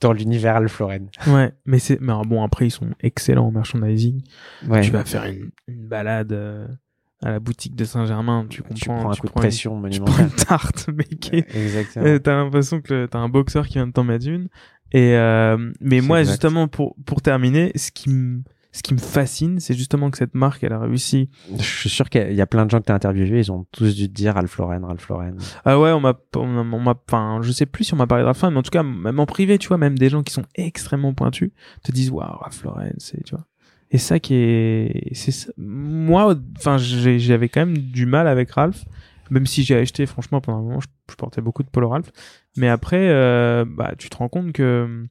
dans 0.01 0.11
l'univers 0.11 0.55
Ralph 0.55 0.77
Lauren. 0.79 1.07
Ouais, 1.27 1.53
mais 1.65 1.79
c'est, 1.79 1.99
mais 2.01 2.13
bon, 2.25 2.43
après, 2.43 2.67
ils 2.67 2.71
sont 2.71 2.89
excellents 2.99 3.47
en 3.47 3.51
merchandising. 3.51 4.21
Ouais. 4.67 4.81
tu 4.81 4.91
vas 4.91 5.05
faire 5.05 5.23
une, 5.25 5.49
une 5.69 5.87
balade 5.87 6.33
euh, 6.33 6.67
à 7.23 7.31
la 7.31 7.39
boutique 7.39 7.75
de 7.75 7.83
Saint-Germain, 7.83 8.45
tu 8.49 8.61
comprends. 8.61 8.75
tu 8.75 8.85
prends 8.89 9.11
un 9.11 9.15
coup 9.15 9.27
de 9.27 9.31
prends 9.31 9.41
pression 9.41 9.83
Une, 9.83 9.89
tu 9.91 9.99
prends 10.01 10.11
monumentale. 10.11 10.37
une 10.39 10.45
tarte, 10.45 10.87
mec. 10.95 11.33
Exactement. 11.33 12.05
euh, 12.05 12.19
t'as 12.19 12.35
l'impression 12.35 12.81
que 12.81 13.05
t'as 13.07 13.19
un 13.19 13.29
boxeur 13.29 13.67
qui 13.67 13.73
vient 13.75 13.87
de 13.87 13.91
t'en 13.93 14.03
mettre 14.03 14.27
une. 14.27 14.47
Et 14.93 15.15
euh, 15.15 15.71
mais 15.81 15.99
moi 16.01 16.19
exact. 16.21 16.33
justement 16.33 16.67
pour 16.67 16.95
pour 17.05 17.21
terminer, 17.21 17.71
ce 17.75 17.91
qui 17.91 18.09
me 18.09 18.41
ce 18.71 18.83
qui 18.83 18.93
me 18.93 18.99
fascine, 18.99 19.59
c'est 19.59 19.73
justement 19.73 20.11
que 20.11 20.17
cette 20.19 20.35
marque 20.35 20.63
elle 20.63 20.71
a 20.73 20.79
réussi. 20.79 21.29
Je 21.57 21.63
suis 21.63 21.89
sûr 21.89 22.09
qu'il 22.09 22.31
y 22.33 22.41
a 22.41 22.45
plein 22.45 22.63
de 22.65 22.69
gens 22.69 22.79
que 22.79 22.85
t'as 22.85 22.93
interviewés, 22.93 23.39
ils 23.39 23.51
ont 23.51 23.65
tous 23.71 23.95
dû 23.95 24.07
te 24.07 24.13
dire 24.13 24.35
Ralph 24.35 24.55
Lauren, 24.57 24.81
Ralph 24.85 25.09
Lauren. 25.09 25.33
Ah 25.65 25.79
ouais, 25.79 25.91
on 25.91 25.99
m'a 25.99 26.13
on 26.35 26.45
m'a- 26.63 26.77
on 26.77 26.79
m'a 26.79 26.95
enfin, 27.07 27.39
je 27.41 27.51
sais 27.51 27.65
plus 27.65 27.85
si 27.85 27.93
on 27.95 27.97
m'a 27.97 28.05
parlé 28.07 28.21
de 28.21 28.27
Ralph 28.27 28.39
Lauren, 28.41 28.51
mais 28.53 28.59
en 28.59 28.63
tout 28.63 28.69
cas 28.71 28.83
même 28.83 29.19
en 29.19 29.25
privé, 29.25 29.57
tu 29.57 29.67
vois, 29.69 29.77
même 29.79 29.97
des 29.97 30.09
gens 30.09 30.21
qui 30.21 30.31
sont 30.31 30.45
extrêmement 30.55 31.13
pointus 31.15 31.49
te 31.83 31.91
disent 31.91 32.11
waouh, 32.11 32.37
Ralph 32.39 32.63
Lauren, 32.63 32.93
c'est 32.99 33.23
tu 33.23 33.33
vois. 33.35 33.45
Et 33.91 33.97
ça 33.97 34.19
qui 34.19 34.33
est 34.35 35.09
c'est 35.13 35.31
ça- 35.31 35.51
moi 35.57 36.35
enfin 36.57 36.77
j'avais 36.77 37.47
quand 37.49 37.61
même 37.65 37.77
du 37.77 38.05
mal 38.05 38.27
avec 38.27 38.51
Ralph 38.51 38.83
même 39.29 39.45
si 39.45 39.63
j'ai 39.63 39.75
acheté 39.77 40.05
franchement 40.05 40.41
pendant 40.41 40.57
un 40.59 40.61
moment 40.61 40.79
je, 40.81 40.87
je 41.09 41.15
portais 41.15 41.41
beaucoup 41.41 41.63
de 41.63 41.69
polo 41.69 41.89
Ralph 41.89 42.11
mais 42.57 42.67
après 42.67 43.09
euh, 43.09 43.63
bah 43.65 43.93
tu 43.97 44.09
te 44.09 44.17
rends 44.17 44.27
compte 44.29 44.51
que 44.51 45.05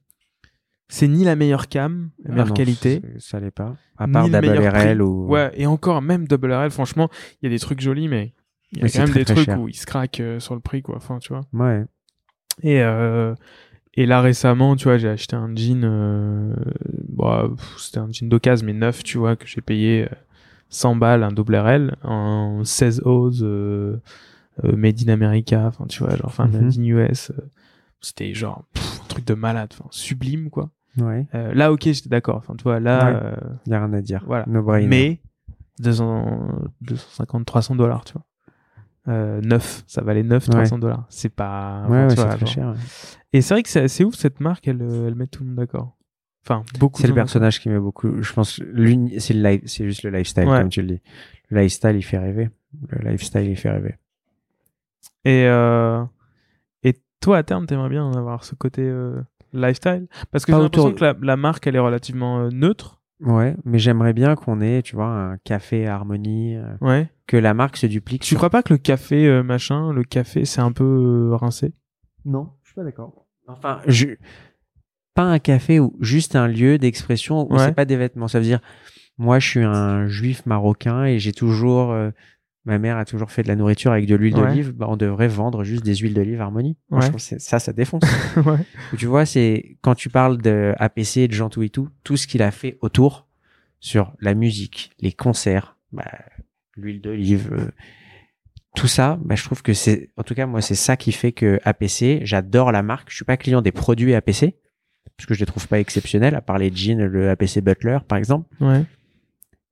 c'est 0.89 1.07
ni 1.07 1.23
la 1.23 1.35
meilleure 1.35 1.67
cam 1.67 2.11
la 2.23 2.31
meilleure 2.31 2.45
Ah 2.45 2.49
non, 2.49 2.55
qualité 2.55 3.01
Ça 3.17 3.39
l'est 3.39 3.51
pas. 3.51 3.75
À 3.97 4.07
part 4.07 4.27
le 4.27 4.31
Double 4.41 4.67
RL 4.67 5.01
ou. 5.01 5.27
Ouais, 5.27 5.51
et 5.55 5.65
encore, 5.65 6.01
même 6.01 6.27
Double 6.27 6.53
RL, 6.53 6.69
franchement, 6.71 7.09
il 7.41 7.45
y 7.45 7.47
a 7.47 7.49
des 7.49 7.59
trucs 7.59 7.81
jolis, 7.81 8.07
mais 8.07 8.33
il 8.71 8.77
y 8.77 8.81
a 8.81 8.83
Mais 8.85 8.91
quand 8.91 8.99
même 8.99 9.09
très, 9.09 9.19
des 9.19 9.25
trucs 9.25 9.45
cher. 9.45 9.59
où 9.59 9.67
ils 9.67 9.73
se 9.75 9.85
craquent 9.85 10.19
euh, 10.21 10.39
sur 10.39 10.53
le 10.53 10.61
prix, 10.61 10.81
quoi. 10.83 10.95
Enfin, 10.95 11.17
tu 11.19 11.33
vois. 11.33 11.41
Ouais. 11.51 11.83
Et, 12.63 12.81
euh, 12.81 13.33
et 13.97 14.05
là, 14.05 14.21
récemment, 14.21 14.75
tu 14.75 14.85
vois, 14.85 14.97
j'ai 14.97 15.09
acheté 15.09 15.35
un 15.35 15.53
jean, 15.55 15.81
euh, 15.83 16.53
bon, 17.09 17.49
pff, 17.55 17.75
c'était 17.79 17.97
un 17.99 18.07
jean 18.11 18.29
d'occasion, 18.29 18.65
mais 18.65 18.73
neuf, 18.73 19.03
tu 19.03 19.17
vois, 19.17 19.35
que 19.35 19.45
j'ai 19.47 19.59
payé 19.61 20.03
euh, 20.05 20.15
100 20.69 20.95
balles, 20.95 21.23
un 21.23 21.31
double 21.31 21.55
RL, 21.57 21.95
en 22.03 22.63
16 22.63 23.01
ose, 23.05 23.41
euh, 23.43 23.97
euh, 24.63 24.75
made 24.75 24.97
in 25.07 25.11
America, 25.11 25.65
enfin, 25.67 25.85
tu 25.87 26.03
vois, 26.03 26.11
genre, 26.15 26.27
enfin, 26.27 26.45
Mhm. 26.47 26.61
made 26.61 26.77
in 26.79 26.83
US. 26.83 27.31
euh, 27.31 27.41
c'était 27.99 28.33
genre, 28.33 28.63
pff, 28.73 29.01
un 29.03 29.07
truc 29.07 29.25
de 29.25 29.33
malade, 29.33 29.69
enfin, 29.73 29.87
sublime, 29.91 30.49
quoi. 30.49 30.69
Ouais. 30.97 31.25
Euh, 31.35 31.53
là, 31.53 31.71
ok, 31.71 31.81
j'étais 31.83 32.09
d'accord. 32.09 32.37
Enfin, 32.37 32.55
tu 32.55 32.63
vois, 32.63 32.79
là, 32.79 33.05
Ouais. 33.05 33.19
euh, 33.23 33.35
Y 33.67 33.73
a 33.73 33.79
rien 33.85 33.93
à 33.93 34.01
dire. 34.01 34.23
Voilà. 34.25 34.45
No 34.47 34.63
mais 34.87 35.19
200, 35.79 36.49
250, 36.81 37.45
300 37.45 37.75
dollars, 37.75 38.03
tu 38.05 38.13
vois. 38.13 38.23
Euh, 39.09 39.39
9, 39.41 39.83
ça 39.87 40.01
valait 40.01 40.23
9, 40.23 40.47
Ouais. 40.47 40.53
300 40.55 40.79
dollars. 40.79 41.05
C'est 41.09 41.29
pas. 41.29 41.85
Ouais, 41.87 42.05
ouais, 42.07 42.15
c'est 42.15 42.47
cher. 42.47 42.75
Et 43.33 43.41
c'est 43.41 43.53
vrai 43.53 43.63
que 43.63 43.69
c'est 43.69 43.81
assez 43.81 44.03
ouf, 44.03 44.15
cette 44.15 44.39
marque, 44.39 44.67
elle, 44.67 44.81
euh, 44.81 45.07
elle 45.07 45.15
met 45.15 45.27
tout 45.27 45.43
le 45.43 45.47
monde 45.49 45.57
d'accord. 45.57 45.97
Enfin, 46.45 46.63
beaucoup. 46.79 47.01
C'est 47.01 47.07
le 47.09 47.13
personnage 47.13 47.59
qui 47.59 47.67
met 47.69 47.79
beaucoup. 47.79 48.21
Je 48.21 48.33
pense, 48.33 48.55
c'est 48.55 48.63
le 49.33 49.41
live, 49.43 49.61
c'est 49.65 49.85
juste 49.85 50.03
le 50.03 50.11
lifestyle, 50.11 50.47
Ouais. 50.47 50.59
comme 50.59 50.69
tu 50.69 50.81
le 50.81 50.87
dis. 50.87 51.01
Le 51.49 51.59
lifestyle, 51.61 51.95
il 51.95 52.01
fait 52.03 52.17
rêver. 52.17 52.49
Le 52.89 53.09
lifestyle, 53.09 53.45
il 53.45 53.55
fait 53.57 53.69
rêver. 53.71 53.95
Et, 55.25 55.45
euh, 55.45 56.03
et 56.83 56.95
toi, 57.19 57.37
à 57.37 57.43
terme, 57.43 57.65
t'aimerais 57.65 57.89
bien 57.89 58.09
avoir 58.13 58.43
ce 58.45 58.55
côté 58.55 58.81
euh, 58.83 59.21
lifestyle? 59.53 60.07
Parce 60.31 60.45
que 60.45 60.51
Pas 60.51 60.57
j'ai 60.57 60.63
l'impression 60.63 60.93
que 60.93 61.03
la, 61.03 61.15
la 61.21 61.35
marque, 61.37 61.67
elle 61.67 61.75
est 61.75 61.79
relativement 61.79 62.39
euh, 62.39 62.49
neutre. 62.51 63.01
Ouais, 63.19 63.55
mais 63.65 63.79
j'aimerais 63.79 64.13
bien 64.13 64.35
qu'on 64.35 64.61
ait, 64.61 64.81
tu 64.83 64.95
vois, 64.95 65.07
un 65.09 65.37
café 65.39 65.87
harmonie, 65.87 66.55
euh, 66.55 66.75
Ouais. 66.81 67.09
que 67.25 67.35
la 67.35 67.53
marque 67.53 67.75
se 67.77 67.87
duplique. 67.87 68.21
Tu 68.21 68.29
sur- 68.29 68.37
crois 68.37 68.49
pas 68.51 68.61
que 68.63 68.73
le 68.73 68.77
café, 68.77 69.27
euh, 69.27 69.43
machin, 69.43 69.91
le 69.91 70.03
café, 70.03 70.45
c'est 70.45 70.61
un 70.61 70.71
peu 70.71 70.83
euh, 71.31 71.35
rincé? 71.35 71.73
Non, 72.25 72.51
pas 72.77 72.83
d'accord. 72.83 73.25
Enfin, 73.47 73.81
je... 73.87 74.07
pas 75.13 75.23
un 75.23 75.39
café 75.39 75.79
ou 75.79 75.95
juste 75.99 76.35
un 76.35 76.47
lieu 76.47 76.77
d'expression 76.77 77.49
où 77.49 77.53
Ouais. 77.55 77.59
c'est 77.65 77.73
pas 77.75 77.85
des 77.85 77.97
vêtements. 77.97 78.27
Ça 78.27 78.39
veut 78.39 78.45
dire, 78.45 78.59
moi, 79.17 79.39
je 79.39 79.47
suis 79.49 79.63
un 79.63 80.07
juif 80.07 80.45
marocain 80.45 81.05
et 81.05 81.17
j'ai 81.19 81.31
toujours, 81.33 81.91
euh, 81.91 82.11
ma 82.65 82.77
mère 82.77 82.97
a 82.97 83.05
toujours 83.05 83.31
fait 83.31 83.41
de 83.43 83.47
la 83.47 83.55
nourriture 83.55 83.91
avec 83.91 84.05
de 84.05 84.15
l'huile 84.15 84.35
Ouais. 84.35 84.41
d'olive. 84.47 84.71
Bah, 84.73 84.85
on 84.89 84.97
devrait 84.97 85.27
vendre 85.27 85.63
juste 85.63 85.83
des 85.83 85.95
huiles 85.95 86.13
d'olive 86.13 86.39
harmonie. 86.41 86.77
Moi, 86.89 86.99
Ouais. 87.01 87.07
je 87.07 87.11
que 87.35 87.39
ça, 87.41 87.59
ça 87.59 87.73
défonce. 87.73 88.03
Tu 88.97 89.05
vois, 89.07 89.25
c'est 89.25 89.77
quand 89.81 89.95
tu 89.95 90.09
parles 90.09 90.37
de 90.41 90.73
APC, 90.77 91.27
de 91.27 91.33
Jean 91.33 91.49
Tout 91.49 91.63
et 91.63 91.69
tout, 91.69 91.89
tout 92.03 92.15
ce 92.17 92.27
qu'il 92.27 92.41
a 92.43 92.51
fait 92.51 92.77
autour 92.81 93.27
sur 93.79 94.13
la 94.19 94.33
musique, 94.33 94.91
les 94.99 95.11
concerts, 95.13 95.77
bah, 95.93 96.05
l'huile 96.75 97.01
d'olive, 97.01 97.49
euh, 97.53 97.71
tout 98.77 98.87
ça, 98.87 99.17
bah, 99.25 99.35
je 99.35 99.43
trouve 99.43 99.61
que 99.63 99.73
c'est, 99.73 100.11
en 100.17 100.23
tout 100.23 100.35
cas, 100.35 100.45
moi, 100.45 100.61
c'est 100.61 100.75
ça 100.75 100.95
qui 100.97 101.11
fait 101.11 101.31
que 101.31 101.59
APC, 101.65 102.19
j'adore 102.23 102.71
la 102.71 102.83
marque. 102.83 103.09
Je 103.09 103.15
suis 103.15 103.25
pas 103.25 103.35
client 103.35 103.61
des 103.61 103.71
produits 103.71 104.13
APC 104.13 104.55
parce 105.17 105.25
que 105.25 105.33
je 105.33 105.39
les 105.39 105.45
trouve 105.47 105.67
pas 105.67 105.79
exceptionnels, 105.79 106.35
à 106.35 106.41
part 106.41 106.59
les 106.59 106.71
jeans, 106.73 107.03
le 107.03 107.29
APC 107.31 107.59
Butler, 107.61 107.97
par 108.07 108.17
exemple. 108.19 108.47
Ouais. 108.61 108.83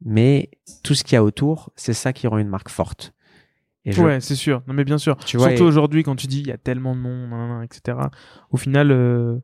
Mais 0.03 0.49
tout 0.83 0.95
ce 0.95 1.03
qu'il 1.03 1.13
y 1.13 1.17
a 1.17 1.23
autour, 1.23 1.71
c'est 1.75 1.93
ça 1.93 2.13
qui 2.13 2.27
rend 2.27 2.37
une 2.39 2.47
marque 2.49 2.69
forte. 2.69 3.13
Et 3.85 3.91
je- 3.91 4.01
Ouais, 4.01 4.19
c'est 4.19 4.35
sûr. 4.35 4.63
Non, 4.67 4.73
mais 4.73 4.83
bien 4.83 4.97
sûr. 4.97 5.15
Tu 5.17 5.37
vois, 5.37 5.49
Surtout 5.49 5.63
et- 5.63 5.67
aujourd'hui, 5.67 6.01
quand 6.03 6.15
tu 6.15 6.25
dis 6.27 6.39
il 6.39 6.47
y 6.47 6.51
a 6.51 6.57
tellement 6.57 6.95
de 6.95 7.01
monde, 7.01 7.63
etc. 7.63 7.97
Au 8.49 8.57
final, 8.57 8.91
euh, 8.91 9.37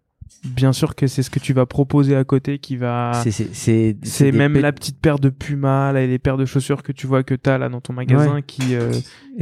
bien 0.44 0.74
sûr 0.74 0.96
que 0.96 1.08
c'est 1.08 1.24
ce 1.24 1.30
que 1.30 1.40
tu 1.40 1.54
vas 1.54 1.66
proposer 1.66 2.16
à 2.16 2.24
côté 2.24 2.60
qui 2.60 2.78
va. 2.78 3.12
c'est, 3.24 3.96
c'est, 4.04 4.32
même 4.32 4.58
la 4.58 4.72
petite 4.72 5.00
paire 5.00 5.20
de 5.20 5.30
Puma, 5.30 5.92
là, 5.92 6.02
et 6.02 6.08
les 6.08 6.20
paires 6.20 6.38
de 6.38 6.46
chaussures 6.46 6.84
que 6.84 6.92
tu 6.92 7.08
vois 7.08 7.24
que 7.24 7.36
t'as 7.36 7.58
là 7.58 7.70
dans 7.70 7.82
ton 7.82 7.94
magasin 7.94 8.42
qui, 8.42 8.76
euh, 8.76 8.92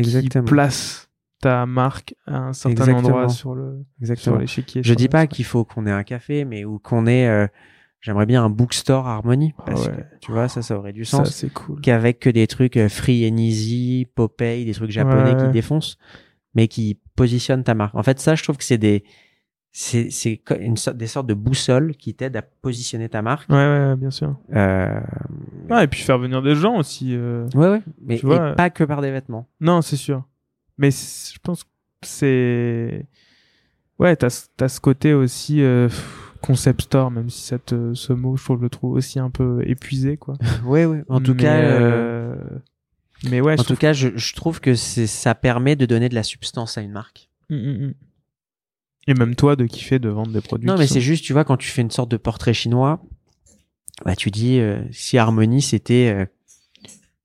qui 0.02 0.30
place 0.46 1.10
ta 1.42 1.66
marque 1.66 2.16
à 2.28 2.38
un 2.38 2.54
certain 2.54 2.84
Exactement. 2.84 2.98
endroit 3.08 3.30
sur 3.30 3.56
le 3.56 3.86
Exactement. 4.02 4.36
sur 4.36 4.42
l'échiquier. 4.42 4.82
Je 4.84 4.94
dis 4.94 5.08
pas 5.08 5.26
qu'il 5.28 5.46
faut 5.46 5.64
qu'on 5.64 5.86
ait 5.88 5.92
un 5.92 6.04
café, 6.04 6.44
mais 6.44 6.66
ou 6.66 6.80
qu'on 6.80 7.08
ait, 7.08 7.28
euh, 7.28 7.48
j'aimerais 8.02 8.26
bien 8.26 8.44
un 8.44 8.50
bookstore 8.50 9.08
Harmonie. 9.08 9.54
Ah 9.60 9.64
Parce 9.68 9.88
ouais. 9.88 9.94
que, 9.94 10.02
tu 10.20 10.32
vois, 10.34 10.50
ça, 10.50 10.62
ça 10.62 10.78
aurait 10.78 10.92
du 10.92 11.06
sens. 11.06 11.32
c'est 11.34 11.52
cool. 11.54 11.80
Qu'avec 11.82 12.20
que 12.20 12.30
des 12.30 12.46
trucs 12.48 12.76
euh, 12.76 12.90
free 12.90 13.30
and 13.30 13.38
easy, 13.38 14.06
Popeye, 14.16 14.66
des 14.66 14.74
trucs 14.74 14.92
japonais 14.92 15.34
Ouais. 15.34 15.46
qui 15.46 15.52
défoncent, 15.52 15.98
mais 16.56 16.68
qui 16.68 17.00
positionnent 17.16 17.64
ta 17.64 17.74
marque. 17.74 17.96
En 17.96 18.04
fait, 18.04 18.20
ça, 18.20 18.36
je 18.36 18.44
trouve 18.44 18.58
que 18.58 18.64
c'est 18.66 18.78
des, 18.78 19.06
c'est, 19.72 20.10
c'est 20.10 20.42
une 20.60 20.78
sorte, 20.78 20.98
des 20.98 21.08
sortes 21.08 21.28
de 21.28 21.34
boussoles 21.34 21.96
qui 21.96 22.14
t'aident 22.16 22.38
à 22.38 22.42
positionner 22.42 23.08
ta 23.10 23.22
marque. 23.22 23.50
Ouais, 23.50 23.56
ouais, 23.56 23.96
bien 23.96 24.12
sûr. 24.12 24.36
Euh, 24.54 25.00
Ouais, 25.70 25.84
et 25.84 25.88
puis 25.88 26.02
faire 26.02 26.18
venir 26.18 26.42
des 26.42 26.56
gens 26.56 26.78
aussi. 26.78 27.14
euh. 27.16 27.48
ouais, 27.54 27.70
ouais. 27.70 27.82
Mais 28.02 28.18
Tu 28.18 28.26
vois, 28.26 28.52
et 28.52 28.56
pas 28.56 28.70
que 28.72 28.84
par 28.84 29.02
des 29.02 29.12
vêtements. 29.12 29.48
Non, 29.62 29.82
c'est 29.82 29.96
sûr. 29.98 30.24
Mais 30.78 30.90
je 30.92 31.38
pense 31.44 31.64
que 31.64 31.70
c'est. 32.04 33.06
Ouais, 34.00 34.16
t'as 34.16 34.48
t'as 34.58 34.70
ce 34.70 34.80
côté 34.80 35.14
aussi 35.14 35.62
euh, 35.62 35.90
concept 36.42 36.84
store, 36.84 37.12
même 37.12 37.30
si 37.30 37.42
ça 37.42 37.60
te- 37.60 37.94
ce 37.94 38.14
mot, 38.14 38.38
je 38.38 38.44
trouve, 38.46 38.62
le 38.62 38.70
trouve 38.70 38.94
aussi 38.94 39.20
un 39.20 39.30
peu 39.30 39.62
épuisé, 39.68 40.16
quoi. 40.18 40.36
ouais, 40.66 40.86
ouais. 40.86 41.04
En 41.10 41.20
tout 41.20 41.34
Mais, 41.36 41.44
cas, 41.44 41.58
euh, 41.58 42.34
euh, 42.36 42.60
Mais 43.30 43.42
ouais, 43.42 43.54
en 43.54 43.58
tout 43.58 43.64
trouve. 43.66 43.78
cas, 43.78 43.94
je, 43.94 44.10
je 44.16 44.34
trouve 44.36 44.62
que 44.62 44.74
c'est, 44.74 45.06
ça 45.06 45.36
permet 45.36 45.76
de 45.76 45.86
donner 45.86 46.08
de 46.10 46.16
la 46.16 46.24
substance 46.24 46.78
à 46.78 46.82
une 46.82 46.92
marque. 46.94 47.30
Mm, 47.50 47.56
mm, 47.56 47.86
mm. 47.88 47.94
Et 49.10 49.14
même 49.16 49.36
toi, 49.36 49.56
de 49.56 49.66
kiffer 49.66 49.98
de 49.98 50.08
vendre 50.10 50.32
des 50.32 50.40
produits. 50.42 50.68
Non, 50.68 50.78
mais 50.78 50.86
sont- 50.86 50.94
c'est 50.94 51.02
juste, 51.02 51.26
tu 51.26 51.34
vois, 51.34 51.44
quand 51.44 51.58
tu 51.58 51.68
fais 51.70 51.82
une 51.82 51.90
sorte 51.90 52.12
de 52.12 52.18
portrait 52.18 52.54
chinois, 52.54 53.02
bah, 54.06 54.16
tu 54.16 54.30
dis, 54.30 54.60
euh, 54.60 54.82
si 54.92 55.18
Harmonie, 55.18 55.64
c'était 55.64 56.14
euh, 56.16 56.26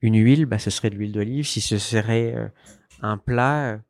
une 0.00 0.16
huile, 0.16 0.46
bah, 0.46 0.58
ce 0.58 0.70
serait 0.70 0.88
de 0.88 0.94
l'huile 0.96 1.12
d'olive. 1.12 1.46
Si 1.46 1.60
ce 1.60 1.76
serait 1.76 2.34
euh, 2.34 2.48
un 3.02 3.18
plat, 3.18 3.80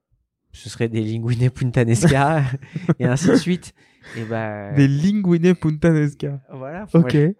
ce 0.52 0.68
serait 0.68 0.88
des 0.88 1.02
linguine 1.02 1.50
puntanesca, 1.50 2.42
et 2.98 3.04
ainsi 3.04 3.28
de 3.28 3.36
suite. 3.36 3.74
Et 4.16 4.24
bah, 4.24 4.72
Des 4.72 4.88
linguine 4.88 5.54
puntanesca. 5.54 6.40
voilà. 6.52 6.86
Ok. 6.94 7.14
moi, 7.14 7.32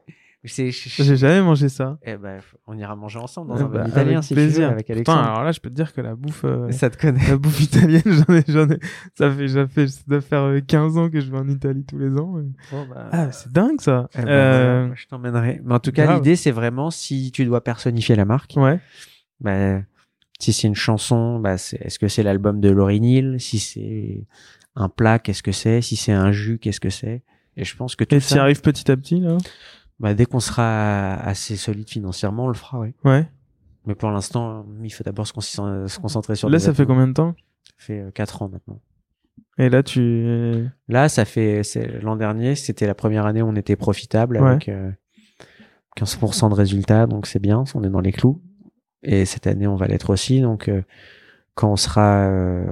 J'ai 0.45 1.17
jamais 1.17 1.41
mangé 1.41 1.69
ça. 1.71 1.99
eh 2.03 2.17
ben, 2.17 2.41
on 2.67 2.77
ira 2.77 2.95
manger 2.97 3.19
ensemble 3.19 3.49
dans 3.49 3.57
Eh 3.59 3.63
un 3.63 3.69
bah, 3.69 3.83
bon 3.85 3.89
italien, 3.89 4.13
avec 4.19 4.23
si 4.25 4.29
tu 4.29 4.35
plaisir. 4.35 4.67
veux, 4.69 4.73
avec 4.75 4.87
Putain, 4.87 4.95
Alexandre. 4.97 5.21
alors 5.29 5.45
là, 5.45 5.53
je 5.53 5.61
peux 5.61 5.71
te 5.71 5.75
dire 5.75 5.93
que 5.95 6.01
la 6.03 6.15
bouffe. 6.15 6.45
euh, 6.45 6.71
Ça 6.71 6.91
te 6.91 6.99
connaît. 7.01 7.27
La 7.29 7.37
bouffe 7.39 7.61
italienne, 7.61 8.03
j'en 8.07 8.35
ai, 8.35 8.45
j'en 8.47 8.69
ai, 8.69 8.79
ça 9.17 9.31
fait, 9.31 9.49
ça 9.49 9.67
fait, 9.67 9.87
ça 9.89 10.01
doit 10.07 10.21
faire 10.21 10.43
euh, 10.43 10.61
15 10.61 10.99
ans 10.99 11.09
que 11.09 11.21
je 11.21 11.31
vais 11.31 11.39
en 11.39 11.49
Italie 11.49 11.85
tous 11.85 11.99
les 11.99 12.11
ans. 12.19 12.35
Bon, 12.71 12.87
bah, 12.91 13.09
Ah, 13.11 13.33
c'est 13.33 13.51
dingue 13.51 13.81
ça. 13.81 14.09
eh 14.15 14.23
ben, 14.23 14.29
Euh, 14.29 14.91
je 14.95 15.07
t'emmènerai. 15.07 15.61
Mais 15.65 15.75
en 15.75 15.81
tout 15.81 15.93
cas, 15.93 16.15
l'idée, 16.15 16.37
c'est 16.37 16.51
vraiment 16.51 16.91
si 16.91 17.33
tu 17.33 17.45
dois 17.47 17.63
personnifier 17.65 18.15
la 18.17 18.25
marque. 18.27 18.55
Ouais. 18.57 18.79
bah, 19.41 19.81
si 20.41 20.53
c'est 20.53 20.67
une 20.69 20.75
chanson, 20.75 21.39
bah, 21.39 21.57
c'est, 21.57 21.81
est-ce 21.81 21.99
que 21.99 22.09
c'est 22.09 22.23
l'album 22.23 22.61
de 22.61 22.69
Laurie 22.69 23.01
Neal? 23.01 23.41
Si 23.41 23.59
c'est 23.61 24.27
un 24.77 24.89
plat, 24.91 25.19
qu'est-ce 25.19 25.43
que 25.43 25.53
c'est? 25.53 25.81
Si 25.81 25.97
c'est 25.97 26.13
un 26.13 26.33
jus, 26.33 26.59
qu'est-ce 26.59 26.81
que 26.81 26.91
c'est? 26.91 27.23
Et 27.57 27.65
je 27.65 27.77
pense 27.77 27.95
que 27.97 28.03
tout 28.05 28.15
Et 28.17 28.19
tu 28.19 28.25
y 28.25 28.29
ça, 28.29 28.43
arrives 28.43 28.61
petit 28.61 28.91
à 28.91 28.97
petit 28.97 29.21
là? 29.21 29.39
Bah, 30.01 30.15
dès 30.15 30.27
qu'on 30.27 30.41
sera 30.41 31.15
assez 31.15 31.57
solide 31.57 31.89
financièrement, 31.89 32.45
on 32.47 32.49
le 32.49 32.55
fera, 32.55 32.81
oui. 32.81 32.95
Ouais. 33.05 33.29
Mais 33.87 33.95
pour 33.95 34.11
l'instant, 34.11 34.65
il 34.83 34.91
faut 34.91 35.05
d'abord 35.05 35.27
se, 35.27 35.33
con- 35.33 35.41
se 35.43 35.99
concentrer 35.99 36.37
sur 36.37 36.49
Là, 36.49 36.59
ça 36.59 36.73
fait 36.75 36.87
combien 36.87 37.07
de 37.07 37.13
temps? 37.13 37.35
Ça 37.67 37.73
fait 37.79 38.01
euh, 38.01 38.11
quatre 38.11 38.41
ans 38.43 38.49
maintenant. 38.49 38.81
Et 39.59 39.69
là, 39.69 39.83
tu. 39.83 40.67
Là, 40.89 41.09
ça 41.09 41.25
fait 41.25 41.63
c'est 41.63 42.01
l'an 42.03 42.17
dernier, 42.17 42.55
c'était 42.57 42.87
la 42.87 42.95
première 42.95 43.27
année 43.27 43.43
où 43.43 43.47
on 43.47 43.55
était 43.57 43.77
profitable 43.77 44.39
Ouais. 44.39 44.49
avec 44.51 44.69
euh, 44.69 44.91
15% 45.97 46.49
de 46.51 46.55
résultats, 46.55 47.07
donc 47.07 47.27
c'est 47.27 47.39
bien, 47.39 47.65
on 47.75 47.85
est 47.85 47.91
dans 47.91 48.01
les 48.01 48.13
clous. 48.13 48.43
Et 49.03 49.25
cette 49.27 49.47
année, 49.47 49.67
on 49.67 49.77
va 49.77 49.87
l'être 49.87 50.11
aussi, 50.11 50.41
donc 50.41 50.69
euh, 50.69 50.83
quand 51.55 51.71
on 51.71 51.77
sera 51.77 52.27
euh, 52.27 52.65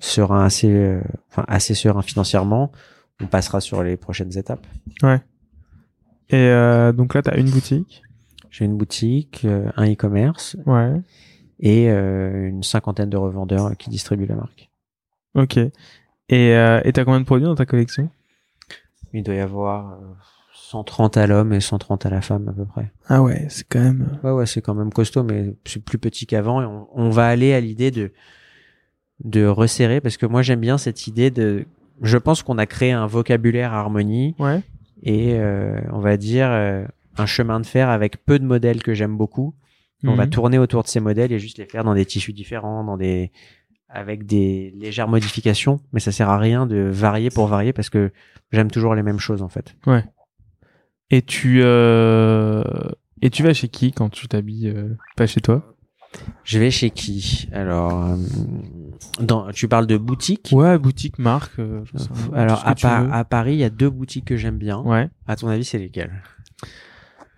serein 0.00 0.44
assez, 0.44 0.68
euh, 0.70 1.00
enfin 1.30 1.44
assez 1.48 1.74
serein 1.74 2.02
financièrement, 2.02 2.72
on 3.22 3.26
passera 3.26 3.60
sur 3.60 3.82
les 3.82 3.96
prochaines 3.96 4.36
étapes. 4.36 4.66
Et 6.30 6.36
euh, 6.36 6.92
donc 6.92 7.14
là, 7.14 7.22
t'as 7.22 7.38
une 7.38 7.50
boutique. 7.50 8.02
J'ai 8.50 8.64
une 8.64 8.76
boutique, 8.76 9.42
euh, 9.44 9.70
un 9.76 9.90
e-commerce 9.92 10.56
Ouais. 10.66 11.00
et 11.60 11.90
euh, 11.90 12.48
une 12.48 12.62
cinquantaine 12.62 13.10
de 13.10 13.16
revendeurs 13.16 13.76
qui 13.76 13.90
distribuent 13.90 14.26
la 14.26 14.36
marque. 14.36 14.68
Ok. 15.34 15.56
Et 15.56 15.70
euh, 16.30 16.80
et 16.84 16.92
t'as 16.92 17.04
combien 17.04 17.20
de 17.20 17.24
produits 17.26 17.46
dans 17.46 17.54
ta 17.54 17.66
collection? 17.66 18.10
Il 19.12 19.22
doit 19.22 19.34
y 19.34 19.40
avoir 19.40 19.92
euh, 19.92 19.96
130 20.54 21.16
à 21.16 21.26
l'homme 21.26 21.52
et 21.52 21.60
130 21.60 22.04
à 22.06 22.10
la 22.10 22.20
femme 22.20 22.48
à 22.48 22.52
peu 22.52 22.64
près. 22.66 22.90
Ah 23.06 23.22
ouais, 23.22 23.46
c'est 23.48 23.66
quand 23.68 23.80
même. 23.80 24.18
Ouais, 24.22 24.32
ouais, 24.32 24.46
c'est 24.46 24.60
quand 24.60 24.74
même 24.74 24.92
costaud, 24.92 25.22
mais 25.22 25.54
c'est 25.64 25.82
plus 25.82 25.98
petit 25.98 26.26
qu'avant. 26.26 26.60
Et 26.62 26.66
on, 26.66 26.88
on 26.94 27.08
va 27.10 27.26
aller 27.26 27.54
à 27.54 27.60
l'idée 27.60 27.90
de 27.90 28.12
de 29.24 29.44
resserrer 29.46 30.00
parce 30.00 30.16
que 30.16 30.26
moi 30.26 30.42
j'aime 30.42 30.60
bien 30.60 30.78
cette 30.78 31.06
idée 31.06 31.30
de. 31.30 31.64
Je 32.02 32.16
pense 32.18 32.42
qu'on 32.42 32.58
a 32.58 32.66
créé 32.66 32.92
un 32.92 33.06
vocabulaire 33.06 33.72
harmonie 33.72 34.34
Ouais. 34.38 34.60
Et 35.02 35.34
euh, 35.38 35.80
on 35.92 36.00
va 36.00 36.16
dire 36.16 36.48
euh, 36.50 36.84
un 37.16 37.26
chemin 37.26 37.60
de 37.60 37.66
fer 37.66 37.88
avec 37.88 38.24
peu 38.24 38.38
de 38.38 38.44
modèles 38.44 38.82
que 38.82 38.94
j'aime 38.94 39.16
beaucoup. 39.16 39.54
On 40.04 40.14
va 40.14 40.24
Mhm. 40.26 40.30
tourner 40.30 40.58
autour 40.58 40.82
de 40.84 40.88
ces 40.88 41.00
modèles 41.00 41.32
et 41.32 41.38
juste 41.40 41.58
les 41.58 41.64
faire 41.66 41.82
dans 41.84 41.94
des 41.94 42.04
tissus 42.06 42.32
différents, 42.32 42.84
dans 42.84 42.96
des 42.96 43.32
avec 43.88 44.26
des 44.26 44.72
légères 44.76 45.08
modifications, 45.08 45.80
mais 45.92 45.98
ça 46.00 46.12
sert 46.12 46.28
à 46.28 46.38
rien 46.38 46.66
de 46.66 46.76
varier 46.92 47.30
pour 47.30 47.46
varier 47.46 47.72
parce 47.72 47.88
que 47.90 48.12
j'aime 48.52 48.70
toujours 48.70 48.94
les 48.94 49.02
mêmes 49.02 49.18
choses 49.18 49.42
en 49.42 49.48
fait. 49.48 49.74
Et 51.10 51.22
tu 51.22 51.60
euh... 51.62 52.62
et 53.22 53.30
tu 53.30 53.42
vas 53.42 53.54
chez 53.54 53.68
qui 53.68 53.92
quand 53.92 54.10
tu 54.10 54.28
t'habilles 54.28 54.74
pas 55.16 55.26
chez 55.26 55.40
toi? 55.40 55.74
Je 56.44 56.58
vais 56.58 56.70
chez 56.70 56.90
qui? 56.90 57.48
Alors, 57.52 58.04
euh, 58.04 58.16
dans, 59.20 59.50
tu 59.52 59.68
parles 59.68 59.86
de 59.86 59.96
boutique 59.96 60.48
Ouais, 60.52 60.78
boutique, 60.78 61.18
marque. 61.18 61.58
euh, 61.58 61.82
sais 61.96 62.08
rien, 62.12 62.32
Alors 62.34 62.66
à, 62.66 63.24
Paris, 63.24 63.54
il 63.54 63.58
y 63.58 63.64
a 63.64 63.70
deux 63.70 63.90
boutiques 63.90 64.26
que 64.26 64.36
j'aime 64.36 64.58
bien. 64.58 64.78
Ouais. 64.78 65.10
À 65.26 65.36
ton 65.36 65.48
avis, 65.48 65.64
c'est 65.64 65.78
lesquelles? 65.78 66.22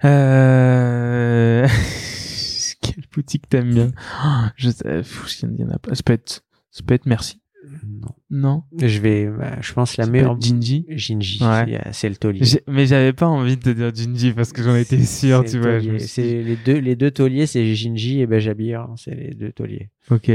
Euh... 0.04 1.66
Quelle 2.80 3.04
boutique 3.12 3.48
t'aimes 3.48 3.74
bien? 3.74 3.90
Oh, 4.24 4.46
Je 4.56 4.70
sais, 4.70 5.02
il 5.42 5.60
y 5.60 5.64
en 5.64 5.70
a 5.70 5.78
pas. 5.78 5.94
Ça 5.94 6.02
peut 6.02 6.12
être, 6.12 6.42
ça 6.70 6.82
peut 6.86 6.94
être 6.94 7.06
Merci. 7.06 7.39
Non. 7.86 8.08
Non. 8.30 8.62
Je 8.78 8.98
vais, 9.00 9.26
bah, 9.28 9.56
je 9.60 9.72
pense 9.72 9.96
la 9.96 10.06
meilleure. 10.06 10.40
Gingy. 10.40 10.86
Gingy, 10.88 11.38
Ouais. 11.42 11.64
c'est- 11.66 11.92
c'est 11.92 12.08
le 12.08 12.16
taulier. 12.16 12.44
J'ai- 12.44 12.62
Mais 12.68 12.86
j'avais 12.86 13.12
pas 13.12 13.26
envie 13.26 13.56
de 13.56 13.62
te 13.62 13.70
dire 13.70 13.94
Gingy 13.94 14.32
parce 14.32 14.52
que 14.52 14.62
j'en 14.62 14.74
étais 14.76 15.02
sûr, 15.04 15.42
C'est 15.44 15.50
tu 15.52 15.56
le 15.56 15.62
vois. 15.62 15.72
taulier. 15.78 15.88
je 15.88 15.92
me 15.92 15.98
suis 15.98 16.06
dit- 16.22 16.28
C'est 16.30 16.42
les 16.42 16.56
deux, 16.56 16.78
les 16.78 16.96
deux 16.96 17.10
tauliers, 17.10 17.46
c'est 17.46 17.74
Gingy 17.74 18.20
et 18.20 18.26
Bejabir. 18.26 18.80
hein, 18.82 18.94
C'est 18.96 19.14
les 19.14 19.34
deux 19.34 19.52
tauliers. 19.52 19.90
Ok. 20.10 20.30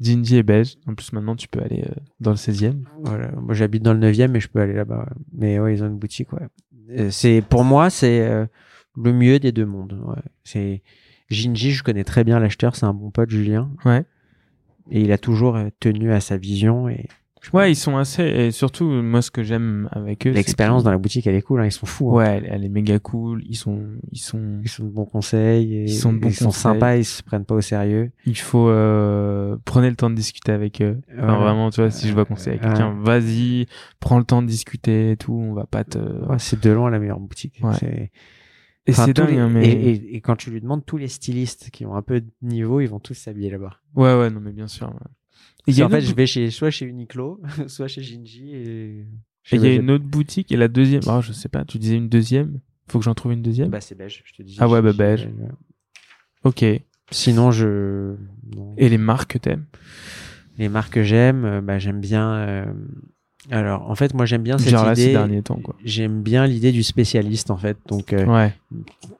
Gingy 0.00 0.36
est 0.36 0.42
beige. 0.42 0.74
En 0.86 0.94
plus, 0.94 1.12
maintenant, 1.12 1.36
tu 1.36 1.46
peux 1.48 1.60
aller 1.60 1.84
euh, 1.86 1.94
dans 2.20 2.30
le 2.32 2.36
16e. 2.36 2.84
Voilà. 3.02 3.30
Moi, 3.32 3.54
j'habite 3.54 3.82
dans 3.82 3.92
le 3.92 4.00
9e, 4.00 4.32
mais 4.32 4.40
je 4.40 4.48
peux 4.48 4.60
aller 4.60 4.72
là-bas. 4.74 5.00
ouais. 5.08 5.16
Mais 5.32 5.60
ouais, 5.60 5.74
ils 5.74 5.82
ont 5.84 5.86
une 5.86 5.98
boutique, 5.98 6.32
ouais. 6.32 6.46
Euh, 6.90 7.10
C'est, 7.10 7.42
pour 7.48 7.62
moi, 7.64 7.88
c'est 7.90 8.20
euh, 8.20 8.46
le 8.96 9.12
mieux 9.12 9.38
des 9.38 9.52
deux 9.52 9.66
mondes. 9.66 9.98
Ouais. 10.04 10.22
C'est 10.44 10.82
Gingy, 11.30 11.70
je 11.70 11.82
connais 11.84 12.04
très 12.04 12.24
bien 12.24 12.40
l'acheteur, 12.40 12.74
c'est 12.74 12.84
un 12.84 12.94
bon 12.94 13.10
pote, 13.10 13.30
Julien. 13.30 13.70
Ouais. 13.84 14.04
Et 14.94 15.00
il 15.00 15.10
a 15.10 15.18
toujours 15.18 15.56
euh, 15.56 15.68
tenu 15.80 16.12
à 16.12 16.20
sa 16.20 16.36
vision 16.36 16.88
et 16.88 17.06
Ouais, 17.52 17.72
ils 17.72 17.76
sont 17.76 17.96
assez. 17.96 18.22
Et 18.22 18.50
surtout, 18.52 18.84
moi, 18.84 19.20
ce 19.20 19.32
que 19.32 19.42
j'aime 19.42 19.88
avec 19.90 20.28
eux. 20.28 20.30
l'expérience 20.30 20.84
dans 20.84 20.92
la 20.92 20.98
boutique, 20.98 21.26
elle 21.26 21.34
est 21.34 21.42
cool. 21.42 21.60
Hein. 21.60 21.64
Ils 21.66 21.72
sont 21.72 21.86
fous. 21.86 22.10
hein. 22.12 22.14
Ouais, 22.14 22.42
elle, 22.48 22.64
est 22.64 22.68
méga 22.68 23.00
cool. 23.00 23.42
Ils 23.48 23.56
sont, 23.56 23.80
ils 24.12 24.18
sont. 24.20 24.60
Ils 24.62 24.68
sont 24.68 24.84
de 24.84 24.90
bons 24.90 25.06
conseils. 25.06 25.74
Et 25.74 25.82
Ils 25.86 25.88
sont 25.92 26.12
de 26.12 26.18
bons 26.20 26.28
ils 26.28 26.34
sont 26.34 26.44
conseils. 26.46 26.62
sympas. 26.74 26.96
Ils 26.98 27.04
se 27.04 27.20
prennent 27.24 27.44
pas 27.44 27.56
au 27.56 27.60
sérieux. 27.60 28.12
Il 28.26 28.38
faut 28.38 28.68
euh, 28.68 29.56
prenez 29.64 29.90
le 29.90 29.96
temps 29.96 30.08
de 30.08 30.14
discuter 30.14 30.52
avec 30.52 30.80
eux. 30.82 31.00
Enfin, 31.18 31.36
vraiment, 31.40 31.70
tu 31.70 31.80
vois, 31.80 31.90
si 31.90 32.06
je 32.06 32.12
vois 32.14 32.26
conseiller 32.26 32.60
à 32.60 32.62
quelqu'un, 32.62 32.94
vas-y, 33.02 33.66
prends 33.98 34.18
le 34.18 34.24
temps 34.24 34.40
de 34.42 34.46
discuter 34.46 35.10
et 35.10 35.16
tout. 35.16 35.34
On 35.34 35.52
va 35.52 35.66
pas 35.66 35.82
te. 35.82 35.98
Ouais, 35.98 36.38
c'est 36.38 36.62
de 36.62 36.70
loin 36.70 36.90
la 36.90 37.00
meilleure 37.00 37.18
boutique. 37.18 37.54
Ouais. 37.64 37.74
C'est- 37.80 38.12
Et 38.86 38.90
Enfin, 38.92 39.06
c'est 39.06 39.14
tous 39.14 39.22
dingue, 39.22 39.30
les- 39.30 39.38
hein, 39.38 39.48
mais. 39.48 39.70
et, 39.72 39.90
et- 39.90 40.16
et 40.16 40.20
quand 40.20 40.34
tu 40.36 40.50
lui 40.50 40.60
demandes, 40.60 40.84
tous 40.84 40.96
les 40.96 41.08
stylistes 41.08 41.70
qui 41.70 41.86
ont 41.86 41.94
un 41.94 42.02
peu 42.02 42.20
de 42.20 42.28
niveau, 42.42 42.80
ils 42.80 42.88
vont 42.88 42.98
tous 43.00 43.14
s'habiller 43.14 43.50
là-bas. 43.50 43.76
Ouais, 43.94 44.18
ouais, 44.18 44.30
non, 44.30 44.40
mais 44.40 44.52
bien 44.52 44.66
sûr. 44.66 44.88
ouais. 44.88 44.94
Et 45.68 45.70
une 45.84 45.90
fait, 45.90 45.98
autre 45.98 46.06
je 46.06 46.14
vais 46.14 46.26
chez, 46.26 46.50
soit 46.50 46.70
chez 46.70 46.86
Uniqlo, 46.86 47.40
soit 47.68 47.86
chez 47.86 48.02
Gingy 48.02 48.54
et. 48.54 49.06
Et 49.52 49.56
il 49.56 49.62
y 49.64 49.66
a 49.66 49.74
une 49.74 49.90
autre 49.90 50.04
boutique 50.04 50.50
et 50.52 50.56
la 50.56 50.68
deuxième. 50.68 51.02
Ah, 51.06 51.20
je 51.20 51.32
sais 51.32 51.48
pas. 51.48 51.64
Tu 51.64 51.78
disais 51.78 51.96
une 51.96 52.08
deuxième? 52.08 52.60
Faut 52.88 52.98
que 52.98 53.04
j'en 53.04 53.14
trouve 53.14 53.32
une 53.32 53.42
deuxième? 53.42 53.68
Bah, 53.70 53.80
c'est 53.80 53.94
beige, 53.96 54.22
je 54.24 54.32
te 54.34 54.42
dis. 54.42 54.56
Ah 54.60 54.68
ouais, 54.68 54.82
bah, 54.82 54.92
beige. 54.92 55.28
ok. 56.44 56.62
Et 56.62 56.84
Sinon, 57.10 57.50
je. 57.50 58.14
non. 58.56 58.74
les 58.78 58.98
marques 58.98 59.32
que 59.32 59.38
t'aimes? 59.38 59.66
Les 60.58 60.68
marques 60.68 60.94
que 60.94 61.02
j'aime, 61.02 61.44
euh, 61.44 61.60
bah, 61.60 61.78
j'aime 61.78 62.00
bien. 62.00 62.32
euh, 62.34 62.64
Alors, 63.50 63.90
en 63.90 63.94
fait, 63.96 64.14
moi, 64.14 64.24
j'aime 64.24 64.42
bien 64.42 64.56
cette 64.58 64.68
Genre 64.70 64.84
là, 64.86 64.94
ces 64.94 65.02
idée. 65.04 65.12
derniers 65.12 65.42
temps, 65.42 65.58
quoi. 65.62 65.74
J'aime 65.84 66.22
bien 66.22 66.46
l'idée 66.46 66.70
du 66.72 66.82
spécialiste, 66.82 67.50
en 67.50 67.56
fait. 67.56 67.76
Donc, 67.88 68.12
euh, 68.12 68.24
Ouais. 68.24 68.54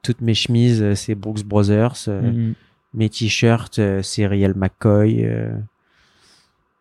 toutes 0.01 0.21
mes 0.21 0.33
chemises, 0.33 0.81
euh, 0.81 0.95
c'est 0.95 1.13
Brooks 1.15 1.43
Brothers. 1.43 1.95
euh, 2.07 2.21
Mhm. 2.31 2.53
Mes 2.93 3.09
t-shirts, 3.09 3.79
euh, 3.79 4.01
c'est 4.01 4.25
Riel 4.27 4.53
McCoy. 4.55 5.27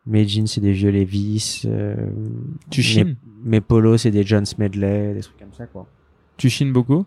Mes 0.06 0.26
jeans, 0.26 0.46
c'est 0.46 0.60
des 0.60 0.72
vieux 0.72 0.90
Levis. 0.90 1.62
Tu 2.70 2.82
chines? 2.82 3.16
Mes 3.44 3.60
polos, 3.60 4.02
c'est 4.02 4.10
des 4.10 4.22
John 4.24 4.44
Smedley, 4.46 5.14
des 5.14 5.20
trucs 5.20 5.38
comme 5.38 5.52
ça, 5.52 5.66
quoi. 5.66 5.86
Tu 6.36 6.48
chines 6.50 6.72
beaucoup? 6.72 7.04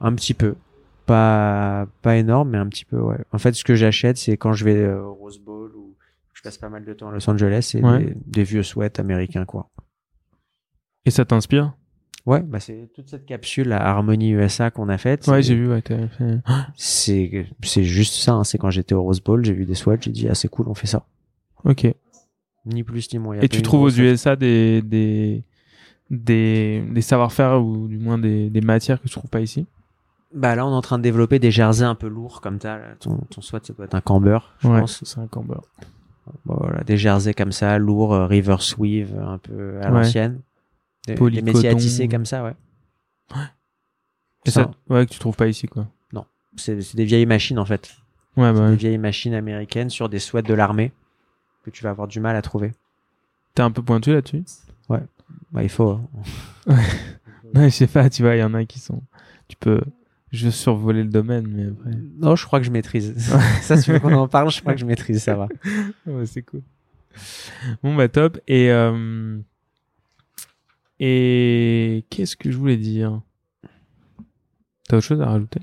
Un 0.00 0.12
petit 0.14 0.34
peu. 0.34 0.54
Pas, 1.06 1.86
pas 2.02 2.16
énorme, 2.16 2.50
mais 2.50 2.58
un 2.58 2.66
petit 2.68 2.84
peu, 2.84 2.98
ouais. 2.98 3.18
En 3.32 3.38
fait, 3.38 3.52
ce 3.54 3.62
que 3.64 3.74
j'achète, 3.74 4.16
c'est 4.16 4.36
quand 4.36 4.52
je 4.52 4.64
vais 4.64 4.88
au 4.92 5.14
Rose 5.14 5.40
passe 6.44 6.58
pas 6.58 6.68
mal 6.68 6.84
de 6.84 6.92
temps 6.92 7.08
à 7.08 7.12
Los 7.12 7.28
Angeles, 7.28 7.76
Ouais. 7.82 8.04
des, 8.04 8.14
des 8.26 8.44
vieux 8.44 8.62
sweats 8.62 8.98
américains, 8.98 9.44
quoi. 9.44 9.70
Et 11.04 11.10
ça 11.10 11.24
t'inspire? 11.24 11.74
Ouais, 12.26 12.40
bah 12.40 12.58
c'est 12.58 12.88
toute 12.94 13.10
cette 13.10 13.26
capsule 13.26 13.70
à 13.72 13.86
Harmony 13.86 14.30
USA 14.30 14.70
qu'on 14.70 14.88
a 14.88 14.96
faite. 14.96 15.26
Ouais, 15.28 15.42
j'ai 15.42 15.54
vu. 15.54 15.68
Ouais. 15.70 15.82
C'est, 16.76 17.46
c'est 17.62 17.84
juste 17.84 18.14
ça, 18.14 18.32
hein. 18.32 18.44
c'est 18.44 18.56
quand 18.56 18.70
j'étais 18.70 18.94
au 18.94 19.02
Rose 19.02 19.20
Bowl, 19.22 19.44
j'ai 19.44 19.52
vu 19.52 19.66
des 19.66 19.74
sweats, 19.74 19.98
j'ai 20.00 20.10
dit, 20.10 20.26
ah, 20.30 20.34
c'est 20.34 20.48
cool, 20.48 20.66
on 20.68 20.74
fait 20.74 20.86
ça. 20.86 21.04
Ok. 21.64 21.86
Ni 22.64 22.82
plus 22.82 23.12
ni 23.12 23.18
moins. 23.18 23.38
Et 23.40 23.48
tu 23.50 23.60
trouves 23.60 23.82
aux 23.82 23.90
USA 23.90 24.36
des 24.36 24.80
des 24.80 25.44
des, 26.10 26.82
des 26.90 27.00
savoir-faire 27.02 27.62
ou 27.62 27.88
du 27.88 27.98
moins 27.98 28.16
des, 28.16 28.48
des 28.48 28.60
matières 28.62 29.02
que 29.02 29.06
tu 29.08 29.12
trouves 29.14 29.30
pas 29.30 29.40
ici? 29.42 29.66
Bah 30.34 30.54
là, 30.56 30.66
on 30.66 30.70
est 30.70 30.74
en 30.74 30.80
train 30.80 30.96
de 30.98 31.02
développer 31.02 31.38
des 31.38 31.50
jerseys 31.50 31.84
un 31.84 31.94
peu 31.94 32.08
lourds 32.08 32.40
comme 32.40 32.58
ça. 32.58 32.78
Ton, 33.00 33.18
ton 33.30 33.40
sweat, 33.42 33.66
ça 33.66 33.74
doit 33.74 33.84
être 33.84 33.94
un 33.94 34.00
camber, 34.00 34.38
je 34.60 34.68
Ouais, 34.68 34.80
pense. 34.80 35.04
c'est 35.04 35.18
un 35.20 35.26
camber. 35.26 35.56
Bon, 36.46 36.56
voilà, 36.58 36.82
des 36.84 36.96
jerseys 36.96 37.34
comme 37.34 37.52
ça, 37.52 37.78
lourds, 37.78 38.14
euh, 38.14 38.26
reverse 38.26 38.76
weave, 38.78 39.18
un 39.18 39.38
peu 39.38 39.76
à 39.82 39.86
Ouais. 39.86 39.98
l'ancienne. 40.00 40.40
Des, 41.06 41.14
des 41.14 41.42
métiers 41.42 41.68
à 41.68 41.74
tisser 41.74 42.08
comme 42.08 42.24
ça, 42.24 42.42
ouais. 42.44 42.54
Et 44.46 44.50
Ça, 44.50 44.64
ça, 44.64 44.70
ouais, 44.94 45.06
que 45.06 45.12
tu 45.12 45.18
trouves 45.18 45.36
pas 45.36 45.46
ici, 45.48 45.66
quoi. 45.66 45.86
c'est 46.56 46.80
c'est 46.82 46.96
des 46.96 47.04
vieilles 47.04 47.26
machines 47.26 47.58
en 47.58 47.64
fait. 47.64 47.94
Ouais, 48.36 48.52
bah, 48.52 48.60
Des 48.66 48.70
ouais. 48.70 48.76
vieilles 48.76 48.98
machines 48.98 49.34
américaines 49.34 49.90
sur 49.90 50.08
des 50.08 50.18
sweats 50.18 50.42
de 50.42 50.54
l'armée 50.54 50.92
que 51.64 51.70
tu 51.70 51.82
vas 51.84 51.90
avoir 51.90 52.08
du 52.08 52.20
mal 52.20 52.36
à 52.36 52.42
trouver. 52.42 52.72
t'es 53.54 53.62
un 53.62 53.70
peu 53.70 53.82
pointu 53.82 54.12
là-dessus? 54.12 54.44
Bah, 54.88 55.62
il 55.62 55.68
faut. 55.68 55.90
hein. 55.90 56.08
Ouais, 56.66 56.74
je 57.54 57.68
sais 57.70 57.86
pas, 57.86 58.10
tu 58.10 58.22
vois, 58.22 58.34
il 58.36 58.40
y 58.40 58.42
en 58.44 58.54
a 58.54 58.64
qui 58.64 58.78
sont. 58.80 59.02
Tu 59.48 59.56
peux 59.56 59.80
juste 60.36 60.58
survoler 60.58 61.02
le 61.02 61.08
domaine, 61.10 61.46
mais 61.48 61.66
après. 61.66 61.90
Non, 62.18 62.36
je 62.36 62.44
crois 62.46 62.60
que 62.60 62.66
je 62.66 62.70
maîtrise. 62.70 63.14
ça, 63.62 63.76
si 63.76 63.84
tu 63.84 63.92
veux 63.92 63.98
qu'on 64.00 64.12
en 64.14 64.28
parle, 64.28 64.50
je 64.50 64.60
crois 64.60 64.74
que 64.74 64.80
je 64.80 64.86
maîtrise, 64.86 65.22
ça 65.22 65.34
va. 65.36 65.48
Ouais, 66.06 66.26
c'est 66.26 66.42
cool. 66.42 66.62
Bon, 67.82 67.94
bah, 67.94 68.08
top. 68.08 68.38
Et. 68.48 68.70
euh, 68.70 69.38
Et. 71.00 72.04
Qu'est-ce 72.10 72.36
que 72.36 72.50
je 72.50 72.56
voulais 72.56 72.76
dire? 72.76 73.20
T'as 74.88 74.98
autre 74.98 75.06
chose 75.06 75.20
à 75.20 75.26
rajouter? 75.26 75.60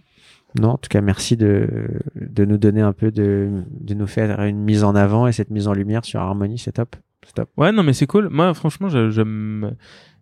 Non, 0.60 0.70
en 0.72 0.78
tout 0.78 0.90
cas, 0.90 1.00
merci 1.02 1.38
de, 1.38 1.88
de 2.16 2.44
nous 2.44 2.58
donner 2.58 2.82
un 2.82 2.92
peu 2.92 3.12
de, 3.12 3.64
de 3.80 3.94
nous 3.94 4.08
faire 4.08 4.42
une 4.42 4.58
mise 4.60 4.84
en 4.84 4.96
avant 4.96 5.28
et 5.28 5.32
cette 5.32 5.50
mise 5.50 5.68
en 5.68 5.74
lumière 5.74 6.04
sur 6.04 6.20
Harmony, 6.20 6.58
c'est 6.58 6.74
top. 6.74 6.96
C'est 7.26 7.34
top. 7.36 7.50
Ouais, 7.56 7.72
non, 7.72 7.84
mais 7.84 7.94
c'est 7.94 8.08
cool. 8.08 8.28
Moi, 8.30 8.54
franchement, 8.54 8.90
je- 8.90 9.12
j'aime, 9.12 9.76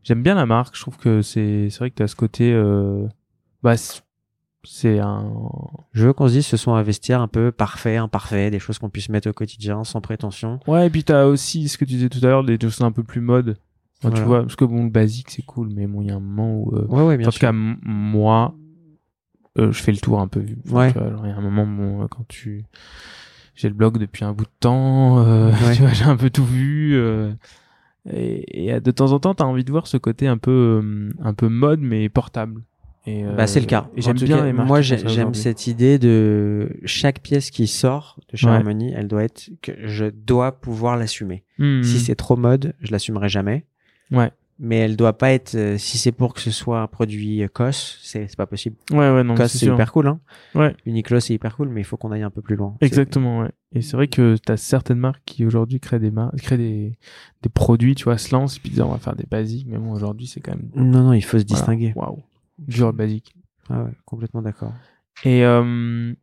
j'aime 0.04 0.22
bien 0.22 0.36
la 0.36 0.46
marque. 0.46 0.76
Je 0.76 0.82
trouve 0.82 0.98
que 0.98 1.22
c'est, 1.24 1.70
c'est 1.72 1.80
vrai 1.80 1.90
que 1.90 1.96
t'as 1.96 2.08
ce 2.08 2.16
côté, 2.16 2.52
euh, 2.54 3.08
bah, 3.64 3.74
c'est- 4.64 5.00
un, 5.00 5.32
Je 5.94 6.06
veux 6.08 6.14
qu'on 6.14 6.28
se 6.28 6.34
dise 6.34 6.46
ce 6.46 6.58
sont 6.58 6.74
un 6.74 6.84
vestiaire 6.84 7.22
un 7.22 7.28
peu 7.28 7.52
parfait, 7.52 7.98
imparfait, 7.98 8.52
des 8.52 8.60
choses 8.60 8.78
qu'on 8.80 8.90
puisse 8.90 9.10
mettre 9.10 9.30
au 9.30 9.34
quotidien 9.34 9.84
sans 9.84 10.02
prétention. 10.02 10.60
ouais, 10.68 10.88
et 10.88 10.90
puis 10.90 11.04
t'as 11.04 11.26
aussi 11.26 11.68
ce 11.70 11.78
que 11.78 11.86
tu 11.86 11.94
disais 11.94 12.10
tout 12.10 12.20
à 12.24 12.28
l'heure, 12.28 12.44
des 12.44 12.58
choses 12.60 12.82
un 12.82 12.92
peu 12.92 13.04
plus 13.04 13.22
mode. 13.22 13.58
Enfin, 14.04 14.12
Tu 14.16 14.22
vois, 14.22 14.42
parce 14.44 14.56
que 14.56 14.64
bon, 14.66 14.86
le 14.86 14.90
basique, 14.90 15.30
c'est 15.30 15.42
cool, 15.42 15.70
mais 15.76 15.86
bon, 15.86 16.02
il 16.02 16.08
y 16.08 16.12
a 16.12 16.16
un 16.16 16.20
moment 16.22 16.54
où, 16.62 16.74
euh, 16.76 16.86
Ouais, 16.88 17.04
ouais, 17.04 17.18
bien 17.18 17.28
en 17.28 17.32
tout 17.32 17.40
cas, 17.40 17.52
moi, 17.52 18.56
euh, 19.58 19.72
je 19.74 19.82
fais 19.84 19.92
le 19.92 19.98
tour 19.98 20.22
un 20.22 20.28
peu. 20.30 20.42
Enfin, 20.68 20.76
Ouais. 20.78 20.94
il 21.24 21.30
y 21.30 21.32
a 21.34 21.36
un 21.38 21.42
moment, 21.42 21.66
bon, 21.68 22.04
euh, 22.04 22.08
quand 22.08 22.26
tu, 22.30 22.64
j'ai 23.56 23.68
le 23.68 23.74
blog 23.76 23.98
depuis 23.98 24.24
un 24.24 24.32
bout 24.32 24.46
de 24.46 24.50
temps, 24.62 25.20
euh, 25.20 25.52
Ouais. 25.68 25.76
tu 25.76 25.82
vois, 25.82 25.92
j'ai 25.92 26.06
un 26.06 26.16
peu 26.16 26.30
tout 26.30 26.46
vu. 26.46 26.96
euh, 26.96 27.34
et, 28.10 28.68
et, 28.68 28.74
euh, 28.74 28.80
de 28.80 28.92
temps 28.92 29.12
en 29.12 29.20
temps, 29.20 29.36
t'as 29.36 29.44
envie 29.44 29.66
de 29.66 29.72
voir 29.72 29.86
ce 29.88 29.98
côté 29.98 30.28
un 30.28 30.38
peu, 30.38 31.12
un 31.20 31.34
peu 31.34 31.50
mode, 31.50 31.82
mais 31.82 32.08
portable. 32.08 32.62
Euh, 33.08 33.36
Bah, 33.36 33.48
c'est 33.48 33.60
le 33.60 33.66
cas. 33.66 33.90
J'aime 33.96 34.18
bien 34.18 34.38
cas, 34.40 34.46
les 34.46 34.54
marques 34.54 34.68
Moi, 34.68 34.82
j'aime 34.82 35.34
cette 35.34 35.68
idée 35.68 35.98
de 36.00 36.70
chaque 36.86 37.22
pièce 37.22 37.50
qui 37.50 37.68
sort 37.68 38.20
de 38.32 38.38
chez 38.38 38.48
Ouais. 38.48 38.54
Harmony, 38.54 38.94
elle 38.96 39.08
doit 39.08 39.24
être 39.24 39.50
que 39.62 39.72
je 39.88 40.06
dois 40.06 40.52
pouvoir 40.60 40.98
l'assumer. 40.98 41.44
Hmm. 41.58 41.82
Si 41.84 42.00
c'est 42.00 42.16
trop 42.16 42.36
mode, 42.36 42.74
je 42.82 42.92
l'assumerai 42.92 43.30
jamais. 43.30 43.66
Ouais. 44.12 44.32
mais 44.62 44.76
elle 44.80 44.98
doit 44.98 45.18
pas 45.18 45.32
être. 45.32 45.56
euh, 45.56 45.78
si 45.78 45.98
c'est 45.98 46.12
pour 46.12 46.34
que 46.34 46.42
ce 46.42 46.52
soit 46.52 46.82
un 46.82 46.88
produit 46.88 47.42
euh, 47.44 47.48
COS, 47.48 47.98
c'est 48.02 48.28
c'est 48.28 48.36
pas 48.36 48.46
possible. 48.48 48.76
Ouais, 48.92 49.10
ouais, 49.10 49.24
non, 49.24 49.36
COS, 49.36 49.48
c'est 49.54 49.68
hyper 49.68 49.92
cool, 49.94 50.08
hein. 50.08 50.20
Ouais. 50.54 50.76
Uniqlo, 50.86 51.22
c'est 51.22 51.34
hyper 51.34 51.56
cool, 51.56 51.70
mais 51.70 51.80
il 51.80 51.84
faut 51.86 51.96
qu'on 51.96 52.12
aille 52.12 52.24
un 52.24 52.30
peu 52.30 52.42
plus 52.42 52.58
loin. 52.58 52.76
Exactement, 52.82 53.40
ouais. 53.40 53.52
Et 53.74 53.82
c'est 53.82 53.96
vrai 53.96 54.08
que 54.10 54.36
t'as 54.46 54.58
certaines 54.58 54.98
marques 54.98 55.22
qui 55.26 55.46
aujourd'hui 55.46 55.80
créent 55.80 56.00
des 56.00 56.12
mar- 56.12 56.34
créent 56.40 56.58
des, 56.58 56.98
des 57.42 57.50
produits, 57.50 57.96
tu 57.96 58.04
vois, 58.06 58.18
se 58.18 58.36
lancent, 58.36 58.58
et 58.58 58.60
puis 58.60 58.70
disent 58.72 58.82
on 58.82 58.90
va 58.92 58.98
faire 58.98 59.16
des 59.16 59.28
basiques, 59.32 59.68
mais 59.70 59.78
bon, 59.78 59.94
aujourd'hui, 59.94 60.28
c'est 60.28 60.42
quand 60.42 60.52
même. 60.56 60.70
Non, 60.76 61.04
non, 61.04 61.14
il 61.14 61.22
faut 61.24 61.40
se 61.40 61.46
distinguer. 61.46 61.94
Waouh. 61.96 62.20
Dur 62.68 62.94
basique. 62.94 63.34
Ah 63.70 63.84
ouais, 63.84 63.92
complètement 64.06 64.42
d'accord. 64.42 64.74
Et 65.24 65.44
euh, 65.46 66.14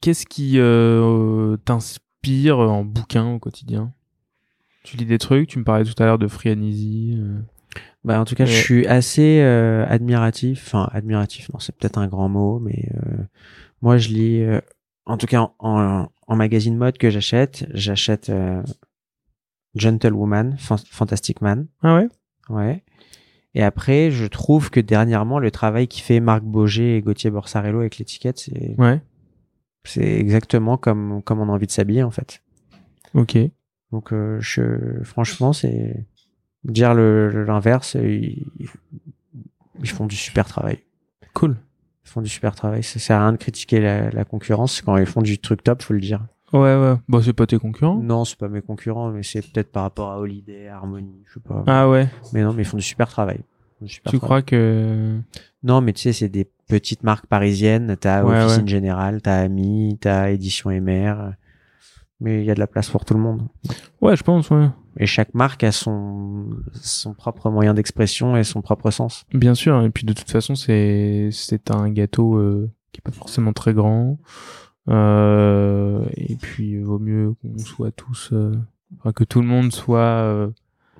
qu'est-ce 0.00 0.26
qui 0.26 0.58
euh, 0.58 1.56
t'inspire 1.58 2.58
en 2.58 2.84
bouquin 2.84 3.26
au 3.32 3.38
quotidien? 3.38 3.92
Tu 4.84 4.96
lis 4.96 5.04
des 5.06 5.18
trucs, 5.18 5.48
tu 5.48 5.58
me 5.58 5.64
parlais 5.64 5.84
tout 5.84 6.00
à 6.02 6.06
l'heure 6.06 6.18
de 6.18 6.28
Free 6.28 6.50
and 6.52 6.62
Easy. 6.62 7.16
euh, 7.18 7.38
Bah, 8.04 8.20
en 8.20 8.24
tout 8.24 8.34
cas, 8.34 8.44
je 8.46 8.52
Ouais. 8.52 8.62
suis 8.62 8.86
assez 8.86 9.40
euh, 9.40 9.84
admiratif. 9.88 10.64
Enfin, 10.66 10.88
admiratif, 10.92 11.50
non, 11.52 11.58
c'est 11.58 11.76
peut-être 11.76 11.98
un 11.98 12.06
grand 12.06 12.28
mot, 12.28 12.58
mais 12.58 12.88
euh, 12.94 13.22
moi, 13.82 13.98
je 13.98 14.08
lis, 14.08 14.40
euh, 14.42 14.60
en 15.04 15.16
tout 15.18 15.26
cas, 15.26 15.40
en, 15.42 15.54
en, 15.58 16.08
en 16.26 16.36
magazine 16.36 16.76
mode 16.76 16.96
que 16.96 17.10
j'achète, 17.10 17.66
j'achète 17.74 18.30
euh, 18.30 18.62
Gentlewoman, 19.74 20.56
Fan- 20.58 20.78
Fantastic 20.90 21.40
Man. 21.42 21.66
Ah 21.82 21.96
ouais? 21.96 22.08
Ouais. 22.48 22.84
Et 23.54 23.62
après, 23.62 24.10
je 24.10 24.26
trouve 24.26 24.70
que 24.70 24.80
dernièrement, 24.80 25.38
le 25.38 25.50
travail 25.50 25.88
qui 25.88 26.00
fait 26.02 26.20
Marc 26.20 26.42
Boger 26.42 26.96
et 26.96 27.00
Gauthier 27.02 27.30
Borsarello 27.30 27.80
avec 27.80 27.98
l'étiquette, 27.98 28.38
c'est 28.38 28.74
Ouais, 28.78 29.00
c'est 29.84 30.02
exactement 30.18 30.76
comme 30.76 31.22
comme 31.22 31.40
on 31.40 31.48
a 31.48 31.52
envie 31.52 31.66
de 31.66 31.72
s'habiller 31.72 32.02
en 32.02 32.10
fait. 32.10 32.42
ok. 33.14 33.38
Donc, 33.90 34.12
euh, 34.12 34.36
je, 34.40 35.02
franchement, 35.02 35.54
c'est 35.54 36.04
dire 36.64 36.92
le 36.94 37.30
le- 37.30 37.44
l'inverse. 37.44 37.94
Ils, 37.94 38.46
ils 39.80 39.88
font 39.88 40.06
du 40.06 40.16
super 40.16 40.46
travail. 40.46 40.80
Cool. 41.32 41.56
Ils 42.04 42.08
font 42.10 42.20
du 42.20 42.28
super 42.28 42.54
travail. 42.54 42.82
Ça 42.82 42.98
sert 42.98 43.16
à 43.16 43.22
rien 43.22 43.32
de 43.32 43.38
critiquer 43.38 43.80
la, 43.80 44.10
la 44.10 44.24
concurrence 44.24 44.82
quand 44.82 44.96
ils 44.98 45.06
font 45.06 45.22
du 45.22 45.38
truc 45.38 45.62
top, 45.62 45.82
faut 45.82 45.94
le 45.94 46.00
dire. 46.00 46.26
Ouais, 46.52 46.60
ouais. 46.76 46.94
Bon, 47.08 47.20
c'est 47.22 47.32
pas 47.32 47.46
tes 47.46 47.58
concurrents 47.58 47.96
Non, 48.02 48.24
c'est 48.24 48.38
pas 48.38 48.48
mes 48.48 48.62
concurrents, 48.62 49.10
mais 49.10 49.22
c'est 49.22 49.42
peut-être 49.42 49.70
par 49.70 49.82
rapport 49.82 50.10
à 50.10 50.18
Holiday, 50.18 50.68
Harmony, 50.68 51.22
je 51.26 51.34
sais 51.34 51.40
pas. 51.40 51.62
Ah 51.66 51.88
ouais. 51.88 52.08
Mais 52.32 52.42
non, 52.42 52.52
mais 52.54 52.62
ils 52.62 52.66
font 52.66 52.76
du 52.78 52.82
super 52.82 53.08
travail. 53.08 53.40
Du 53.82 53.88
super 53.88 54.10
Tu 54.10 54.18
travail. 54.18 54.26
crois 54.26 54.42
que. 54.42 55.18
Non, 55.62 55.80
mais 55.80 55.92
tu 55.92 56.02
sais, 56.02 56.12
c'est 56.12 56.28
des 56.28 56.48
petites 56.68 57.02
marques 57.02 57.26
parisiennes. 57.26 57.96
T'as 58.00 58.24
Ouais, 58.24 58.42
Officine 58.44 58.62
ouais. 58.62 58.68
Générale, 58.68 59.20
t'as 59.22 59.36
Ami, 59.40 59.98
t'as 60.00 60.30
Édition 60.30 60.70
MR. 60.70 61.32
Mais 62.20 62.40
il 62.40 62.44
y 62.46 62.50
a 62.50 62.54
de 62.54 62.58
la 62.60 62.66
place 62.66 62.88
pour 62.90 63.04
tout 63.04 63.14
le 63.14 63.20
monde. 63.20 63.42
Ouais, 64.00 64.16
je 64.16 64.22
pense, 64.24 64.50
ouais. 64.50 64.68
Et 64.98 65.06
chaque 65.06 65.34
marque 65.34 65.62
a 65.62 65.70
son, 65.70 66.46
son 66.72 67.14
propre 67.14 67.50
moyen 67.50 67.74
d'expression 67.74 68.36
et 68.36 68.42
son 68.42 68.60
propre 68.62 68.90
sens. 68.90 69.24
Bien 69.32 69.54
sûr. 69.54 69.80
Et 69.84 69.90
puis 69.90 70.04
de 70.04 70.12
toute 70.12 70.28
façon, 70.30 70.56
c'est 70.56 71.28
c'est 71.30 71.70
un 71.70 71.88
gâteau 71.90 72.36
euh, 72.36 72.68
qui 72.92 72.98
est 73.00 73.02
pas 73.02 73.12
forcément 73.12 73.52
très 73.52 73.72
grand. 73.74 74.18
Euh, 74.88 76.04
et 76.16 76.36
puis 76.36 76.70
il 76.72 76.84
vaut 76.84 76.98
mieux 76.98 77.34
qu'on 77.42 77.58
soit 77.58 77.90
tous, 77.92 78.30
euh, 78.32 78.52
enfin, 78.98 79.12
que 79.12 79.24
tout 79.24 79.40
le 79.40 79.46
monde 79.46 79.72
soit 79.72 79.98
euh, 80.00 80.48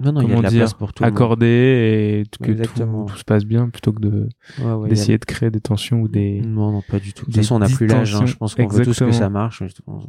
Non, 0.01 0.12
non, 0.12 0.20
il 0.20 0.24
y 0.24 0.26
a 0.26 0.28
Comment 0.30 0.43
la 0.43 0.51
dire, 0.51 0.61
place 0.61 0.74
pour 0.74 0.93
tout 0.93 1.05
le 1.05 1.09
monde. 1.11 1.16
accordé 1.16 1.47
et 1.47 2.24
que 2.39 2.53
tout, 2.53 3.16
se 3.16 3.24
passe 3.24 3.45
bien 3.45 3.68
plutôt 3.70 3.93
que 3.93 4.01
de 4.01 4.28
Ouais, 4.59 4.64
ouais, 4.64 4.76
il 4.76 4.82
y 4.82 4.84
a- 4.84 4.89
d'essayer 4.91 5.16
de 5.18 5.24
créer 5.24 5.51
des 5.51 5.61
tensions 5.61 6.03
ou 6.03 6.09
des. 6.09 6.41
Non, 6.43 6.70
non, 6.72 6.82
pas 6.82 6.99
du 6.99 7.12
tout. 7.14 7.22
De 7.22 7.26
toute 7.26 7.36
façon, 7.36 7.57
on 7.57 7.59
n'a 7.61 7.68
plus 7.68 7.86
l'âge. 7.86 8.14
hein. 8.14 8.26
Je 8.26 8.34
pense 8.36 8.55
qu'on 8.55 8.66
veut 8.68 8.84
tous 8.84 8.99
que 8.99 9.12
ça 9.12 9.30
marche. 9.30 9.62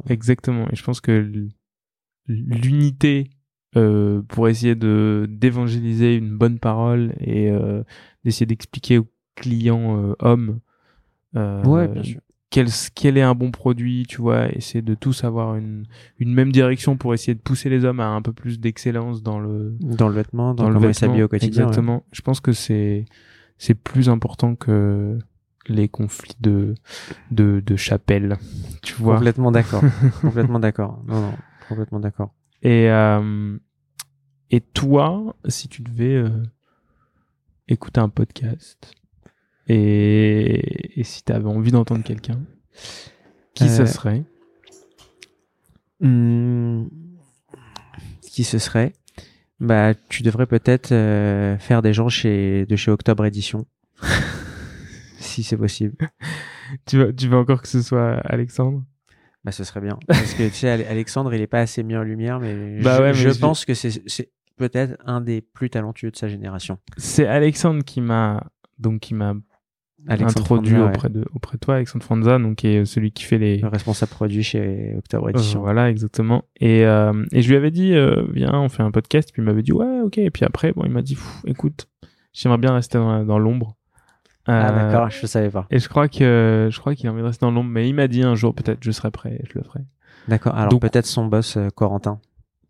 Exactement. 0.08 0.66
Et 0.70 0.76
je 0.76 0.84
pense 0.84 1.00
que 1.00 1.32
l'unité 2.26 3.30
euh, 3.76 4.22
pour 4.22 4.48
essayer 4.48 4.74
de 4.74 5.26
d'évangéliser 5.30 6.16
une 6.16 6.36
bonne 6.36 6.58
parole 6.58 7.14
et 7.20 7.50
euh, 7.50 7.82
d'essayer 8.24 8.46
d'expliquer 8.46 8.98
aux 8.98 9.06
clients 9.36 9.96
euh, 10.10 10.14
hommes 10.18 10.58
euh, 11.36 11.64
Ouais, 11.64 11.86
bien 11.88 12.02
sûr. 12.02 12.20
Quel, 12.50 12.66
quel 12.94 13.16
est 13.16 13.22
un 13.22 13.34
bon 13.34 13.50
produit, 13.52 14.04
tu 14.08 14.20
vois, 14.20 14.48
essayer 14.52 14.82
de 14.82 14.94
tous 14.94 15.22
avoir 15.24 15.54
une, 15.56 15.86
une 16.18 16.34
même 16.34 16.50
direction 16.50 16.96
pour 16.96 17.14
essayer 17.14 17.34
de 17.34 17.40
pousser 17.40 17.68
les 17.70 17.84
hommes 17.84 18.00
à 18.00 18.08
un 18.08 18.22
peu 18.22 18.32
plus 18.32 18.58
d'excellence 18.58 19.22
dans 19.22 19.38
le 19.38 19.76
Dans 19.80 20.08
le 20.08 20.14
vêtement, 20.14 20.52
dans, 20.54 20.64
dans 20.64 20.68
le 20.70 20.74
comment 20.74 20.88
ils 20.88 20.94
s'habillent 20.94 21.22
au 21.22 21.28
quotidien. 21.28 21.62
ouais. 21.64 21.68
Exactement. 21.68 22.04
Je 22.12 22.20
pense 22.22 22.40
que 22.40 22.52
c'est 22.52 23.04
c'est 23.56 23.74
plus 23.74 24.08
important 24.08 24.56
que 24.56 25.18
les 25.68 25.88
conflits 25.88 26.34
de 26.40 26.74
de, 27.30 27.62
de 27.64 27.76
chapelle, 27.76 28.36
tu 28.82 28.94
vois. 28.94 29.14
Complètement 29.14 29.52
d'accord. 29.52 29.82
complètement 30.20 30.58
d'accord. 30.58 31.02
Non, 31.06 31.20
non, 31.20 31.34
complètement 31.68 32.00
d'accord. 32.00 32.34
Et, 32.62 32.90
euh, 32.90 33.56
et 34.50 34.60
toi, 34.60 35.36
si 35.46 35.68
tu 35.68 35.82
devais 35.82 36.14
euh, 36.16 36.30
écouter 37.68 38.00
un 38.00 38.08
podcast 38.08 38.92
et, 39.72 41.00
et 41.00 41.04
si 41.04 41.22
tu 41.24 41.32
avais 41.32 41.46
envie 41.48 41.70
d'entendre 41.70 42.02
quelqu'un, 42.04 42.40
qui 43.54 43.64
Euh, 43.64 43.68
ce 43.68 43.86
serait 43.86 44.22
Hmm, 46.00 46.86
Qui 48.22 48.44
ce 48.44 48.58
serait? 48.58 48.92
Bah, 49.60 49.92
tu 50.08 50.22
devrais 50.22 50.46
peut-être 50.46 50.92
euh, 50.92 51.58
faire 51.58 51.82
des 51.82 51.92
gens 51.92 52.08
chez 52.08 52.64
de 52.64 52.76
chez 52.76 52.90
Octobre 52.90 53.26
Édition, 53.26 53.66
si 55.18 55.42
c'est 55.42 55.56
possible. 55.58 55.96
tu 56.86 56.96
veux, 56.98 57.14
tu 57.14 57.28
veux 57.28 57.36
encore 57.36 57.60
que 57.60 57.68
ce 57.68 57.82
soit 57.82 58.14
Alexandre? 58.24 58.82
Bah, 59.44 59.52
ce 59.52 59.64
serait 59.64 59.80
bien. 59.80 59.98
Parce 60.06 60.32
que 60.34 60.48
tu 60.48 60.54
sais, 60.54 60.68
Ale- 60.70 60.86
Alexandre, 60.86 61.34
il 61.34 61.40
est 61.42 61.46
pas 61.46 61.60
assez 61.60 61.82
mis 61.82 61.96
en 61.96 62.02
lumière, 62.02 62.40
mais 62.40 62.80
Bah 62.82 62.96
je, 62.96 63.02
ouais, 63.02 63.08
mais 63.08 63.14
je 63.14 63.30
je- 63.30 63.38
pense 63.38 63.64
que 63.66 63.74
c'est 63.74 64.02
c'est 64.06 64.30
peut-être 64.56 64.96
un 65.04 65.20
des 65.20 65.42
plus 65.42 65.68
talentueux 65.70 66.10
de 66.10 66.16
sa 66.16 66.28
génération. 66.28 66.78
C'est 66.96 67.26
Alexandre 67.26 67.84
qui 67.84 68.00
m'a 68.00 68.50
donc 68.78 69.00
qui 69.00 69.12
m'a 69.14 69.34
Alexandre 70.08 70.40
introduit 70.40 70.74
Franza, 70.74 70.88
auprès 70.90 71.08
de 71.10 71.24
auprès 71.34 71.56
de 71.56 71.60
toi, 71.60 71.74
Alexandre 71.76 72.04
Franza, 72.04 72.38
donc 72.38 72.56
qui 72.56 72.68
est 72.68 72.84
celui 72.84 73.12
qui 73.12 73.24
fait 73.24 73.38
les 73.38 73.58
le 73.58 73.68
responsable 73.68 74.10
produit 74.10 74.42
chez 74.42 74.94
Octobre 74.96 75.26
Euh, 75.26 75.30
Édition. 75.30 75.60
voilà, 75.60 75.90
exactement. 75.90 76.44
Et, 76.60 76.84
euh, 76.86 77.24
et 77.32 77.42
je 77.42 77.48
lui 77.48 77.56
avais 77.56 77.70
dit, 77.70 77.94
euh, 77.94 78.24
viens, 78.32 78.52
on 78.54 78.68
fait 78.68 78.82
un 78.82 78.90
podcast. 78.90 79.30
Puis 79.32 79.42
il 79.42 79.44
m'avait 79.44 79.62
dit, 79.62 79.72
ouais, 79.72 80.00
ok. 80.00 80.18
Et 80.18 80.30
puis 80.30 80.44
après, 80.44 80.72
bon, 80.72 80.82
il 80.84 80.90
m'a 80.90 81.02
dit, 81.02 81.18
écoute, 81.46 81.86
j'aimerais 82.32 82.58
bien 82.58 82.72
rester 82.72 82.98
dans, 82.98 83.24
dans 83.24 83.38
l'ombre. 83.38 83.76
Ah 84.46 84.70
Euh, 84.70 84.86
d'accord, 84.90 85.10
je 85.10 85.26
savais 85.26 85.50
pas. 85.50 85.66
Et 85.70 85.78
je 85.78 85.88
crois 85.88 86.08
que 86.08 86.68
je 86.72 86.80
crois 86.80 86.94
qu'il 86.94 87.06
a 87.08 87.12
envie 87.12 87.20
de 87.20 87.26
rester 87.26 87.44
dans 87.44 87.52
l'ombre, 87.52 87.70
mais 87.70 87.88
il 87.88 87.92
m'a 87.94 88.08
dit 88.08 88.22
un 88.22 88.34
jour 88.34 88.54
peut-être 88.54 88.78
je 88.82 88.90
serai 88.90 89.10
prêt, 89.10 89.40
je 89.52 89.58
le 89.58 89.62
ferai. 89.64 89.80
D'accord. 90.28 90.54
Alors 90.54 90.80
peut-être 90.80 91.06
son 91.06 91.26
boss 91.26 91.56
euh, 91.58 91.68
Corentin, 91.74 92.20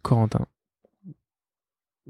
Corentin. 0.02 0.46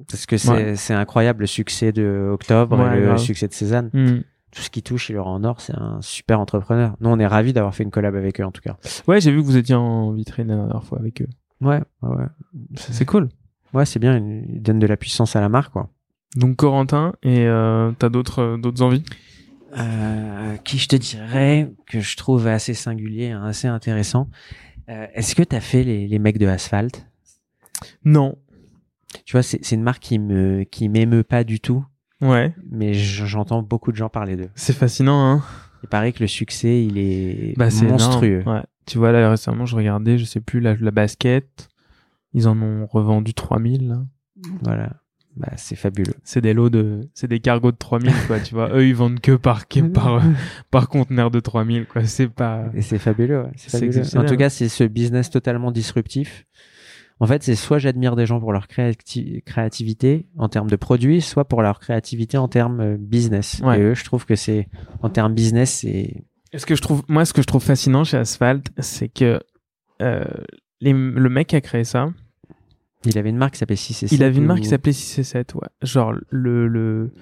parce 0.08 0.24
que 0.26 0.36
c'est 0.38 0.50
Ouais. 0.50 0.98
incroyable 0.98 1.42
le 1.42 1.46
succès 1.46 1.92
de 1.92 2.30
Octobre 2.32 2.78
Ouais, 2.78 2.96
et 2.96 3.00
le 3.00 3.06
grave. 3.06 3.18
succès 3.18 3.48
de 3.48 3.52
Cézanne. 3.52 3.90
Hmm. 3.92 4.20
Tout 4.52 4.62
ce 4.62 4.70
qui 4.70 4.82
touche, 4.82 5.10
il 5.10 5.12
le 5.14 5.20
rend 5.20 5.34
en 5.34 5.44
or. 5.44 5.60
C'est 5.60 5.76
un 5.76 6.00
super 6.02 6.40
entrepreneur. 6.40 6.96
Nous, 7.00 7.08
on 7.08 7.18
est 7.18 7.26
ravis 7.26 7.52
d'avoir 7.52 7.74
fait 7.74 7.84
une 7.84 7.90
collab 7.90 8.16
avec 8.16 8.40
eux 8.40 8.44
en 8.44 8.50
tout 8.50 8.62
cas. 8.62 8.76
Ouais, 9.06 9.20
j'ai 9.20 9.30
vu 9.30 9.40
que 9.40 9.46
vous 9.46 9.56
étiez 9.56 9.74
en 9.74 10.12
vitrine 10.12 10.48
la 10.48 10.56
dernière 10.56 10.82
fois 10.84 10.98
avec 10.98 11.22
eux. 11.22 11.28
Ouais, 11.60 11.80
ouais, 12.02 12.16
ouais. 12.16 12.26
C'est 12.74 13.04
cool. 13.04 13.28
Ouais, 13.72 13.86
c'est 13.86 14.00
bien. 14.00 14.16
Ils 14.18 14.60
donnent 14.60 14.80
de 14.80 14.86
la 14.86 14.96
puissance 14.96 15.36
à 15.36 15.40
la 15.40 15.48
marque, 15.48 15.72
quoi. 15.72 15.88
Donc 16.36 16.56
Corentin, 16.56 17.14
et 17.22 17.46
euh, 17.46 17.90
t'as 17.98 18.08
d'autres 18.08 18.40
euh, 18.40 18.56
d'autres 18.56 18.82
envies? 18.82 19.04
Euh, 19.76 20.56
qui 20.58 20.78
je 20.78 20.88
te 20.88 20.96
dirais 20.96 21.72
que 21.86 22.00
je 22.00 22.16
trouve 22.16 22.46
assez 22.46 22.74
singulier, 22.74 23.30
hein, 23.30 23.44
assez 23.44 23.68
intéressant. 23.68 24.28
Euh, 24.88 25.06
Est-ce 25.14 25.34
que 25.34 25.42
t'as 25.42 25.60
fait 25.60 25.84
les, 25.84 26.08
les 26.08 26.18
mecs 26.18 26.38
de 26.38 26.46
Asphalt? 26.46 27.06
Non. 28.04 28.36
Tu 29.24 29.32
vois, 29.32 29.42
c'est 29.42 29.58
c'est 29.64 29.74
une 29.74 29.82
marque 29.82 30.02
qui 30.02 30.18
me 30.18 30.62
qui 30.64 30.88
m'émeut 30.88 31.24
pas 31.24 31.42
du 31.44 31.60
tout, 31.60 31.84
Ouais. 32.20 32.54
mais 32.70 32.92
j'entends 32.94 33.62
beaucoup 33.62 33.92
de 33.92 33.96
gens 33.96 34.08
parler 34.08 34.36
d'eux. 34.36 34.50
C'est 34.54 34.74
fascinant, 34.74 35.30
hein. 35.30 35.42
Il 35.82 35.88
paraît 35.88 36.12
que 36.12 36.20
le 36.20 36.26
succce, 36.26 36.64
il 36.64 36.98
est 36.98 37.54
Bah, 37.56 37.68
monstrueux. 37.82 38.42
Ouais. 38.46 38.62
Tu 38.86 38.98
vois, 38.98 39.12
là, 39.12 39.30
récemment, 39.30 39.64
je 39.66 39.76
regardais, 39.76 40.18
je 40.18 40.24
sais 40.24 40.40
plus, 40.40 40.60
la, 40.60 40.74
la 40.74 40.90
basket. 40.90 41.68
Ils 42.34 42.46
en 42.48 42.60
ont 42.60 42.86
revendu 42.86 43.32
3000, 43.34 43.88
là. 43.88 44.04
Voilà. 44.62 44.90
Bah, 45.36 45.52
c'est 45.56 45.76
fabuleux. 45.76 46.12
C'est 46.24 46.40
des 46.40 46.52
lots 46.52 46.68
de, 46.70 47.08
c'est 47.14 47.28
des 47.28 47.40
cargos 47.40 47.72
de 47.72 47.76
3000, 47.76 48.12
quoi, 48.26 48.40
tu 48.40 48.52
vois. 48.54 48.68
Eux, 48.76 48.86
ils 48.86 48.94
vendent 48.94 49.20
que 49.20 49.32
par, 49.32 49.64
par, 49.94 50.22
par 50.70 50.88
conteneur 50.88 51.30
de 51.30 51.40
3000, 51.40 51.86
quoi. 51.86 52.04
C'est 52.04 52.28
pas, 52.28 52.64
Et 52.74 52.82
c'est 52.82 52.98
fabuleux, 52.98 53.42
ouais. 53.44 53.50
C'est. 53.56 54.16
En 54.18 54.24
tout 54.26 54.36
cas, 54.36 54.50
c'est 54.50 54.68
ce 54.68 54.84
business 54.84 55.30
totalement 55.30 55.70
disruptif. 55.70 56.46
En 57.22 57.26
fait, 57.26 57.42
c'est 57.42 57.54
soit 57.54 57.78
j'admire 57.78 58.16
des 58.16 58.24
gens 58.26 58.40
pour 58.40 58.52
leur 58.52 58.66
créati- 58.66 59.42
créativité 59.44 60.26
en 60.38 60.48
termes 60.48 60.70
de 60.70 60.76
produits, 60.76 61.20
soit 61.20 61.44
pour 61.44 61.60
leur 61.62 61.78
créativité 61.78 62.38
en 62.38 62.48
termes 62.48 62.80
euh, 62.80 62.96
business. 62.98 63.60
Ouais. 63.62 63.78
Et 63.78 63.82
eux, 63.82 63.94
je 63.94 64.04
trouve 64.04 64.24
que 64.24 64.34
c'est 64.36 64.68
en 65.02 65.10
termes 65.10 65.34
business, 65.34 65.80
c'est 65.80 66.24
ce 66.56 66.66
que 66.66 66.74
je 66.74 66.82
trouve, 66.82 67.02
moi, 67.08 67.24
ce 67.24 67.32
que 67.32 67.42
je 67.42 67.46
trouve 67.46 67.62
fascinant 67.62 68.02
chez 68.04 68.16
Asphalt, 68.16 68.66
c'est 68.78 69.08
que, 69.08 69.38
euh, 70.02 70.24
les, 70.80 70.92
le 70.92 71.28
mec 71.28 71.48
qui 71.48 71.56
a 71.56 71.60
créé 71.60 71.84
ça, 71.84 72.08
il 73.04 73.16
avait 73.18 73.30
une 73.30 73.36
marque 73.36 73.52
qui 73.52 73.58
s'appelait 73.60 73.76
6 73.76 74.06
il 74.12 74.22
avait 74.24 74.38
une 74.38 74.46
marque 74.46 74.60
qui 74.60 74.68
s'appelait 74.68 74.92
6 74.92 75.18
et 75.20 75.22
7, 75.22 75.54
ouais. 75.54 75.68
Genre, 75.82 76.12
le, 76.30 76.66
le, 76.68 77.12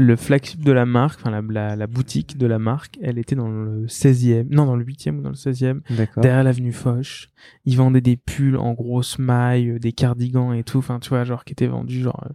le 0.00 0.14
flagship 0.14 0.62
de 0.62 0.70
la 0.70 0.86
marque, 0.86 1.18
enfin 1.20 1.32
la, 1.32 1.42
la, 1.42 1.74
la 1.74 1.86
boutique 1.88 2.38
de 2.38 2.46
la 2.46 2.60
marque, 2.60 2.96
elle 3.02 3.18
était 3.18 3.34
dans 3.34 3.48
le 3.48 3.86
16e, 3.86 4.46
non 4.48 4.64
dans 4.64 4.76
le 4.76 4.84
8e 4.84 5.18
ou 5.18 5.22
dans 5.22 5.30
le 5.30 5.34
16e, 5.34 5.80
D'accord. 5.90 6.22
derrière 6.22 6.44
l'avenue 6.44 6.70
Foch. 6.72 7.30
Ils 7.64 7.76
vendaient 7.76 8.00
des 8.00 8.16
pulls 8.16 8.56
en 8.56 8.74
grosses 8.74 9.18
mailles, 9.18 9.70
euh, 9.70 9.78
des 9.80 9.90
cardigans 9.90 10.52
et 10.52 10.62
tout, 10.62 10.78
enfin 10.78 11.00
tu 11.00 11.08
vois, 11.08 11.24
genre 11.24 11.44
qui 11.44 11.52
étaient 11.52 11.66
vendus 11.66 12.00
genre 12.00 12.22
euh, 12.26 12.32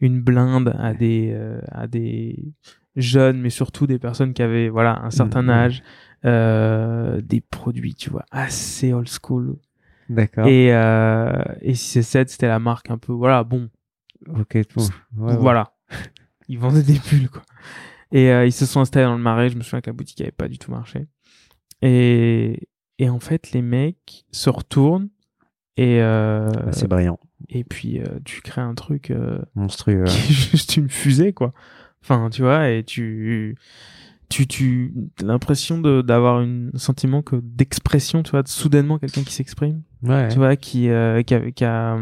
une 0.00 0.20
blinde 0.20 0.74
à 0.76 0.92
des 0.92 1.30
euh, 1.32 1.60
à 1.70 1.86
des 1.86 2.52
jeunes, 2.96 3.40
mais 3.40 3.50
surtout 3.50 3.86
des 3.86 4.00
personnes 4.00 4.34
qui 4.34 4.42
avaient 4.42 4.68
voilà 4.68 5.00
un 5.04 5.10
certain 5.10 5.48
âge, 5.48 5.84
euh, 6.24 7.20
des 7.20 7.40
produits, 7.40 7.94
tu 7.94 8.10
vois, 8.10 8.24
assez 8.32 8.92
old 8.92 9.08
school. 9.08 9.54
D'accord. 10.08 10.48
Et 10.48 10.74
euh, 10.74 11.30
et 11.60 11.74
6 11.74 12.02
c'était 12.02 12.48
la 12.48 12.58
marque 12.58 12.90
un 12.90 12.98
peu 12.98 13.12
voilà 13.12 13.44
bon 13.44 13.70
Ok. 14.36 14.58
tout. 14.66 14.80
Ouais, 15.16 15.32
ouais. 15.32 15.36
Ils 16.48 16.58
vendaient 16.58 16.82
des 16.82 16.98
pulls, 16.98 17.28
quoi. 17.28 17.42
Et 18.12 18.30
euh, 18.30 18.46
ils 18.46 18.52
se 18.52 18.66
sont 18.66 18.80
installés 18.80 19.06
dans 19.06 19.16
le 19.16 19.22
marais. 19.22 19.48
Je 19.50 19.56
me 19.56 19.62
souviens 19.62 19.80
que 19.80 19.90
la 19.90 19.94
boutique 19.94 20.20
avait 20.20 20.30
pas 20.30 20.48
du 20.48 20.58
tout 20.58 20.70
marché. 20.70 21.06
Et, 21.82 22.68
et 22.98 23.08
en 23.08 23.20
fait, 23.20 23.52
les 23.52 23.62
mecs 23.62 24.24
se 24.30 24.50
retournent 24.50 25.08
et, 25.76 26.00
euh, 26.00 26.48
Bah, 26.48 26.72
c'est 26.72 26.86
brillant. 26.86 27.18
et 27.48 27.64
puis 27.64 27.98
euh, 28.00 28.04
tu 28.24 28.40
crées 28.42 28.60
un 28.60 28.74
truc 28.74 29.10
euh, 29.10 29.38
Monstrueux. 29.54 30.04
qui 30.04 30.16
est 30.16 30.32
juste 30.52 30.76
une 30.76 30.88
fusée, 30.88 31.32
quoi. 31.32 31.52
Enfin, 32.02 32.28
tu 32.30 32.42
vois, 32.42 32.68
et 32.70 32.84
tu, 32.84 33.56
tu, 34.28 34.46
tu, 34.46 34.94
as 35.20 35.24
l'impression 35.24 35.78
d'avoir 35.78 36.38
un 36.40 36.68
sentiment 36.76 37.22
que 37.22 37.36
d'expression, 37.42 38.22
tu 38.22 38.30
vois, 38.32 38.42
de 38.42 38.48
soudainement 38.48 38.98
quelqu'un 38.98 39.22
qui 39.22 39.32
s'exprime 39.32 39.82
Ouais. 40.02 40.28
tu 40.28 40.36
vois, 40.36 40.54
qui, 40.56 40.90
euh, 40.90 41.22
qui 41.22 41.34
a, 41.34 41.50
qui 41.50 41.64
a... 41.64 41.98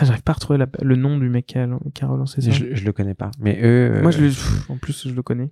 J'arrive 0.00 0.22
pas 0.22 0.32
à 0.32 0.34
retrouver 0.34 0.58
la- 0.58 0.66
le 0.82 0.96
nom 0.96 1.18
du 1.18 1.28
mec 1.28 1.46
qui 1.46 1.58
a, 1.58 1.68
qui 1.94 2.04
a 2.04 2.06
relancé 2.06 2.40
ça. 2.40 2.50
Je, 2.50 2.74
je 2.74 2.84
le 2.84 2.92
connais 2.92 3.14
pas. 3.14 3.30
Mais 3.38 3.60
eux. 3.62 4.00
Moi, 4.02 4.08
euh, 4.08 4.12
je 4.12 4.20
le, 4.22 4.28
pff, 4.28 4.70
en 4.70 4.76
plus, 4.78 5.08
je 5.08 5.14
le 5.14 5.22
connais. 5.22 5.50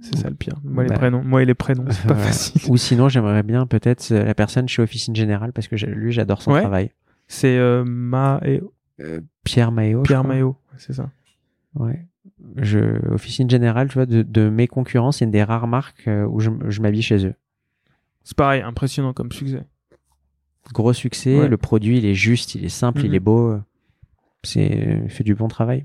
C'est 0.00 0.16
ça 0.18 0.28
le 0.28 0.34
pire. 0.36 0.54
Moi, 0.64 0.82
les 0.84 0.90
Bah. 0.90 0.96
prénoms, 0.96 1.22
moi 1.24 1.42
et 1.42 1.46
les 1.46 1.54
prénoms, 1.54 1.84
c'est 1.90 2.06
pas 2.06 2.14
facile. 2.14 2.60
Ou 2.70 2.76
sinon, 2.76 3.08
j'aimerais 3.08 3.42
bien 3.42 3.66
peut-être 3.66 4.12
euh, 4.12 4.24
la 4.24 4.34
personne 4.34 4.68
chez 4.68 4.82
Officine 4.82 5.16
Générale 5.16 5.52
parce 5.52 5.66
que 5.68 5.76
lui, 5.86 6.12
j'adore 6.12 6.42
son 6.42 6.52
Ouais. 6.52 6.60
travail. 6.60 6.90
C'est 7.26 7.56
euh, 7.58 7.84
Ma 7.84 8.38
et 8.44 8.62
Euh, 9.00 9.20
Pierre 9.44 9.72
Maillot. 9.72 10.02
Pierre. 10.02 10.24
Maillot, 10.24 10.56
c'est 10.76 10.92
ça. 10.92 11.10
Ouais. 11.74 12.06
Je, 12.56 12.78
Officine 13.12 13.48
Générale, 13.50 13.88
tu 13.88 13.94
vois, 13.94 14.06
de, 14.06 14.22
de 14.22 14.48
mes 14.50 14.68
concurrents, 14.68 15.10
c'est 15.10 15.24
une 15.24 15.30
des 15.30 15.42
rares 15.42 15.66
marques 15.66 16.08
où 16.28 16.38
je, 16.40 16.50
je 16.68 16.80
m'habille 16.82 17.02
chez 17.02 17.26
eux. 17.26 17.34
C'est 18.22 18.36
pareil, 18.36 18.62
impressionnant 18.62 19.12
comme 19.12 19.32
succès. 19.32 19.64
Gros 20.72 20.92
succès, 20.92 21.38
Ouais. 21.40 21.48
le 21.48 21.56
produit, 21.56 21.98
il 21.98 22.06
est 22.06 22.14
juste, 22.14 22.54
il 22.54 22.64
est 22.64 22.68
simple, 22.70 23.02
il 23.04 23.10
Mhm. 23.10 23.14
est 23.14 23.20
beau. 23.20 23.56
C'est, 24.42 25.00
il 25.04 25.10
fait 25.10 25.24
du 25.24 25.34
bon 25.34 25.48
travail. 25.48 25.84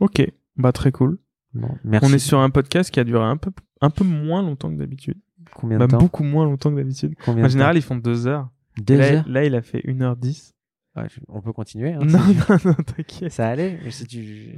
Ok, 0.00 0.22
bah 0.56 0.72
très 0.72 0.92
cool. 0.92 1.18
Bon, 1.54 1.68
merci. 1.84 2.08
On 2.10 2.14
est 2.14 2.18
sur 2.18 2.38
un 2.40 2.50
podcast 2.50 2.90
qui 2.90 3.00
a 3.00 3.04
duré 3.04 3.24
un 3.24 3.36
peu, 3.36 3.50
un 3.80 3.90
peu 3.90 4.04
moins 4.04 4.42
longtemps 4.42 4.70
que 4.70 4.76
d'habitude. 4.76 5.16
combien 5.54 5.78
de 5.78 5.86
temps 5.86 5.98
beaucoup 5.98 6.24
moins 6.24 6.44
longtemps 6.44 6.70
que 6.70 6.76
d'habitude. 6.76 7.14
En 7.26 7.48
général, 7.48 7.76
ils 7.76 7.82
font 7.82 7.96
deux 7.96 8.26
heures. 8.26 8.50
Deux 8.76 8.98
là, 8.98 9.12
heures 9.12 9.24
là, 9.28 9.44
il 9.44 9.54
a 9.54 9.62
fait 9.62 9.80
1h10. 9.86 10.52
Ouais, 10.94 11.04
je- 11.08 11.20
On 11.28 11.40
peut 11.40 11.52
continuer. 11.52 11.94
hein, 11.94 12.00
Non, 12.04 12.18
non, 12.50 12.56
non, 12.64 12.74
t'inquiète. 12.74 13.32
Ça 13.32 13.48
allait. 13.48 13.78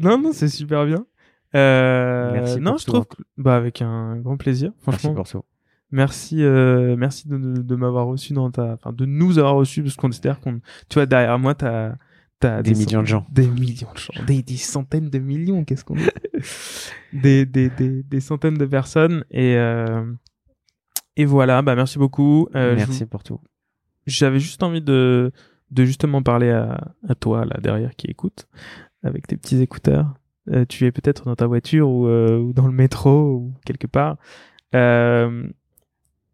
Non, 0.00 0.18
non, 0.20 0.32
c'est 0.32 0.48
super 0.48 0.84
bien. 0.86 1.06
Euh, 1.54 2.32
Merci 2.32 2.60
non, 2.60 2.72
pour 2.72 2.80
je 2.80 2.86
trouve, 2.86 3.00
en 3.00 3.04
que- 3.04 3.22
bah 3.38 3.56
avec 3.56 3.82
un 3.82 4.16
grand 4.16 4.36
plaisir. 4.36 4.72
Merci 4.86 5.00
Franchement, 5.00 5.14
pour 5.14 5.26
ça. 5.26 5.40
Merci, 5.92 6.42
euh, 6.42 6.96
merci 6.96 7.28
de, 7.28 7.36
de, 7.38 7.62
de 7.62 7.76
m'avoir 7.76 8.06
reçu 8.06 8.32
dans 8.32 8.50
ta, 8.50 8.72
enfin, 8.74 8.92
de 8.92 9.04
nous 9.06 9.38
avoir 9.38 9.54
reçus 9.54 9.82
parce 9.82 9.96
qu'on 9.96 10.08
considère 10.08 10.40
qu'on, 10.40 10.60
tu 10.88 10.94
vois, 10.94 11.06
derrière 11.06 11.38
moi, 11.38 11.54
t'as, 11.54 11.94
t'as 12.38 12.62
Des 12.62 12.74
millions 12.74 13.02
de 13.02 13.06
gens. 13.06 13.26
des 13.30 13.46
millions 13.48 13.92
de 13.92 13.98
gens, 13.98 14.24
des, 14.26 14.42
des 14.42 14.56
centaines 14.56 15.10
de 15.10 15.18
millions, 15.18 15.64
qu'est-ce 15.64 15.84
qu'on 15.84 15.96
des, 17.12 17.46
des, 17.46 17.70
des, 17.70 18.02
des 18.02 18.20
centaines 18.20 18.54
de 18.58 18.66
personnes 18.66 19.24
et, 19.30 19.56
euh, 19.56 20.04
et 21.16 21.24
voilà, 21.24 21.60
bah 21.62 21.74
merci 21.74 21.98
beaucoup. 21.98 22.48
Euh, 22.54 22.76
Merci 22.76 23.00
vous- 23.02 23.08
pour 23.08 23.22
tout. 23.22 23.40
J'avais 24.06 24.40
juste 24.40 24.62
envie 24.62 24.80
de, 24.80 25.32
de 25.70 25.84
justement 25.84 26.22
parler 26.22 26.50
à, 26.50 26.92
à 27.06 27.14
toi 27.14 27.44
là 27.44 27.58
derrière 27.60 27.94
qui 27.96 28.06
écoute 28.06 28.46
avec 29.02 29.26
tes 29.26 29.36
petits 29.36 29.60
écouteurs. 29.60 30.14
Euh, 30.48 30.64
tu 30.66 30.86
es 30.86 30.92
peut-être 30.92 31.24
dans 31.26 31.36
ta 31.36 31.46
voiture 31.46 31.88
ou, 31.90 32.06
euh, 32.06 32.38
ou 32.38 32.52
dans 32.54 32.66
le 32.66 32.72
métro 32.72 33.34
ou 33.34 33.54
quelque 33.66 33.86
part. 33.86 34.16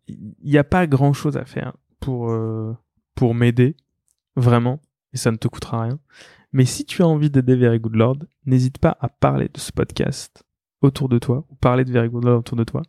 Il 0.08 0.34
n'y 0.44 0.58
a 0.58 0.64
pas 0.64 0.86
grand 0.86 1.12
chose 1.12 1.36
à 1.36 1.44
faire 1.44 1.74
pour, 2.00 2.30
euh, 2.30 2.72
pour 3.14 3.34
m'aider, 3.34 3.76
vraiment, 4.36 4.80
et 5.12 5.16
ça 5.16 5.30
ne 5.30 5.36
te 5.36 5.48
coûtera 5.48 5.82
rien. 5.82 5.98
Mais 6.52 6.64
si 6.64 6.84
tu 6.84 7.02
as 7.02 7.06
envie 7.06 7.30
d'aider 7.30 7.56
Very 7.56 7.78
Good 7.78 7.96
Lord, 7.96 8.18
n'hésite 8.44 8.78
pas 8.78 8.96
à 9.00 9.08
parler 9.08 9.48
de 9.52 9.58
ce 9.58 9.72
podcast 9.72 10.44
autour 10.80 11.08
de 11.08 11.18
toi, 11.18 11.46
ou 11.50 11.54
parler 11.56 11.84
de 11.84 11.92
Very 11.92 12.08
Good 12.08 12.24
Lord 12.24 12.38
autour 12.38 12.56
de 12.56 12.64
toi. 12.64 12.82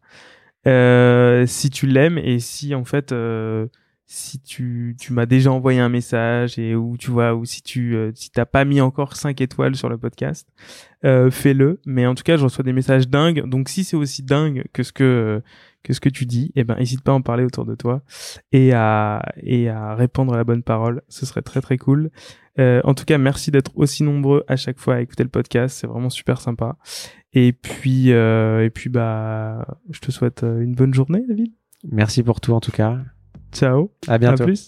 Euh, 0.68 1.46
si 1.46 1.70
tu 1.70 1.88
l'aimes 1.88 2.18
et 2.18 2.40
si 2.40 2.76
en 2.76 2.84
fait 2.84 3.12
euh, 3.12 3.68
si 4.10 4.40
tu, 4.40 4.96
tu 4.98 5.12
m'as 5.12 5.26
déjà 5.26 5.52
envoyé 5.52 5.82
un 5.82 5.90
message 5.90 6.58
et 6.58 6.76
ou 6.76 6.96
tu 6.98 7.12
vois 7.12 7.36
ou 7.36 7.44
si 7.44 7.62
tu 7.62 7.94
euh, 7.94 8.12
si 8.16 8.32
t'as 8.32 8.46
pas 8.46 8.64
mis 8.64 8.80
encore 8.80 9.18
5 9.18 9.42
étoiles 9.42 9.76
sur 9.76 9.90
le 9.90 9.98
podcast 9.98 10.48
euh, 11.04 11.30
fais-le. 11.30 11.82
Mais 11.86 12.06
en 12.08 12.16
tout 12.16 12.24
cas 12.24 12.38
je 12.38 12.44
reçois 12.46 12.64
des 12.64 12.72
messages 12.72 13.10
dingues. 13.10 13.46
Donc 13.46 13.68
si 13.68 13.84
c'est 13.84 13.98
aussi 13.98 14.24
dingue 14.24 14.64
que 14.72 14.84
ce 14.84 14.94
que 14.94 15.42
que 15.84 15.92
ce 15.92 16.00
que 16.00 16.08
tu 16.08 16.26
dis 16.26 16.54
eh 16.56 16.64
ben 16.64 16.76
n'hésite 16.78 17.02
pas 17.02 17.12
à 17.12 17.16
en 17.16 17.22
parler 17.22 17.44
autour 17.44 17.66
de 17.66 17.76
toi 17.76 18.02
et 18.54 18.72
à 18.74 19.22
et 19.44 19.68
à 19.68 19.94
répandre 19.94 20.38
la 20.38 20.46
bonne 20.46 20.64
parole. 20.64 21.02
Ce 21.10 21.26
serait 21.26 21.42
très 21.42 21.60
très 21.60 21.78
cool. 21.78 22.10
Euh, 22.60 22.82
en 22.86 22.94
tout 22.94 23.06
cas 23.06 23.18
merci 23.18 23.52
d'être 23.52 23.72
aussi 23.76 24.04
nombreux 24.04 24.44
à 24.48 24.56
chaque 24.56 24.80
fois 24.80 24.96
à 24.96 25.02
écouter 25.02 25.24
le 25.24 25.30
podcast. 25.30 25.78
C'est 25.80 25.88
vraiment 25.88 26.10
super 26.10 26.40
sympa. 26.40 26.78
Et 27.34 27.52
puis 27.52 28.14
euh, 28.14 28.64
et 28.64 28.70
puis 28.70 28.90
bah 28.90 29.68
je 29.90 30.00
te 30.00 30.12
souhaite 30.12 30.44
euh, 30.44 30.62
une 30.62 30.76
bonne 30.76 30.94
journée 30.94 31.26
David. 31.28 31.52
Merci 31.92 32.24
pour 32.24 32.40
tout 32.40 32.54
en 32.54 32.62
tout 32.62 32.72
cas. 32.72 33.00
Ciao 33.52 33.92
À 34.08 34.18
bientôt. 34.18 34.44
à 34.44 34.46
plus 34.46 34.68